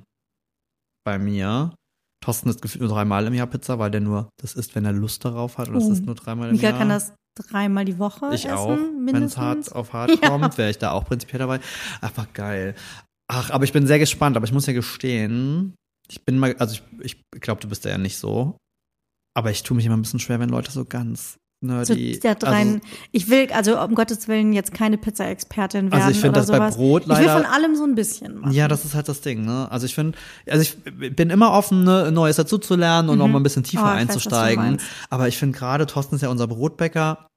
bei 1.05 1.17
mir. 1.19 1.73
Thorsten 2.23 2.49
isst 2.49 2.61
gefühlt 2.61 2.81
nur 2.81 2.89
dreimal 2.91 3.25
im 3.27 3.33
Jahr 3.33 3.47
Pizza, 3.47 3.79
weil 3.79 3.91
der 3.91 4.01
nur 4.01 4.29
das 4.41 4.55
isst, 4.55 4.75
wenn 4.75 4.85
er 4.85 4.93
Lust 4.93 5.23
darauf 5.25 5.57
hat. 5.57 5.67
Und 5.69 5.75
das 5.75 5.85
Oh. 5.85 5.91
ist 5.91 6.05
nur 6.05 6.15
dreimal 6.15 6.49
im 6.49 6.55
Mika 6.55 6.69
Jahr. 6.69 6.77
kann 6.77 6.89
das 6.89 7.13
dreimal 7.38 7.85
die 7.85 7.99
Woche 7.99 8.29
Ich 8.33 8.45
essen, 8.45 8.53
auch. 8.55 8.77
Wenn 8.77 9.23
es 9.23 9.38
hart 9.38 9.71
auf 9.73 9.93
hart 9.93 10.21
kommt, 10.21 10.57
wäre 10.57 10.69
ich 10.69 10.77
da 10.77 10.91
auch 10.91 11.05
prinzipiell 11.05 11.39
dabei. 11.39 11.59
Einfach 12.01 12.31
geil. 12.33 12.75
Ach, 13.29 13.51
aber 13.51 13.63
ich 13.63 13.73
bin 13.73 13.88
sehr 13.88 13.99
gespannt, 13.99 14.38
aber 14.38 14.45
ich 14.45 14.53
muss 14.53 14.67
ja 14.67 14.73
gestehen, 14.73 15.75
ich 16.09 16.23
bin 16.23 16.39
mal, 16.39 16.55
also 16.57 16.79
ich, 17.01 17.21
ich 17.33 17.41
glaube, 17.41 17.61
du 17.61 17.67
bist 17.67 17.85
da 17.85 17.89
ja 17.89 17.97
nicht 17.97 18.17
so. 18.17 18.57
Aber 19.35 19.51
ich 19.51 19.63
tue 19.63 19.75
mich 19.75 19.85
immer 19.85 19.97
ein 19.97 20.01
bisschen 20.01 20.19
schwer, 20.19 20.39
wenn 20.39 20.49
Leute 20.49 20.71
so 20.71 20.85
ganz 20.85 21.38
nerdy. 21.61 22.19
rein, 22.43 22.67
also, 22.67 22.79
ich 23.11 23.29
will, 23.29 23.47
also 23.51 23.79
um 23.81 23.95
Gottes 23.95 24.27
Willen 24.27 24.53
jetzt 24.53 24.73
keine 24.73 24.97
Pizza-Expertin 24.97 25.91
werden 25.91 25.93
also 26.01 26.11
ich 26.11 26.19
finde 26.19 26.39
das 26.39 26.47
bei 26.47 26.57
sowas. 26.57 26.75
Brot 26.75 27.01
ich 27.03 27.07
will 27.09 27.15
leider. 27.15 27.33
von 27.41 27.45
allem 27.45 27.75
so 27.75 27.83
ein 27.83 27.95
bisschen 27.95 28.39
machen. 28.39 28.51
ja, 28.53 28.67
das 28.67 28.85
ist 28.85 28.93
halt 28.95 29.07
das 29.09 29.21
Ding, 29.21 29.43
ne? 29.45 29.67
Also 29.71 29.85
ich 29.85 29.95
finde, 29.95 30.17
also 30.49 30.61
ich 30.61 30.77
bin 31.15 31.29
immer 31.29 31.51
offen, 31.51 31.83
ne, 31.83 32.11
Neues 32.11 32.35
dazu 32.35 32.57
zu 32.57 32.75
lernen 32.75 33.09
und 33.09 33.17
Mhm. 33.17 33.21
auch 33.23 33.27
mal 33.27 33.39
ein 33.39 33.43
bisschen 33.43 33.63
tiefer 33.63 33.83
Oh, 33.83 33.87
weiß, 33.87 33.97
einzusteigen. 34.01 34.63
meinst. 34.63 34.85
aber 35.09 35.27
ich 35.27 35.37
finde 35.37 35.57
gerade, 35.57 35.85
Thorsten 35.87 36.15
ist 36.15 36.21
ja 36.21 36.29
unser 36.29 36.47
Brotbäcker. 36.47 37.27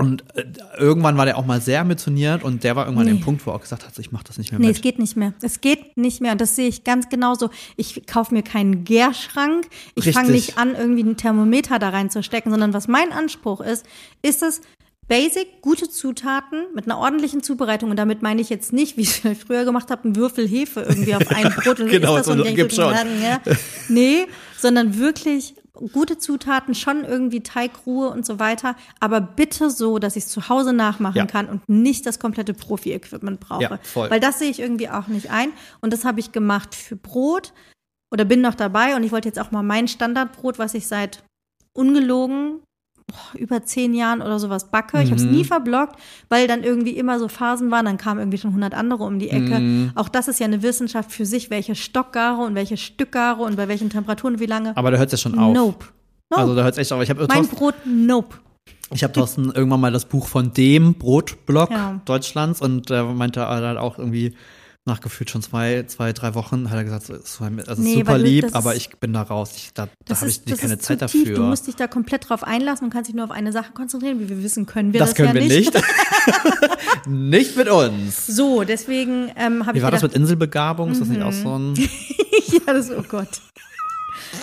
Und 0.00 0.24
äh, 0.34 0.44
irgendwann 0.78 1.16
war 1.16 1.26
der 1.26 1.36
auch 1.38 1.46
mal 1.46 1.60
sehr 1.60 1.80
ambitioniert 1.80 2.42
und 2.42 2.64
der 2.64 2.74
war 2.76 2.86
irgendwann 2.86 3.06
an 3.06 3.12
Nee. 3.14 3.18
dem 3.20 3.24
Punkt, 3.24 3.46
wo 3.46 3.50
er 3.50 3.54
auch 3.56 3.60
gesagt 3.60 3.86
hat, 3.86 3.98
ich 3.98 4.12
mache 4.12 4.24
das 4.24 4.38
nicht 4.38 4.50
mehr 4.50 4.60
Nee, 4.60 4.68
mit. 4.68 4.76
es 4.76 4.82
geht 4.82 4.98
nicht 4.98 5.16
mehr. 5.16 5.34
Es 5.42 5.60
geht 5.60 5.96
nicht 5.96 6.20
mehr. 6.20 6.32
Und 6.32 6.40
das 6.40 6.56
sehe 6.56 6.68
ich 6.68 6.84
ganz 6.84 7.08
genauso. 7.08 7.50
Ich 7.76 8.06
kaufe 8.06 8.34
mir 8.34 8.42
keinen 8.42 8.84
Gärschrank. 8.84 9.68
Ich 9.94 10.10
fange 10.12 10.30
nicht 10.32 10.58
an, 10.58 10.74
irgendwie 10.74 11.02
ein 11.04 11.16
Thermometer 11.16 11.78
da 11.78 11.90
reinzustecken, 11.90 12.50
sondern 12.50 12.72
was 12.72 12.88
mein 12.88 13.12
Anspruch 13.12 13.60
ist, 13.60 13.84
ist 14.22 14.42
es, 14.42 14.60
Basic, 15.08 15.60
gute 15.60 15.88
Zutaten 15.90 16.66
mit 16.72 16.84
einer 16.84 16.96
ordentlichen 16.98 17.42
Zubereitung. 17.42 17.90
Und 17.90 17.96
damit 17.96 18.22
meine 18.22 18.40
ich 18.40 18.48
jetzt 18.48 18.72
nicht, 18.72 18.96
wie 18.96 19.00
ich 19.00 19.24
es 19.24 19.38
früher 19.42 19.64
gemacht 19.64 19.90
habe, 19.90 20.04
einen 20.04 20.14
Würfel 20.14 20.46
Hefe 20.46 20.82
irgendwie 20.88 21.16
auf 21.16 21.28
ein 21.34 21.52
Brot 21.52 21.80
und 21.80 21.88
Genau, 21.88 22.16
ist 22.16 22.28
das 22.28 22.36
so 22.36 22.42
und 22.44 22.54
gibt's 22.54 22.76
schon. 22.76 22.94
Ja. 22.94 23.40
Nee, 23.88 24.26
sondern 24.56 24.98
wirklich 24.98 25.56
gute 25.92 26.18
Zutaten, 26.18 26.74
schon 26.74 27.04
irgendwie 27.04 27.42
Teigruhe 27.42 28.10
und 28.10 28.26
so 28.26 28.38
weiter, 28.38 28.76
aber 29.00 29.20
bitte 29.20 29.70
so, 29.70 29.98
dass 29.98 30.16
ich 30.16 30.24
es 30.24 30.30
zu 30.30 30.48
Hause 30.48 30.72
nachmachen 30.72 31.16
Ja. 31.16 31.26
kann 31.26 31.48
und 31.48 31.68
nicht 31.68 32.06
das 32.06 32.18
komplette 32.18 32.54
Profi-Equipment 32.54 33.40
brauche. 33.40 33.62
Ja, 33.62 33.78
voll. 33.82 34.10
Weil 34.10 34.20
das 34.20 34.38
sehe 34.38 34.50
ich 34.50 34.60
irgendwie 34.60 34.88
auch 34.88 35.06
nicht 35.08 35.30
ein. 35.30 35.50
Und 35.80 35.92
das 35.92 36.04
habe 36.04 36.20
ich 36.20 36.32
gemacht 36.32 36.74
für 36.74 36.96
Brot 36.96 37.52
oder 38.12 38.24
bin 38.24 38.40
noch 38.40 38.54
dabei 38.54 38.96
und 38.96 39.02
ich 39.04 39.12
wollte 39.12 39.28
jetzt 39.28 39.38
auch 39.38 39.50
mal 39.50 39.62
mein 39.62 39.88
Standardbrot, 39.88 40.58
was 40.58 40.74
ich 40.74 40.86
seit 40.86 41.22
ungelogen 41.72 42.60
boah, 43.10 43.38
über 43.38 43.62
zehn 43.64 43.94
Jahren 43.94 44.22
oder 44.22 44.38
sowas 44.38 44.70
backe. 44.70 45.02
Ich 45.02 45.10
habe 45.10 45.20
es 45.20 45.26
Mhm. 45.26 45.32
nie 45.32 45.44
verblockt, 45.44 45.96
weil 46.28 46.46
dann 46.46 46.62
irgendwie 46.62 46.92
immer 46.96 47.18
so 47.18 47.28
Phasen 47.28 47.70
waren, 47.70 47.84
dann 47.86 47.96
kamen 47.98 48.20
irgendwie 48.20 48.38
schon 48.38 48.50
100 48.50 48.74
andere 48.74 49.04
um 49.04 49.18
die 49.18 49.30
Ecke. 49.30 49.58
Mhm. 49.58 49.92
Auch 49.94 50.08
das 50.08 50.28
ist 50.28 50.40
ja 50.40 50.46
eine 50.46 50.62
Wissenschaft 50.62 51.12
für 51.12 51.26
sich, 51.26 51.50
welche 51.50 51.74
Stockgare 51.74 52.42
und 52.42 52.54
welche 52.54 52.76
Stückgare 52.76 53.42
und 53.42 53.56
bei 53.56 53.68
welchen 53.68 53.90
Temperaturen 53.90 54.38
wie 54.40 54.46
lange. 54.46 54.76
Aber 54.76 54.90
da 54.90 54.96
hört 54.98 55.12
es 55.12 55.20
ja 55.22 55.30
schon 55.30 55.38
auf. 55.38 55.54
Nope. 55.54 55.86
Nope. 56.30 56.42
Also 56.42 56.54
da 56.54 56.62
hört 56.62 56.74
es 56.74 56.78
echt 56.78 56.92
auf. 56.92 57.02
Ich 57.02 57.10
habe 57.10 57.26
mein 57.26 57.28
Thorsten, 57.38 57.56
Brot, 57.56 57.74
nope. 57.84 58.36
ich 58.94 59.02
hab 59.02 59.12
Thorsten 59.12 59.50
irgendwann 59.52 59.80
mal 59.80 59.90
das 59.92 60.04
Buch 60.04 60.26
von 60.28 60.52
dem 60.52 60.94
Brotblock 60.94 61.70
Ja. 61.70 62.00
Deutschlands 62.04 62.60
und 62.60 62.88
der 62.90 63.04
meinte 63.04 63.40
er 63.40 63.48
hat 63.70 63.76
auch 63.78 63.98
irgendwie 63.98 64.34
nachgefühlt 64.90 65.30
schon 65.30 65.42
zwei, 65.42 65.84
zwei, 65.86 66.12
drei 66.12 66.34
Wochen, 66.34 66.68
hat 66.70 66.76
er 66.76 66.84
gesagt, 66.84 67.08
war 67.08 67.50
also 67.68 67.82
Nee, 67.82 67.94
super 67.96 68.18
lieb, 68.18 68.44
das 68.44 68.54
aber 68.54 68.74
ist- 68.74 68.80
ich 68.88 68.96
bin 68.98 69.12
da 69.12 69.22
raus. 69.22 69.52
Ich, 69.56 69.72
da 69.74 69.86
da 69.86 69.92
Das 70.06 70.20
habe 70.20 70.30
ist, 70.30 70.42
ich 70.46 70.52
das 70.52 70.60
keine 70.60 70.74
ist 70.74 70.82
Zeit 70.82 70.98
tief. 70.98 71.24
dafür. 71.24 71.36
Du 71.36 71.42
musst 71.42 71.66
dich 71.66 71.76
da 71.76 71.86
komplett 71.86 72.28
drauf 72.28 72.42
einlassen 72.44 72.84
und 72.86 72.92
kannst 72.92 73.08
dich 73.08 73.14
nur 73.16 73.24
auf 73.24 73.30
eine 73.30 73.52
Sache 73.52 73.72
konzentrieren. 73.72 74.20
Wie 74.20 74.28
wir 74.28 74.42
wissen, 74.42 74.66
können 74.66 74.92
wir 74.92 75.00
das 75.00 75.10
das, 75.10 75.16
können 75.16 75.28
ja 75.28 75.34
wir 75.34 75.42
nicht. 75.58 75.72
nicht. 75.74 75.84
nicht 77.06 77.56
mit 77.56 77.68
uns. 77.68 78.26
So, 78.26 78.64
deswegen 78.64 79.30
ähm, 79.36 79.64
habe 79.66 79.74
Wie 79.74 79.78
ich 79.78 79.84
war 79.84 79.90
das 79.90 80.00
gedacht, 80.00 80.14
mit 80.14 80.22
Inselbegabung? 80.22 80.90
Ist 80.92 81.00
das 81.00 81.08
nicht 81.08 81.22
auch 81.22 81.32
so 81.32 81.58
ein. 81.58 81.74
ja, 82.46 82.72
das, 82.72 82.90
oh 82.90 83.02
Gott. 83.08 83.28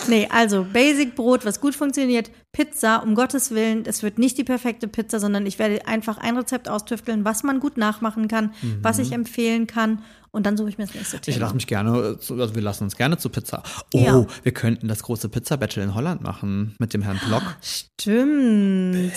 Nee, 0.06 0.28
also 0.30 0.66
Basic 0.70 1.14
Brot, 1.14 1.44
was 1.46 1.60
gut 1.60 1.74
funktioniert. 1.74 2.30
Pizza, 2.52 3.02
um 3.02 3.14
Gottes 3.14 3.52
Willen, 3.52 3.84
es 3.86 4.02
wird 4.02 4.18
nicht 4.18 4.36
die 4.38 4.44
perfekte 4.44 4.88
Pizza, 4.88 5.20
sondern 5.20 5.46
ich 5.46 5.58
werde 5.58 5.86
einfach 5.86 6.18
ein 6.18 6.36
Rezept 6.36 6.68
austüfteln, 6.68 7.24
was 7.24 7.42
man 7.42 7.60
gut 7.60 7.76
nachmachen 7.76 8.28
kann, 8.28 8.52
was 8.82 8.98
ich 8.98 9.12
empfehlen 9.12 9.66
kann. 9.66 10.02
Und 10.30 10.44
dann 10.46 10.56
suche 10.56 10.68
ich 10.68 10.78
mir 10.78 10.84
das 10.86 10.94
nächste 10.94 11.18
Thema. 11.20 11.34
Ich 11.34 11.40
lasse 11.40 11.54
mich 11.54 11.66
gerne, 11.66 11.90
also 12.18 12.54
wir 12.54 12.62
lassen 12.62 12.84
uns 12.84 12.96
gerne 12.96 13.16
zu 13.18 13.28
Pizza. 13.30 13.62
Oh, 13.94 13.98
Ja. 13.98 14.26
wir 14.42 14.52
könnten 14.52 14.88
das 14.88 15.02
große 15.02 15.28
Pizza-Battle 15.28 15.82
in 15.82 15.94
Holland 15.94 16.22
machen 16.22 16.74
mit 16.78 16.92
dem 16.94 17.02
Herrn 17.02 17.18
Block. 17.26 17.42
Stimmt. 17.62 19.12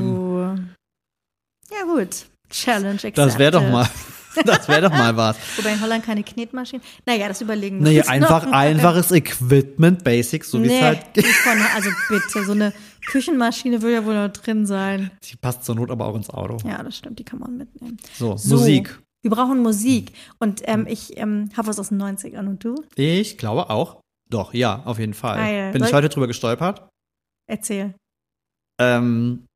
Uh. 0.00 0.56
Ja, 1.70 1.84
gut. 1.86 2.26
Challenge 2.50 2.94
accepted. 2.94 3.18
Das 3.18 3.38
wäre 3.38 3.50
doch 3.52 3.62
mal, 3.62 3.88
das 4.44 4.68
wäre 4.68 4.82
doch 4.82 4.90
mal 4.90 5.16
was. 5.16 5.36
Wobei 5.56 5.72
in 5.72 5.80
Holland 5.80 6.04
keine 6.04 6.22
Knetmaschinen. 6.22 6.84
Naja, 7.06 7.28
das 7.28 7.40
überlegen 7.40 7.82
wir 7.84 7.90
Nee, 7.90 7.98
uns 8.00 8.08
einfach 8.08 8.44
noch. 8.46 8.52
einfaches 8.52 9.10
Equipment, 9.10 10.04
Basics, 10.04 10.50
so 10.50 10.62
wie 10.62 10.68
nee, 10.68 10.76
es 10.78 10.82
halt 10.84 11.16
nicht 11.16 11.28
von, 11.28 11.58
also 11.74 11.90
bitte, 12.08 12.44
so 12.44 12.52
eine 12.52 12.72
Küchenmaschine 13.06 13.82
will 13.82 13.92
ja 13.92 14.04
wohl 14.04 14.14
noch 14.14 14.32
drin 14.32 14.66
sein. 14.66 15.10
Die 15.24 15.36
passt 15.36 15.64
zur 15.64 15.74
Not 15.74 15.90
aber 15.90 16.06
auch 16.06 16.14
ins 16.16 16.30
Auto. 16.30 16.58
Ja, 16.68 16.82
das 16.82 16.96
stimmt, 16.96 17.18
die 17.18 17.24
kann 17.24 17.38
man 17.40 17.56
mitnehmen. 17.56 17.96
So, 18.16 18.36
So, 18.36 18.56
Musik. 18.56 18.98
Wir 19.24 19.30
brauchen 19.30 19.60
Musik. 19.62 20.12
Und 20.38 20.60
ähm, 20.66 20.86
ich 20.86 21.16
ähm, 21.16 21.48
habe 21.56 21.68
was 21.68 21.78
aus 21.80 21.88
den 21.88 22.00
90ern 22.00 22.46
und 22.46 22.62
du? 22.62 22.84
Ich 22.94 23.38
glaube 23.38 23.70
auch. 23.70 24.00
Doch, 24.28 24.52
ja, 24.52 24.82
auf 24.84 24.98
jeden 24.98 25.14
Fall. 25.14 25.38
Geil. 25.38 25.72
Bin 25.72 25.82
ich 25.82 25.88
Soll- 25.88 25.96
heute 25.96 26.10
drüber 26.10 26.26
gestolpert? 26.26 26.86
Erzähl. 27.50 27.94
Ähm, 28.78 29.46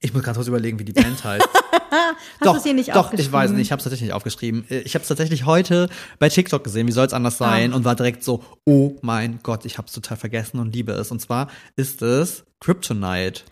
ich 0.00 0.12
muss 0.12 0.22
ganz 0.22 0.36
kurz 0.36 0.48
überlegen, 0.48 0.78
wie 0.78 0.84
die 0.84 0.92
Band 0.92 1.22
heißt. 1.24 1.48
Hast 1.90 2.46
doch, 2.46 2.62
hier 2.62 2.74
nicht 2.74 2.94
doch, 2.94 3.12
ich 3.14 3.32
weiß 3.32 3.50
nicht, 3.52 3.62
ich 3.62 3.72
habe 3.72 3.78
es 3.78 3.84
tatsächlich 3.84 4.08
nicht 4.08 4.14
aufgeschrieben. 4.14 4.64
Äh, 4.70 4.80
Ich 4.80 4.94
habe 4.94 5.02
es 5.02 5.08
tatsächlich 5.08 5.46
heute 5.46 5.88
bei 6.18 6.28
TikTok 6.28 6.62
gesehen, 6.62 6.86
wie 6.86 6.92
soll 6.92 7.06
es 7.06 7.12
anders 7.14 7.38
sein, 7.38 7.72
Ah. 7.72 7.76
und 7.76 7.84
war 7.84 7.96
direkt 7.96 8.22
so, 8.22 8.44
oh 8.66 8.96
mein 9.00 9.40
Gott, 9.42 9.64
ich 9.64 9.78
habe 9.78 9.86
es 9.88 9.94
total 9.94 10.16
vergessen 10.18 10.60
und 10.60 10.74
liebe 10.74 10.92
es. 10.92 11.10
Und 11.10 11.20
zwar 11.20 11.48
ist 11.76 12.02
es 12.02 12.44
Kryptonite, 12.60 13.42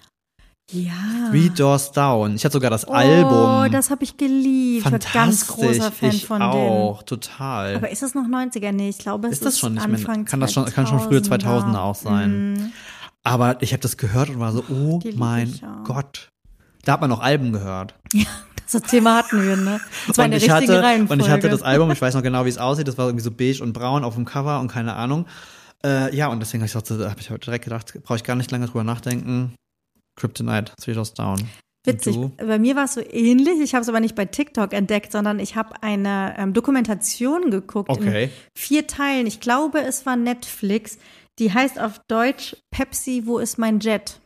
Ja. 0.72 1.30
Three 1.30 1.48
Doors 1.48 1.92
Down. 1.92 2.34
Ich 2.34 2.44
hatte 2.44 2.54
sogar 2.54 2.70
das 2.70 2.88
oh, 2.88 2.92
Album. 2.92 3.70
das 3.70 3.90
habe 3.90 4.02
ich 4.02 4.16
geliebt. 4.16 4.78
Ich 4.78 4.84
war 4.84 4.92
Fantastisch, 4.92 5.12
ganz 5.12 5.46
großer 5.46 5.92
Fan 5.92 6.10
ich 6.10 6.26
von 6.26 6.42
auch, 6.42 7.04
total. 7.04 7.68
denen. 7.68 7.84
Aber 7.84 7.90
ist 7.90 8.02
das 8.02 8.14
noch 8.14 8.24
90er? 8.24 8.72
Nee, 8.72 8.88
ich 8.88 8.98
glaube, 8.98 9.28
es 9.28 9.34
ist 9.34 9.44
das 9.44 9.58
schon 9.60 9.74
nicht 9.74 9.84
Anfang 9.84 10.16
mehr? 10.16 10.24
Kann 10.24 10.40
das 10.40 10.52
schon, 10.52 10.64
kann 10.66 10.86
schon 10.88 10.98
früher 11.00 11.20
2000er 11.20 11.44
2000er 11.44 11.78
auch 11.78 11.94
sein. 11.94 12.52
Mhm. 12.52 12.72
Aber 13.22 13.62
ich 13.62 13.72
habe 13.72 13.80
das 13.80 13.96
gehört 13.96 14.28
und 14.28 14.40
war 14.40 14.52
so, 14.52 14.64
oh 14.68 14.98
Die 14.98 15.12
mein. 15.12 15.54
Gott. 15.84 16.30
Da 16.84 16.92
hat 16.92 17.00
man 17.00 17.10
noch 17.10 17.20
Alben 17.20 17.52
gehört. 17.52 17.94
Das 18.72 18.82
Thema 18.82 19.18
hatten 19.18 19.40
wir, 19.46 19.56
ne? 19.56 19.80
Das 20.08 20.18
war 20.18 20.26
ich 20.26 20.34
richtigen 20.34 20.52
hatte, 20.52 20.82
Reihenfolge. 20.82 21.12
Und 21.12 21.20
ich 21.20 21.32
hatte 21.32 21.48
das 21.48 21.62
Album, 21.62 21.88
ich 21.92 22.02
weiß 22.02 22.14
noch 22.14 22.22
genau, 22.24 22.44
wie 22.46 22.48
es 22.48 22.58
aussieht, 22.58 22.88
das 22.88 22.98
war 22.98 23.06
irgendwie 23.06 23.22
so 23.22 23.30
beige 23.30 23.62
und 23.62 23.72
braun 23.72 24.02
auf 24.02 24.16
dem 24.16 24.24
Cover 24.24 24.58
und 24.58 24.66
keine 24.66 24.94
Ahnung. 24.96 25.26
Äh, 25.84 26.12
ja, 26.16 26.26
und 26.26 26.40
deswegen 26.40 26.64
habe 26.64 26.84
ich, 26.84 27.30
hab 27.30 27.38
ich 27.38 27.44
direkt 27.44 27.64
gedacht, 27.64 27.96
brauche 28.02 28.16
ich 28.16 28.24
gar 28.24 28.34
nicht 28.34 28.50
lange 28.50 28.66
drüber 28.66 28.82
nachdenken. 28.82 29.54
Kryptonite, 30.16 30.72
Doors 30.84 31.14
Down. 31.14 31.38
Witzig. 31.86 32.16
Bei 32.38 32.58
mir 32.58 32.74
war 32.74 32.84
es 32.84 32.94
so 32.94 33.00
ähnlich. 33.00 33.60
Ich 33.60 33.74
habe 33.74 33.82
es 33.82 33.88
aber 33.88 34.00
nicht 34.00 34.16
bei 34.16 34.24
TikTok 34.24 34.72
entdeckt, 34.72 35.12
sondern 35.12 35.38
ich 35.38 35.54
habe 35.54 35.82
eine 35.82 36.34
ähm, 36.36 36.52
Dokumentation 36.52 37.50
geguckt 37.50 37.88
Okay. 37.88 38.24
in 38.24 38.30
vier 38.58 38.86
Teilen. 38.88 39.26
Ich 39.26 39.38
glaube, 39.40 39.80
es 39.80 40.04
war 40.04 40.16
Netflix. 40.16 40.98
Die 41.38 41.52
heißt 41.52 41.78
auf 41.78 42.00
Deutsch 42.08 42.56
Pepsi, 42.70 43.22
wo 43.26 43.38
ist 43.38 43.58
mein 43.58 43.78
Jet? 43.78 44.20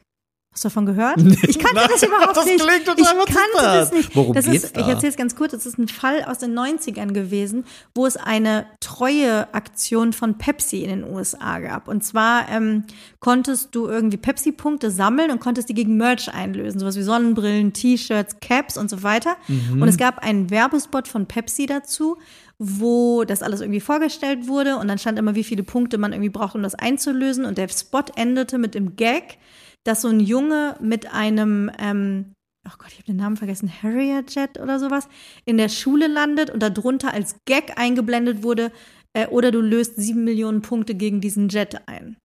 Hast 0.52 0.64
du 0.64 0.68
davon 0.68 0.84
gehört? 0.84 1.16
Ich 1.48 1.58
kannte 1.60 1.88
das 1.88 2.02
überhaupt 2.02 2.36
das 2.36 2.44
nicht. 2.44 2.60
klingt 2.60 2.84
total- 2.84 3.14
ich 3.20 3.26
kannte 3.26 3.38
das? 3.54 3.90
das 3.90 3.92
nicht. 3.92 4.16
Worum 4.16 4.34
das 4.34 4.46
geht's 4.46 4.64
ist, 4.64 4.76
da? 4.76 4.80
Ich 4.80 4.88
erzähle 4.88 5.10
es 5.10 5.16
ganz 5.16 5.36
kurz. 5.36 5.52
Es 5.52 5.64
ist 5.64 5.78
ein 5.78 5.86
Fall 5.86 6.24
aus 6.24 6.38
den 6.38 6.58
90ern 6.58 7.12
gewesen, 7.12 7.64
wo 7.94 8.04
es 8.04 8.16
eine 8.16 8.66
Treueaktion 8.80 10.12
von 10.12 10.38
Pepsi 10.38 10.82
in 10.82 10.88
den 10.90 11.04
USA 11.04 11.60
gab. 11.60 11.86
Und 11.88 12.02
zwar 12.02 12.48
ähm, 12.48 12.84
konntest 13.20 13.74
du 13.74 13.86
irgendwie 13.86 14.16
Pepsi-Punkte 14.16 14.90
sammeln 14.90 15.30
und 15.30 15.38
konntest 15.40 15.68
die 15.68 15.74
gegen 15.74 15.96
Merch 15.96 16.32
einlösen. 16.32 16.80
Sowas 16.80 16.96
wie 16.96 17.02
Sonnenbrillen, 17.02 17.72
T-Shirts, 17.72 18.36
Caps 18.40 18.76
und 18.76 18.90
so 18.90 19.02
weiter. 19.04 19.36
Mhm. 19.46 19.82
Und 19.82 19.88
es 19.88 19.96
gab 19.98 20.18
einen 20.18 20.50
Werbespot 20.50 21.06
von 21.06 21.26
Pepsi 21.26 21.66
dazu, 21.66 22.16
wo 22.58 23.24
das 23.24 23.42
alles 23.42 23.60
irgendwie 23.60 23.80
vorgestellt 23.80 24.46
wurde 24.48 24.76
und 24.76 24.88
dann 24.88 24.98
stand 24.98 25.18
immer, 25.18 25.34
wie 25.34 25.44
viele 25.44 25.62
Punkte 25.62 25.96
man 25.96 26.12
irgendwie 26.12 26.28
braucht, 26.28 26.54
um 26.54 26.62
das 26.62 26.74
einzulösen. 26.74 27.44
Und 27.44 27.56
der 27.56 27.68
Spot 27.68 28.02
endete 28.16 28.58
mit 28.58 28.74
dem 28.74 28.96
Gag, 28.96 29.38
dass 29.84 30.02
so 30.02 30.08
ein 30.08 30.20
Junge 30.20 30.76
mit 30.80 31.12
einem, 31.12 31.70
ähm, 31.78 32.32
oh 32.66 32.72
Gott, 32.78 32.88
ich 32.88 32.96
habe 32.96 33.06
den 33.06 33.16
Namen 33.16 33.36
vergessen, 33.36 33.70
Harrier 33.82 34.24
Jet 34.28 34.60
oder 34.60 34.78
sowas, 34.78 35.08
in 35.44 35.56
der 35.56 35.68
Schule 35.68 36.06
landet 36.06 36.50
und 36.50 36.62
darunter 36.62 37.12
als 37.12 37.36
Gag 37.46 37.78
eingeblendet 37.78 38.42
wurde, 38.42 38.72
äh, 39.12 39.26
oder 39.26 39.50
du 39.50 39.60
löst 39.60 39.96
sieben 39.96 40.24
Millionen 40.24 40.62
Punkte 40.62 40.94
gegen 40.94 41.20
diesen 41.20 41.48
Jet 41.48 41.88
ein. 41.88 42.16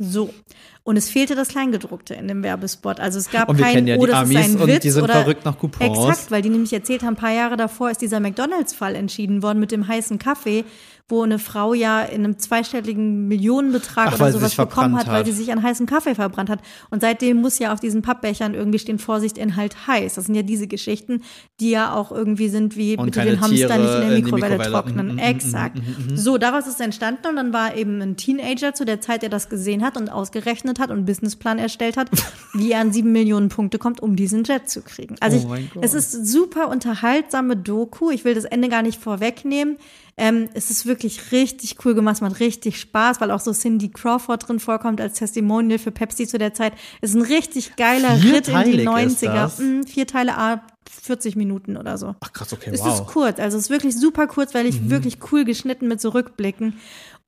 So. 0.00 0.32
Und 0.84 0.96
es 0.96 1.10
fehlte 1.10 1.34
das 1.34 1.48
Kleingedruckte 1.48 2.14
in 2.14 2.28
dem 2.28 2.42
Werbespot. 2.44 3.00
Also 3.00 3.18
es 3.18 3.30
gab 3.30 3.48
Und 3.48 3.58
wir 3.58 3.64
kein, 3.64 3.74
kennen 3.74 3.86
ja 3.88 3.96
oh, 3.96 4.06
die 4.06 4.12
Amis 4.12 4.36
ein 4.36 4.56
und 4.56 4.68
Witz 4.68 4.82
die 4.82 4.90
sind 4.90 5.02
oder 5.02 5.14
verrückt 5.14 5.44
nach 5.44 5.58
Coupons. 5.58 5.98
Exakt, 5.98 6.30
weil 6.30 6.40
die 6.40 6.50
nämlich 6.50 6.72
erzählt 6.72 7.02
haben, 7.02 7.14
ein 7.14 7.16
paar 7.16 7.32
Jahre 7.32 7.56
davor 7.56 7.90
ist 7.90 8.00
dieser 8.00 8.20
McDonalds-Fall 8.20 8.94
entschieden 8.94 9.42
worden 9.42 9.58
mit 9.58 9.72
dem 9.72 9.88
heißen 9.88 10.18
Kaffee, 10.18 10.64
wo 11.08 11.22
eine 11.22 11.38
Frau 11.38 11.72
ja 11.72 12.02
in 12.02 12.24
einem 12.24 12.38
zweistelligen 12.38 13.28
Millionenbetrag 13.28 14.08
Ach, 14.08 14.20
oder 14.20 14.32
sowas 14.32 14.54
bekommen 14.54 14.96
hat, 14.96 15.08
weil 15.08 15.24
sie 15.24 15.32
sich 15.32 15.50
an 15.50 15.62
heißen 15.62 15.86
Kaffee 15.86 16.14
verbrannt 16.14 16.50
hat. 16.50 16.60
Und 16.90 17.00
seitdem 17.00 17.38
muss 17.38 17.58
ja 17.58 17.72
auf 17.72 17.80
diesen 17.80 18.02
Pappbechern 18.02 18.52
irgendwie 18.52 18.78
stehen, 18.78 18.98
Vorsicht, 18.98 19.38
Inhalt 19.38 19.86
heiß. 19.86 20.16
Das 20.16 20.26
sind 20.26 20.34
ja 20.34 20.42
diese 20.42 20.66
Geschichten, 20.66 21.22
die 21.60 21.70
ja 21.70 21.94
auch 21.94 22.12
irgendwie 22.12 22.50
sind 22.50 22.76
wie 22.76 22.96
Und 22.96 23.06
bitte 23.06 23.22
den 23.22 23.40
Hamster 23.40 23.56
Tiere 23.56 23.78
nicht 23.78 23.94
in 23.94 24.00
der 24.00 24.02
in 24.02 24.16
die 24.16 24.22
Mikrowelle 24.22 24.58
Mikrowelle. 24.58 24.70
trocknen. 24.70 25.06
Mm, 25.06 25.10
mm, 25.12 25.14
mm, 25.14 25.18
Exakt. 25.18 25.76
mm, 25.76 26.12
mm. 26.12 26.16
So, 26.16 26.36
daraus 26.36 26.66
ist 26.66 26.74
es 26.74 26.80
entstanden 26.80 27.26
und 27.26 27.36
dann 27.36 27.52
war 27.54 27.74
eben 27.74 28.02
ein 28.02 28.16
Teenager 28.18 28.74
zu 28.74 28.84
der 28.84 29.00
Zeit, 29.00 29.22
der 29.22 29.30
das 29.30 29.48
gesehen 29.48 29.82
hat 29.82 29.96
und 29.96 30.10
ausgerechnet 30.10 30.78
hat 30.78 30.90
und 30.90 30.98
einen 30.98 31.06
Businessplan 31.06 31.58
erstellt 31.58 31.96
hat, 31.96 32.10
wie 32.52 32.72
er 32.72 32.80
an 32.80 32.92
sieben 32.92 33.12
Millionen 33.12 33.48
Punkte 33.48 33.78
kommt, 33.78 34.00
um 34.00 34.14
diesen 34.14 34.44
Jet 34.44 34.68
zu 34.68 34.82
kriegen. 34.82 35.16
Also 35.20 35.48
Oh 35.48 35.54
ich, 35.54 35.70
es 35.80 35.94
ist 35.94 36.26
super 36.26 36.68
unterhaltsame 36.68 37.56
Doku. 37.56 38.10
Ich 38.10 38.26
will 38.26 38.34
das 38.34 38.44
Ende 38.44 38.68
gar 38.68 38.82
nicht 38.82 39.00
vorwegnehmen. 39.00 39.78
Ähm, 40.18 40.48
es 40.54 40.70
ist 40.70 40.84
wirklich 40.84 41.32
richtig 41.32 41.76
cool 41.84 41.94
gemacht, 41.94 42.16
es 42.16 42.20
macht 42.20 42.40
richtig 42.40 42.78
Spaß, 42.80 43.20
weil 43.20 43.30
auch 43.30 43.40
so 43.40 43.52
Cindy 43.52 43.88
Crawford 43.88 44.48
drin 44.48 44.58
vorkommt 44.58 45.00
als 45.00 45.18
Testimonial 45.18 45.78
für 45.78 45.92
Pepsi 45.92 46.26
zu 46.26 46.38
der 46.38 46.54
Zeit. 46.54 46.72
Es 47.00 47.10
ist 47.10 47.16
ein 47.16 47.22
richtig 47.22 47.76
geiler 47.76 48.14
Ritt 48.14 48.18
in 48.18 48.22
die 48.22 48.28
Vierteilig 48.28 48.86
ist 48.86 49.22
90er. 49.22 49.32
das? 49.32 49.58
Mm, 49.60 49.82
vier 49.84 50.06
Teile, 50.08 50.36
ah, 50.36 50.62
40 50.90 51.36
Minuten 51.36 51.76
oder 51.76 51.96
so. 51.98 52.16
Ach 52.20 52.32
krass, 52.32 52.52
okay, 52.52 52.70
Es 52.72 52.80
wow. 52.80 52.86
Mhm. 52.86 52.92
ist 52.92 53.06
kurz, 53.06 53.38
also 53.38 53.56
es 53.56 53.64
ist 53.64 53.70
wirklich 53.70 53.96
super 53.96 54.26
kurz, 54.26 54.54
weil 54.54 54.66
ich 54.66 54.90
wirklich 54.90 55.18
cool 55.30 55.44
geschnitten 55.44 55.86
mit 55.86 56.00
so 56.00 56.10
Rückblicken. 56.10 56.78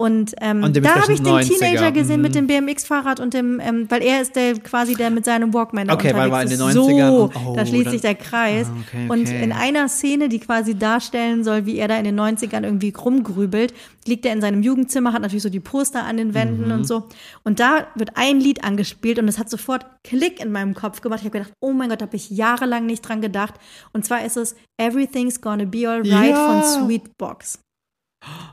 Und, 0.01 0.35
ähm, 0.41 0.63
Und 0.63 0.75
da 0.83 0.95
habe 0.95 1.13
ich 1.13 1.21
den 1.21 1.27
90er, 1.27 1.59
Teenager 1.59 1.93
gesehen 1.93 2.17
mhm. 2.17 2.23
mit 2.23 2.35
dem 2.35 2.47
BMX-Fahrrad 2.47 3.21
und 3.21 3.35
dem, 3.35 3.61
ähm, 3.61 3.85
weil 3.91 4.03
er 4.03 4.23
ist 4.23 4.35
der 4.35 4.55
quasi 4.55 4.95
der 4.95 5.11
mit 5.11 5.27
seinem 5.27 5.53
Walkman 5.53 5.91
Okay, 5.91 6.15
weil 6.15 6.31
unterwegs 6.31 6.59
wir 6.59 6.65
in 6.65 6.69
ist. 6.71 6.75
den 6.75 6.83
90ern 6.87 7.11
So, 7.11 7.23
und- 7.25 7.37
oh, 7.37 7.55
da 7.55 7.67
schließt 7.67 7.85
dann- 7.85 7.93
sich 7.93 8.01
der 8.01 8.15
Kreis. 8.15 8.69
Ah, 8.69 8.77
okay, 8.89 9.07
Und 9.11 9.29
okay. 9.29 9.43
in 9.45 9.53
einer 9.53 9.91
Szene, 9.91 10.31
die 10.31 10.39
quasi 10.39 10.75
darstellen 10.75 11.45
soll, 11.45 11.67
wie 11.67 11.77
er 11.77 11.87
da 11.89 11.99
in 11.99 12.05
den 12.05 12.15
90ern 12.19 12.65
irgendwie 12.65 12.95
rumgrübelt, 12.97 13.75
liegt 14.07 14.25
er 14.25 14.33
in 14.33 14.41
seinem 14.41 14.63
Jugendzimmer, 14.63 15.13
hat 15.13 15.21
natürlich 15.21 15.43
so 15.43 15.51
die 15.51 15.61
Poster 15.61 16.03
an 16.07 16.17
den 16.17 16.33
Wänden 16.33 16.69
Mhm. 16.69 16.73
und 16.73 16.85
so. 16.87 17.03
Und 17.45 17.61
da 17.61 17.87
wird 17.95 18.13
ein 18.17 18.41
Lied 18.41 18.65
angespielt 18.65 19.19
und 19.19 19.29
es 19.29 19.39
hat 19.39 19.51
sofort 19.51 19.85
Klick 20.03 20.41
in 20.43 20.51
meinem 20.51 20.73
Kopf 20.73 21.03
gemacht. 21.03 21.19
Ich 21.21 21.27
habe 21.27 21.39
gedacht, 21.41 21.53
oh 21.61 21.73
mein 21.73 21.91
Gott, 21.91 22.01
da 22.01 22.07
habe 22.07 22.17
ich 22.17 22.31
jahrelang 22.31 22.87
nicht 22.87 23.03
dran 23.03 23.21
gedacht. 23.21 23.53
Und 23.93 24.07
zwar 24.07 24.25
ist 24.25 24.39
es 24.39 24.57
Everything's 24.79 25.43
Gonna 25.43 25.67
Be 25.67 25.87
Alright 25.87 26.31
Ja. 26.31 26.63
von 26.63 26.87
Sweetbox. 26.87 27.59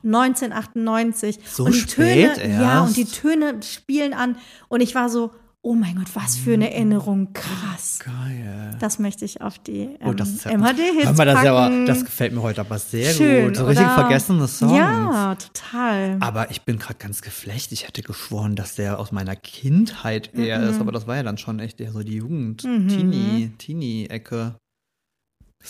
1998. 0.04 1.40
So 1.46 1.66
und 1.66 1.74
die 1.74 1.80
spät 1.80 2.36
Töne, 2.36 2.54
ja, 2.54 2.62
erst? 2.82 2.88
und 2.90 2.98
die 2.98 3.06
Töne 3.06 3.62
spielen 3.64 4.14
an. 4.14 4.38
Und 4.70 4.82
ich 4.82 4.96
war 4.96 5.10
so, 5.10 5.32
oh 5.62 5.74
mein 5.74 5.96
Gott, 5.96 6.08
was 6.14 6.38
für 6.38 6.54
eine 6.54 6.72
Erinnerung. 6.74 7.34
Krass. 7.34 8.00
Geil. 8.00 8.76
Das 8.80 9.00
möchte 9.00 9.26
ich 9.26 9.42
auf 9.42 9.60
die 9.60 9.80
ähm, 9.82 9.98
Oh, 10.06 10.14
das 10.14 10.44
ja, 10.46 10.52
MHD-Hits 10.58 11.06
Hör 11.08 11.14
mal, 11.14 11.26
das, 11.26 11.44
ja 11.44 11.52
aber, 11.52 11.62
packen. 11.70 11.86
das 11.86 12.06
gefällt 12.06 12.34
mir 12.34 12.42
heute 12.42 12.62
aber 12.62 12.80
sehr 12.80 13.12
Schön, 13.14 13.48
gut. 13.48 13.58
So 13.58 13.66
richtig 13.66 13.88
vergessene 13.88 14.48
Songs. 14.48 14.72
Ja, 14.78 15.36
total. 15.36 16.18
Aber 16.22 16.52
ich 16.52 16.62
bin 16.62 16.78
gerade 16.80 17.00
ganz 17.00 17.22
geflecht. 17.22 17.72
Ich 17.74 17.88
hätte 17.88 18.02
geschworen, 18.04 18.56
dass 18.56 18.76
der 18.76 19.00
aus 19.00 19.12
meiner 19.12 19.36
Kindheit 19.36 20.34
eher 20.36 20.60
Mhm. 20.60 20.70
ist, 20.70 20.80
aber 20.80 20.92
das 20.94 21.08
war 21.08 21.18
ja 21.18 21.24
dann 21.24 21.38
schon 21.38 21.60
echt 21.60 21.82
eher 21.82 21.92
so 21.92 22.02
die 22.04 22.16
Jugend, 22.16 22.62
Teenie, 22.62 23.52
Teenie-Ecke. 23.58 24.56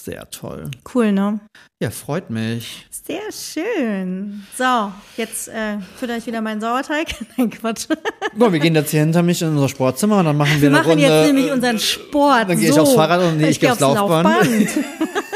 Sehr 0.03 0.29
toll. 0.29 0.69
Cool, 0.93 1.11
ne? 1.11 1.39
Ja, 1.81 1.89
freut 1.89 2.29
mich. 2.29 2.85
Sehr 2.89 3.31
schön. 3.31 4.43
So, 4.57 4.91
jetzt 5.17 5.47
äh, 5.47 5.77
fütter 5.97 6.17
ich 6.17 6.25
wieder 6.25 6.41
meinen 6.41 6.61
Sauerteig. 6.61 7.07
Nein, 7.37 7.49
Quatsch. 7.49 7.87
So, 8.37 8.53
wir 8.53 8.59
gehen 8.59 8.75
jetzt 8.75 8.91
hier 8.91 9.01
hinter 9.01 9.23
mich 9.23 9.41
in 9.41 9.49
unser 9.49 9.69
Sportzimmer 9.69 10.19
und 10.19 10.25
dann 10.25 10.37
machen 10.37 10.53
wir, 10.55 10.61
Wir 10.61 10.69
eine 10.69 10.77
machen 10.77 10.91
Runde. 10.91 11.03
jetzt 11.03 11.27
nämlich 11.33 11.51
unseren 11.51 11.79
Sport. 11.79 12.49
Dann 12.49 12.59
gehe 12.59 12.69
ich 12.69 12.75
so. 12.75 12.81
aufs 12.81 12.93
Fahrrad 12.93 13.21
und 13.21 13.37
nee, 13.37 13.49
ich 13.49 13.59
gehe 13.59 13.67
geh 13.67 13.71
aufs 13.71 13.81
Laufband. 13.81 14.25
Laufband. 14.25 14.69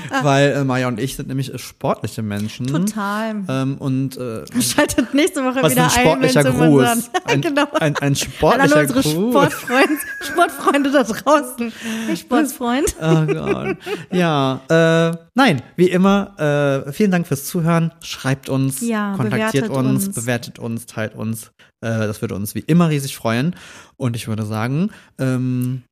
weil 0.22 0.52
äh, 0.52 0.64
Maja 0.64 0.88
und 0.88 1.00
ich 1.00 1.16
sind 1.16 1.28
nämlich 1.28 1.52
äh, 1.52 1.58
sportliche 1.58 2.22
Menschen. 2.22 2.66
Total. 2.66 3.44
Ähm, 3.48 3.76
und 3.78 4.16
äh, 4.16 4.44
Schaltet 4.60 5.14
nächste 5.14 5.44
Woche 5.44 5.62
was 5.62 5.72
wieder 5.72 5.84
ein 5.84 5.90
sportlicher 5.90 6.40
ein, 6.40 6.58
wenn 6.58 6.70
Gruß. 6.70 6.84
Ein, 6.86 7.02
Ein, 7.26 7.40
genau. 7.40 7.66
ein, 7.74 7.96
ein 7.96 7.96
An 7.96 8.02
alle 8.02 8.16
sportlicher 8.16 8.80
unsere 8.80 9.00
Gruß. 9.02 9.12
Sportfreunde, 9.12 9.96
Sportfreunde 10.22 10.90
da 10.92 11.02
draußen. 11.02 11.72
Hey, 12.06 12.16
Sportfreund. 12.16 12.96
Oh 13.00 13.26
Gott. 13.26 13.76
Ja, 14.10 14.60
äh, 14.68 15.16
nein, 15.34 15.62
wie 15.76 15.88
immer, 15.90 16.84
äh, 16.86 16.92
vielen 16.92 17.10
Dank 17.10 17.26
fürs 17.26 17.44
Zuhören. 17.44 17.92
Schreibt 18.02 18.48
uns, 18.48 18.80
Ja, 18.80 19.14
kontaktiert 19.16 19.66
bewertet 19.68 19.70
uns, 19.70 20.06
uns. 20.06 20.14
bewertet 20.14 20.58
uns, 20.58 20.86
teilt 20.86 21.14
uns. 21.14 21.50
Äh, 21.80 22.06
das 22.06 22.20
würde 22.20 22.34
uns 22.34 22.54
wie 22.54 22.60
immer 22.60 22.88
riesig 22.88 23.16
freuen. 23.16 23.54
Und 23.96 24.16
ich 24.16 24.28
würde 24.28 24.44
sagen, 24.44 24.90
ähm, 25.18 25.82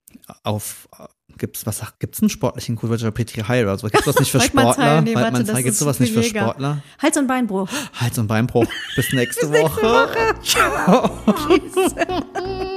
auf 0.43 0.89
gibt's 1.39 1.67
was 1.67 1.83
gibt's 1.99 2.21
einen 2.21 2.31
sportlichen 2.31 2.79
oder 2.79 3.11
Petri 3.11 3.43
Heil 3.43 3.65
oder 3.65 3.79
so? 3.79 3.89
Gibt's 3.89 4.07
was 4.07 4.19
nicht 4.19 4.31
für 4.31 4.41
Sportler? 4.43 5.01
nee, 5.01 5.15
warte, 5.15 5.25
Waldmannsheil, 5.25 5.55
das 5.55 5.65
gibt's 5.65 5.79
sowas 5.79 6.01
nicht 6.01 6.13
für 6.13 6.21
mega. 6.21 6.43
Sportler? 6.43 6.83
Hals- 7.01 7.17
und 7.17 7.27
Beinbruch. 7.27 7.69
Hals- 7.95 8.19
und 8.19 8.27
Beinbruch. 8.27 8.67
Bis 8.97 9.13
nächste 9.13 9.51
Woche. 9.51 10.35
Ciao. 10.43 11.11